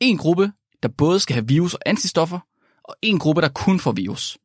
En 0.00 0.18
gruppe, 0.18 0.52
der 0.82 0.88
både 0.88 1.20
skal 1.20 1.34
have 1.34 1.48
virus 1.48 1.74
og 1.74 1.80
antistoffer, 1.86 2.38
og 2.84 2.96
en 3.02 3.18
gruppe, 3.18 3.42
der 3.42 3.48
kun 3.48 3.80
får 3.80 3.92
virus. 3.92 4.38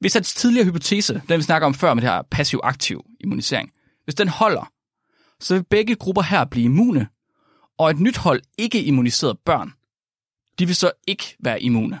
Hvis 0.00 0.14
hans 0.14 0.34
tidligere 0.34 0.66
hypotese, 0.66 1.22
den 1.28 1.38
vi 1.38 1.42
snakker 1.42 1.66
om 1.66 1.74
før 1.74 1.94
med 1.94 2.02
det 2.02 2.10
her 2.10 2.22
passiv-aktiv 2.30 3.04
immunisering, 3.20 3.70
hvis 4.04 4.14
den 4.14 4.28
holder, 4.28 4.70
så 5.40 5.54
vil 5.54 5.64
begge 5.64 5.94
grupper 5.94 6.22
her 6.22 6.44
blive 6.44 6.64
immune, 6.64 7.08
og 7.78 7.90
et 7.90 8.00
nyt 8.00 8.16
hold 8.16 8.42
ikke 8.58 8.84
immuniserede 8.84 9.38
børn, 9.44 9.72
de 10.58 10.66
vil 10.66 10.76
så 10.76 10.90
ikke 11.06 11.36
være 11.40 11.62
immune. 11.62 12.00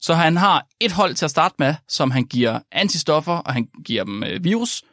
Så 0.00 0.14
han 0.14 0.36
har 0.36 0.66
et 0.80 0.92
hold 0.92 1.14
til 1.14 1.24
at 1.24 1.30
starte 1.30 1.54
med, 1.58 1.74
som 1.88 2.10
han 2.10 2.24
giver 2.24 2.60
antistoffer, 2.72 3.32
og 3.32 3.52
han 3.52 3.68
giver 3.84 4.04
dem 4.04 4.22
øh, 4.22 4.44
virus, 4.44 4.84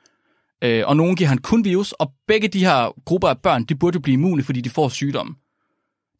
øh, 0.63 0.83
og 0.87 0.97
nogen 0.97 1.15
giver 1.15 1.27
han 1.27 1.37
kun 1.37 1.65
virus, 1.65 1.91
og 1.91 2.13
begge 2.27 2.47
de 2.47 2.65
her 2.65 3.03
grupper 3.05 3.27
af 3.27 3.41
børn, 3.41 3.63
de 3.63 3.75
burde 3.75 3.95
jo 3.95 4.01
blive 4.01 4.13
immune, 4.13 4.43
fordi 4.43 4.61
de 4.61 4.69
får 4.69 4.89
sygdom. 4.89 5.37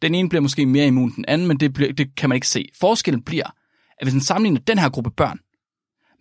Den 0.01 0.15
ene 0.15 0.29
bliver 0.29 0.41
måske 0.41 0.65
mere 0.65 0.87
immun 0.87 1.09
end 1.09 1.15
den 1.15 1.25
anden, 1.27 1.47
men 1.47 1.59
det, 1.59 1.73
bliver, 1.73 1.93
det 1.93 2.15
kan 2.15 2.29
man 2.29 2.35
ikke 2.35 2.47
se. 2.47 2.69
Forskellen 2.79 3.21
bliver, 3.21 3.45
at 3.97 4.05
hvis 4.05 4.13
man 4.13 4.21
sammenligner 4.21 4.59
den 4.59 4.77
her 4.77 4.89
gruppe 4.89 5.11
børn 5.11 5.39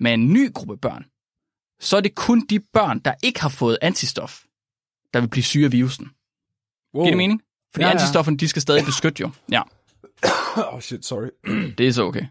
med 0.00 0.14
en 0.14 0.32
ny 0.32 0.52
gruppe 0.52 0.76
børn, 0.76 1.04
så 1.80 1.96
er 1.96 2.00
det 2.00 2.14
kun 2.14 2.46
de 2.50 2.60
børn, 2.60 2.98
der 2.98 3.14
ikke 3.22 3.40
har 3.40 3.48
fået 3.48 3.78
antistof, 3.82 4.42
der 5.14 5.20
vil 5.20 5.28
blive 5.28 5.44
syge 5.44 5.64
af 5.64 5.72
virusen. 5.72 6.10
Wow. 6.94 7.04
Giver 7.04 7.10
det 7.10 7.16
mening? 7.16 7.42
Fordi 7.72 7.82
Ja, 7.84 7.88
ja, 7.88 7.94
antistofferne, 7.94 8.36
de 8.36 8.48
skal 8.48 8.62
stadig 8.62 8.84
beskytte 8.84 9.20
jo. 9.20 9.30
Ja, 9.50 9.62
Oh 10.72 10.80
shit, 10.80 11.06
sorry. 11.06 11.28
det 11.78 11.88
er 11.88 11.92
så 11.92 12.02
okay. 12.04 12.24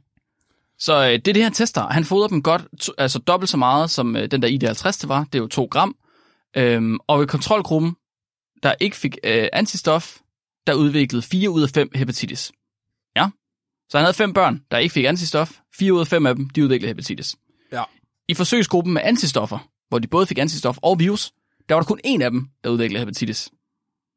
Så 0.79 1.03
øh, 1.03 1.11
det 1.11 1.27
er 1.27 1.33
det, 1.33 1.43
han 1.43 1.53
tester. 1.53 1.87
Han 1.87 2.05
fodrer 2.05 2.27
dem 2.27 2.43
godt, 2.43 2.79
to, 2.79 2.93
altså 2.97 3.19
dobbelt 3.19 3.49
så 3.49 3.57
meget, 3.57 3.89
som 3.89 4.15
øh, 4.15 4.31
den 4.31 4.41
der 4.41 4.47
ID50 4.47 5.01
det 5.01 5.09
var. 5.09 5.23
Det 5.23 5.35
er 5.35 5.39
jo 5.39 5.47
2 5.47 5.67
gram. 5.71 5.95
Øhm, 6.57 6.97
og 7.07 7.19
ved 7.19 7.27
kontrolgruppen, 7.27 7.95
der 8.63 8.73
ikke 8.79 8.95
fik 8.95 9.17
øh, 9.23 9.47
antistof, 9.53 10.17
der 10.67 10.73
udviklede 10.73 11.21
4 11.21 11.49
ud 11.49 11.63
af 11.63 11.69
5 11.69 11.89
hepatitis. 11.95 12.51
Ja. 13.15 13.29
Så 13.89 13.97
han 13.97 14.05
havde 14.05 14.13
fem 14.13 14.33
børn, 14.33 14.61
der 14.71 14.77
ikke 14.77 14.93
fik 14.93 15.05
antistof. 15.05 15.51
4 15.77 15.93
ud 15.93 15.99
af 15.99 16.07
5 16.07 16.25
af 16.25 16.35
dem, 16.35 16.49
de 16.49 16.63
udviklede 16.63 16.89
hepatitis. 16.89 17.35
Ja. 17.71 17.83
I 18.27 18.33
forsøgsgruppen 18.33 18.93
med 18.93 19.01
antistoffer, 19.05 19.69
hvor 19.89 19.99
de 19.99 20.07
både 20.07 20.27
fik 20.27 20.37
antistof 20.37 20.77
og 20.81 20.99
virus, 20.99 21.31
der 21.71 21.75
var 21.75 21.81
der 21.81 21.87
kun 21.87 21.99
en 22.03 22.21
af 22.21 22.31
dem, 22.31 22.47
der 22.63 22.69
udviklede 22.69 22.99
hepatitis. 22.99 23.49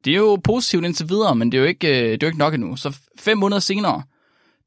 Det 0.05 0.13
er 0.13 0.17
jo 0.17 0.35
positivt 0.43 0.85
indtil 0.85 1.09
videre, 1.09 1.35
men 1.35 1.51
det 1.51 1.57
er 1.57 1.61
jo 1.61 1.67
ikke, 1.67 1.87
øh, 1.87 2.11
det 2.11 2.23
er 2.23 2.27
jo 2.27 2.27
ikke 2.27 2.37
nok 2.37 2.53
endnu. 2.53 2.75
Så 2.75 2.97
fem 3.19 3.37
måneder 3.37 3.59
senere, 3.59 4.03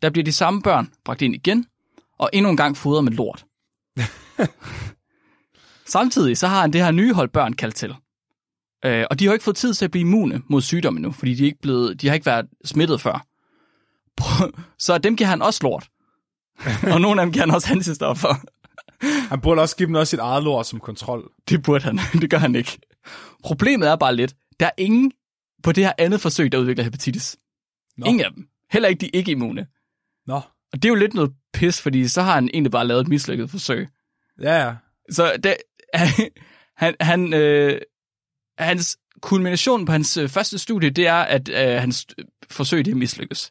der 0.03 0.11
bliver 0.11 0.25
de 0.25 0.33
samme 0.33 0.63
børn 0.63 0.93
bragt 1.05 1.23
ind 1.23 1.35
igen, 1.35 1.67
og 2.19 2.31
endnu 2.33 2.51
en 2.51 2.57
gang 2.57 2.77
fodret 2.77 3.05
med 3.05 3.13
lort. 3.13 3.45
Samtidig 5.87 6.37
så 6.37 6.47
har 6.47 6.61
han 6.61 6.73
det 6.73 6.85
her 6.85 6.91
nye 6.91 7.15
hold 7.15 7.29
børn 7.29 7.53
kaldt 7.53 7.75
til. 7.75 7.95
Øh, 8.85 9.05
og 9.11 9.19
de 9.19 9.27
har 9.27 9.33
ikke 9.33 9.45
fået 9.45 9.57
tid 9.57 9.75
til 9.75 9.85
at 9.85 9.91
blive 9.91 10.01
immune 10.01 10.43
mod 10.49 10.63
sygdommen 10.63 11.03
nu, 11.03 11.13
fordi 11.13 11.35
de, 11.35 11.43
er 11.43 11.47
ikke 11.47 11.61
blevet, 11.63 12.01
de 12.03 12.09
har 12.09 12.15
ikke 12.15 12.27
været 12.27 12.47
smittet 12.65 13.01
før. 13.01 13.27
Så 14.87 14.99
dem 14.99 15.17
giver 15.17 15.29
han 15.29 15.43
også 15.43 15.61
lort. 15.63 15.89
og 16.95 17.01
nogle 17.01 17.21
af 17.21 17.27
dem 17.27 17.33
giver 17.33 17.47
han 17.47 17.55
også 17.55 17.73
antistoffer. 17.73 18.35
Han 19.03 19.41
burde 19.41 19.63
også 19.63 19.77
give 19.77 19.87
dem 19.87 19.95
også 19.95 20.11
sit 20.11 20.19
eget 20.19 20.43
lort 20.45 20.67
som 20.67 20.81
kontrol. 20.81 21.31
Det 21.49 21.63
burde 21.63 21.85
han. 21.85 21.99
Det 22.21 22.31
gør 22.31 22.39
han 22.39 22.55
ikke. 22.55 22.79
Problemet 23.43 23.89
er 23.89 23.97
bare 23.97 24.17
lidt, 24.17 24.35
der 24.61 24.67
er 24.67 24.71
ingen 24.79 25.13
på 25.63 25.73
det 25.73 25.85
her 25.85 25.93
andet 25.99 26.21
forsøg, 26.21 26.53
der 26.53 26.59
udvikler 26.59 26.85
hepatitis. 26.85 27.37
Nå. 27.97 28.07
Ingen 28.07 28.25
af 28.25 28.33
dem. 28.33 28.49
Heller 28.71 28.89
ikke 28.89 29.01
de 29.01 29.09
ikke 29.09 29.33
immune. 29.33 29.67
Nå. 30.27 30.41
Og 30.73 30.83
det 30.83 30.85
er 30.85 30.89
jo 30.89 30.95
lidt 30.95 31.15
noget 31.15 31.33
pis, 31.53 31.81
fordi 31.81 32.09
så 32.09 32.23
har 32.23 32.35
han 32.35 32.51
egentlig 32.55 32.71
bare 32.71 32.87
lavet 32.87 33.01
et 33.01 33.09
mislykket 33.09 33.51
forsøg. 33.51 33.89
Ja, 34.43 34.65
ja. 34.65 34.75
Så 35.11 35.37
det, 35.43 35.57
han, 36.83 36.95
han, 37.01 37.35
øh, 37.35 37.81
hans 38.59 38.99
kulmination 39.21 39.85
på 39.87 39.93
hans 39.93 40.17
øh, 40.17 40.29
første 40.29 40.59
studie, 40.59 40.91
det 40.91 41.07
er, 41.07 41.15
at 41.15 41.49
øh, 41.49 41.81
hans 41.81 42.07
forsøg 42.51 42.85
det 42.85 42.97
mislykkes. 42.97 43.51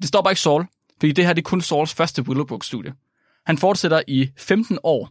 Det 0.00 0.08
står 0.08 0.22
bare 0.22 0.32
ikke 0.32 0.40
Saul, 0.40 0.66
fordi 1.00 1.12
det 1.12 1.26
her 1.26 1.32
det 1.32 1.42
er 1.42 1.48
kun 1.48 1.60
Sauls 1.60 1.94
første 1.94 2.22
Willowbrook-studie. 2.22 2.94
Han 3.46 3.58
fortsætter 3.58 4.02
i 4.08 4.30
15 4.36 4.78
år. 4.82 5.10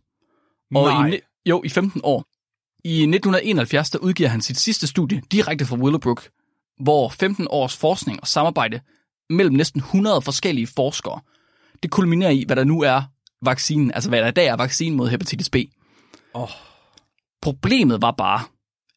Og 0.75 0.83
Nej. 0.83 1.09
I, 1.09 1.19
jo, 1.49 1.61
i 1.65 1.69
15 1.69 2.01
år. 2.03 2.25
I 2.83 2.93
1971, 2.93 3.89
der 3.89 3.99
udgiver 3.99 4.29
han 4.29 4.41
sit 4.41 4.57
sidste 4.57 4.87
studie 4.87 5.21
direkte 5.31 5.65
fra 5.65 5.75
Willowbrook, 5.75 6.29
hvor 6.79 7.09
15 7.09 7.47
års 7.49 7.77
forskning 7.77 8.21
og 8.21 8.27
samarbejde 8.27 8.79
mellem 9.29 9.55
næsten 9.55 9.79
100 9.79 10.21
forskellige 10.21 10.67
forskere, 10.67 11.19
det 11.83 11.91
kulminerer 11.91 12.29
i, 12.29 12.43
hvad 12.47 12.55
der 12.55 12.63
nu 12.63 12.81
er 12.81 13.01
vaccinen, 13.41 13.91
altså 13.91 14.09
hvad 14.09 14.21
der 14.21 14.27
i 14.27 14.31
dag 14.31 14.47
er 14.47 14.55
vaccinen 14.55 14.97
mod 14.97 15.09
hepatitis 15.09 15.49
B. 15.49 15.55
Åh. 16.33 16.49
Problemet 17.41 18.01
var 18.01 18.11
bare, 18.11 18.41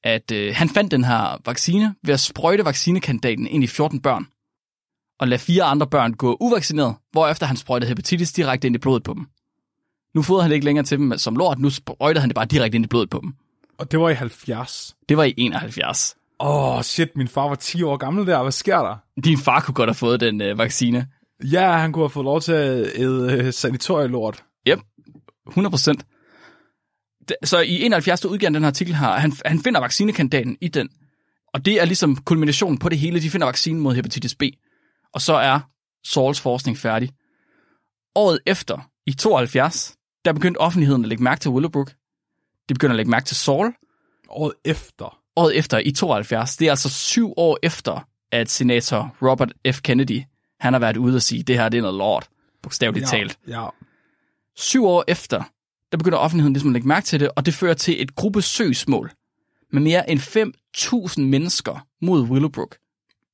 at 0.05 0.31
øh, 0.31 0.55
han 0.57 0.69
fandt 0.69 0.91
den 0.91 1.05
her 1.05 1.41
vaccine 1.47 1.95
ved 2.03 2.15
at 2.15 2.21
sprøjte 2.21 2.65
vaccinekandidaten 2.65 3.47
ind 3.47 3.65
i 3.65 3.67
14 3.67 4.01
børn, 4.01 4.27
og 5.21 5.29
lade 5.29 5.41
fire 5.41 5.65
andre 5.65 5.87
børn 5.87 6.13
gå 6.13 6.37
uvaccineret, 6.41 6.95
hvorefter 7.13 7.47
han 7.47 7.57
sprøjtede 7.57 7.89
hepatitis 7.89 8.33
direkte 8.33 8.67
ind 8.67 8.77
i 8.77 8.79
blodet 8.79 9.03
på 9.03 9.15
dem. 9.15 9.27
Nu 10.15 10.23
fodrede 10.23 10.43
han 10.43 10.51
det 10.51 10.55
ikke 10.55 10.65
længere 10.65 10.85
til 10.85 10.99
dem 10.99 11.19
som 11.19 11.37
lort, 11.37 11.59
nu 11.59 11.71
sprøjtede 11.71 12.21
han 12.21 12.29
det 12.29 12.35
bare 12.35 12.47
direkte 12.47 12.77
ind 12.77 12.85
i 12.85 12.89
blodet 12.89 13.11
på 13.11 13.21
dem. 13.23 13.35
Og 13.79 13.93
det 13.93 14.01
var 14.01 14.09
i 14.09 14.15
70. 14.15 14.97
Det 15.09 15.17
var 15.17 15.25
i 15.25 15.35
71. 15.37 16.17
Åh, 16.41 16.77
oh, 16.77 16.83
shit, 16.83 17.17
min 17.17 17.29
far 17.29 17.49
var 17.49 17.55
10 17.55 17.83
år 17.83 17.97
gammel 17.97 18.27
der. 18.27 18.43
Hvad 18.43 18.53
sker 18.53 18.79
der? 18.79 18.97
Din 19.25 19.39
far 19.39 19.61
kunne 19.61 19.75
godt 19.75 19.89
have 19.89 19.95
fået 19.95 20.21
den 20.21 20.41
øh, 20.41 20.59
vaccine. 20.59 21.07
Ja, 21.45 21.73
han 21.73 21.93
kunne 21.93 22.03
have 22.03 22.11
fået 22.11 22.25
lov 22.25 22.41
til 22.41 22.53
at 22.53 22.91
æde 22.95 23.33
øh, 23.33 23.53
sanatorielort. 23.53 24.45
Yep, 24.69 24.79
100 25.49 25.71
procent. 25.71 26.05
Så 27.45 27.61
i 27.61 27.83
71. 27.83 28.25
udgiver 28.25 28.47
han 28.49 28.55
den 28.55 28.63
her 28.63 28.69
artikel 28.69 28.95
her, 28.95 29.09
han, 29.09 29.33
han 29.45 29.61
finder 29.61 29.81
vaccinekandidaten 29.81 30.57
i 30.61 30.69
den. 30.69 30.89
Og 31.55 31.65
det 31.65 31.81
er 31.81 31.85
ligesom 31.85 32.17
kulminationen 32.17 32.79
på 32.79 32.89
det 32.89 32.99
hele. 32.99 33.21
De 33.21 33.31
finder 33.31 33.47
vaccinen 33.47 33.81
mod 33.81 33.95
hepatitis 33.95 34.35
B. 34.35 34.43
Og 35.15 35.21
så 35.21 35.35
er 35.35 35.61
Sauls 36.07 36.41
forskning 36.41 36.79
færdig. 36.79 37.11
Året 38.15 38.41
efter, 38.47 38.91
i 39.07 39.13
72, 39.13 39.97
der 40.25 40.33
begyndte 40.33 40.59
offentligheden 40.59 41.05
at 41.05 41.09
lægge 41.09 41.25
mærke 41.25 41.41
til 41.41 41.51
Willowbrook. 41.51 41.91
De 42.69 42.75
begynder 42.75 42.93
at 42.93 42.97
lægge 42.97 43.11
mærke 43.11 43.27
til 43.27 43.37
Saul. 43.37 43.75
Året 44.29 44.55
efter. 44.65 45.19
Året 45.37 45.59
efter, 45.59 45.79
i 45.79 45.93
72. 45.93 46.57
Det 46.57 46.67
er 46.67 46.71
altså 46.71 46.89
syv 46.91 47.33
år 47.37 47.59
efter, 47.63 48.09
at 48.33 48.51
senator 48.51 49.17
Robert 49.23 49.53
F. 49.73 49.81
Kennedy, 49.83 50.23
han 50.61 50.73
har 50.73 50.81
været 50.81 50.97
ude 50.97 51.17
og 51.17 51.23
sige, 51.23 51.43
det 51.43 51.57
her 51.59 51.69
det 51.69 51.79
er 51.79 51.83
noget 51.83 51.99
lort, 51.99 52.29
bogstaveligt 52.63 53.13
Ja, 53.13 53.19
talt. 53.19 53.39
ja. 53.49 53.67
Syv 54.57 54.85
år 54.85 55.05
efter, 55.09 55.43
der 55.93 55.99
begynder 55.99 56.19
offentligheden 56.19 56.53
ligesom 56.53 56.71
at 56.71 56.73
lægge 56.73 56.89
mærke 56.89 57.05
til 57.05 57.21
det, 57.21 57.31
og 57.37 57.47
det 57.47 57.55
fører 57.55 57.75
til 57.75 58.03
et 58.03 58.15
gruppesøgsmål 58.15 59.11
med 59.73 59.83
mere 59.83 60.11
end 60.11 60.21
5.000 60.21 61.21
mennesker 61.21 61.87
mod 62.03 62.23
Willowbrook, 62.23 62.77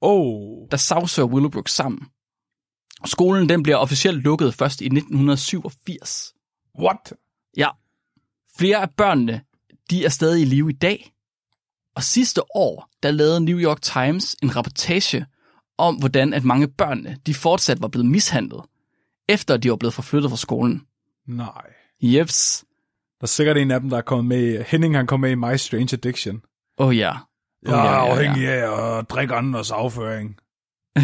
Oh, 0.07 0.69
der 0.71 0.77
sagsøger 0.77 1.29
Willowbrook 1.29 1.69
sammen. 1.69 2.07
Skolen 3.05 3.49
den 3.49 3.63
bliver 3.63 3.77
officielt 3.77 4.23
lukket 4.23 4.55
først 4.55 4.81
i 4.81 4.85
1987. 4.85 6.35
what? 6.81 7.13
Ja, 7.57 7.69
flere 8.59 8.77
af 8.77 8.91
børnene, 8.97 9.41
de 9.91 10.05
er 10.05 10.09
stadig 10.09 10.43
i 10.43 10.45
live 10.45 10.71
i 10.71 10.73
dag. 10.75 11.13
Og 11.95 12.03
sidste 12.03 12.57
år, 12.57 12.89
der 13.03 13.11
lavede 13.11 13.41
New 13.41 13.59
York 13.59 13.83
Times 13.83 14.37
en 14.43 14.57
rapportage 14.57 15.27
om, 15.79 15.95
hvordan 15.95 16.33
at 16.33 16.45
mange 16.45 16.69
børnene, 16.69 17.19
de 17.27 17.35
fortsat 17.35 17.83
var 17.83 17.89
blevet 17.89 18.07
mishandlet, 18.07 18.61
efter 19.29 19.57
de 19.57 19.71
var 19.71 19.77
blevet 19.77 19.95
forflyttet 19.95 20.31
fra 20.31 20.37
skolen. 20.37 20.87
Nej. 21.27 21.65
Jeps. 22.03 22.65
Der 23.21 23.25
er 23.25 23.27
sikkert 23.27 23.57
en 23.57 23.71
af 23.71 23.81
dem, 23.81 23.91
der 23.91 23.97
er 23.97 24.03
kommet 24.03 24.25
med 24.25 24.65
Henning, 24.65 24.97
han 24.97 25.07
kom 25.07 25.21
med 25.21 25.31
i 25.31 25.35
My 25.35 25.57
Strange 25.57 25.89
Addiction. 25.93 26.43
Oh 26.77 26.97
ja. 26.97 27.17
Jeg 27.65 27.87
er 27.87 27.99
afhængig 27.99 28.49
af 28.49 28.99
at 28.99 29.11
drikke 29.11 29.35
andres 29.35 29.71
afføring. 29.71 30.37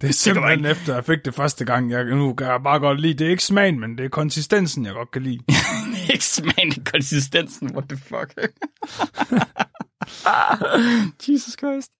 det 0.00 0.08
er 0.08 0.12
simpelthen 0.12 0.64
efter, 0.64 0.94
jeg 0.94 1.04
fik 1.04 1.24
det 1.24 1.34
første 1.34 1.64
gang. 1.64 1.90
Jeg, 1.90 2.04
nu 2.04 2.34
kan 2.34 2.46
jeg 2.46 2.60
bare 2.64 2.78
godt 2.78 3.00
lide, 3.00 3.14
det 3.14 3.26
er 3.26 3.30
ikke 3.30 3.44
smagen, 3.44 3.80
men 3.80 3.98
det 3.98 4.04
er 4.04 4.08
konsistensen, 4.08 4.86
jeg 4.86 4.94
godt 4.94 5.10
kan 5.10 5.22
lide. 5.22 5.38
ikke 6.12 6.24
smagen 6.24 6.72
i 6.76 6.82
konsistensen, 6.92 7.76
what 7.76 7.88
the 7.88 7.98
fuck. 7.98 8.34
Jesus 11.28 11.54
Christ. 11.58 11.90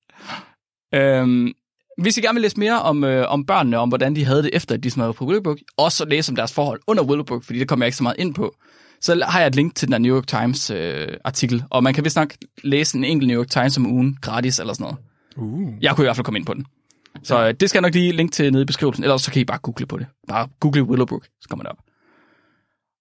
Øhm, 0.94 1.52
hvis 1.98 2.18
I 2.18 2.20
gerne 2.20 2.34
vil 2.34 2.42
læse 2.42 2.58
mere 2.58 2.82
om, 2.82 3.04
øh, 3.04 3.28
om 3.28 3.46
børnene, 3.46 3.78
om 3.78 3.88
hvordan 3.88 4.16
de 4.16 4.24
havde 4.24 4.42
det 4.42 4.50
efter, 4.52 4.74
at 4.74 4.82
de 4.82 4.90
smadrede 4.90 5.14
på 5.14 5.24
Willowbrook, 5.24 5.58
også 5.76 6.04
læse 6.04 6.32
om 6.32 6.36
deres 6.36 6.52
forhold 6.52 6.80
under 6.86 7.04
Willowbrook, 7.04 7.44
fordi 7.44 7.58
det 7.58 7.68
kommer 7.68 7.84
jeg 7.84 7.88
ikke 7.88 7.96
så 7.96 8.02
meget 8.02 8.18
ind 8.18 8.34
på, 8.34 8.54
så 9.00 9.24
har 9.28 9.40
jeg 9.40 9.46
et 9.46 9.54
link 9.54 9.74
til 9.74 9.88
den 9.88 9.92
der 9.92 9.98
New 9.98 10.16
York 10.16 10.26
Times 10.26 10.70
øh, 10.70 11.08
artikel, 11.24 11.64
og 11.70 11.82
man 11.82 11.94
kan 11.94 12.04
vist 12.04 12.16
nok 12.16 12.34
læse 12.64 12.98
en 12.98 13.04
enkelt 13.04 13.28
New 13.28 13.38
York 13.38 13.50
Times 13.50 13.76
om 13.76 13.86
ugen, 13.86 14.18
gratis 14.20 14.58
eller 14.58 14.72
sådan 14.72 14.84
noget. 14.84 14.98
Uh. 15.36 15.74
Jeg 15.80 15.96
kunne 15.96 16.04
i 16.04 16.06
hvert 16.06 16.16
fald 16.16 16.24
komme 16.24 16.38
ind 16.38 16.46
på 16.46 16.54
den. 16.54 16.66
Så 17.22 17.46
øh, 17.46 17.54
det 17.60 17.70
skal 17.70 17.78
jeg 17.78 17.82
nok 17.82 17.94
lige 17.94 18.12
linke 18.12 18.32
til 18.32 18.52
nede 18.52 18.62
i 18.62 18.66
beskrivelsen, 18.66 19.04
ellers 19.04 19.22
så 19.22 19.30
kan 19.30 19.42
I 19.42 19.44
bare 19.44 19.58
google 19.58 19.86
på 19.86 19.98
det. 19.98 20.06
Bare 20.28 20.48
google 20.60 20.82
Willowbrook, 20.82 21.24
så 21.40 21.48
kommer 21.48 21.62
det 21.62 21.70
op. 21.72 21.78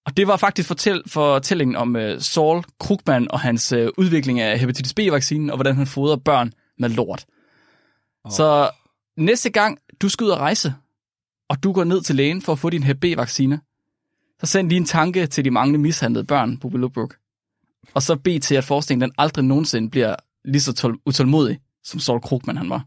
Og 0.06 0.18
det 0.18 0.28
var 0.28 0.38
faktisk 0.38 0.68
fortæl, 0.68 1.02
fortællingen 1.08 1.76
om 1.76 1.96
uh, 1.96 2.02
Saul 2.20 2.64
Krugman 2.80 3.32
og 3.32 3.40
hans 3.40 3.74
uh, 3.74 3.88
udvikling 3.98 4.40
af 4.40 4.60
hepatitis 4.60 4.94
B-vaccinen, 4.94 5.50
og 5.50 5.58
hvordan 5.58 5.76
han 5.76 5.88
fodrer 5.88 6.16
børn 6.16 6.54
med 6.80 6.90
lort. 6.90 7.26
Oh. 8.26 8.32
Så 8.32 8.70
næste 9.18 9.50
gang 9.50 9.78
du 10.02 10.10
skal 10.10 10.26
ud 10.26 10.30
og 10.30 10.38
rejse, 10.38 10.74
og 11.50 11.64
du 11.64 11.72
går 11.72 11.84
ned 11.84 12.02
til 12.02 12.16
lægen 12.16 12.42
for 12.42 12.52
at 12.52 12.60
få 12.60 12.70
din 12.70 12.84
hep 12.84 12.98
B-vaccine, 13.02 13.60
så 14.40 14.46
send 14.46 14.70
lige 14.70 14.78
en 14.80 14.86
tanke 14.86 15.28
til 15.28 15.46
de 15.46 15.52
mange 15.52 15.78
mishandlede 15.78 16.24
børn 16.26 16.58
på 16.58 16.68
Willowbrook. 16.68 17.16
Og 17.94 18.02
så 18.02 18.16
bed 18.16 18.40
til, 18.40 18.56
at 18.56 18.64
forskningen 18.64 19.02
den 19.02 19.16
aldrig 19.18 19.46
nogensinde 19.46 19.90
bliver 19.90 20.16
lige 20.46 20.62
så 20.62 20.74
tål- 20.74 21.02
utålmodig, 21.06 21.60
som 21.84 22.00
Saul 22.00 22.22
Krugman 22.22 22.58
han 22.58 22.70
var. 22.70 22.86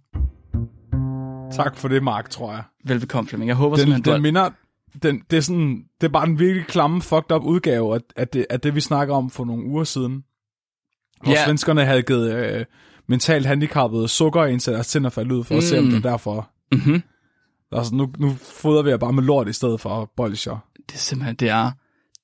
Tak 1.52 1.76
for 1.76 1.88
det, 1.88 2.02
Mark, 2.02 2.30
tror 2.30 2.52
jeg. 2.52 2.62
Velbekomme, 2.84 3.28
Flemming. 3.28 3.48
Jeg 3.48 3.56
håber 3.56 3.76
Den, 3.76 3.80
simpelthen, 3.80 4.02
du 4.04 4.10
den 4.10 4.14
har... 4.16 4.22
minder, 4.22 4.50
den, 5.02 5.22
det, 5.30 5.36
er 5.36 5.40
sådan, 5.40 5.84
det 6.00 6.06
er 6.06 6.12
bare 6.12 6.26
en 6.26 6.38
virkelig 6.38 6.66
klamme, 6.66 7.02
fucked 7.02 7.32
up 7.32 7.42
udgave 7.44 7.94
af, 7.94 8.00
af, 8.16 8.28
det, 8.28 8.46
af 8.50 8.60
det, 8.60 8.74
vi 8.74 8.80
snakker 8.80 9.14
om 9.14 9.30
for 9.30 9.44
nogle 9.44 9.64
uger 9.64 9.84
siden. 9.84 10.24
Hvor 11.22 11.32
Ja. 11.32 11.44
svenskerne 11.44 11.84
havde 11.84 12.02
givet 12.02 12.32
øh, 12.34 12.64
mentalt 13.06 13.46
handicappede 13.46 14.08
sukker 14.08 14.44
ind 14.44 14.60
til 14.60 14.72
deres 14.72 14.88
tænder 14.88 15.10
faldt 15.10 15.32
ud, 15.32 15.44
for 15.44 15.56
at 15.56 15.62
se, 15.62 15.78
om 15.78 15.84
Mm. 15.84 15.90
det 15.90 16.04
er 16.04 16.10
derfor. 16.10 16.50
Mm-hmm. 16.72 17.02
Altså, 17.72 17.94
nu, 17.94 18.12
nu 18.18 18.30
fodrer 18.30 18.82
vi 18.82 18.90
jer 18.90 18.96
bare 18.96 19.12
med 19.12 19.22
lort 19.22 19.48
i 19.48 19.52
stedet 19.52 19.80
for 19.80 20.12
bolsjer. 20.16 20.67
Det 20.88 20.94
er 20.94 20.98
simpelthen, 20.98 21.36
det 21.36 21.48
er 21.48 21.70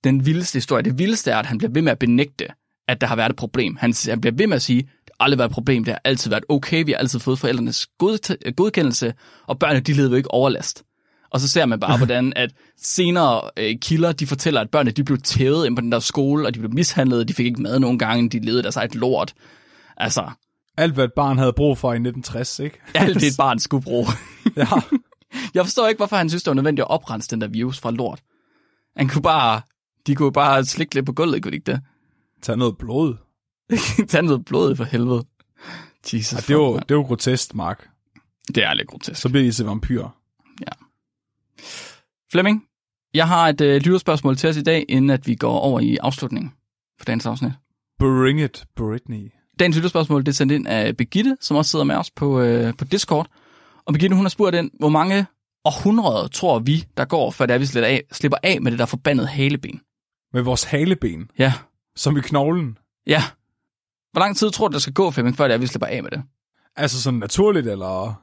den 0.05 0.27
vildeste 0.27 0.57
historie. 0.57 0.83
Det 0.83 0.99
vildeste 0.99 1.31
er, 1.31 1.37
at 1.37 1.47
han 1.47 1.59
bliver 1.59 1.71
ved 1.71 1.83
med 1.83 1.93
at 1.93 1.99
benægte, 1.99 2.47
at 2.89 3.01
der 3.01 3.07
har 3.07 3.17
været 3.17 3.31
et 3.31 3.37
problem. 3.37 3.77
Han, 3.77 3.95
han 4.09 4.21
bliver 4.21 4.35
ved 4.37 4.47
med 4.47 4.57
at 4.57 4.63
sige, 4.63 4.83
det 4.83 5.11
har 5.21 5.25
aldrig 5.25 5.39
været 5.39 5.49
et 5.49 5.55
problem, 5.55 5.85
det 5.85 5.93
har 5.93 6.01
altid 6.05 6.31
været 6.31 6.45
okay, 6.49 6.85
vi 6.85 6.91
har 6.91 6.99
altid 6.99 7.19
fået 7.19 7.39
forældrenes 7.39 7.87
god, 7.99 8.53
godkendelse, 8.57 9.15
og 9.47 9.59
børnene, 9.59 9.81
de 9.81 9.93
levede 9.93 10.11
jo 10.11 10.17
ikke 10.17 10.31
overlast. 10.31 10.85
Og 11.31 11.41
så 11.41 11.49
ser 11.49 11.67
man 11.67 11.81
bare, 11.81 11.97
hvordan 12.05 12.33
at 12.37 12.51
senere 12.83 13.41
øh, 13.57 13.77
kilder, 13.81 14.13
de 14.13 14.27
fortæller, 14.27 14.61
at 14.61 14.71
børnene, 14.71 14.91
de 14.91 15.05
blev 15.05 15.19
tævet 15.19 15.67
ind 15.67 15.77
på 15.77 15.81
den 15.81 15.93
der 15.93 15.99
skole, 15.99 16.47
og 16.47 16.55
de 16.55 16.59
blev 16.59 16.73
mishandlet, 16.73 17.29
de 17.29 17.35
fik 17.35 17.47
ikke 17.47 17.63
mad 17.63 17.79
nogen 17.79 17.99
gange, 17.99 18.29
de 18.29 18.39
levede 18.39 18.63
deres 18.63 18.77
eget 18.77 18.95
lort. 18.95 19.35
Altså, 19.97 20.31
Alt, 20.77 20.95
hvad 20.95 21.05
et 21.05 21.13
barn 21.17 21.39
havde 21.39 21.53
brug 21.53 21.79
for 21.79 21.93
i 21.93 21.97
1960, 21.97 22.59
ikke? 22.59 22.79
alt 22.95 23.15
det 23.15 23.27
et 23.27 23.37
barn 23.45 23.59
skulle 23.59 23.85
bruge. 23.85 24.07
ja. 24.57 24.67
Jeg 25.55 25.65
forstår 25.65 25.89
ikke, 25.89 25.99
hvorfor 25.99 26.17
han 26.17 26.29
synes, 26.29 26.43
det 26.43 26.51
var 26.51 26.55
nødvendigt 26.55 26.85
at 26.85 26.91
oprense 26.91 27.31
den 27.31 27.41
der 27.41 27.47
virus 27.49 27.81
fra 27.81 27.91
lort. 27.91 28.21
Han 28.97 29.09
kunne 29.09 29.23
bare, 29.23 29.63
de 30.07 30.15
kunne 30.15 30.33
bare 30.33 30.65
slikke 30.65 30.95
lidt 30.95 31.07
på 31.07 31.13
gulvet, 31.13 31.43
kunne 31.43 31.51
de 31.51 31.57
ikke 31.57 31.73
det? 31.73 31.81
Tag 32.43 32.57
noget 32.57 32.79
blod. 32.79 33.17
Tag 34.09 34.23
noget 34.23 34.45
blod 34.45 34.77
for 34.77 34.85
helvede. 34.85 35.25
Jesus. 36.13 36.33
Ja, 36.33 36.37
det, 36.37 36.51
er 36.51 36.55
jo, 36.55 36.75
det 36.75 36.91
er 36.91 36.95
jo 36.95 37.03
grotesk, 37.03 37.55
Mark. 37.55 37.89
det 38.55 38.65
er 38.65 38.75
lidt 38.75 38.89
grotesk. 38.89 39.21
Så 39.21 39.29
bliver 39.29 39.45
I 39.45 39.53
til 39.53 39.65
vampyrer. 39.65 40.11
Flemming, 42.33 42.65
jeg 43.15 43.29
har 43.29 43.49
et 43.49 43.61
øh, 43.61 43.75
lytterspørgsmål 43.75 44.37
til 44.37 44.49
os 44.49 44.57
i 44.57 44.63
dag, 44.63 44.85
inden 44.89 45.11
at 45.11 45.27
vi 45.27 45.35
går 45.35 45.59
over 45.59 45.81
i 45.81 45.97
afslutningen 45.97 46.53
for 46.99 47.05
dagens 47.05 47.27
afsnit. 47.27 47.53
Bring 47.99 48.41
it, 48.41 48.65
Britney. 48.77 49.33
Dagens 49.59 49.77
lytterspørgsmål 49.77 50.21
det 50.21 50.29
er 50.29 50.33
sendt 50.33 50.53
ind 50.53 50.69
af 50.69 50.97
Begitte, 50.97 51.37
som 51.41 51.57
også 51.57 51.71
sidder 51.71 51.85
med 51.85 51.97
os 51.97 52.11
på, 52.11 52.41
øh, 52.41 52.75
på 52.75 52.85
Discord. 52.85 53.27
Og 53.87 53.93
Begitte, 53.93 54.17
hun 54.17 54.25
har 54.25 54.31
spurgt 54.31 54.57
ind, 54.57 54.71
hvor 54.79 54.89
mange 54.89 55.27
århundreder 55.65 56.27
tror 56.29 56.59
vi, 56.59 56.85
der 56.97 57.05
går, 57.05 57.31
før 57.31 57.47
det 57.47 57.55
er, 57.55 57.59
vi 57.59 57.67
slipper 57.67 57.89
af, 57.89 58.03
slipper 58.13 58.39
af 58.43 58.61
med 58.63 58.71
det 58.71 58.79
der 58.79 58.87
forbandede 58.87 59.27
haleben? 59.29 59.81
Med 60.33 60.43
vores 60.43 60.65
haleben, 60.65 61.31
Ja, 61.39 61.53
som 61.97 62.17
i 62.17 62.21
knoglen. 62.21 62.79
ja. 63.07 63.23
Hvor 64.13 64.21
lang 64.21 64.37
tid 64.37 64.51
tror 64.51 64.69
du, 64.69 64.73
der 64.73 64.79
skal 64.79 64.93
gå, 64.93 65.11
Flemming, 65.11 65.37
før 65.37 65.49
det 65.49 65.55
er, 65.55 65.59
vi 65.59 65.67
slipper 65.67 65.87
af 65.87 66.03
med 66.03 66.11
det? 66.11 66.23
Altså 66.77 67.03
sådan 67.03 67.19
naturligt, 67.19 67.67
eller... 67.69 68.23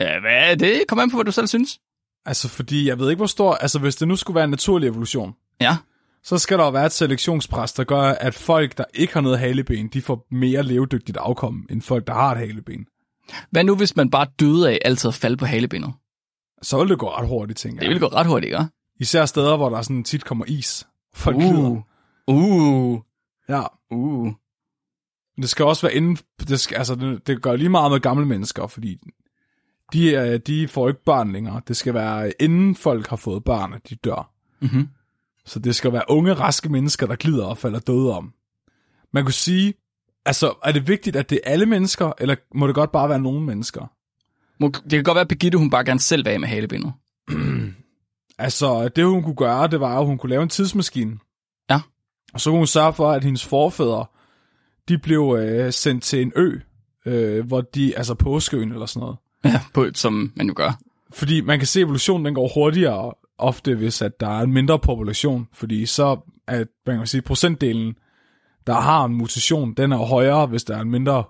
Ja, 0.00 0.20
hvad 0.20 0.50
er 0.50 0.54
det? 0.54 0.82
Kom 0.88 0.98
an 0.98 1.10
på, 1.10 1.16
hvad 1.16 1.24
du 1.24 1.32
selv 1.32 1.46
synes. 1.46 1.78
Altså, 2.26 2.48
fordi 2.48 2.88
jeg 2.88 2.98
ved 2.98 3.10
ikke, 3.10 3.18
hvor 3.18 3.26
stor... 3.26 3.54
Altså, 3.54 3.78
hvis 3.78 3.96
det 3.96 4.08
nu 4.08 4.16
skulle 4.16 4.34
være 4.34 4.44
en 4.44 4.50
naturlig 4.50 4.88
evolution, 4.88 5.34
Ja, 5.60 5.76
så 6.22 6.38
skal 6.38 6.58
der 6.58 6.64
jo 6.64 6.70
være 6.70 6.86
et 6.86 6.92
selektionspres, 6.92 7.72
der 7.72 7.84
gør, 7.84 8.02
at 8.02 8.34
folk, 8.34 8.78
der 8.78 8.84
ikke 8.94 9.14
har 9.14 9.20
noget 9.20 9.38
haleben, 9.38 9.88
de 9.88 10.02
får 10.02 10.26
mere 10.30 10.62
levedygtigt 10.62 11.16
afkom, 11.18 11.66
end 11.70 11.82
folk, 11.82 12.06
der 12.06 12.14
har 12.14 12.32
et 12.32 12.38
haleben. 12.38 12.86
hvad 13.50 13.64
nu, 13.64 13.76
hvis 13.76 13.96
man 13.96 14.10
bare 14.10 14.26
døde 14.40 14.70
af 14.70 14.78
altid 14.84 15.08
at 15.08 15.14
falde 15.14 15.36
på 15.36 15.46
halebenet? 15.46 15.92
Så 16.62 16.78
vil 16.78 16.88
det 16.88 16.98
gå 16.98 17.08
ret 17.10 17.28
hurtigt, 17.28 17.58
tænker 17.58 17.78
Det 17.78 17.84
jeg. 17.84 17.88
ville 17.88 18.00
gå 18.08 18.14
ret 18.16 18.26
hurtigt, 18.26 18.52
ikke? 18.52 18.64
Især 19.00 19.24
steder, 19.26 19.56
hvor 19.56 19.68
der 19.68 19.82
sådan 19.82 20.04
tit 20.04 20.24
kommer 20.24 20.44
is. 20.48 20.86
Folk 21.14 21.36
glider. 21.36 21.82
Uh, 22.26 23.00
Ja. 23.48 23.62
uh. 23.90 24.32
Det 25.36 25.48
skal 25.48 25.64
også 25.64 25.86
være 25.86 25.94
inden... 25.94 26.18
Det, 26.48 26.60
skal, 26.60 26.76
altså, 26.76 26.94
det, 26.94 27.26
det 27.26 27.42
gør 27.42 27.56
lige 27.56 27.68
meget 27.68 27.92
med 27.92 28.00
gamle 28.00 28.26
mennesker, 28.26 28.66
fordi 28.66 28.98
de, 29.92 30.38
de 30.38 30.68
får 30.68 30.88
ikke 30.88 31.04
børn 31.04 31.32
længere. 31.32 31.60
Det 31.68 31.76
skal 31.76 31.94
være 31.94 32.32
inden 32.42 32.74
folk 32.74 33.06
har 33.06 33.16
fået 33.16 33.44
børn, 33.44 33.72
at 33.72 33.88
de 33.90 33.94
dør. 33.94 34.30
Mm-hmm. 34.60 34.88
Så 35.44 35.58
det 35.58 35.74
skal 35.76 35.92
være 35.92 36.02
unge, 36.08 36.34
raske 36.34 36.68
mennesker, 36.68 37.06
der 37.06 37.16
glider 37.16 37.46
og 37.46 37.58
falder 37.58 37.78
døde 37.78 38.16
om. 38.16 38.32
Man 39.12 39.24
kunne 39.24 39.32
sige, 39.32 39.74
altså, 40.24 40.54
er 40.64 40.72
det 40.72 40.88
vigtigt, 40.88 41.16
at 41.16 41.30
det 41.30 41.40
er 41.44 41.50
alle 41.50 41.66
mennesker, 41.66 42.12
eller 42.18 42.36
må 42.54 42.66
det 42.66 42.74
godt 42.74 42.92
bare 42.92 43.08
være 43.08 43.20
nogle 43.20 43.40
mennesker? 43.40 43.86
Det 44.60 44.90
kan 44.90 45.04
godt 45.04 45.14
være, 45.14 45.20
at 45.20 45.28
Birgitte, 45.28 45.58
hun 45.58 45.70
bare 45.70 45.84
gerne 45.84 46.00
selv 46.00 46.24
vil 46.24 46.30
af 46.30 46.40
med 46.40 46.48
halebenet. 46.48 46.92
Altså, 48.38 48.88
det 48.88 49.04
hun 49.04 49.22
kunne 49.22 49.34
gøre, 49.34 49.68
det 49.68 49.80
var, 49.80 49.98
at 49.98 50.06
hun 50.06 50.18
kunne 50.18 50.30
lave 50.30 50.42
en 50.42 50.48
tidsmaskine. 50.48 51.18
Ja. 51.70 51.80
Og 52.34 52.40
så 52.40 52.50
kunne 52.50 52.58
hun 52.58 52.66
sørge 52.66 52.92
for, 52.92 53.10
at 53.10 53.24
hendes 53.24 53.46
forfædre, 53.46 54.06
de 54.88 54.98
blev 54.98 55.36
øh, 55.40 55.72
sendt 55.72 56.02
til 56.02 56.22
en 56.22 56.32
ø, 56.36 56.58
øh, 57.06 57.46
hvor 57.46 57.60
de, 57.60 57.96
altså 57.96 58.14
påskeøen 58.14 58.72
eller 58.72 58.86
sådan 58.86 59.00
noget. 59.00 59.16
Ja, 59.44 59.60
på, 59.74 59.86
som 59.94 60.32
man 60.36 60.46
jo 60.46 60.52
gør. 60.56 60.80
Fordi 61.12 61.40
man 61.40 61.58
kan 61.58 61.66
se, 61.66 61.80
at 61.80 61.84
evolutionen 61.84 62.26
den 62.26 62.34
går 62.34 62.50
hurtigere 62.54 63.12
ofte, 63.38 63.74
hvis 63.74 64.02
at 64.02 64.20
der 64.20 64.28
er 64.28 64.40
en 64.40 64.52
mindre 64.52 64.78
population. 64.78 65.48
Fordi 65.52 65.86
så 65.86 66.20
er, 66.46 66.64
man 66.86 66.98
kan 66.98 67.06
sige, 67.06 67.22
procentdelen 67.22 67.94
der 68.66 68.80
har 68.80 69.04
en 69.04 69.14
mutation, 69.14 69.74
den 69.74 69.92
er 69.92 69.96
højere, 69.96 70.46
hvis 70.46 70.64
der 70.64 70.76
er 70.76 70.80
en 70.80 70.90
mindre 70.90 71.24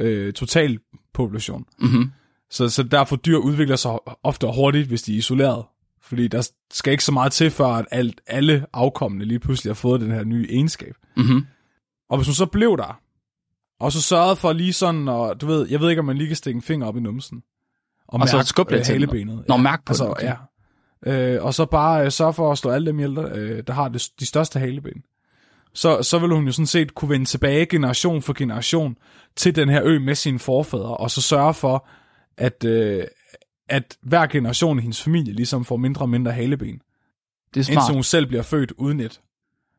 øh, 0.00 0.32
total 0.32 0.78
population. 1.14 1.64
Mm-hmm. 1.80 2.10
Så, 2.52 2.68
så 2.68 2.82
derfor 2.82 3.16
dyr 3.16 3.36
udvikler 3.36 3.76
sig 3.76 3.98
ofte 4.22 4.46
hurtigt, 4.54 4.88
hvis 4.88 5.02
de 5.02 5.14
er 5.14 5.18
isoleret. 5.18 5.64
Fordi 6.00 6.28
der 6.28 6.50
skal 6.72 6.90
ikke 6.90 7.04
så 7.04 7.12
meget 7.12 7.32
til, 7.32 7.50
før 7.50 7.66
at 7.66 7.86
alt, 7.90 8.20
alle 8.26 8.66
afkommende 8.72 9.26
lige 9.26 9.38
pludselig 9.38 9.70
har 9.70 9.74
fået 9.74 10.00
den 10.00 10.10
her 10.10 10.24
nye 10.24 10.46
egenskab. 10.50 10.94
Mm-hmm. 11.16 11.46
Og 12.10 12.16
hvis 12.16 12.26
hun 12.26 12.34
så 12.34 12.46
blev 12.46 12.76
der, 12.76 13.00
og 13.80 13.92
så 13.92 14.02
sørgede 14.02 14.36
for 14.36 14.52
lige 14.52 14.72
sådan, 14.72 15.08
og 15.08 15.40
du 15.40 15.46
ved, 15.46 15.68
jeg 15.68 15.80
ved 15.80 15.90
ikke, 15.90 16.00
om 16.00 16.06
man 16.06 16.16
lige 16.16 16.26
kan 16.26 16.36
stikke 16.36 16.56
en 16.56 16.62
finger 16.62 16.86
op 16.86 16.96
i 16.96 17.00
numsen. 17.00 17.42
Og, 18.08 18.20
Og 18.20 18.28
så 18.28 18.36
mærke, 18.36 18.48
skubbe 18.48 18.72
lidt 18.72 18.80
øh, 18.80 18.84
til 18.84 18.94
den. 18.94 19.00
halebenet. 19.00 19.44
Nå, 19.48 19.56
mærk 19.56 19.84
på 19.84 19.90
altså, 19.90 20.04
den, 20.04 20.10
okay. 20.10 20.34
ja. 21.06 21.34
Øh, 21.34 21.44
og 21.44 21.54
så 21.54 21.66
bare 21.66 22.04
øh, 22.04 22.12
sørge 22.12 22.32
for 22.32 22.52
at 22.52 22.58
slå 22.58 22.70
alle 22.70 22.86
dem 22.86 22.98
ihjel, 22.98 23.16
der, 23.16 23.28
øh, 23.34 23.62
der 23.66 23.72
har 23.72 23.88
det, 23.88 24.08
de 24.20 24.26
største 24.26 24.58
haleben. 24.58 25.02
Så, 25.74 26.02
så 26.02 26.18
vil 26.18 26.30
hun 26.30 26.46
jo 26.46 26.52
sådan 26.52 26.66
set 26.66 26.94
kunne 26.94 27.08
vende 27.08 27.24
tilbage 27.24 27.66
generation 27.66 28.22
for 28.22 28.32
generation 28.32 28.96
til 29.36 29.56
den 29.56 29.68
her 29.68 29.82
ø 29.84 29.98
med 29.98 30.14
sine 30.14 30.38
forfædre, 30.38 30.96
og 30.96 31.10
så 31.10 31.22
sørge 31.22 31.54
for, 31.54 31.88
at, 32.38 32.64
øh, 32.64 33.04
at 33.68 33.96
hver 34.02 34.26
generation 34.26 34.78
i 34.78 34.82
hendes 34.82 35.02
familie 35.02 35.32
ligesom 35.34 35.64
får 35.64 35.76
mindre 35.76 36.02
og 36.04 36.08
mindre 36.08 36.32
haleben, 36.32 36.80
Det 37.54 37.60
er 37.60 37.64
smart. 37.64 37.76
indtil 37.82 37.94
hun 37.94 38.02
selv 38.02 38.26
bliver 38.26 38.42
født 38.42 38.72
uden 38.78 39.00
et. 39.00 39.20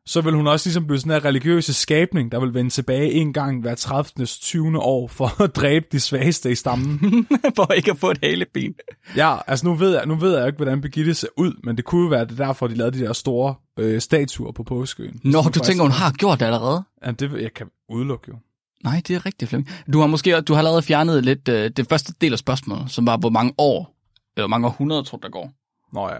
Så 0.06 0.20
vil 0.20 0.34
hun 0.34 0.46
også 0.46 0.68
ligesom 0.68 0.86
blive 0.86 0.98
sådan 1.00 1.12
en 1.12 1.24
religiøse 1.24 1.74
skabning, 1.74 2.32
der 2.32 2.40
vil 2.40 2.54
vende 2.54 2.70
tilbage 2.70 3.12
en 3.12 3.32
gang 3.32 3.60
hver 3.60 3.74
30. 3.74 4.26
20. 4.26 4.78
år 4.82 5.08
for 5.08 5.42
at 5.42 5.56
dræbe 5.60 5.86
de 5.92 6.00
svageste 6.00 6.50
i 6.50 6.54
stammen. 6.54 7.26
For 7.56 7.72
ikke 7.72 7.90
at 7.90 7.98
få 7.98 8.10
et 8.10 8.18
haleben. 8.22 8.74
Ja, 9.16 9.36
altså 9.46 9.66
nu 9.66 9.74
ved 9.74 9.94
jeg, 9.94 10.06
nu 10.06 10.14
ved 10.14 10.36
jeg 10.38 10.46
ikke, 10.46 10.56
hvordan 10.56 10.80
Birgitte 10.80 11.14
ser 11.14 11.28
ud, 11.36 11.60
men 11.64 11.76
det 11.76 11.84
kunne 11.84 12.02
jo 12.02 12.08
være 12.08 12.24
det 12.24 12.40
er 12.40 12.46
derfor, 12.46 12.66
de 12.66 12.74
lavede 12.74 12.98
de 12.98 13.04
der 13.04 13.12
store 13.12 13.54
øh, 13.78 14.00
statuer 14.00 14.52
på 14.52 14.62
påskeøen. 14.62 15.20
Nå, 15.24 15.42
du 15.54 15.60
tænker, 15.60 15.82
hun 15.82 15.90
har 15.90 16.12
gjort 16.12 16.40
det 16.40 16.46
allerede? 16.46 16.84
Ja, 17.06 17.10
det 17.10 17.32
jeg 17.42 17.54
kan 17.54 17.66
udelukke 17.88 18.24
jo. 18.28 18.36
Nej, 18.84 19.02
det 19.08 19.16
er 19.16 19.26
rigtigt, 19.26 19.48
Flemming. 19.48 19.70
Du 19.92 20.00
har 20.00 20.06
måske 20.06 20.40
du 20.40 20.52
har 20.52 20.58
allerede 20.58 20.82
fjernet 20.82 21.24
lidt 21.24 21.48
øh, 21.48 21.70
det 21.70 21.88
første 21.88 22.14
del 22.20 22.32
af 22.32 22.38
spørgsmålet, 22.38 22.90
som 22.90 23.06
var, 23.06 23.16
hvor 23.16 23.30
mange 23.30 23.54
år, 23.58 23.96
eller 24.36 24.48
mange 24.48 24.66
århundreder, 24.66 25.02
tror 25.02 25.18
der 25.18 25.28
går. 25.28 25.52
Nå 25.92 26.08
ja, 26.08 26.16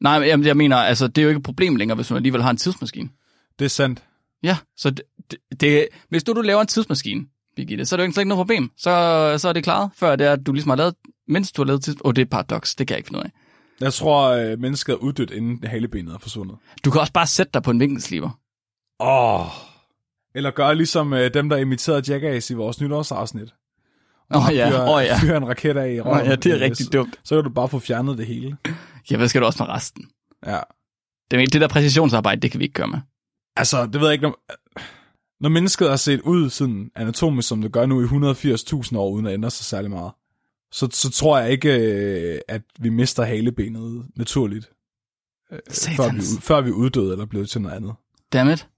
Nej, 0.00 0.18
men 0.18 0.28
jamen, 0.28 0.46
jeg 0.46 0.56
mener, 0.56 0.76
altså, 0.76 1.08
det 1.08 1.18
er 1.18 1.22
jo 1.22 1.28
ikke 1.28 1.38
et 1.38 1.44
problem 1.44 1.76
længere, 1.76 1.96
hvis 1.96 2.10
man 2.10 2.16
alligevel 2.16 2.42
har 2.42 2.50
en 2.50 2.56
tidsmaskine. 2.56 3.08
det 3.58 3.64
er 3.64 3.68
sandt. 3.68 4.02
Ja, 4.42 4.56
så 4.76 4.90
det, 4.90 5.02
det, 5.30 5.60
det, 5.60 5.88
hvis 6.08 6.24
du, 6.24 6.32
du 6.32 6.40
laver 6.40 6.60
en 6.60 6.66
tidsmaskine, 6.66 7.26
Birgitte, 7.56 7.86
så 7.86 7.94
er 7.94 7.96
det 7.96 8.02
jo 8.02 8.06
ikke 8.06 8.14
slet 8.14 8.22
ikke 8.22 8.28
noget 8.28 8.38
problem. 8.38 8.70
Så, 8.76 8.90
så 9.38 9.48
er 9.48 9.52
det 9.52 9.64
klaret, 9.64 9.90
før 9.96 10.16
det 10.16 10.26
er, 10.26 10.32
at 10.32 10.46
du 10.46 10.52
ligesom 10.52 10.68
har 10.68 10.76
lavet, 10.76 10.94
mens 11.28 11.52
du 11.52 11.62
har 11.62 11.66
lavet 11.66 11.82
tids... 11.82 11.96
Åh, 11.96 12.08
oh, 12.08 12.14
det 12.14 12.18
er 12.18 12.24
et 12.24 12.30
paradoks, 12.30 12.74
det 12.74 12.86
kan 12.86 12.94
jeg 12.94 12.98
ikke 12.98 13.06
finde 13.06 13.18
ud 13.18 13.24
af. 13.24 13.30
Jeg 13.80 13.92
tror, 13.92 14.28
øh, 14.28 14.58
mennesket 14.58 14.92
er 14.92 14.96
uddødt, 14.96 15.30
inden 15.30 15.68
halebenet 15.68 16.14
er 16.14 16.18
forsvundet. 16.18 16.56
Du 16.84 16.90
kan 16.90 17.00
også 17.00 17.12
bare 17.12 17.26
sætte 17.26 17.50
dig 17.54 17.62
på 17.62 17.70
en 17.70 17.80
vinkelsliber. 17.80 18.30
Åh. 19.00 19.40
Oh. 19.40 19.69
Eller 20.34 20.50
gøre 20.50 20.74
ligesom 20.74 21.12
øh, 21.12 21.34
dem, 21.34 21.48
der 21.48 21.56
imiterede 21.56 22.12
Jackass 22.12 22.50
i 22.50 22.54
vores 22.54 22.80
nytårsafsnit. 22.80 23.54
Åh 24.34 24.46
oh, 24.46 24.54
ja, 24.56 24.70
fyre, 24.70 24.94
oh, 24.94 25.04
ja. 25.04 25.18
fyre 25.22 25.36
en 25.36 25.48
raket 25.48 25.76
af 25.76 25.92
i 25.92 26.00
røven. 26.00 26.26
ja, 26.26 26.34
det 26.34 26.46
er 26.46 26.56
øh, 26.56 26.62
rigtig 26.62 26.86
så, 26.86 26.90
dumt. 26.90 27.20
Så 27.24 27.34
kan 27.34 27.44
du 27.44 27.50
bare 27.50 27.68
få 27.68 27.78
fjernet 27.78 28.18
det 28.18 28.26
hele. 28.26 28.56
Ja, 29.10 29.16
hvad 29.16 29.28
skal 29.28 29.40
du 29.40 29.46
også 29.46 29.62
med 29.62 29.68
resten? 29.68 30.08
Ja. 30.46 30.60
Det, 31.30 31.52
det 31.52 31.60
der 31.60 31.68
præcisionsarbejde, 31.68 32.40
det 32.40 32.50
kan 32.50 32.60
vi 32.60 32.64
ikke 32.64 32.74
gøre 32.74 32.86
med. 32.86 32.98
Altså, 33.56 33.86
det 33.86 34.00
ved 34.00 34.06
jeg 34.06 34.12
ikke, 34.12 34.22
når, 34.22 34.40
når 35.40 35.48
mennesket 35.48 35.88
har 35.88 35.96
set 35.96 36.20
ud 36.20 36.50
sådan 36.50 36.90
anatomisk, 36.94 37.48
som 37.48 37.62
det 37.62 37.72
gør 37.72 37.86
nu 37.86 38.02
i 38.02 38.04
180.000 38.04 38.96
år, 38.98 39.10
uden 39.10 39.26
at 39.26 39.34
ændre 39.34 39.50
sig 39.50 39.64
særlig 39.64 39.90
meget, 39.90 40.12
så, 40.72 40.88
så 40.92 41.10
tror 41.10 41.38
jeg 41.38 41.50
ikke, 41.50 41.78
øh, 41.78 42.40
at 42.48 42.62
vi 42.80 42.88
mister 42.88 43.24
halebenet 43.24 44.06
naturligt, 44.16 44.70
øh, 45.52 45.58
før 45.96 46.12
vi, 46.12 46.20
før 46.40 46.60
vi 46.60 46.70
uddøde 46.70 47.12
eller 47.12 47.26
blevet 47.26 47.50
til 47.50 47.60
noget 47.60 47.76
andet. 47.76 47.94
Dammit. 48.32 48.68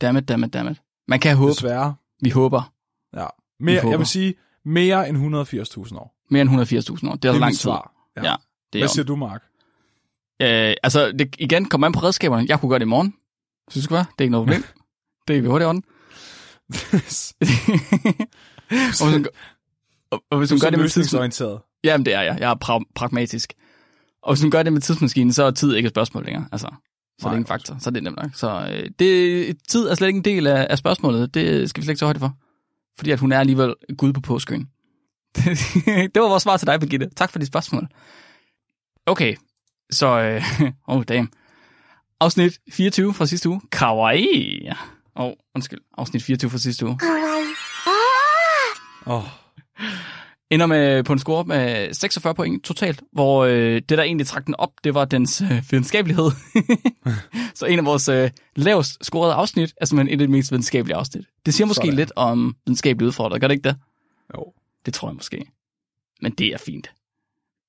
Dammit, 0.00 0.28
dammit, 0.28 0.52
dammit. 0.52 0.82
Man 1.08 1.20
kan 1.20 1.36
håbe. 1.36 1.50
Desværre. 1.52 1.94
Vi 2.22 2.30
håber. 2.30 2.72
Ja. 3.16 3.26
Mere, 3.60 3.80
håber. 3.80 3.90
jeg 3.92 3.98
vil 3.98 4.06
sige, 4.06 4.34
mere 4.64 5.08
end 5.08 5.16
180.000 5.88 5.98
år. 5.98 6.16
Mere 6.30 6.42
end 6.42 6.50
180.000 6.50 6.58
år. 6.58 6.60
Det 6.62 7.02
er 7.02 7.14
Det 7.14 7.22
så 7.22 7.28
er 7.28 7.32
lang 7.32 7.44
mit 7.50 7.52
tid. 7.54 7.62
svar. 7.62 7.92
Ja. 8.16 8.24
Ja, 8.24 8.34
Det 8.72 8.78
er 8.78 8.82
Hvad 8.82 8.88
siger 8.88 9.04
du, 9.04 9.16
Mark? 9.16 9.42
Øh, 10.42 10.74
altså, 10.82 11.12
det, 11.18 11.36
igen, 11.38 11.64
kommer 11.68 11.86
an 11.86 11.92
på 11.92 12.00
redskaberne. 12.00 12.46
Jeg 12.48 12.60
kunne 12.60 12.70
gøre 12.70 12.78
det 12.78 12.84
i 12.84 12.88
morgen. 12.88 13.14
Synes 13.70 13.86
du, 13.86 13.94
være? 13.94 14.04
Det 14.12 14.18
er 14.18 14.22
ikke 14.24 14.32
noget 14.32 14.46
problem. 14.48 14.64
det 15.28 15.36
er 15.36 15.40
vi 15.40 15.48
hurtigt 15.48 15.68
on. 15.68 15.82
og 16.68 16.80
hvis 16.88 17.34
hun, 19.14 19.26
og, 20.10 20.22
og 20.30 20.38
hvis 20.38 20.50
hun 20.50 20.60
gør 20.60 20.70
det 20.70 20.78
med 20.78 20.88
tidsmaskinen... 20.88 21.58
Jamen, 21.84 22.04
det 22.06 22.14
er 22.14 22.20
jeg. 22.22 22.36
Jeg 22.40 22.50
er 22.50 22.54
pra- 22.64 22.92
pragmatisk. 22.94 23.52
Og 24.22 24.32
hvis 24.34 24.42
hun 24.42 24.50
gør 24.50 24.62
det 24.62 24.72
med 24.72 24.80
tidsmaskinen, 24.80 25.32
så 25.32 25.44
er 25.44 25.50
tid 25.50 25.74
ikke 25.74 25.86
et 25.86 25.92
spørgsmål 25.92 26.24
længere. 26.24 26.48
Altså, 26.52 26.68
så 27.18 27.26
er 27.26 27.30
Nej, 27.30 27.34
det 27.34 27.38
ikke 27.38 27.42
en 27.42 27.46
faktor. 27.46 27.76
Så 27.80 27.90
er 27.90 27.92
det 27.92 28.02
nemt 28.02 28.16
nok. 28.16 28.30
Så 28.34 28.68
øh, 28.70 28.90
det, 28.98 29.56
tid 29.68 29.88
er 29.88 29.94
slet 29.94 30.08
ikke 30.08 30.16
en 30.16 30.24
del 30.24 30.46
af, 30.46 30.66
af 30.70 30.78
spørgsmålet. 30.78 31.34
Det 31.34 31.70
skal 31.70 31.80
vi 31.80 31.84
slet 31.84 31.92
ikke 31.92 31.98
tage 31.98 32.06
højde 32.06 32.20
for. 32.20 32.36
Fordi 32.96 33.10
at 33.10 33.20
hun 33.20 33.32
er 33.32 33.40
alligevel 33.40 33.74
Gud 33.98 34.12
på 34.12 34.20
påskøen. 34.20 34.68
det 36.14 36.22
var 36.22 36.28
vores 36.28 36.42
svar 36.42 36.56
til 36.56 36.66
dig, 36.66 36.80
Birgitte. 36.80 37.10
Tak 37.16 37.30
for 37.30 37.38
dit 37.38 37.48
spørgsmål. 37.48 37.88
Okay, 39.06 39.36
så... 39.90 40.20
Øh, 40.20 40.42
oh, 40.88 41.04
damn. 41.08 41.32
Afsnit 42.20 42.58
24 42.72 43.14
fra 43.14 43.26
sidste 43.26 43.48
uge. 43.48 43.60
Kawaii. 43.72 44.68
Åh, 45.16 45.24
oh, 45.24 45.32
undskyld. 45.54 45.80
Afsnit 45.98 46.22
24 46.22 46.50
fra 46.50 46.58
sidste 46.58 46.86
uge. 46.86 46.98
Åh, 49.06 49.14
oh, 49.14 49.24
ender 50.50 50.66
med 50.66 51.04
på 51.04 51.12
en 51.12 51.18
score 51.18 51.44
med 51.44 51.94
46 51.94 52.34
point 52.34 52.64
totalt, 52.64 53.02
hvor 53.12 53.44
øh, 53.44 53.74
det, 53.74 53.88
der 53.88 54.02
egentlig 54.02 54.26
trak 54.26 54.46
den 54.46 54.54
op, 54.58 54.70
det 54.84 54.94
var 54.94 55.04
dens 55.04 55.42
øh, 55.42 55.62
videnskabelighed. 55.70 56.30
så 57.54 57.66
en 57.66 57.78
af 57.78 57.84
vores 57.84 58.08
øh, 58.08 58.30
lavest 58.56 59.04
scorede 59.04 59.34
afsnit 59.34 59.74
er 59.80 59.86
simpelthen 59.86 60.18
et 60.18 60.22
af 60.22 60.28
de 60.28 60.32
mest 60.32 60.52
videnskabelige 60.52 60.96
afsnit. 60.96 61.24
Det 61.46 61.54
siger 61.54 61.66
måske 61.66 61.86
Sådan. 61.86 61.96
lidt 61.96 62.12
om 62.16 62.56
videnskabelige 62.66 63.06
udfordringer, 63.06 63.40
gør 63.40 63.48
det 63.48 63.54
ikke 63.54 63.68
det? 63.68 63.76
jo. 64.34 64.52
Det 64.86 64.94
tror 64.94 65.08
jeg 65.08 65.14
måske. 65.14 65.46
Men 66.22 66.32
det 66.32 66.46
er 66.46 66.58
fint. 66.58 66.90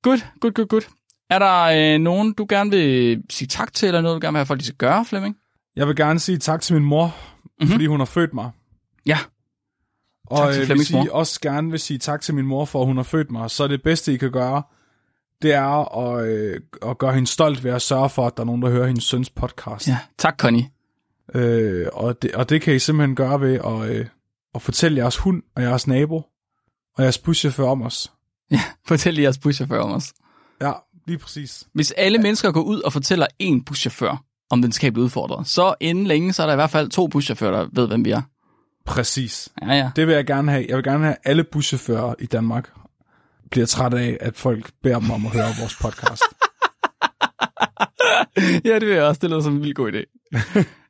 Godt, 0.01 0.27
godt, 0.39 0.53
godt, 0.53 0.69
godt. 0.69 0.89
Er 1.29 1.39
der 1.39 1.93
øh, 1.95 1.99
nogen, 1.99 2.33
du 2.33 2.45
gerne 2.49 2.69
vil 2.71 3.23
sige 3.29 3.47
tak 3.47 3.73
til, 3.73 3.87
eller 3.87 4.01
noget, 4.01 4.21
du 4.21 4.25
gerne 4.25 4.33
vil 4.33 4.39
have 4.39 4.45
folk, 4.45 4.59
de 4.59 4.65
skal 4.65 4.77
gøre, 4.77 5.05
Flemming? 5.05 5.37
Jeg 5.75 5.87
vil 5.87 5.95
gerne 5.95 6.19
sige 6.19 6.37
tak 6.37 6.61
til 6.61 6.75
min 6.75 6.83
mor, 6.83 7.05
mm-hmm. 7.43 7.67
fordi 7.71 7.85
hun 7.85 7.99
har 7.99 8.05
født 8.05 8.33
mig. 8.33 8.51
Ja, 9.05 9.17
Og 10.29 10.37
Tak 10.37 10.51
til 10.51 10.59
vil 10.59 10.65
Flemmings 10.65 10.87
sige, 10.87 11.03
mor. 11.03 11.11
også 11.11 11.41
gerne 11.41 11.71
vil 11.71 11.79
sige 11.79 11.97
tak 11.97 12.21
til 12.21 12.35
min 12.35 12.45
mor, 12.45 12.65
for 12.65 12.81
at 12.81 12.87
hun 12.87 12.95
har 12.97 13.03
født 13.03 13.31
mig. 13.31 13.51
Så 13.51 13.67
det 13.67 13.83
bedste, 13.83 14.13
I 14.13 14.17
kan 14.17 14.31
gøre, 14.31 14.63
det 15.41 15.53
er 15.53 15.97
at, 15.97 16.27
øh, 16.27 16.59
at 16.85 16.97
gøre 16.97 17.13
hende 17.13 17.27
stolt 17.27 17.63
ved 17.63 17.71
at 17.71 17.81
sørge 17.81 18.09
for, 18.09 18.27
at 18.27 18.37
der 18.37 18.41
er 18.43 18.45
nogen, 18.45 18.61
der 18.61 18.69
hører 18.69 18.87
hendes 18.87 19.03
søns 19.03 19.29
podcast. 19.29 19.87
ja. 19.87 19.97
Tak, 20.17 20.37
Connie. 20.39 20.69
Øh, 21.35 21.87
og, 21.93 22.21
det, 22.21 22.31
og 22.35 22.49
det 22.49 22.61
kan 22.61 22.75
I 22.75 22.79
simpelthen 22.79 23.15
gøre 23.15 23.41
ved 23.41 23.53
at, 23.65 23.89
øh, 23.95 24.05
at 24.55 24.61
fortælle 24.61 24.97
jeres 24.97 25.17
hund 25.17 25.43
og 25.55 25.63
jeres 25.63 25.87
nabo 25.87 26.21
og 26.97 27.03
jeres 27.03 27.17
buschauffør 27.17 27.67
om 27.69 27.81
os. 27.81 28.11
Ja, 28.51 28.61
fortæl 28.87 29.19
jeres 29.19 29.37
buschauffør 29.37 29.79
om 29.79 29.91
os. 29.91 30.13
Ja, 30.61 30.71
lige 31.07 31.17
præcis. 31.17 31.67
Hvis 31.73 31.91
alle 31.91 32.17
mennesker 32.17 32.51
går 32.51 32.61
ud 32.61 32.81
og 32.81 32.93
fortæller 32.93 33.27
en 33.39 33.63
buschauffør 33.63 34.23
om 34.49 34.59
videnskabeligt 34.59 35.03
udfordret, 35.03 35.47
så 35.47 35.75
inden 35.79 36.07
længe, 36.07 36.33
så 36.33 36.41
er 36.41 36.45
der 36.45 36.53
i 36.53 36.57
hvert 36.57 36.69
fald 36.69 36.89
to 36.89 37.07
buschauffører, 37.07 37.51
der 37.51 37.67
ved, 37.73 37.87
hvem 37.87 38.05
vi 38.05 38.11
er. 38.11 38.21
Præcis. 38.87 39.49
Ja, 39.61 39.73
ja. 39.73 39.91
Det 39.95 40.07
vil 40.07 40.15
jeg 40.15 40.25
gerne 40.25 40.51
have. 40.51 40.65
Jeg 40.69 40.75
vil 40.75 40.83
gerne 40.83 41.03
have, 41.03 41.15
at 41.15 41.31
alle 41.31 41.43
buschauffører 41.43 42.15
i 42.19 42.25
Danmark 42.25 42.71
bliver 43.51 43.65
træt 43.65 43.93
af, 43.93 44.17
at 44.21 44.35
folk 44.35 44.71
beder 44.83 44.99
dem 44.99 45.11
om 45.11 45.25
at 45.25 45.31
høre 45.31 45.45
vores 45.59 45.75
podcast. 45.81 46.23
ja, 48.69 48.79
det 48.79 48.87
vil 48.87 48.95
jeg 48.95 49.03
også. 49.03 49.19
Det 49.21 49.29
lyder 49.29 49.41
som 49.41 49.55
en 49.55 49.61
vild 49.63 49.73
god 49.73 49.91
idé. 49.91 50.29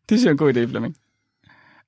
det 0.09 0.19
synes 0.19 0.23
jeg 0.23 0.27
er 0.27 0.31
en 0.31 0.37
god 0.37 0.53
idé, 0.53 0.65
Flemming. 0.65 0.95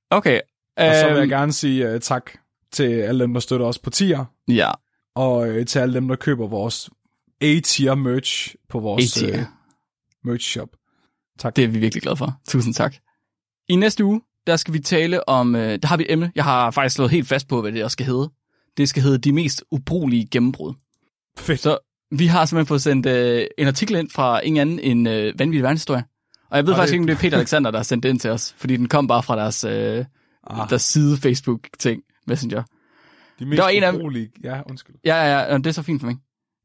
Okay. 0.10 0.40
Og 0.78 0.96
så 0.96 1.06
vil 1.06 1.14
jeg 1.14 1.22
øhm, 1.22 1.30
gerne 1.30 1.54
sige 1.54 1.94
uh, 1.94 2.00
tak 2.00 2.32
til 2.72 2.84
alle 2.84 3.24
dem, 3.24 3.34
der 3.34 3.40
støtter 3.40 3.66
os 3.66 3.80
på 3.80 3.90
tier, 3.90 4.26
Ja, 4.48 4.72
og 5.16 5.38
uh, 5.38 5.66
til 5.66 5.80
alle 5.80 5.94
dem, 5.94 6.08
der 6.08 6.16
køber 6.16 6.48
vores 6.48 6.90
A-tier 7.42 7.96
merch 7.96 8.56
på 8.70 8.80
vores 8.80 9.24
uh, 9.24 9.40
merch 10.24 10.50
shop. 10.50 10.70
Tak. 11.40 11.56
det 11.56 11.64
er 11.64 11.68
vi 11.68 11.80
virkelig 11.80 12.02
glade 12.02 12.18
for. 12.18 12.42
Tusind 12.48 12.74
tak. 12.74 12.96
I 13.70 13.76
næste 13.76 14.04
uge, 14.04 14.22
der 14.50 14.56
skal 14.58 14.74
vi 14.74 14.80
tale 14.80 15.30
om, 15.30 15.56
øh, 15.56 15.80
der 15.82 15.88
har 15.88 15.98
vi 15.98 16.04
et 16.04 16.12
emne. 16.14 16.32
Jeg 16.36 16.44
har 16.44 16.72
faktisk 16.72 16.96
slået 16.96 17.12
helt 17.12 17.28
fast 17.28 17.48
på, 17.48 17.62
hvad 17.62 17.72
det 17.72 17.84
også 17.84 17.94
skal 17.94 18.06
hedde. 18.06 18.30
Det 18.78 18.90
skal 18.90 19.04
hedde 19.04 19.18
de 19.18 19.32
mest 19.34 19.64
ubrugelige 19.72 20.28
gennembrud. 20.32 20.74
Fedt. 21.40 21.60
Så 21.60 21.78
vi 22.12 22.26
har 22.26 22.46
simpelthen 22.46 22.68
fået 22.68 22.82
sendt 22.82 23.06
øh, 23.06 23.46
en 23.58 23.68
artikel 23.68 23.96
ind 23.96 24.10
fra 24.10 24.40
ingen 24.40 24.62
anden 24.62 24.80
end 24.80 25.10
øh, 25.10 25.40
Vanvittig 25.40 25.64
Verdenshistorie. 25.64 26.04
Og 26.50 26.58
jeg 26.58 26.66
ved 26.66 26.74
Og 26.74 26.78
faktisk 26.78 26.92
det- 26.92 26.94
ikke, 26.94 27.02
om 27.04 27.08
det 27.08 27.16
er 27.16 27.20
Peter 27.20 27.38
Alexander, 27.42 27.72
der 27.72 27.78
har 27.78 27.84
sendt 27.84 28.04
det 28.04 28.10
ind 28.10 28.20
til 28.20 28.30
os, 28.32 28.54
fordi 28.58 28.78
den 28.78 28.88
kom 28.88 29.08
bare 29.08 29.24
fra 29.24 29.36
deres, 29.36 29.64
øh, 29.64 30.06
Ah, 30.50 30.70
deres 30.70 30.82
side 30.82 31.18
Facebook-ting, 31.18 32.02
Messenger. 32.28 32.64
de 33.40 33.46
mest 33.46 33.58
der 33.58 33.64
var 33.64 33.70
en 33.70 33.84
af 33.84 33.94
dem- 33.94 34.28
Ja, 34.44 34.62
undskyld. 34.70 34.96
Ja, 35.06 35.16
ja, 35.16 35.52
ja, 35.52 35.58
det 35.58 35.68
er 35.68 35.72
så 35.72 35.82
fint 35.82 36.02
for 36.02 36.08
mig. 36.08 36.18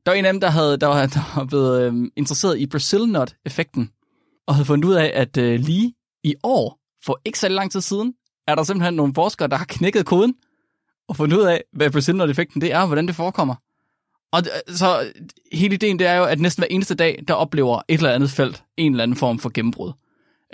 Der 0.06 0.12
var 0.12 0.16
en 0.18 0.24
af 0.24 0.32
dem, 0.32 0.40
der, 0.40 0.50
havde, 0.50 0.76
der, 0.76 0.86
var, 0.86 1.06
der 1.06 1.32
var 1.36 1.44
blevet 1.44 1.82
øh, 1.82 2.10
interesseret 2.16 2.58
i 2.58 2.66
Brazil 2.66 3.00
Nut-effekten, 3.08 3.90
og 4.46 4.54
havde 4.54 4.66
fundet 4.66 4.88
ud 4.88 4.94
af, 4.94 5.10
at 5.14 5.36
øh, 5.36 5.60
lige 5.60 5.94
i 6.24 6.34
år, 6.42 6.78
for 7.06 7.20
ikke 7.24 7.38
så 7.38 7.48
lang 7.48 7.72
tid 7.72 7.80
siden, 7.80 8.14
er 8.48 8.54
der 8.54 8.62
simpelthen 8.62 8.94
nogle 8.94 9.14
forskere, 9.14 9.48
der 9.48 9.56
har 9.56 9.64
knækket 9.64 10.06
koden, 10.06 10.34
og 11.08 11.16
fundet 11.16 11.36
ud 11.36 11.42
af, 11.42 11.62
hvad 11.72 11.90
Brazil-effekten 11.90 12.60
det 12.60 12.72
er, 12.72 12.80
og 12.80 12.86
hvordan 12.86 13.06
det 13.06 13.14
forekommer. 13.14 13.54
Og 14.32 14.42
så 14.68 15.12
hele 15.52 15.74
ideen, 15.74 15.98
det 15.98 16.06
er 16.06 16.14
jo, 16.14 16.24
at 16.24 16.40
næsten 16.40 16.60
hver 16.60 16.68
eneste 16.70 16.94
dag, 16.94 17.24
der 17.28 17.34
oplever 17.34 17.82
et 17.88 17.94
eller 17.94 18.10
andet 18.10 18.30
felt 18.30 18.64
en 18.76 18.92
eller 18.92 19.02
anden 19.02 19.16
form 19.16 19.38
for 19.38 19.50
gennembrud. 19.54 19.92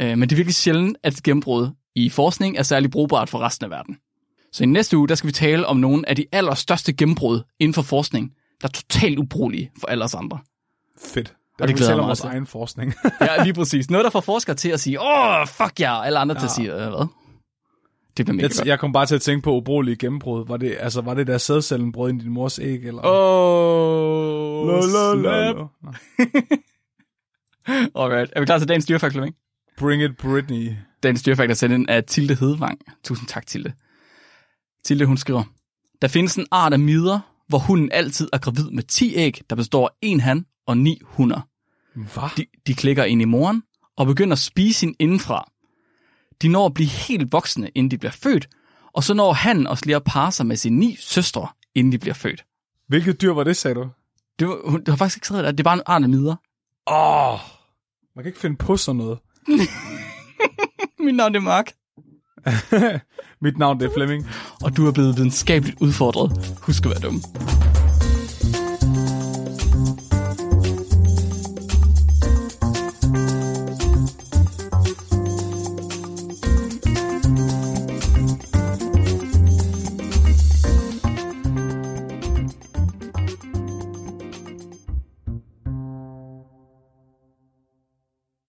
Øh, 0.01 0.19
men 0.19 0.21
det 0.21 0.33
er 0.33 0.37
virkelig 0.37 0.55
sjældent, 0.55 0.97
at 1.03 1.23
gennembrud 1.23 1.71
i 1.95 2.09
forskning 2.09 2.59
er 2.59 2.63
særlig 2.63 2.91
brugbart 2.91 3.29
for 3.29 3.39
resten 3.39 3.65
af 3.65 3.71
verden. 3.71 3.97
Så 4.53 4.63
i 4.63 4.67
næste 4.67 4.97
uge, 4.97 5.09
der 5.09 5.15
skal 5.15 5.29
vi 5.29 5.33
tale 5.33 5.67
om 5.67 5.77
nogle 5.77 6.09
af 6.09 6.17
de 6.17 6.27
allerstørste 6.33 6.93
gennembrud 6.93 7.43
inden 7.59 7.75
for 7.75 7.83
forskning, 7.83 8.33
der 8.61 8.69
er 8.69 8.73
totalt 8.73 9.19
ubrugelige 9.19 9.71
for 9.81 9.87
alle 9.87 10.05
os 10.05 10.15
andre. 10.15 10.39
Fedt. 10.99 11.35
Der 11.61 11.67
det 11.67 11.77
glæder 11.77 11.97
mig 11.97 12.07
vores 12.07 12.21
også. 12.21 12.29
egen 12.29 12.47
forskning. 12.47 12.95
Ja, 13.21 13.43
lige 13.43 13.55
præcis. 13.55 13.91
Noget, 13.91 14.05
der 14.05 14.11
får 14.11 14.21
forskere 14.21 14.57
til 14.57 14.69
at 14.69 14.81
sige, 14.81 15.01
åh, 15.01 15.47
fuck 15.47 15.81
ja, 15.81 15.93
og 15.93 16.07
alle 16.07 16.19
andre 16.19 16.35
ja. 16.35 16.41
til 16.41 16.47
at 16.47 16.51
sige, 16.51 16.73
øh, 16.73 16.79
hvad? 16.79 17.07
Det 18.17 18.27
bliver 18.27 18.35
mega 18.37 18.43
jeg, 18.47 18.51
godt. 18.57 18.67
jeg 18.67 18.79
kom 18.79 18.93
bare 18.93 19.07
til 19.07 19.15
at 19.15 19.23
tænke 19.23 19.43
på 19.43 19.53
ubrugelige 19.53 19.97
gennembrud. 19.97 20.47
Var 20.47 20.57
det, 20.57 20.77
altså, 20.81 21.01
var 21.01 21.15
det 21.15 21.27
der 21.27 21.39
sædcellen 21.39 21.93
brød 21.93 22.11
ind 22.11 22.21
i 22.21 22.25
din 22.25 22.33
mors 22.33 22.59
æg? 22.59 22.87
Eller? 22.87 23.03
La, 24.67 24.83
snap. 24.83 25.25
la. 25.25 25.53
Nå. 25.53 25.69
Alright. 28.03 28.33
Er 28.37 28.41
vi 28.41 28.47
klar 28.47 28.59
til 28.59 28.69
dagens 28.69 28.87
dyrefakt, 28.87 29.13
Flemming? 29.13 29.35
Bring 29.79 30.03
it, 30.03 30.17
Britney. 30.17 30.73
Dagens 31.03 31.23
dyrefakt 31.23 31.51
er 31.51 31.55
sendt 31.55 31.75
ind 31.75 31.91
af 31.91 32.05
Tilde 32.05 32.35
Hedvang. 32.35 32.79
Tusind 33.05 33.29
tak, 33.29 33.47
Tilde. 33.47 33.73
Tilde, 34.85 35.05
hun 35.05 35.17
skriver, 35.17 35.43
der 36.03 36.09
findes 36.09 36.37
en 36.37 36.47
art 36.51 36.73
af 36.73 36.79
midder, 36.79 37.21
hvor 37.49 37.59
hunden 37.59 37.93
altid 37.93 38.29
er 38.33 38.39
gravid 38.39 38.71
med 38.71 38.83
10 38.83 39.15
æg, 39.17 39.41
der 39.51 39.57
består 39.57 39.89
af 39.89 39.93
en 40.03 40.21
han 40.21 40.45
og 40.67 40.77
ni 40.77 41.01
hunder. 41.05 41.41
Hvad? 42.15 42.37
De, 42.37 42.47
de 42.67 42.75
klikker 42.75 43.05
ind 43.05 43.23
i 43.23 43.25
moren 43.25 43.63
og 43.97 44.07
begynder 44.07 44.33
at 44.33 44.39
spise 44.39 44.81
hende 44.87 44.97
indenfra. 44.99 45.51
De 46.43 46.49
når 46.49 46.67
at 46.67 46.75
blive 46.75 46.89
helt 46.89 47.33
voksne, 47.33 47.71
inden 47.75 47.91
de 47.91 47.99
bliver 47.99 48.13
født, 48.13 48.49
og 48.95 49.05
så 49.05 49.15
når 49.15 49.33
han 49.33 49.67
også 49.67 49.87
lige 49.87 49.97
at 49.97 50.05
parre 50.05 50.33
sig 50.33 50.47
med 50.47 50.57
sine 50.57 50.79
ni 50.79 50.97
søstre, 51.01 51.49
inden 51.75 51.93
de 51.93 51.99
bliver 51.99 52.15
født. 52.15 52.45
Hvilket 52.89 53.21
dyr 53.21 53.33
var 53.33 53.45
det, 53.45 53.57
sagde 53.57 53.75
du? 53.75 53.89
Det, 54.39 54.49
var, 54.49 54.77
det 54.79 54.89
har 54.89 54.97
faktisk 54.97 55.17
ikke 55.17 55.27
skrevet 55.27 55.45
der. 55.45 55.53
Det 55.53 55.65
bare 55.65 55.97
en 55.97 56.11
midder. 56.11 56.37
Åh, 56.87 57.33
oh, 57.33 57.39
man 58.17 58.23
kan 58.23 58.31
ikke 58.31 58.41
finde 58.41 58.57
på 58.57 58.77
sådan 58.77 58.97
noget. 58.99 59.19
Mit 61.05 61.15
navn 61.15 61.35
er 61.35 61.41
Mark, 61.41 61.73
Mit 63.43 63.59
navn 63.59 63.81
det 63.81 63.87
er 63.87 63.95
Flemming. 63.95 64.27
og 64.63 64.77
du 64.77 64.87
er 64.87 64.93
blevet 64.93 65.17
videnskabeligt 65.17 65.81
udfordret. 65.81 66.57
Husk 66.63 66.87
at 66.87 66.91
være 66.91 67.01
dum. 67.01 67.23